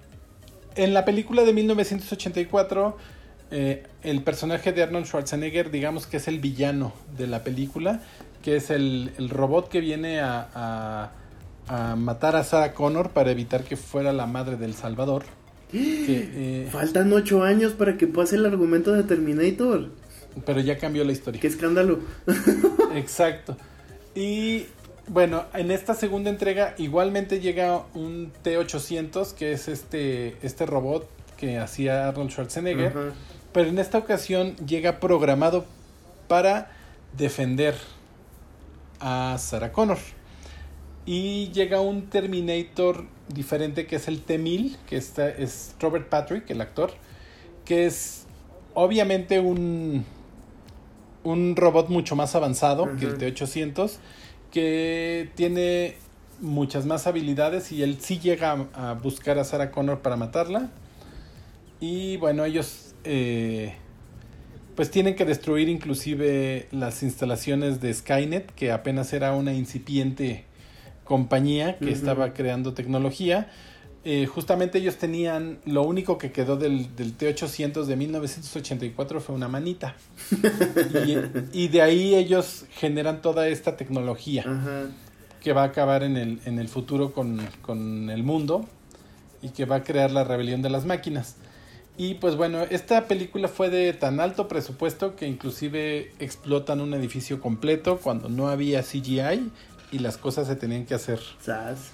en 0.74 0.94
la 0.94 1.04
película 1.04 1.44
de 1.44 1.52
1984 1.52 3.15
eh, 3.50 3.84
el 4.02 4.22
personaje 4.22 4.72
de 4.72 4.82
Arnold 4.82 5.06
Schwarzenegger 5.06 5.70
digamos 5.70 6.06
que 6.06 6.16
es 6.18 6.28
el 6.28 6.38
villano 6.40 6.92
de 7.16 7.26
la 7.26 7.42
película, 7.44 8.00
que 8.42 8.56
es 8.56 8.70
el, 8.70 9.12
el 9.18 9.28
robot 9.30 9.68
que 9.68 9.80
viene 9.80 10.20
a, 10.20 10.48
a- 10.54 11.12
a 11.68 11.96
matar 11.96 12.36
a 12.36 12.44
Sarah 12.44 12.74
Connor 12.74 13.10
para 13.10 13.30
evitar 13.32 13.64
que 13.64 13.76
fuera 13.76 14.12
la 14.12 14.26
madre 14.26 14.56
del 14.56 14.74
Salvador. 14.74 15.24
Que, 15.72 15.82
eh, 16.08 16.68
Faltan 16.70 17.12
ocho 17.12 17.42
años 17.42 17.72
para 17.72 17.96
que 17.96 18.06
pase 18.06 18.36
el 18.36 18.46
argumento 18.46 18.92
de 18.92 19.02
Terminator. 19.02 19.90
pero 20.44 20.60
ya 20.60 20.78
cambió 20.78 21.04
la 21.04 21.10
historia. 21.12 21.40
Qué 21.40 21.48
escándalo. 21.48 21.98
Exacto. 22.94 23.56
Y 24.14 24.66
bueno, 25.08 25.44
en 25.54 25.70
esta 25.72 25.94
segunda 25.94 26.30
entrega 26.30 26.74
igualmente 26.78 27.40
llega 27.40 27.82
un 27.94 28.32
T-800, 28.44 29.34
que 29.34 29.52
es 29.52 29.66
este, 29.68 30.36
este 30.42 30.66
robot 30.66 31.08
que 31.36 31.58
hacía 31.58 32.08
Arnold 32.08 32.30
Schwarzenegger. 32.30 33.12
Pero 33.56 33.70
en 33.70 33.78
esta 33.78 33.96
ocasión 33.96 34.54
llega 34.66 35.00
programado 35.00 35.64
para 36.28 36.70
defender 37.16 37.74
a 39.00 39.34
Sarah 39.38 39.72
Connor. 39.72 39.96
Y 41.06 41.48
llega 41.52 41.80
un 41.80 42.10
Terminator 42.10 43.06
diferente 43.28 43.86
que 43.86 43.96
es 43.96 44.08
el 44.08 44.20
T-1000, 44.20 44.76
que 44.86 44.98
está, 44.98 45.30
es 45.30 45.74
Robert 45.80 46.10
Patrick, 46.10 46.50
el 46.50 46.60
actor, 46.60 46.92
que 47.64 47.86
es 47.86 48.26
obviamente 48.74 49.40
un, 49.40 50.04
un 51.24 51.56
robot 51.56 51.88
mucho 51.88 52.14
más 52.14 52.34
avanzado 52.34 52.94
que 52.98 53.06
el 53.06 53.12
Ajá. 53.12 53.20
T-800, 53.20 53.92
que 54.50 55.30
tiene 55.34 55.96
muchas 56.42 56.84
más 56.84 57.06
habilidades 57.06 57.72
y 57.72 57.82
él 57.82 57.96
sí 58.02 58.18
llega 58.18 58.68
a, 58.74 58.90
a 58.90 58.92
buscar 58.92 59.38
a 59.38 59.44
Sarah 59.44 59.70
Connor 59.70 60.00
para 60.00 60.16
matarla. 60.16 60.68
Y 61.80 62.18
bueno, 62.18 62.44
ellos 62.44 62.85
eh, 63.06 63.74
pues 64.74 64.90
tienen 64.90 65.14
que 65.14 65.24
destruir 65.24 65.68
inclusive 65.68 66.68
las 66.70 67.02
instalaciones 67.02 67.80
de 67.80 67.94
Skynet, 67.94 68.52
que 68.54 68.72
apenas 68.72 69.12
era 69.12 69.32
una 69.32 69.54
incipiente 69.54 70.44
compañía 71.04 71.78
que 71.78 71.92
estaba 71.92 72.34
creando 72.34 72.74
tecnología. 72.74 73.50
Eh, 74.04 74.26
justamente 74.26 74.78
ellos 74.78 74.96
tenían, 74.98 75.58
lo 75.64 75.82
único 75.82 76.18
que 76.18 76.30
quedó 76.30 76.56
del, 76.56 76.94
del 76.94 77.14
T-800 77.14 77.86
de 77.86 77.96
1984 77.96 79.20
fue 79.20 79.34
una 79.34 79.48
manita. 79.48 79.96
y, 81.52 81.64
y 81.64 81.68
de 81.68 81.82
ahí 81.82 82.14
ellos 82.14 82.66
generan 82.70 83.22
toda 83.22 83.48
esta 83.48 83.76
tecnología 83.76 84.44
que 85.42 85.52
va 85.52 85.62
a 85.62 85.66
acabar 85.66 86.02
en 86.02 86.16
el, 86.16 86.40
en 86.44 86.58
el 86.58 86.68
futuro 86.68 87.12
con, 87.12 87.40
con 87.62 88.10
el 88.10 88.22
mundo 88.22 88.68
y 89.42 89.50
que 89.50 89.64
va 89.64 89.76
a 89.76 89.84
crear 89.84 90.10
la 90.10 90.24
rebelión 90.24 90.60
de 90.60 90.70
las 90.70 90.84
máquinas. 90.84 91.36
Y 91.98 92.14
pues 92.14 92.36
bueno, 92.36 92.62
esta 92.68 93.08
película 93.08 93.48
fue 93.48 93.70
de 93.70 93.92
tan 93.94 94.20
alto 94.20 94.48
presupuesto 94.48 95.16
que 95.16 95.26
inclusive 95.26 96.12
explotan 96.18 96.80
un 96.80 96.92
edificio 96.92 97.40
completo 97.40 97.98
cuando 98.02 98.28
no 98.28 98.48
había 98.48 98.82
CGI 98.82 99.50
y 99.92 99.98
las 100.00 100.18
cosas 100.18 100.46
se 100.46 100.56
tenían 100.56 100.84
que 100.84 100.94
hacer 100.94 101.20
Sas. 101.40 101.92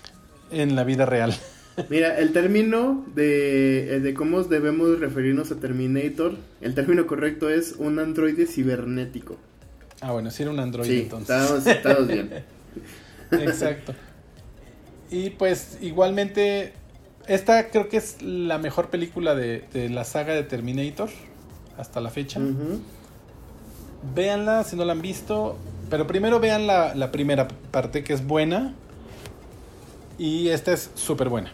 en 0.50 0.74
la 0.74 0.82
vida 0.82 1.06
real. 1.06 1.32
Mira, 1.88 2.18
el 2.18 2.32
término 2.32 3.04
de, 3.14 3.96
eh, 3.96 4.00
de 4.00 4.14
cómo 4.14 4.42
debemos 4.42 4.98
referirnos 4.98 5.52
a 5.52 5.56
Terminator, 5.56 6.34
el 6.60 6.74
término 6.74 7.06
correcto 7.06 7.48
es 7.48 7.76
un 7.78 7.98
androide 7.98 8.46
cibernético. 8.46 9.38
Ah, 10.00 10.10
bueno, 10.12 10.30
sí 10.32 10.42
era 10.42 10.50
un 10.50 10.58
android 10.58 10.88
sí, 10.88 11.00
entonces. 11.02 11.30
estamos, 11.30 11.66
estamos 11.66 12.08
bien. 12.08 12.44
Exacto. 13.30 13.94
Y 15.10 15.30
pues 15.30 15.78
igualmente, 15.80 16.72
esta 17.26 17.68
creo 17.68 17.88
que 17.88 17.96
es 17.96 18.22
la 18.22 18.58
mejor 18.58 18.88
película 18.88 19.34
de, 19.34 19.64
de 19.72 19.88
la 19.88 20.04
saga 20.04 20.34
de 20.34 20.42
Terminator 20.42 21.10
hasta 21.78 22.00
la 22.00 22.10
fecha. 22.10 22.40
Ujú. 22.40 22.80
Véanla 24.14 24.64
si 24.64 24.76
no 24.76 24.84
la 24.84 24.92
han 24.92 25.02
visto. 25.02 25.56
Pero 25.90 26.06
primero 26.06 26.40
vean 26.40 26.66
la, 26.66 26.94
la 26.94 27.12
primera 27.12 27.48
parte 27.70 28.02
que 28.02 28.14
es 28.14 28.26
buena. 28.26 28.74
Y 30.18 30.48
esta 30.48 30.72
es 30.72 30.90
súper 30.94 31.28
buena. 31.28 31.52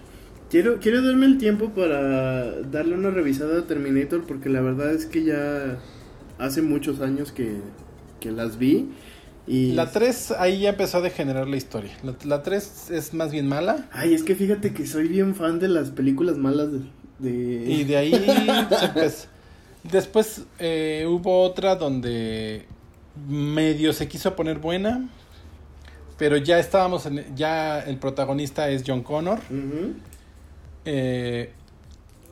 Quiero, 0.50 0.78
quiero 0.80 1.02
darme 1.02 1.26
el 1.26 1.38
tiempo 1.38 1.70
para 1.70 2.62
darle 2.62 2.94
una 2.94 3.10
revisada 3.10 3.60
a 3.60 3.66
Terminator 3.66 4.24
porque 4.24 4.48
la 4.48 4.60
verdad 4.60 4.92
es 4.92 5.04
que 5.04 5.24
ya 5.24 5.78
hace 6.38 6.62
muchos 6.62 7.00
años 7.00 7.32
que, 7.32 7.56
que 8.20 8.30
las 8.30 8.58
vi. 8.58 8.88
Y... 9.48 9.72
La 9.72 9.90
3 9.90 10.32
ahí 10.38 10.60
ya 10.60 10.70
empezó 10.70 10.98
a 10.98 11.00
degenerar 11.00 11.48
la 11.48 11.56
historia. 11.56 11.92
La, 12.02 12.14
la 12.24 12.42
3 12.42 12.90
es 12.90 13.14
más 13.14 13.30
bien 13.32 13.48
mala. 13.48 13.88
Ay, 13.92 14.12
es 14.14 14.22
que 14.22 14.34
fíjate 14.34 14.74
que 14.74 14.86
soy 14.86 15.08
bien 15.08 15.34
fan 15.34 15.58
de 15.58 15.68
las 15.68 15.90
películas 15.90 16.36
malas 16.36 16.68
de... 16.72 16.80
de- 17.18 17.64
Y 17.70 17.84
de 17.84 17.96
ahí 17.96 18.12
empezó. 18.14 19.26
Después 19.84 20.42
eh, 20.58 21.06
hubo 21.08 21.42
otra 21.42 21.76
donde 21.76 22.66
medio 23.28 23.92
se 23.92 24.06
quiso 24.06 24.36
poner 24.36 24.58
buena. 24.58 25.08
Pero 26.18 26.36
ya 26.36 26.58
estábamos 26.58 27.06
en. 27.06 27.24
Ya 27.36 27.78
el 27.80 27.96
protagonista 27.96 28.68
es 28.70 28.82
John 28.86 29.02
Connor. 29.04 29.38
Eh, 30.84 31.52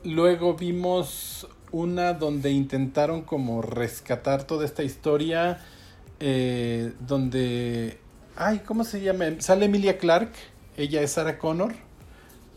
luego 0.03 0.55
vimos 0.55 1.47
una 1.71 2.13
donde 2.13 2.51
intentaron 2.51 3.21
como 3.21 3.61
rescatar 3.61 4.43
toda 4.43 4.65
esta 4.65 4.83
historia. 4.83 5.59
Eh, 6.19 6.93
donde. 6.99 7.97
Ay, 8.35 8.61
¿cómo 8.65 8.83
se 8.83 9.01
llama? 9.01 9.25
Sale 9.39 9.65
Emilia 9.65 9.97
Clark. 9.97 10.31
Ella 10.77 11.01
es 11.01 11.11
Sarah 11.11 11.37
Connor. 11.39 11.73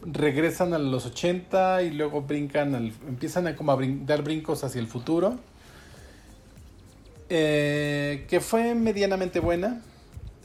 Regresan 0.03 0.73
a 0.75 0.79
los 0.79 1.07
80 1.07 1.83
y 1.83 1.91
luego 1.91 2.23
brincan 2.23 2.75
al, 2.75 2.93
empiezan 3.07 3.47
a 3.47 3.57
como 3.57 3.73
a 3.73 3.77
brin- 3.77 4.05
dar 4.07 4.23
brincos 4.23 4.65
hacia 4.65 4.81
el 4.81 4.87
futuro. 4.87 5.39
Eh, 7.29 8.27
que 8.29 8.41
fue 8.41 8.75
medianamente 8.75 9.41
buena. 9.41 9.83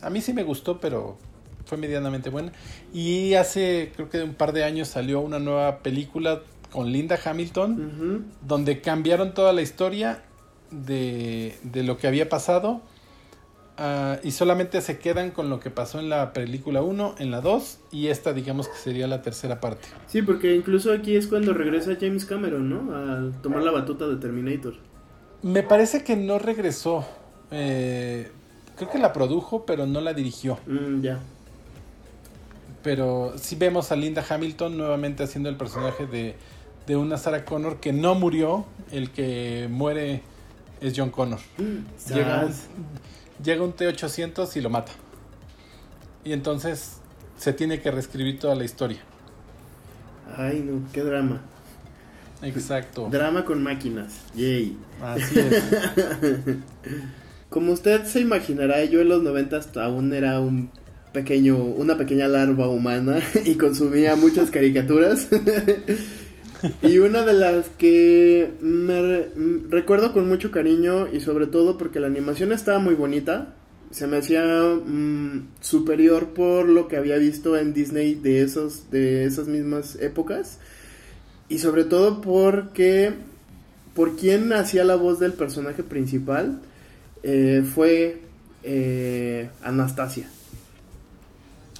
A 0.02 0.10
mí 0.10 0.22
sí 0.22 0.34
me 0.34 0.44
gustó, 0.44 0.80
pero 0.80 1.18
fue 1.66 1.78
medianamente 1.78 2.30
buena. 2.30 2.52
Y 2.94 3.34
hace, 3.34 3.92
creo 3.96 4.10
que 4.10 4.22
un 4.24 4.36
par 4.36 4.54
de 4.54 4.64
años 4.64 4.88
salió 4.90 5.20
una 5.22 5.40
nueva 5.40 5.80
película 5.80 6.42
con 6.72 6.92
Linda 6.92 7.18
Hamilton, 7.24 8.26
donde 8.42 8.82
cambiaron 8.82 9.34
toda 9.34 9.52
la 9.54 9.62
historia 9.62 10.22
de, 10.72 11.56
de 11.64 11.84
lo 11.84 11.98
que 11.98 12.08
había 12.08 12.28
pasado 12.30 12.82
ah, 13.78 14.18
y 14.24 14.32
solamente 14.32 14.82
se 14.82 15.00
quedan 15.00 15.32
con 15.32 15.50
lo 15.50 15.60
que 15.60 15.70
pasó 15.70 16.00
en 16.00 16.10
la 16.10 16.34
película 16.34 16.82
1, 16.82 17.16
en 17.20 17.32
la 17.32 17.42
2 17.42 17.80
y 17.92 18.08
esta 18.08 18.34
digamos 18.34 18.68
que 18.68 18.78
sería 18.78 19.08
la 19.08 19.22
tercera 19.22 19.60
parte. 19.60 19.88
Sí, 20.08 20.22
porque 20.22 20.56
incluso 20.56 20.92
aquí 20.92 21.16
es 21.16 21.28
cuando 21.28 21.54
regresa 21.54 21.98
James 22.00 22.26
Cameron, 22.26 22.70
¿no? 22.70 22.96
A 22.96 23.32
tomar 23.42 23.64
la 23.64 23.72
batuta 23.72 24.08
de 24.08 24.18
Terminator. 24.18 24.76
Me 25.42 25.64
parece 25.64 26.04
que 26.04 26.16
no 26.16 26.40
regresó. 26.40 27.06
Eh, 27.52 28.32
creo 28.76 28.90
que 28.90 28.98
la 28.98 29.14
produjo, 29.14 29.66
pero 29.66 29.86
no 29.86 30.02
la 30.02 30.14
dirigió. 30.14 30.58
Mm, 30.66 31.02
ya. 31.02 31.20
Pero 32.82 33.34
sí 33.38 33.56
vemos 33.56 33.92
a 33.92 33.96
Linda 33.96 34.24
Hamilton 34.28 34.78
nuevamente 34.78 35.24
haciendo 35.24 35.50
el 35.50 35.56
personaje 35.56 36.06
de, 36.06 36.36
de 36.88 36.96
una 36.96 37.18
Sarah 37.18 37.46
Connor 37.46 37.80
que 37.80 37.94
no 37.94 38.16
murió. 38.16 38.66
El 38.92 39.12
que 39.12 39.68
muere 39.70 40.22
es 40.82 40.94
John 40.96 41.10
Connor. 41.10 41.40
Llega 41.58 42.46
un, 42.46 42.54
Sas. 42.54 42.68
Llega 43.44 43.64
un 43.64 43.74
T-800 43.74 44.56
y 44.56 44.62
lo 44.62 44.70
mata. 44.70 44.92
Y 46.24 46.34
entonces 46.34 46.98
se 47.38 47.54
tiene 47.54 47.80
que 47.82 47.92
reescribir 47.92 48.40
toda 48.40 48.56
la 48.56 48.64
historia. 48.64 49.00
Ay, 50.38 50.66
no, 50.66 50.82
qué 50.92 51.04
drama. 51.04 51.42
Exacto. 52.42 53.08
Drama 53.12 53.46
con 53.46 53.64
máquinas. 53.64 54.22
Yay. 54.36 54.78
Así 55.02 55.40
es. 55.40 55.64
Como 57.50 57.72
usted 57.72 58.06
se 58.06 58.20
imaginará, 58.20 58.84
yo 58.86 59.02
en 59.02 59.10
los 59.10 59.24
90 59.24 59.62
aún 59.82 60.14
era 60.14 60.40
un 60.40 60.70
pequeño, 61.14 61.58
una 61.58 61.98
pequeña 61.98 62.28
larva 62.28 62.68
humana 62.68 63.20
y 63.46 63.56
consumía 63.56 64.16
muchas 64.16 64.50
caricaturas. 64.50 65.28
y 66.82 66.98
una 67.00 67.24
de 67.24 67.34
las 67.34 67.70
que 67.70 68.54
me 68.62 69.28
recuerdo 69.70 70.14
con 70.14 70.28
mucho 70.28 70.52
cariño 70.52 71.08
y 71.12 71.20
sobre 71.20 71.48
todo 71.48 71.78
porque 71.78 72.00
la 72.00 72.08
animación 72.08 72.52
estaba 72.52 72.80
muy 72.80 72.96
bonita, 72.96 73.54
se 73.92 74.08
me 74.08 74.18
hacía 74.18 74.44
mm, 74.44 75.48
superior 75.62 76.30
por 76.34 76.68
lo 76.68 76.88
que 76.88 76.98
había 76.98 77.18
visto 77.18 77.58
en 77.58 77.74
Disney 77.74 78.16
de 78.16 78.42
esos 78.42 78.92
de 78.92 79.26
esas 79.26 79.48
mismas 79.48 79.96
épocas 79.96 80.60
y 81.50 81.60
sobre 81.60 81.84
todo 81.84 82.22
porque 82.22 83.14
por 83.94 84.18
quien 84.18 84.52
hacía 84.54 84.84
la 84.84 84.96
voz 84.96 85.20
del 85.20 85.34
personaje 85.34 85.84
principal 85.84 86.60
eh, 87.24 87.64
fue 87.74 88.22
eh, 88.64 89.50
Anastasia. 89.64 90.28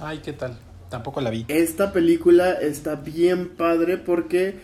Ay, 0.00 0.20
¿qué 0.24 0.32
tal? 0.32 0.58
Tampoco 0.96 1.20
la 1.20 1.28
vi. 1.30 1.44
Esta 1.48 1.92
película 1.92 2.52
está 2.52 2.94
bien 2.96 3.48
padre 3.48 3.98
porque 3.98 4.54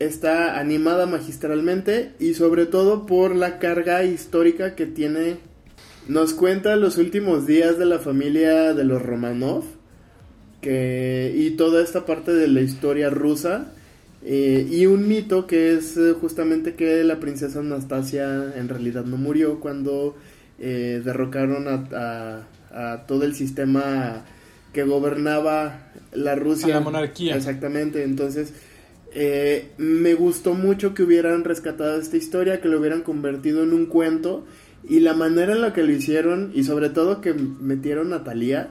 está 0.00 0.58
animada 0.58 1.06
magistralmente 1.06 2.10
y 2.18 2.34
sobre 2.34 2.66
todo 2.66 3.06
por 3.06 3.36
la 3.36 3.60
carga 3.60 4.02
histórica 4.02 4.74
que 4.74 4.86
tiene. 4.86 5.36
Nos 6.08 6.34
cuenta 6.34 6.74
los 6.74 6.98
últimos 6.98 7.46
días 7.46 7.78
de 7.78 7.84
la 7.86 8.00
familia 8.00 8.74
de 8.74 8.82
los 8.82 9.00
Romanov 9.00 9.62
que, 10.60 11.32
y 11.36 11.50
toda 11.52 11.82
esta 11.84 12.04
parte 12.04 12.32
de 12.32 12.48
la 12.48 12.60
historia 12.62 13.10
rusa. 13.10 13.72
eh, 14.24 14.66
y 14.70 14.86
un 14.86 15.06
mito 15.08 15.46
que 15.46 15.72
es 15.74 15.96
eh, 15.96 16.14
justamente 16.20 16.74
que 16.74 17.04
la 17.04 17.20
princesa 17.20 17.60
Anastasia 17.60 18.52
en 18.56 18.68
realidad 18.68 19.04
no 19.04 19.16
murió 19.16 19.60
cuando 19.60 20.16
eh, 20.58 21.00
derrocaron 21.04 21.68
a, 21.68 22.42
a- 22.72 22.92
a 22.92 23.06
todo 23.06 23.24
el 23.24 23.34
sistema 23.34 24.24
que 24.72 24.84
gobernaba 24.84 25.90
la 26.12 26.34
Rusia. 26.34 26.76
A 26.76 26.78
la 26.78 26.80
monarquía. 26.80 27.36
Exactamente, 27.36 28.04
entonces 28.04 28.52
eh, 29.12 29.70
me 29.78 30.14
gustó 30.14 30.54
mucho 30.54 30.94
que 30.94 31.02
hubieran 31.02 31.44
rescatado 31.44 32.00
esta 32.00 32.16
historia, 32.16 32.60
que 32.60 32.68
lo 32.68 32.78
hubieran 32.78 33.02
convertido 33.02 33.62
en 33.62 33.72
un 33.72 33.86
cuento 33.86 34.44
y 34.88 35.00
la 35.00 35.14
manera 35.14 35.52
en 35.52 35.60
la 35.60 35.72
que 35.72 35.82
lo 35.82 35.92
hicieron 35.92 36.52
y 36.54 36.64
sobre 36.64 36.90
todo 36.90 37.20
que 37.20 37.34
metieron 37.34 38.12
a 38.12 38.24
Thalía 38.24 38.70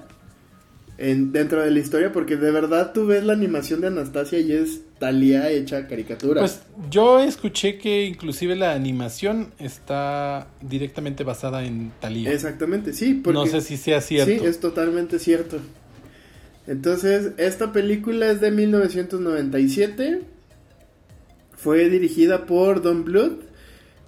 en, 0.98 1.32
dentro 1.32 1.64
de 1.64 1.72
la 1.72 1.80
historia 1.80 2.12
porque 2.12 2.36
de 2.36 2.52
verdad 2.52 2.92
tú 2.94 3.06
ves 3.06 3.24
la 3.24 3.34
animación 3.34 3.82
de 3.82 3.88
Anastasia 3.88 4.40
y 4.40 4.52
es 4.52 4.82
Thalía 4.98 5.50
hecha 5.50 5.88
caricatura. 5.88 6.42
Pues 6.42 6.62
yo 6.90 7.20
escuché 7.20 7.78
que 7.78 8.06
inclusive 8.06 8.56
la 8.56 8.74
animación 8.74 9.54
está 9.60 10.48
directamente 10.62 11.24
basada 11.24 11.66
en 11.66 11.92
Thalía. 12.00 12.32
Exactamente, 12.32 12.94
sí. 12.94 13.14
Porque, 13.14 13.40
No 13.40 13.46
sé 13.46 13.62
si 13.62 13.78
sea 13.78 14.02
cierto. 14.02 14.42
Sí, 14.42 14.46
es 14.46 14.60
totalmente 14.60 15.20
cierto. 15.20 15.60
Entonces, 16.70 17.32
esta 17.38 17.74
película 17.74 18.30
es 18.32 18.42
de 18.42 18.52
1997. 18.52 20.22
Fue 21.58 21.90
dirigida 21.90 22.46
por 22.46 22.82
Don 22.84 23.04
Bluth. 23.04 23.42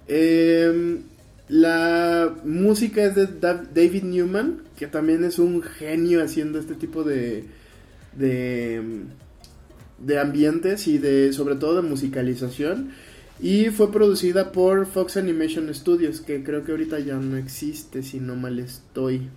Eh, 0.06 1.00
la 1.48 2.34
música 2.44 3.04
es 3.04 3.16
de 3.16 3.26
Da- 3.26 3.64
David 3.74 4.04
Newman, 4.04 4.62
que 4.76 4.86
también 4.86 5.24
es 5.24 5.38
un 5.40 5.60
genio 5.60 6.22
haciendo 6.22 6.60
este 6.60 6.74
tipo 6.76 7.02
de, 7.02 7.44
de, 8.16 8.80
de 9.98 10.18
ambientes 10.20 10.86
y 10.86 10.98
de 10.98 11.32
sobre 11.32 11.56
todo 11.56 11.82
de 11.82 11.88
musicalización. 11.88 12.90
Y 13.40 13.70
fue 13.70 13.90
producida 13.90 14.52
por 14.52 14.86
Fox 14.86 15.16
Animation 15.16 15.74
Studios, 15.74 16.20
que 16.20 16.44
creo 16.44 16.64
que 16.64 16.70
ahorita 16.70 17.00
ya 17.00 17.16
no 17.16 17.36
existe, 17.36 18.04
si 18.04 18.20
no 18.20 18.36
mal 18.36 18.60
estoy. 18.60 19.28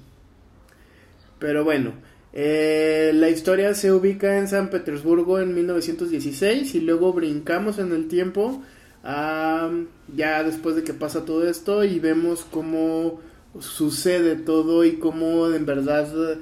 Pero 1.39 1.63
bueno, 1.63 1.93
eh, 2.37 3.11
la 3.15 3.29
historia 3.29 3.73
se 3.73 3.93
ubica 3.93 4.37
en 4.37 4.49
San 4.49 4.69
Petersburgo 4.69 5.39
en 5.39 5.55
1916 5.55 6.75
y 6.75 6.81
luego 6.81 7.13
brincamos 7.13 7.79
en 7.79 7.93
el 7.93 8.09
tiempo 8.09 8.61
a, 9.05 9.71
ya 10.13 10.43
después 10.43 10.75
de 10.75 10.83
que 10.83 10.93
pasa 10.93 11.23
todo 11.23 11.47
esto 11.47 11.85
y 11.85 11.97
vemos 11.99 12.45
cómo 12.51 13.21
sucede 13.61 14.35
todo 14.35 14.83
y 14.83 14.97
cómo 14.97 15.49
en 15.49 15.65
verdad 15.65 16.37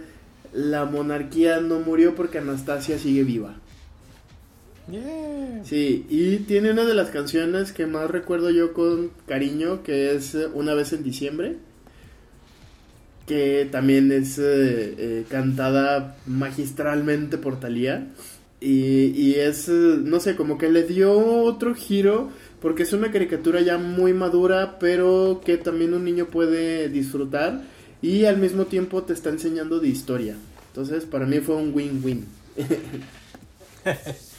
la 0.51 0.85
monarquía 0.85 1.61
no 1.61 1.79
murió 1.79 2.15
porque 2.15 2.39
Anastasia 2.39 2.97
sigue 2.97 3.23
viva. 3.23 3.55
Yeah. 4.89 5.63
Sí, 5.63 6.07
y 6.09 6.37
tiene 6.39 6.71
una 6.71 6.85
de 6.85 6.95
las 6.95 7.11
canciones 7.11 7.71
que 7.71 7.85
más 7.85 8.09
recuerdo 8.09 8.49
yo 8.49 8.73
con 8.73 9.11
cariño, 9.27 9.83
que 9.83 10.15
es 10.15 10.35
Una 10.53 10.73
vez 10.73 10.91
en 10.91 11.03
diciembre, 11.03 11.57
que 13.25 13.67
también 13.71 14.11
es 14.11 14.37
eh, 14.37 14.43
eh, 14.97 15.25
cantada 15.29 16.17
magistralmente 16.25 17.37
por 17.37 17.59
Thalía. 17.59 18.07
Y, 18.59 19.07
y 19.15 19.35
es, 19.35 19.67
eh, 19.69 19.71
no 19.71 20.19
sé, 20.19 20.35
como 20.35 20.57
que 20.57 20.69
le 20.69 20.83
dio 20.83 21.13
otro 21.43 21.75
giro, 21.75 22.29
porque 22.61 22.83
es 22.83 22.93
una 22.93 23.11
caricatura 23.11 23.61
ya 23.61 23.77
muy 23.77 24.13
madura, 24.13 24.77
pero 24.79 25.41
que 25.45 25.57
también 25.57 25.93
un 25.93 26.05
niño 26.05 26.27
puede 26.27 26.89
disfrutar 26.89 27.61
y 28.01 28.25
al 28.25 28.37
mismo 28.37 28.65
tiempo 28.65 29.03
te 29.03 29.13
está 29.13 29.29
enseñando 29.29 29.79
de 29.79 29.89
historia. 29.89 30.35
Entonces, 30.67 31.05
para 31.05 31.25
mí 31.25 31.39
fue 31.39 31.55
un 31.55 31.73
win-win. 31.73 32.25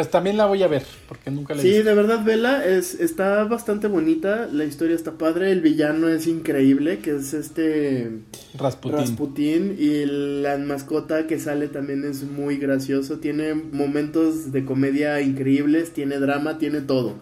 Pues 0.00 0.10
también 0.10 0.38
la 0.38 0.46
voy 0.46 0.62
a 0.62 0.66
ver, 0.66 0.82
porque 1.08 1.30
nunca 1.30 1.52
la 1.52 1.60
he 1.60 1.62
Sí, 1.62 1.68
visto. 1.72 1.84
de 1.90 1.94
verdad, 1.94 2.24
Vela, 2.24 2.64
es, 2.64 2.94
está 2.94 3.44
bastante 3.44 3.86
bonita, 3.86 4.48
la 4.50 4.64
historia 4.64 4.96
está 4.96 5.18
padre, 5.18 5.52
el 5.52 5.60
villano 5.60 6.08
es 6.08 6.26
increíble, 6.26 7.00
que 7.00 7.16
es 7.16 7.34
este 7.34 8.10
Rasputin. 8.56 8.98
Rasputín, 8.98 9.76
y 9.78 10.06
la 10.06 10.56
mascota 10.56 11.26
que 11.26 11.38
sale 11.38 11.68
también 11.68 12.04
es 12.06 12.22
muy 12.22 12.56
gracioso, 12.56 13.18
tiene 13.18 13.52
momentos 13.52 14.52
de 14.52 14.64
comedia 14.64 15.20
increíbles, 15.20 15.92
tiene 15.92 16.16
drama, 16.16 16.56
tiene 16.56 16.80
todo. 16.80 17.16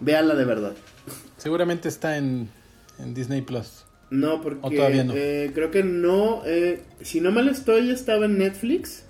Véala 0.00 0.34
de 0.34 0.44
verdad. 0.44 0.74
Seguramente 1.38 1.88
está 1.88 2.18
en, 2.18 2.50
en 2.98 3.14
Disney 3.14 3.40
Plus. 3.40 3.86
No, 4.10 4.42
porque 4.42 4.68
eh, 5.14 5.50
creo 5.54 5.70
que 5.70 5.82
no, 5.82 6.42
eh, 6.44 6.82
si 7.00 7.22
no 7.22 7.30
mal 7.32 7.48
estoy, 7.48 7.88
estaba 7.88 8.26
en 8.26 8.36
Netflix, 8.36 9.04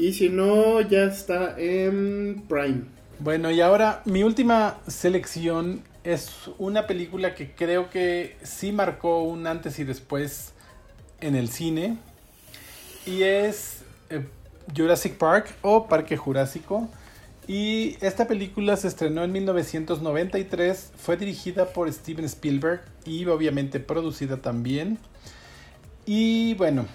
y 0.00 0.14
si 0.14 0.30
no, 0.30 0.80
ya 0.80 1.04
está 1.04 1.56
en 1.58 2.42
Prime. 2.48 2.84
Bueno, 3.18 3.50
y 3.50 3.60
ahora 3.60 4.00
mi 4.06 4.22
última 4.22 4.78
selección 4.86 5.82
es 6.04 6.30
una 6.56 6.86
película 6.86 7.34
que 7.34 7.54
creo 7.54 7.90
que 7.90 8.38
sí 8.42 8.72
marcó 8.72 9.22
un 9.24 9.46
antes 9.46 9.78
y 9.78 9.84
después 9.84 10.54
en 11.20 11.36
el 11.36 11.50
cine. 11.50 11.98
Y 13.04 13.24
es 13.24 13.82
eh, 14.08 14.24
Jurassic 14.74 15.18
Park 15.18 15.54
o 15.60 15.86
Parque 15.86 16.16
Jurásico. 16.16 16.88
Y 17.46 17.98
esta 18.00 18.26
película 18.26 18.78
se 18.78 18.88
estrenó 18.88 19.22
en 19.22 19.32
1993, 19.32 20.92
fue 20.96 21.18
dirigida 21.18 21.74
por 21.74 21.92
Steven 21.92 22.24
Spielberg 22.24 22.80
y 23.04 23.26
obviamente 23.26 23.80
producida 23.80 24.38
también. 24.38 24.98
Y 26.06 26.54
bueno, 26.54 26.86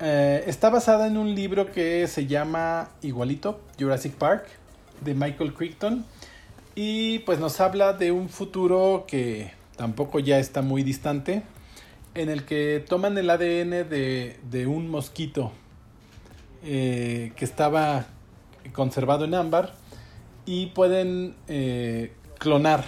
eh, 0.00 0.44
está 0.46 0.70
basada 0.70 1.06
en 1.06 1.16
un 1.16 1.34
libro 1.34 1.70
que 1.70 2.06
se 2.08 2.26
llama 2.26 2.90
igualito, 3.02 3.60
Jurassic 3.78 4.14
Park, 4.14 4.46
de 5.02 5.14
Michael 5.14 5.54
Crichton. 5.54 6.04
Y 6.74 7.20
pues 7.20 7.38
nos 7.38 7.60
habla 7.60 7.92
de 7.92 8.12
un 8.12 8.28
futuro 8.28 9.04
que 9.06 9.52
tampoco 9.76 10.18
ya 10.18 10.38
está 10.38 10.62
muy 10.62 10.82
distante, 10.82 11.42
en 12.14 12.28
el 12.28 12.44
que 12.44 12.84
toman 12.88 13.16
el 13.18 13.30
ADN 13.30 13.88
de, 13.88 14.38
de 14.50 14.66
un 14.66 14.90
mosquito 14.90 15.52
eh, 16.62 17.32
que 17.36 17.44
estaba 17.44 18.06
conservado 18.72 19.24
en 19.24 19.34
ámbar 19.34 19.72
y 20.44 20.66
pueden 20.66 21.34
eh, 21.48 22.12
clonar 22.38 22.84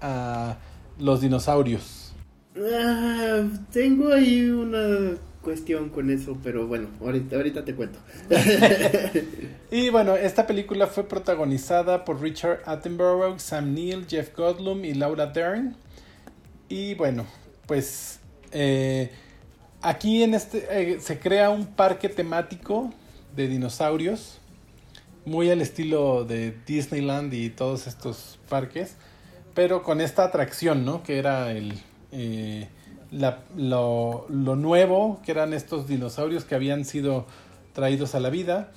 a 0.00 0.56
los 0.98 1.20
dinosaurios. 1.20 2.12
Ah, 2.56 3.44
tengo 3.70 4.12
ahí 4.12 4.50
una 4.50 5.16
cuestión 5.48 5.88
con 5.88 6.10
eso, 6.10 6.36
pero 6.42 6.66
bueno, 6.66 6.88
ahorita, 7.00 7.64
te 7.64 7.74
cuento. 7.74 7.98
y 9.70 9.88
bueno, 9.88 10.14
esta 10.14 10.46
película 10.46 10.86
fue 10.86 11.08
protagonizada 11.08 12.04
por 12.04 12.20
Richard 12.20 12.60
Attenborough, 12.66 13.38
Sam 13.38 13.72
Neill, 13.72 14.04
Jeff 14.06 14.36
Goldblum 14.36 14.84
y 14.84 14.92
Laura 14.92 15.24
Dern. 15.24 15.74
Y 16.68 16.92
bueno, 16.96 17.24
pues 17.64 18.20
eh, 18.52 19.10
aquí 19.80 20.22
en 20.22 20.34
este 20.34 20.66
eh, 20.70 21.00
se 21.00 21.18
crea 21.18 21.48
un 21.48 21.64
parque 21.64 22.10
temático 22.10 22.92
de 23.34 23.48
dinosaurios, 23.48 24.40
muy 25.24 25.50
al 25.50 25.62
estilo 25.62 26.26
de 26.26 26.54
Disneyland 26.66 27.32
y 27.32 27.48
todos 27.48 27.86
estos 27.86 28.38
parques, 28.50 28.96
pero 29.54 29.82
con 29.82 30.02
esta 30.02 30.24
atracción, 30.24 30.84
¿no? 30.84 31.02
Que 31.02 31.18
era 31.18 31.52
el 31.52 31.72
eh, 32.12 32.68
lo, 33.10 34.26
nuevo, 34.28 35.20
que 35.24 35.32
eran 35.32 35.54
estos 35.54 35.86
dinosaurios 35.86 36.44
que 36.44 36.54
habían 36.54 36.84
sido 36.84 37.26
traídos 37.72 38.14
a 38.14 38.20
la 38.20 38.30
vida. 38.30 38.72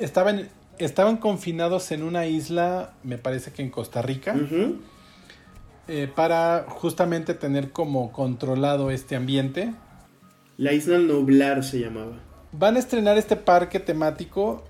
estaban, 0.00 0.48
estaban 0.78 1.16
confinados 1.16 1.90
en 1.92 2.02
una 2.02 2.26
isla, 2.26 2.94
me 3.02 3.18
parece 3.18 3.52
que 3.52 3.62
en 3.62 3.70
Costa 3.70 4.02
Rica, 4.02 4.36
eh, 5.88 6.10
para 6.14 6.66
justamente 6.68 7.34
tener 7.34 7.70
como 7.70 8.12
controlado 8.12 8.90
este 8.90 9.16
ambiente. 9.16 9.72
La 10.56 10.72
isla 10.72 10.98
Nublar 10.98 11.62
se 11.62 11.80
llamaba. 11.80 12.18
Van 12.52 12.76
a 12.76 12.78
estrenar 12.78 13.18
este 13.18 13.36
parque 13.36 13.80
temático 13.80 14.64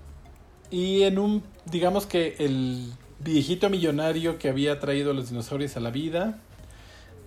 y 0.70 1.02
en 1.02 1.18
un, 1.18 1.42
digamos 1.64 2.06
que 2.06 2.34
el 2.38 2.92
viejito 3.20 3.70
millonario 3.70 4.38
que 4.38 4.48
había 4.48 4.78
traído 4.80 5.12
a 5.12 5.14
los 5.14 5.30
dinosaurios 5.30 5.76
a 5.76 5.80
la 5.80 5.90
vida, 5.90 6.40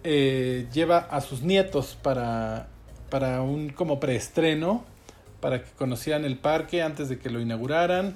eh, 0.03 0.67
lleva 0.73 0.97
a 0.97 1.21
sus 1.21 1.41
nietos 1.41 1.97
para, 2.01 2.67
para 3.09 3.41
un 3.41 3.69
como 3.69 3.99
preestreno, 3.99 4.84
para 5.39 5.63
que 5.63 5.71
conocieran 5.71 6.26
el 6.26 6.38
parque 6.38 6.81
antes 6.81 7.09
de 7.09 7.19
que 7.19 7.30
lo 7.30 7.39
inauguraran. 7.39 8.15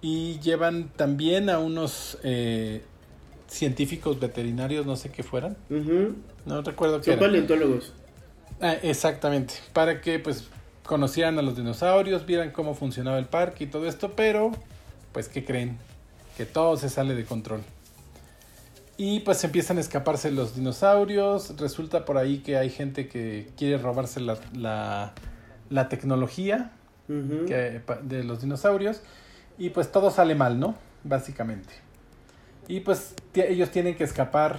Y 0.00 0.40
llevan 0.40 0.88
también 0.96 1.48
a 1.48 1.58
unos 1.58 2.18
eh, 2.24 2.82
científicos 3.46 4.18
veterinarios, 4.18 4.84
no 4.84 4.96
sé 4.96 5.10
qué 5.10 5.22
fueran. 5.22 5.56
No 6.44 6.62
recuerdo 6.62 7.00
qué. 7.00 7.12
Son 7.12 7.20
paleontólogos. 7.20 7.92
Ah, 8.60 8.74
exactamente. 8.82 9.54
Para 9.72 10.00
que 10.00 10.18
pues 10.18 10.48
conocieran 10.84 11.38
a 11.38 11.42
los 11.42 11.56
dinosaurios, 11.56 12.26
vieran 12.26 12.50
cómo 12.50 12.74
funcionaba 12.74 13.18
el 13.18 13.26
parque 13.26 13.64
y 13.64 13.66
todo 13.66 13.86
esto, 13.86 14.12
pero 14.16 14.50
pues 15.12 15.28
¿qué 15.28 15.44
creen? 15.44 15.78
Que 16.36 16.46
todo 16.46 16.76
se 16.76 16.88
sale 16.88 17.14
de 17.14 17.24
control. 17.24 17.62
Y 18.96 19.20
pues 19.20 19.42
empiezan 19.44 19.78
a 19.78 19.80
escaparse 19.80 20.30
los 20.30 20.54
dinosaurios. 20.54 21.56
Resulta 21.58 22.04
por 22.04 22.18
ahí 22.18 22.38
que 22.38 22.56
hay 22.56 22.70
gente 22.70 23.08
que 23.08 23.50
quiere 23.56 23.78
robarse 23.78 24.20
la, 24.20 25.12
la, 25.70 25.88
tecnología 25.88 26.72
de 27.08 28.24
los 28.24 28.42
dinosaurios. 28.42 29.02
Y 29.58 29.70
pues 29.70 29.90
todo 29.90 30.10
sale 30.10 30.34
mal, 30.34 30.60
¿no? 30.60 30.76
Básicamente. 31.04 31.72
Y 32.68 32.80
pues 32.80 33.14
ellos 33.34 33.70
tienen 33.70 33.96
que 33.96 34.04
escapar, 34.04 34.58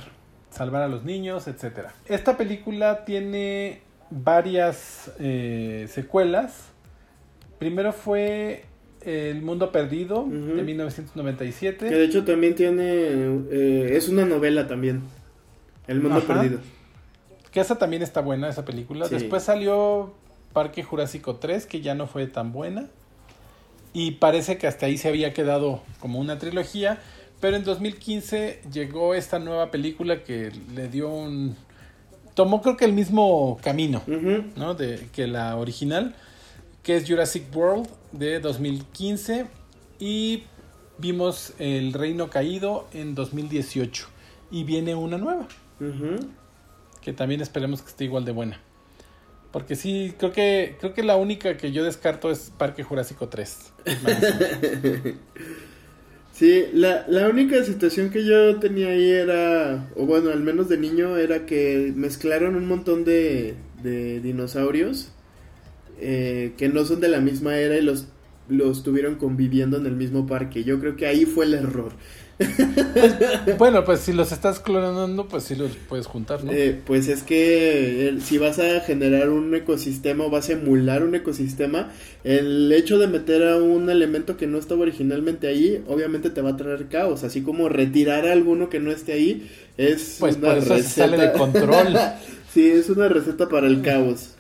salvar 0.49 0.81
a 0.81 0.87
los 0.87 1.03
niños, 1.03 1.47
etc. 1.47 1.87
Esta 2.05 2.37
película 2.37 3.05
tiene 3.05 3.81
varias 4.09 5.11
eh, 5.19 5.87
secuelas. 5.89 6.69
Primero 7.59 7.93
fue 7.93 8.65
el 9.05 9.41
Mundo 9.41 9.71
Perdido 9.71 10.25
de 10.27 10.63
1997. 10.63 11.89
Que 11.89 11.95
de 11.95 12.05
hecho 12.05 12.23
también 12.23 12.55
tiene. 12.55 12.85
Eh, 13.51 13.93
es 13.93 14.09
una 14.09 14.25
novela 14.25 14.67
también. 14.67 15.01
El 15.87 16.01
Mundo 16.01 16.21
Perdido. 16.21 16.59
Que 17.51 17.59
esa 17.59 17.77
también 17.77 18.01
está 18.01 18.21
buena, 18.21 18.49
esa 18.49 18.65
película. 18.65 19.07
Después 19.07 19.43
salió 19.43 20.13
Parque 20.53 20.83
Jurásico 20.83 21.35
3, 21.35 21.65
que 21.65 21.81
ya 21.81 21.95
no 21.95 22.07
fue 22.07 22.27
tan 22.27 22.51
buena. 22.51 22.87
Y 23.93 24.11
parece 24.13 24.57
que 24.57 24.65
hasta 24.65 24.87
ahí 24.87 24.97
se 24.97 25.07
había 25.07 25.33
quedado 25.33 25.81
como 25.99 26.19
una 26.19 26.39
trilogía. 26.39 26.99
Pero 27.39 27.57
en 27.57 27.63
2015 27.63 28.61
llegó 28.71 29.13
esta 29.13 29.37
nueva 29.37 29.69
película 29.69 30.23
que 30.23 30.51
le 30.73 30.87
dio 30.87 31.09
un. 31.09 31.55
Tomó 32.33 32.61
creo 32.61 32.77
que 32.77 32.85
el 32.85 32.93
mismo 32.93 33.59
camino, 33.61 34.01
¿no? 34.55 34.73
De, 34.73 35.07
que 35.11 35.27
la 35.27 35.57
original 35.57 36.15
que 36.83 36.97
es 36.97 37.07
Jurassic 37.07 37.43
World 37.55 37.87
de 38.11 38.39
2015 38.41 39.47
y 39.99 40.43
vimos 40.97 41.53
El 41.57 41.93
Reino 41.93 42.29
Caído 42.29 42.87
en 42.93 43.15
2018 43.15 44.07
y 44.51 44.65
viene 44.65 44.93
una 44.93 45.17
nueva 45.17 45.47
que 47.01 47.13
también 47.13 47.41
esperemos 47.41 47.81
que 47.81 47.89
esté 47.89 48.05
igual 48.05 48.25
de 48.25 48.31
buena. 48.31 48.61
Porque 49.51 49.75
sí, 49.75 50.13
creo 50.17 50.31
que 50.31 50.77
creo 50.79 50.93
que 50.93 51.03
la 51.03 51.15
única 51.15 51.57
que 51.57 51.71
yo 51.71 51.83
descarto 51.83 52.31
es 52.31 52.51
Parque 52.57 52.83
Jurásico 52.83 53.29
3. 53.29 53.73
sí, 56.33 56.65
la, 56.73 57.05
la, 57.07 57.29
única 57.29 57.63
situación 57.63 58.09
que 58.09 58.25
yo 58.25 58.59
tenía 58.59 58.87
ahí 58.87 59.11
era, 59.11 59.89
o 59.95 60.05
bueno, 60.05 60.31
al 60.31 60.39
menos 60.39 60.69
de 60.69 60.77
niño, 60.77 61.17
era 61.17 61.45
que 61.45 61.93
mezclaron 61.95 62.55
un 62.55 62.67
montón 62.67 63.03
de, 63.03 63.55
de 63.83 64.21
dinosaurios 64.21 65.12
eh, 65.99 66.53
que 66.57 66.69
no 66.69 66.85
son 66.85 66.99
de 66.99 67.09
la 67.09 67.19
misma 67.19 67.57
era 67.57 67.77
y 67.77 67.81
los, 67.81 68.07
los 68.49 68.83
tuvieron 68.83 69.15
conviviendo 69.15 69.77
en 69.77 69.85
el 69.85 69.95
mismo 69.95 70.27
parque. 70.27 70.63
Yo 70.63 70.79
creo 70.79 70.95
que 70.95 71.05
ahí 71.05 71.25
fue 71.25 71.45
el 71.45 71.53
error. 71.53 71.93
bueno, 73.57 73.85
pues 73.85 73.99
si 73.99 74.11
los 74.11 74.31
estás 74.31 74.59
clonando, 74.59 75.27
pues 75.27 75.43
sí 75.43 75.55
los 75.55 75.71
puedes 75.87 76.07
juntar, 76.07 76.43
¿no? 76.43 76.51
Eh, 76.51 76.79
pues 76.85 77.07
es 77.07 77.21
que 77.23 78.17
si 78.23 78.37
vas 78.37 78.59
a 78.59 78.79
generar 78.81 79.29
un 79.29 79.53
ecosistema 79.53 80.25
o 80.25 80.29
vas 80.29 80.49
a 80.49 80.53
emular 80.53 81.03
un 81.03 81.15
ecosistema, 81.15 81.91
el 82.23 82.71
hecho 82.71 82.97
de 82.97 83.07
meter 83.07 83.47
a 83.47 83.57
un 83.57 83.89
elemento 83.89 84.35
que 84.35 84.47
no 84.47 84.57
estaba 84.57 84.81
originalmente 84.81 85.47
ahí, 85.47 85.83
obviamente 85.87 86.29
te 86.29 86.41
va 86.41 86.51
a 86.51 86.57
traer 86.57 86.87
caos, 86.87 87.23
así 87.23 87.41
como 87.41 87.69
retirar 87.69 88.27
a 88.27 88.31
alguno 88.31 88.69
que 88.69 88.79
no 88.79 88.91
esté 88.91 89.13
ahí 89.13 89.49
es 89.77 90.17
pues 90.19 90.37
una 90.37 90.55
receta. 90.55 90.83
sale 90.83 91.17
de 91.17 91.31
control. 91.33 91.97
sí, 92.53 92.67
es 92.67 92.89
una 92.89 93.07
receta 93.09 93.47
para 93.47 93.67
el 93.67 93.81
caos. 93.81 94.31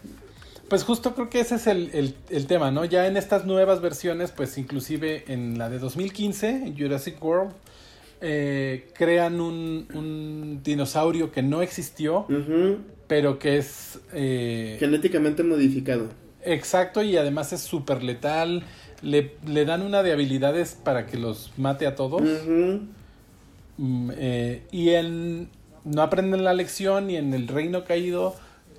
Pues 0.73 0.85
justo 0.85 1.13
creo 1.13 1.29
que 1.29 1.39
ese 1.39 1.53
es 1.53 1.67
el, 1.67 2.15
tema, 2.47 2.71
¿no? 2.71 2.83
Ya 2.83 3.05
en 3.05 3.15
estas 3.15 3.45
nuevas 3.45 3.79
versiones, 3.79 4.31
pues 4.31 4.57
inclusive 4.57 5.23
en 5.27 5.59
la 5.59 5.69
de 5.69 5.77
2015, 5.77 6.49
en 6.49 6.75
Jurassic 6.75 7.23
World, 7.23 7.51
eh, 8.21 8.87
crean 8.95 9.39
un, 9.39 10.61
dinosaurio 10.63 11.31
que 11.31 11.43
no 11.43 11.61
existió, 11.61 12.25
pero 13.05 13.37
que 13.37 13.59
es... 13.59 13.99
Eh, 14.13 14.77
Genéticamente 14.79 15.43
modificado. 15.43 16.07
Exacto, 16.41 17.03
y 17.03 17.17
además 17.17 17.53
es 17.53 17.61
súper 17.61 18.01
letal. 18.01 18.63
Le, 19.03 19.35
dan 19.65 19.83
una 19.83 20.01
de 20.01 20.11
habilidades 20.11 20.73
para 20.73 21.05
que 21.05 21.17
los 21.17 21.51
mate 21.55 21.85
a 21.85 21.93
todos. 21.93 22.23
Mm, 23.77 24.09
eh, 24.15 24.63
y 24.71 24.89
en, 24.89 25.49
no 25.83 26.01
aprenden 26.01 26.43
la 26.43 26.55
lección 26.55 27.11
y 27.11 27.17
en 27.17 27.35
el 27.35 27.47
reino 27.47 27.83
caído 27.83 28.35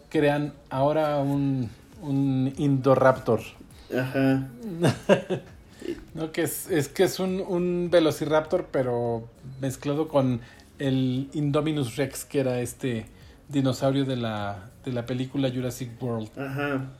crean 0.09 0.55
ahora 0.71 1.19
un, 1.19 1.71
un 2.05 2.53
Indoraptor. 2.57 3.41
Ajá. 3.97 4.49
no, 6.15 6.33
que 6.33 6.43
es, 6.43 6.71
es 6.71 6.89
que 6.89 7.05
es 7.05 7.21
un, 7.21 7.41
un, 7.41 7.89
Velociraptor, 7.91 8.69
pero 8.71 9.29
mezclado 9.61 10.09
con 10.09 10.41
el 10.79 11.29
Indominus 11.33 11.97
Rex, 11.97 12.25
que 12.25 12.41
era 12.41 12.61
este 12.61 13.07
dinosaurio 13.49 14.05
de 14.05 14.17
la, 14.17 14.71
de 14.85 14.93
la 14.93 15.07
película 15.07 15.51
Jurassic 15.51 15.91
World. 16.03 16.31
Ajá. 16.37 16.91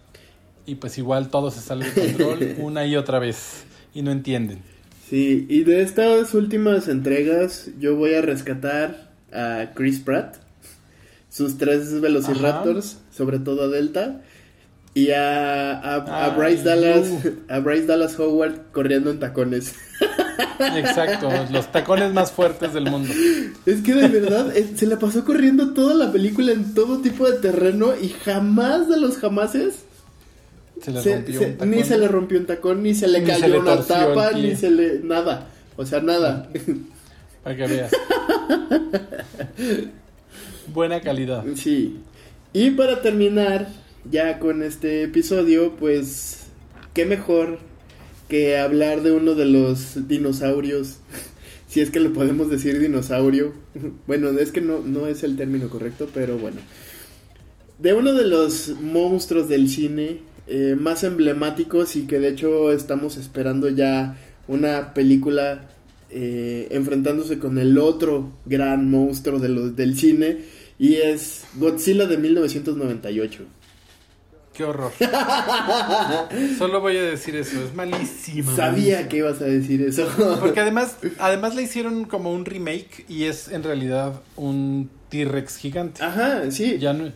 Y 0.67 0.77
pues 0.77 0.97
igual 0.99 1.29
todo 1.29 1.51
se 1.51 1.61
sale 1.61 1.91
de 1.91 1.93
control 1.93 2.55
una 2.59 2.87
y 2.87 2.97
otra 2.97 3.19
vez. 3.19 3.65
Y 3.95 4.03
no 4.03 4.11
entienden. 4.11 4.63
Sí, 5.09 5.47
y 5.49 5.65
de 5.65 5.83
estas 5.83 6.35
últimas 6.35 6.89
entregas 6.89 7.71
yo 7.79 7.95
voy 7.97 8.15
a 8.15 8.23
rescatar 8.23 9.11
a 9.33 9.73
Chris 9.75 10.01
Pratt, 10.01 10.37
sus 11.29 11.59
tres 11.59 12.01
Velociraptors, 12.01 12.99
sobre 13.11 13.39
todo 13.39 13.65
a 13.65 13.69
Delta, 13.69 14.23
y 14.95 15.11
a, 15.11 15.73
a, 15.79 16.31
Bryce 16.31 16.63
Dallas 16.63 17.09
a 17.49 17.59
Bryce 17.59 17.87
Dallas 17.87 18.19
Howard 18.19 18.71
corriendo 18.73 19.11
en 19.11 19.19
tacones. 19.19 19.75
Exacto, 20.59 21.29
los 21.51 21.71
tacones 21.73 22.13
más 22.13 22.31
fuertes 22.31 22.73
del 22.73 22.89
mundo. 22.91 23.13
Es 23.67 23.83
que 23.83 23.95
de 23.95 24.09
verdad 24.09 24.53
se 24.77 24.87
la 24.87 24.99
pasó 24.99 25.25
corriendo 25.25 25.75
toda 25.75 25.95
la 25.95 26.13
película 26.13 26.53
en 26.53 26.75
todo 26.75 26.99
tipo 26.99 27.29
de 27.29 27.39
terreno 27.39 27.95
y 28.01 28.09
jamás 28.09 28.89
de 28.89 28.99
los 28.99 29.19
jamases 29.19 29.85
se 30.81 30.93
le 30.93 31.03
rompió 31.03 31.41
un 31.41 31.53
tacón. 31.53 31.71
ni 31.71 31.85
se 31.85 31.99
le 31.99 32.09
rompió 32.09 32.39
un 32.39 32.47
tacón, 32.47 32.83
ni 32.83 32.95
se 32.95 33.09
le 33.09 33.23
cayó 33.25 33.61
una 33.61 33.81
tapa, 33.83 34.33
ni 34.33 34.55
se 34.55 34.71
le 34.71 35.01
nada, 35.01 35.49
o 35.77 35.85
sea, 35.85 36.01
nada. 36.01 36.49
Para 37.43 37.57
que 37.57 37.67
veas. 37.67 37.93
Buena 40.73 41.01
calidad. 41.01 41.45
Sí. 41.57 41.99
Y 42.53 42.71
para 42.71 43.03
terminar, 43.03 43.69
ya 44.11 44.39
con 44.39 44.63
este 44.63 45.03
episodio, 45.03 45.77
pues, 45.77 46.47
qué 46.93 47.07
mejor 47.07 47.59
que 48.29 48.59
hablar 48.59 49.03
de 49.03 49.13
uno 49.13 49.35
de 49.35 49.47
los 49.47 50.09
dinosaurios, 50.09 50.99
si 51.69 51.81
es 51.81 51.91
que 51.91 52.01
le 52.01 52.11
podemos 52.11 52.51
decir 52.51 52.79
dinosaurio. 52.79 53.53
Bueno, 54.07 54.31
es 54.31 54.53
que 54.53 54.61
no, 54.61 54.81
no 54.81 55.07
es 55.07 55.23
el 55.25 55.37
término 55.37 55.69
correcto, 55.69 56.09
pero 56.15 56.39
bueno. 56.39 56.59
de 57.79 57.93
uno 57.93 58.13
de 58.13 58.27
los 58.27 58.69
monstruos 58.81 59.49
del 59.49 59.69
cine 59.69 60.21
eh, 60.47 60.77
más 60.79 61.05
emblemáticos 61.05 61.97
y 61.97 62.07
que 62.07 62.19
de 62.19 62.29
hecho 62.29 62.71
estamos 62.71 63.17
esperando 63.17 63.71
ya 63.71 64.19
una 64.47 64.93
película 64.93 65.71
eh, 66.11 66.69
enfrentándose 66.71 67.39
con 67.39 67.59
el 67.59 67.79
otro 67.79 68.31
gran 68.45 68.91
monstruo 68.91 69.39
de 69.39 69.49
los, 69.49 69.75
del 69.75 69.97
cine 69.97 70.39
y 70.79 70.97
es 70.97 71.45
Godzilla 71.57 72.07
de 72.07 72.19
1998. 72.19 73.43
Qué 74.55 74.63
horror. 74.63 74.93
Solo 76.59 76.81
voy 76.81 76.97
a 76.97 77.03
decir 77.03 77.35
eso, 77.35 77.61
es 77.61 77.75
malísimo. 77.75 78.55
Sabía 78.55 79.09
que 79.09 79.17
ibas 79.17 79.43
a 79.43 79.47
decir 79.47 79.83
eso. 79.83 80.09
Porque 80.41 80.61
además, 80.61 80.97
además 81.19 81.57
le 81.57 81.63
hicieron 81.63 82.05
como 82.05 82.33
un 82.33 82.45
remake 82.45 83.05
y 83.09 83.25
es 83.25 83.49
en 83.49 83.65
realidad 83.65 84.21
un 84.37 84.89
T-Rex 85.09 85.57
gigante. 85.57 86.05
Ajá, 86.05 86.51
sí. 86.53 86.79
Ya 86.79 86.93
no, 86.93 87.11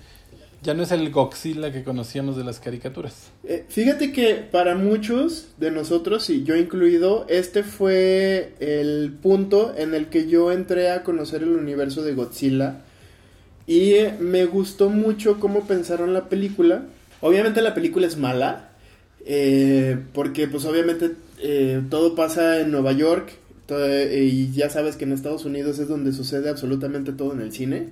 ya 0.62 0.74
no 0.74 0.82
es 0.82 0.90
el 0.90 1.10
Godzilla 1.10 1.70
que 1.70 1.85
conocíamos 1.85 2.36
de 2.36 2.43
las 2.43 2.59
caricaturas. 2.59 3.31
Eh, 3.44 3.65
fíjate 3.69 4.10
que 4.10 4.35
para 4.35 4.74
muchos 4.74 5.51
de 5.59 5.70
nosotros, 5.70 6.28
y 6.31 6.43
yo 6.43 6.56
incluido, 6.56 7.24
este 7.28 7.62
fue 7.62 8.55
el 8.59 9.16
punto 9.23 9.74
en 9.77 9.94
el 9.94 10.09
que 10.09 10.27
yo 10.27 10.51
entré 10.51 10.90
a 10.90 11.05
conocer 11.05 11.44
el 11.44 11.51
universo 11.51 12.02
de 12.02 12.15
Godzilla. 12.15 12.81
Y 13.69 13.94
me 14.19 14.47
gustó 14.47 14.90
mucho 14.90 15.39
cómo 15.39 15.66
pensaron 15.69 16.15
la 16.15 16.28
película. 16.28 16.86
Obviamente 17.20 17.62
la 17.62 17.74
película 17.74 18.07
es 18.07 18.16
mala, 18.16 18.70
eh, 19.27 19.99
porque 20.15 20.49
pues 20.49 20.65
obviamente 20.65 21.12
eh, 21.43 21.82
todo 21.90 22.15
pasa 22.15 22.61
en 22.61 22.70
Nueva 22.70 22.93
York 22.93 23.32
y 23.70 24.51
ya 24.53 24.70
sabes 24.70 24.97
que 24.97 25.05
en 25.05 25.12
Estados 25.12 25.45
Unidos 25.45 25.78
es 25.78 25.89
donde 25.89 26.15
sucede 26.15 26.49
absolutamente 26.49 27.12
todo 27.12 27.35
en 27.35 27.43
el 27.43 27.53
cine, 27.53 27.90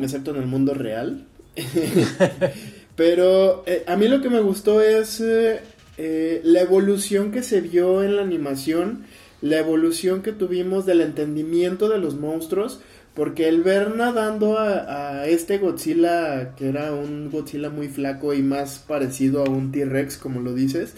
excepto 0.00 0.30
en 0.30 0.38
el 0.38 0.46
mundo 0.46 0.72
real. 0.72 1.26
Pero 2.96 3.64
eh, 3.66 3.84
a 3.86 3.96
mí 3.96 4.08
lo 4.08 4.22
que 4.22 4.30
me 4.30 4.40
gustó 4.40 4.80
es 4.80 5.20
la 5.20 6.60
evolución 6.60 7.32
que 7.32 7.42
se 7.42 7.60
vio 7.60 8.02
en 8.02 8.16
la 8.16 8.22
animación, 8.22 9.04
la 9.42 9.58
evolución 9.58 10.22
que 10.22 10.32
tuvimos 10.32 10.86
del 10.86 11.02
entendimiento 11.02 11.90
de 11.90 11.98
los 11.98 12.14
monstruos 12.14 12.80
porque 13.16 13.48
el 13.48 13.62
ver 13.62 13.96
nadando 13.96 14.58
a, 14.58 15.26
este 15.26 15.56
Godzilla, 15.56 16.54
que 16.54 16.68
era 16.68 16.92
un 16.92 17.30
Godzilla 17.30 17.70
muy 17.70 17.88
flaco 17.88 18.34
y 18.34 18.42
más 18.42 18.84
parecido 18.86 19.42
a 19.42 19.48
un 19.48 19.72
T-Rex, 19.72 20.18
como 20.18 20.40
lo 20.40 20.52
dices, 20.52 20.92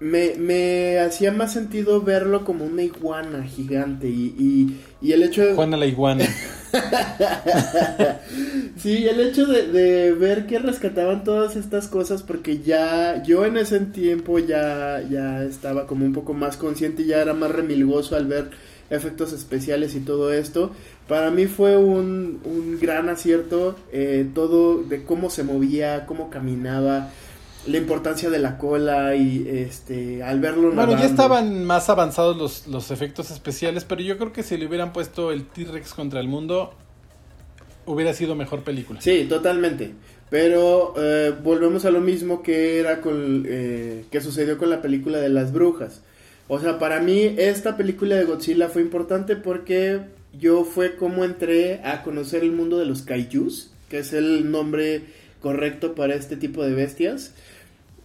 me, 0.00 0.34
me, 0.34 0.98
hacía 0.98 1.30
más 1.30 1.52
sentido 1.52 2.02
verlo 2.02 2.44
como 2.44 2.64
una 2.64 2.82
iguana 2.82 3.44
gigante 3.44 4.08
y, 4.08 4.80
y, 5.00 5.12
el 5.12 5.22
hecho 5.22 5.46
de... 5.46 5.54
Juana 5.54 5.76
la 5.76 5.86
iguana. 5.86 6.24
sí, 8.76 9.06
el 9.06 9.20
hecho 9.20 9.46
de, 9.46 9.68
de, 9.68 10.12
ver 10.14 10.46
que 10.46 10.58
rescataban 10.58 11.22
todas 11.22 11.54
estas 11.54 11.86
cosas 11.86 12.24
porque 12.24 12.62
ya 12.62 13.22
yo 13.22 13.46
en 13.46 13.58
ese 13.58 13.78
tiempo 13.78 14.40
ya, 14.40 15.00
ya 15.08 15.44
estaba 15.44 15.86
como 15.86 16.04
un 16.04 16.12
poco 16.12 16.34
más 16.34 16.56
consciente 16.56 17.02
y 17.02 17.06
ya 17.06 17.22
era 17.22 17.32
más 17.32 17.52
remilgoso 17.52 18.16
al 18.16 18.26
ver 18.26 18.50
efectos 18.92 19.32
especiales 19.32 19.94
y 19.94 20.00
todo 20.00 20.32
esto. 20.32 20.72
Para 21.08 21.30
mí 21.30 21.46
fue 21.46 21.76
un, 21.76 22.40
un 22.44 22.78
gran 22.80 23.08
acierto 23.08 23.76
eh, 23.92 24.26
todo 24.34 24.82
de 24.82 25.04
cómo 25.04 25.30
se 25.30 25.42
movía, 25.42 26.06
cómo 26.06 26.30
caminaba, 26.30 27.10
la 27.66 27.76
importancia 27.76 28.30
de 28.30 28.38
la 28.38 28.58
cola 28.58 29.14
y 29.14 29.46
este 29.48 30.22
al 30.22 30.40
verlo 30.40 30.72
Bueno, 30.72 30.98
ya 30.98 31.04
estaban 31.04 31.64
más 31.64 31.88
avanzados 31.88 32.36
los, 32.36 32.66
los 32.66 32.90
efectos 32.90 33.30
especiales, 33.30 33.84
pero 33.84 34.00
yo 34.00 34.18
creo 34.18 34.32
que 34.32 34.42
si 34.42 34.56
le 34.56 34.66
hubieran 34.66 34.92
puesto 34.92 35.30
el 35.30 35.44
T-Rex 35.46 35.94
contra 35.94 36.20
el 36.20 36.28
mundo 36.28 36.74
hubiera 37.86 38.14
sido 38.14 38.34
mejor 38.34 38.62
película. 38.62 39.00
Sí, 39.00 39.26
totalmente. 39.28 39.92
Pero 40.30 40.94
eh, 40.96 41.34
volvemos 41.42 41.84
a 41.84 41.90
lo 41.90 42.00
mismo 42.00 42.42
que 42.42 42.80
era 42.80 43.00
con 43.00 43.44
eh, 43.46 44.06
que 44.10 44.20
sucedió 44.20 44.56
con 44.56 44.70
la 44.70 44.80
película 44.80 45.18
de 45.18 45.28
las 45.28 45.52
brujas. 45.52 46.00
O 46.48 46.58
sea, 46.58 46.78
para 46.78 47.00
mí 47.00 47.34
esta 47.38 47.76
película 47.76 48.16
de 48.16 48.24
Godzilla 48.24 48.68
fue 48.68 48.82
importante 48.82 49.36
porque 49.36 50.00
yo 50.38 50.64
fue 50.64 50.96
como 50.96 51.24
entré 51.24 51.80
a 51.84 52.02
conocer 52.02 52.42
el 52.42 52.52
mundo 52.52 52.78
de 52.78 52.86
los 52.86 53.02
kaijus, 53.02 53.70
que 53.88 53.98
es 53.98 54.12
el 54.12 54.50
nombre 54.50 55.02
correcto 55.40 55.94
para 55.94 56.14
este 56.14 56.36
tipo 56.36 56.64
de 56.64 56.74
bestias. 56.74 57.32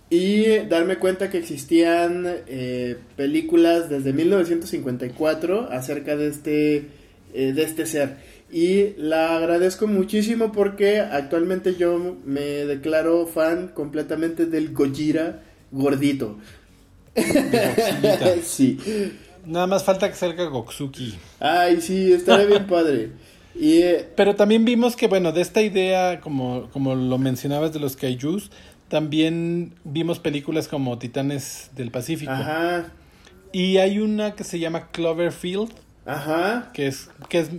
Y 0.09 0.59
darme 0.69 0.97
cuenta 0.97 1.29
que 1.29 1.37
existían 1.37 2.25
eh, 2.47 2.97
películas 3.17 3.89
desde 3.89 4.13
1954 4.13 5.69
acerca 5.69 6.15
de 6.15 6.27
este, 6.27 6.85
eh, 7.33 7.53
de 7.53 7.63
este 7.63 7.85
ser. 7.85 8.15
Y 8.49 8.93
la 8.97 9.35
agradezco 9.35 9.87
muchísimo 9.87 10.53
porque 10.53 10.99
actualmente 10.99 11.75
yo 11.75 12.17
me 12.25 12.41
declaro 12.41 13.27
fan 13.27 13.67
completamente 13.69 14.45
del 14.45 14.73
Gojira 14.73 15.41
gordito. 15.71 16.37
sí. 18.43 18.77
Nada 19.47 19.65
más 19.65 19.83
falta 19.83 20.09
que 20.09 20.15
salga 20.15 20.45
Goksuki. 20.45 21.17
Ay, 21.39 21.81
sí, 21.81 22.11
estaría 22.11 22.45
bien 22.45 22.67
padre. 22.69 23.11
Y, 23.55 23.81
eh, 23.81 24.09
Pero 24.15 24.35
también 24.35 24.65
vimos 24.65 24.95
que, 24.95 25.07
bueno, 25.07 25.31
de 25.31 25.41
esta 25.41 25.61
idea, 25.61 26.19
como, 26.19 26.69
como 26.71 26.95
lo 26.95 27.17
mencionabas 27.17 27.73
de 27.73 27.79
los 27.79 27.95
kaijus, 27.95 28.51
también 28.89 29.73
vimos 29.83 30.19
películas 30.19 30.67
como 30.67 30.99
Titanes 30.99 31.71
del 31.75 31.91
Pacífico. 31.91 32.31
Ajá. 32.31 32.91
Y 33.51 33.77
hay 33.77 33.99
una 33.99 34.35
que 34.35 34.43
se 34.43 34.59
llama 34.59 34.91
Cloverfield. 34.91 35.71
Ajá. 36.05 36.71
Que 36.73 36.87
es, 36.87 37.09
que 37.29 37.39
es, 37.39 37.49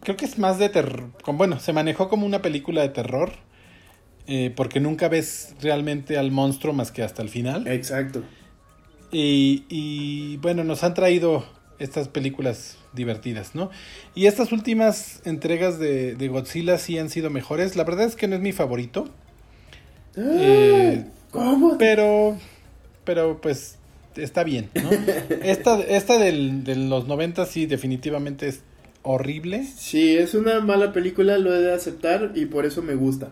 creo 0.00 0.16
que 0.16 0.24
es 0.24 0.38
más 0.38 0.58
de 0.58 0.68
terror. 0.68 1.10
Bueno, 1.24 1.60
se 1.60 1.72
manejó 1.72 2.08
como 2.08 2.26
una 2.26 2.42
película 2.42 2.82
de 2.82 2.88
terror. 2.88 3.32
Eh, 4.30 4.52
porque 4.54 4.78
nunca 4.78 5.08
ves 5.08 5.54
realmente 5.62 6.18
al 6.18 6.30
monstruo 6.30 6.74
más 6.74 6.92
que 6.92 7.02
hasta 7.02 7.22
el 7.22 7.30
final. 7.30 7.66
Exacto. 7.66 8.22
Y, 9.10 10.36
bueno, 10.38 10.64
nos 10.64 10.84
han 10.84 10.94
traído 10.94 11.44
estas 11.78 12.08
películas 12.08 12.76
divertidas, 12.92 13.54
¿no? 13.54 13.70
Y 14.14 14.26
estas 14.26 14.52
últimas 14.52 15.20
entregas 15.24 15.78
de, 15.78 16.28
Godzilla 16.28 16.78
sí 16.78 16.98
han 16.98 17.08
sido 17.08 17.30
mejores. 17.30 17.76
La 17.76 17.84
verdad 17.84 18.06
es 18.06 18.16
que 18.16 18.28
no 18.28 18.36
es 18.36 18.42
mi 18.42 18.52
favorito. 18.52 19.08
Eh, 20.16 21.04
¿Cómo? 21.30 21.78
Pero, 21.78 22.36
pero 23.04 23.40
pues 23.40 23.76
está 24.16 24.42
bien, 24.42 24.68
¿no? 24.74 24.90
esta 25.42 25.80
esta 25.80 26.18
del, 26.18 26.64
de 26.64 26.74
los 26.74 27.06
90 27.06 27.46
sí 27.46 27.66
definitivamente 27.66 28.48
es 28.48 28.62
horrible. 29.02 29.64
Sí, 29.76 30.16
es 30.16 30.34
una 30.34 30.60
mala 30.60 30.92
película, 30.92 31.38
lo 31.38 31.54
he 31.54 31.60
de 31.60 31.72
aceptar 31.72 32.32
y 32.34 32.46
por 32.46 32.66
eso 32.66 32.82
me 32.82 32.94
gusta. 32.94 33.30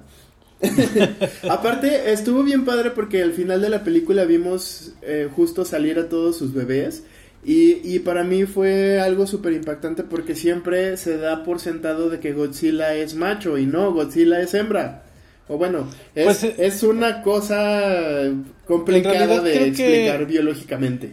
Aparte, 1.51 2.13
estuvo 2.13 2.43
bien 2.43 2.65
padre 2.65 2.91
porque 2.91 3.23
al 3.23 3.33
final 3.33 3.61
de 3.61 3.69
la 3.69 3.85
película 3.85 4.25
vimos 4.25 4.93
eh, 5.03 5.29
justo 5.35 5.65
salir 5.65 5.99
a 5.99 6.09
todos 6.09 6.37
sus 6.37 6.55
bebés. 6.55 7.05
Y, 7.45 7.81
y 7.85 8.01
para 8.01 8.25
mí 8.25 8.45
fue 8.45 8.99
algo 8.99 9.27
súper 9.27 9.53
impactante 9.53 10.03
porque 10.03 10.35
siempre 10.35 10.97
se 10.97 11.17
da 11.17 11.45
por 11.45 11.61
sentado 11.61 12.11
de 12.11 12.19
que 12.19 12.33
Godzilla 12.33 12.95
es 12.95 13.15
macho 13.15 13.57
y 13.57 13.67
no, 13.67 13.93
Godzilla 13.93 14.41
es 14.41 14.53
hembra. 14.55 15.05
O 15.49 15.57
bueno, 15.57 15.89
es, 16.15 16.25
pues, 16.25 16.45
eh, 16.45 16.55
es 16.59 16.83
una 16.83 17.23
cosa 17.23 18.33
complicada 18.67 19.41
de 19.41 19.69
explicar 19.69 20.27
biológicamente. 20.27 21.13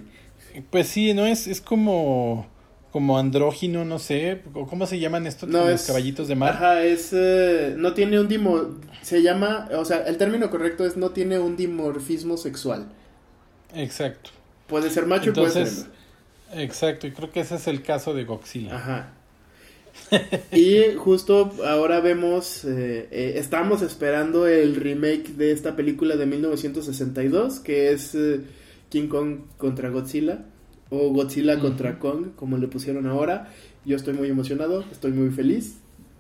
Pues 0.72 0.88
sí, 0.88 1.14
¿no? 1.14 1.28
Es, 1.28 1.46
es 1.46 1.62
como 1.62 2.48
como 2.94 3.18
andrógino, 3.18 3.86
no 3.86 3.98
sé, 3.98 4.44
¿cómo 4.54 4.86
se 4.86 5.00
llaman 5.00 5.26
estos 5.26 5.50
los 5.50 5.82
caballitos 5.82 6.28
de 6.28 6.36
mar? 6.36 6.52
Ajá, 6.52 6.84
es 6.84 7.10
eh, 7.12 7.74
no 7.76 7.96
tiene 7.96 8.20
un 8.20 8.28
dimo 8.28 8.68
se 9.02 9.24
llama, 9.24 9.68
o 9.76 9.84
sea, 9.84 10.04
el 10.04 10.18
término 10.18 10.52
correcto 10.52 10.86
es 10.86 10.96
no 10.96 11.10
tiene 11.10 11.40
un 11.40 11.58
dimorfismo 11.58 12.38
sexual. 12.38 12.92
Exacto. 13.74 14.30
Puede 14.68 14.92
ser 14.92 15.08
macho 15.08 15.32
y 15.32 15.34
puede 15.34 15.66
ser 15.66 15.88
Exacto, 16.54 17.08
y 17.08 17.12
creo 17.14 17.32
que 17.32 17.40
ese 17.40 17.56
es 17.56 17.68
el 17.68 17.82
caso 17.82 18.14
de 18.14 18.26
Godzilla. 18.26 18.76
Ajá. 18.76 19.14
y 20.52 20.94
justo 20.96 21.52
ahora 21.66 22.00
vemos, 22.00 22.64
eh, 22.64 23.08
eh, 23.10 23.34
estamos 23.38 23.82
esperando 23.82 24.46
el 24.46 24.76
remake 24.76 25.30
de 25.30 25.52
esta 25.52 25.76
película 25.76 26.16
de 26.16 26.28
1962, 26.28 27.60
que 27.60 27.92
es 27.92 28.16
King 28.90 29.08
Kong 29.08 29.40
contra 29.58 29.90
Godzilla 29.90 30.46
o 30.94 31.10
Godzilla 31.12 31.60
contra 31.60 31.98
Kong, 31.98 32.36
como 32.36 32.58
le 32.58 32.68
pusieron 32.68 33.08
ahora. 33.08 33.50
Yo 33.84 33.96
estoy 33.96 34.14
muy 34.14 34.30
emocionado, 34.30 34.84
estoy 34.92 35.12
muy 35.12 35.32
feliz, 35.32 35.78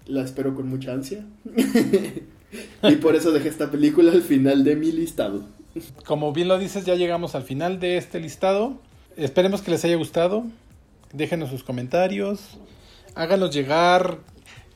la 0.07 0.23
espero 0.23 0.55
con 0.55 0.67
mucha 0.67 0.93
ansia. 0.93 1.25
y 2.83 2.95
por 2.95 3.15
eso 3.15 3.31
dejé 3.31 3.49
esta 3.49 3.69
película 3.69 4.11
al 4.11 4.23
final 4.23 4.63
de 4.63 4.75
mi 4.75 4.91
listado. 4.91 5.43
Como 6.05 6.33
bien 6.33 6.47
lo 6.47 6.57
dices, 6.57 6.85
ya 6.85 6.95
llegamos 6.95 7.35
al 7.35 7.43
final 7.43 7.79
de 7.79 7.97
este 7.97 8.19
listado. 8.19 8.79
Esperemos 9.15 9.61
que 9.61 9.71
les 9.71 9.85
haya 9.85 9.95
gustado. 9.95 10.43
Déjenos 11.13 11.49
sus 11.49 11.63
comentarios. 11.63 12.57
Háganos 13.13 13.53
llegar 13.53 14.19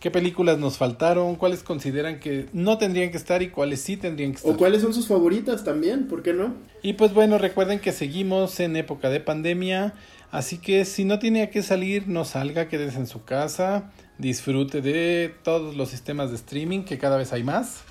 qué 0.07 0.11
películas 0.11 0.57
nos 0.57 0.77
faltaron, 0.77 1.35
cuáles 1.35 1.63
consideran 1.63 2.21
que 2.21 2.45
no 2.53 2.77
tendrían 2.77 3.11
que 3.11 3.17
estar 3.17 3.41
y 3.41 3.49
cuáles 3.49 3.81
sí 3.81 3.97
tendrían 3.97 4.31
que 4.31 4.38
estar. 4.38 4.53
O 4.53 4.55
cuáles 4.55 4.81
son 4.81 4.93
sus 4.93 5.05
favoritas 5.05 5.65
también, 5.65 6.07
¿por 6.07 6.23
qué 6.23 6.31
no? 6.31 6.53
Y 6.81 6.93
pues 6.93 7.13
bueno, 7.13 7.38
recuerden 7.38 7.81
que 7.81 7.91
seguimos 7.91 8.61
en 8.61 8.77
época 8.77 9.09
de 9.09 9.19
pandemia, 9.19 9.95
así 10.31 10.59
que 10.59 10.85
si 10.85 11.03
no 11.03 11.19
tiene 11.19 11.49
que 11.49 11.61
salir, 11.61 12.07
no 12.07 12.23
salga, 12.23 12.69
quédese 12.69 12.99
en 12.99 13.07
su 13.07 13.25
casa, 13.25 13.91
disfrute 14.17 14.79
de 14.79 15.35
todos 15.43 15.75
los 15.75 15.89
sistemas 15.89 16.29
de 16.29 16.38
streaming 16.38 16.84
que 16.84 16.97
cada 16.97 17.17
vez 17.17 17.34
hay 17.34 17.43
más. 17.43 17.81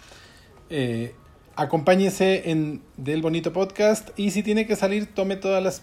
Eh, 0.70 1.14
acompáñese 1.54 2.50
en 2.50 2.80
Del 2.96 3.20
Bonito 3.20 3.52
Podcast 3.52 4.18
y 4.18 4.30
si 4.30 4.42
tiene 4.42 4.66
que 4.66 4.74
salir, 4.74 5.04
tome 5.04 5.36
todas 5.36 5.62
las 5.62 5.82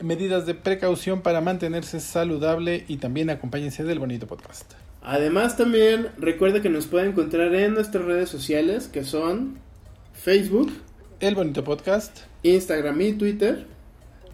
medidas 0.00 0.46
de 0.46 0.54
precaución 0.54 1.22
para 1.22 1.40
mantenerse 1.40 1.98
saludable 1.98 2.84
y 2.86 2.98
también 2.98 3.30
acompáñense 3.30 3.82
del 3.82 3.98
Bonito 3.98 4.28
Podcast. 4.28 4.85
Además 5.08 5.56
también 5.56 6.08
recuerde 6.18 6.60
que 6.60 6.68
nos 6.68 6.86
puede 6.86 7.06
encontrar 7.06 7.54
en 7.54 7.74
nuestras 7.74 8.04
redes 8.04 8.28
sociales 8.28 8.88
que 8.88 9.04
son 9.04 9.56
Facebook, 10.12 10.72
El 11.20 11.36
Bonito 11.36 11.62
Podcast, 11.62 12.22
Instagram 12.42 13.00
y 13.00 13.12
Twitter. 13.12 13.66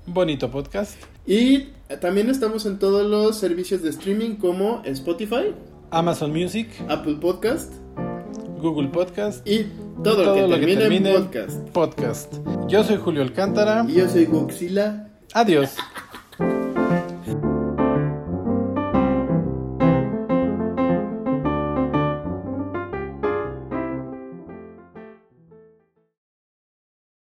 Bonito 0.06 0.50
Podcast. 0.50 0.96
Y 1.26 1.68
también 2.00 2.30
estamos 2.30 2.64
en 2.64 2.78
todos 2.78 3.06
los 3.06 3.36
servicios 3.36 3.82
de 3.82 3.90
streaming 3.90 4.36
como 4.36 4.80
Spotify, 4.86 5.54
Amazon 5.90 6.32
Music, 6.32 6.70
Apple 6.88 7.18
Podcast 7.20 7.74
Google 8.58 8.88
Podcast 8.88 9.46
y 9.46 9.66
todo, 10.02 10.24
lo, 10.24 10.58
que, 10.58 10.74
termine 10.74 11.10
en 11.12 11.22
podcast. 11.24 11.68
podcast. 11.68 12.34
Yo 12.68 12.82
soy 12.82 12.96
Julio 12.96 13.20
Alcántara. 13.20 13.84
Y 13.86 13.96
yo 13.96 14.08
soy 14.08 14.24
Goxila. 14.24 15.10
Adiós. 15.34 15.76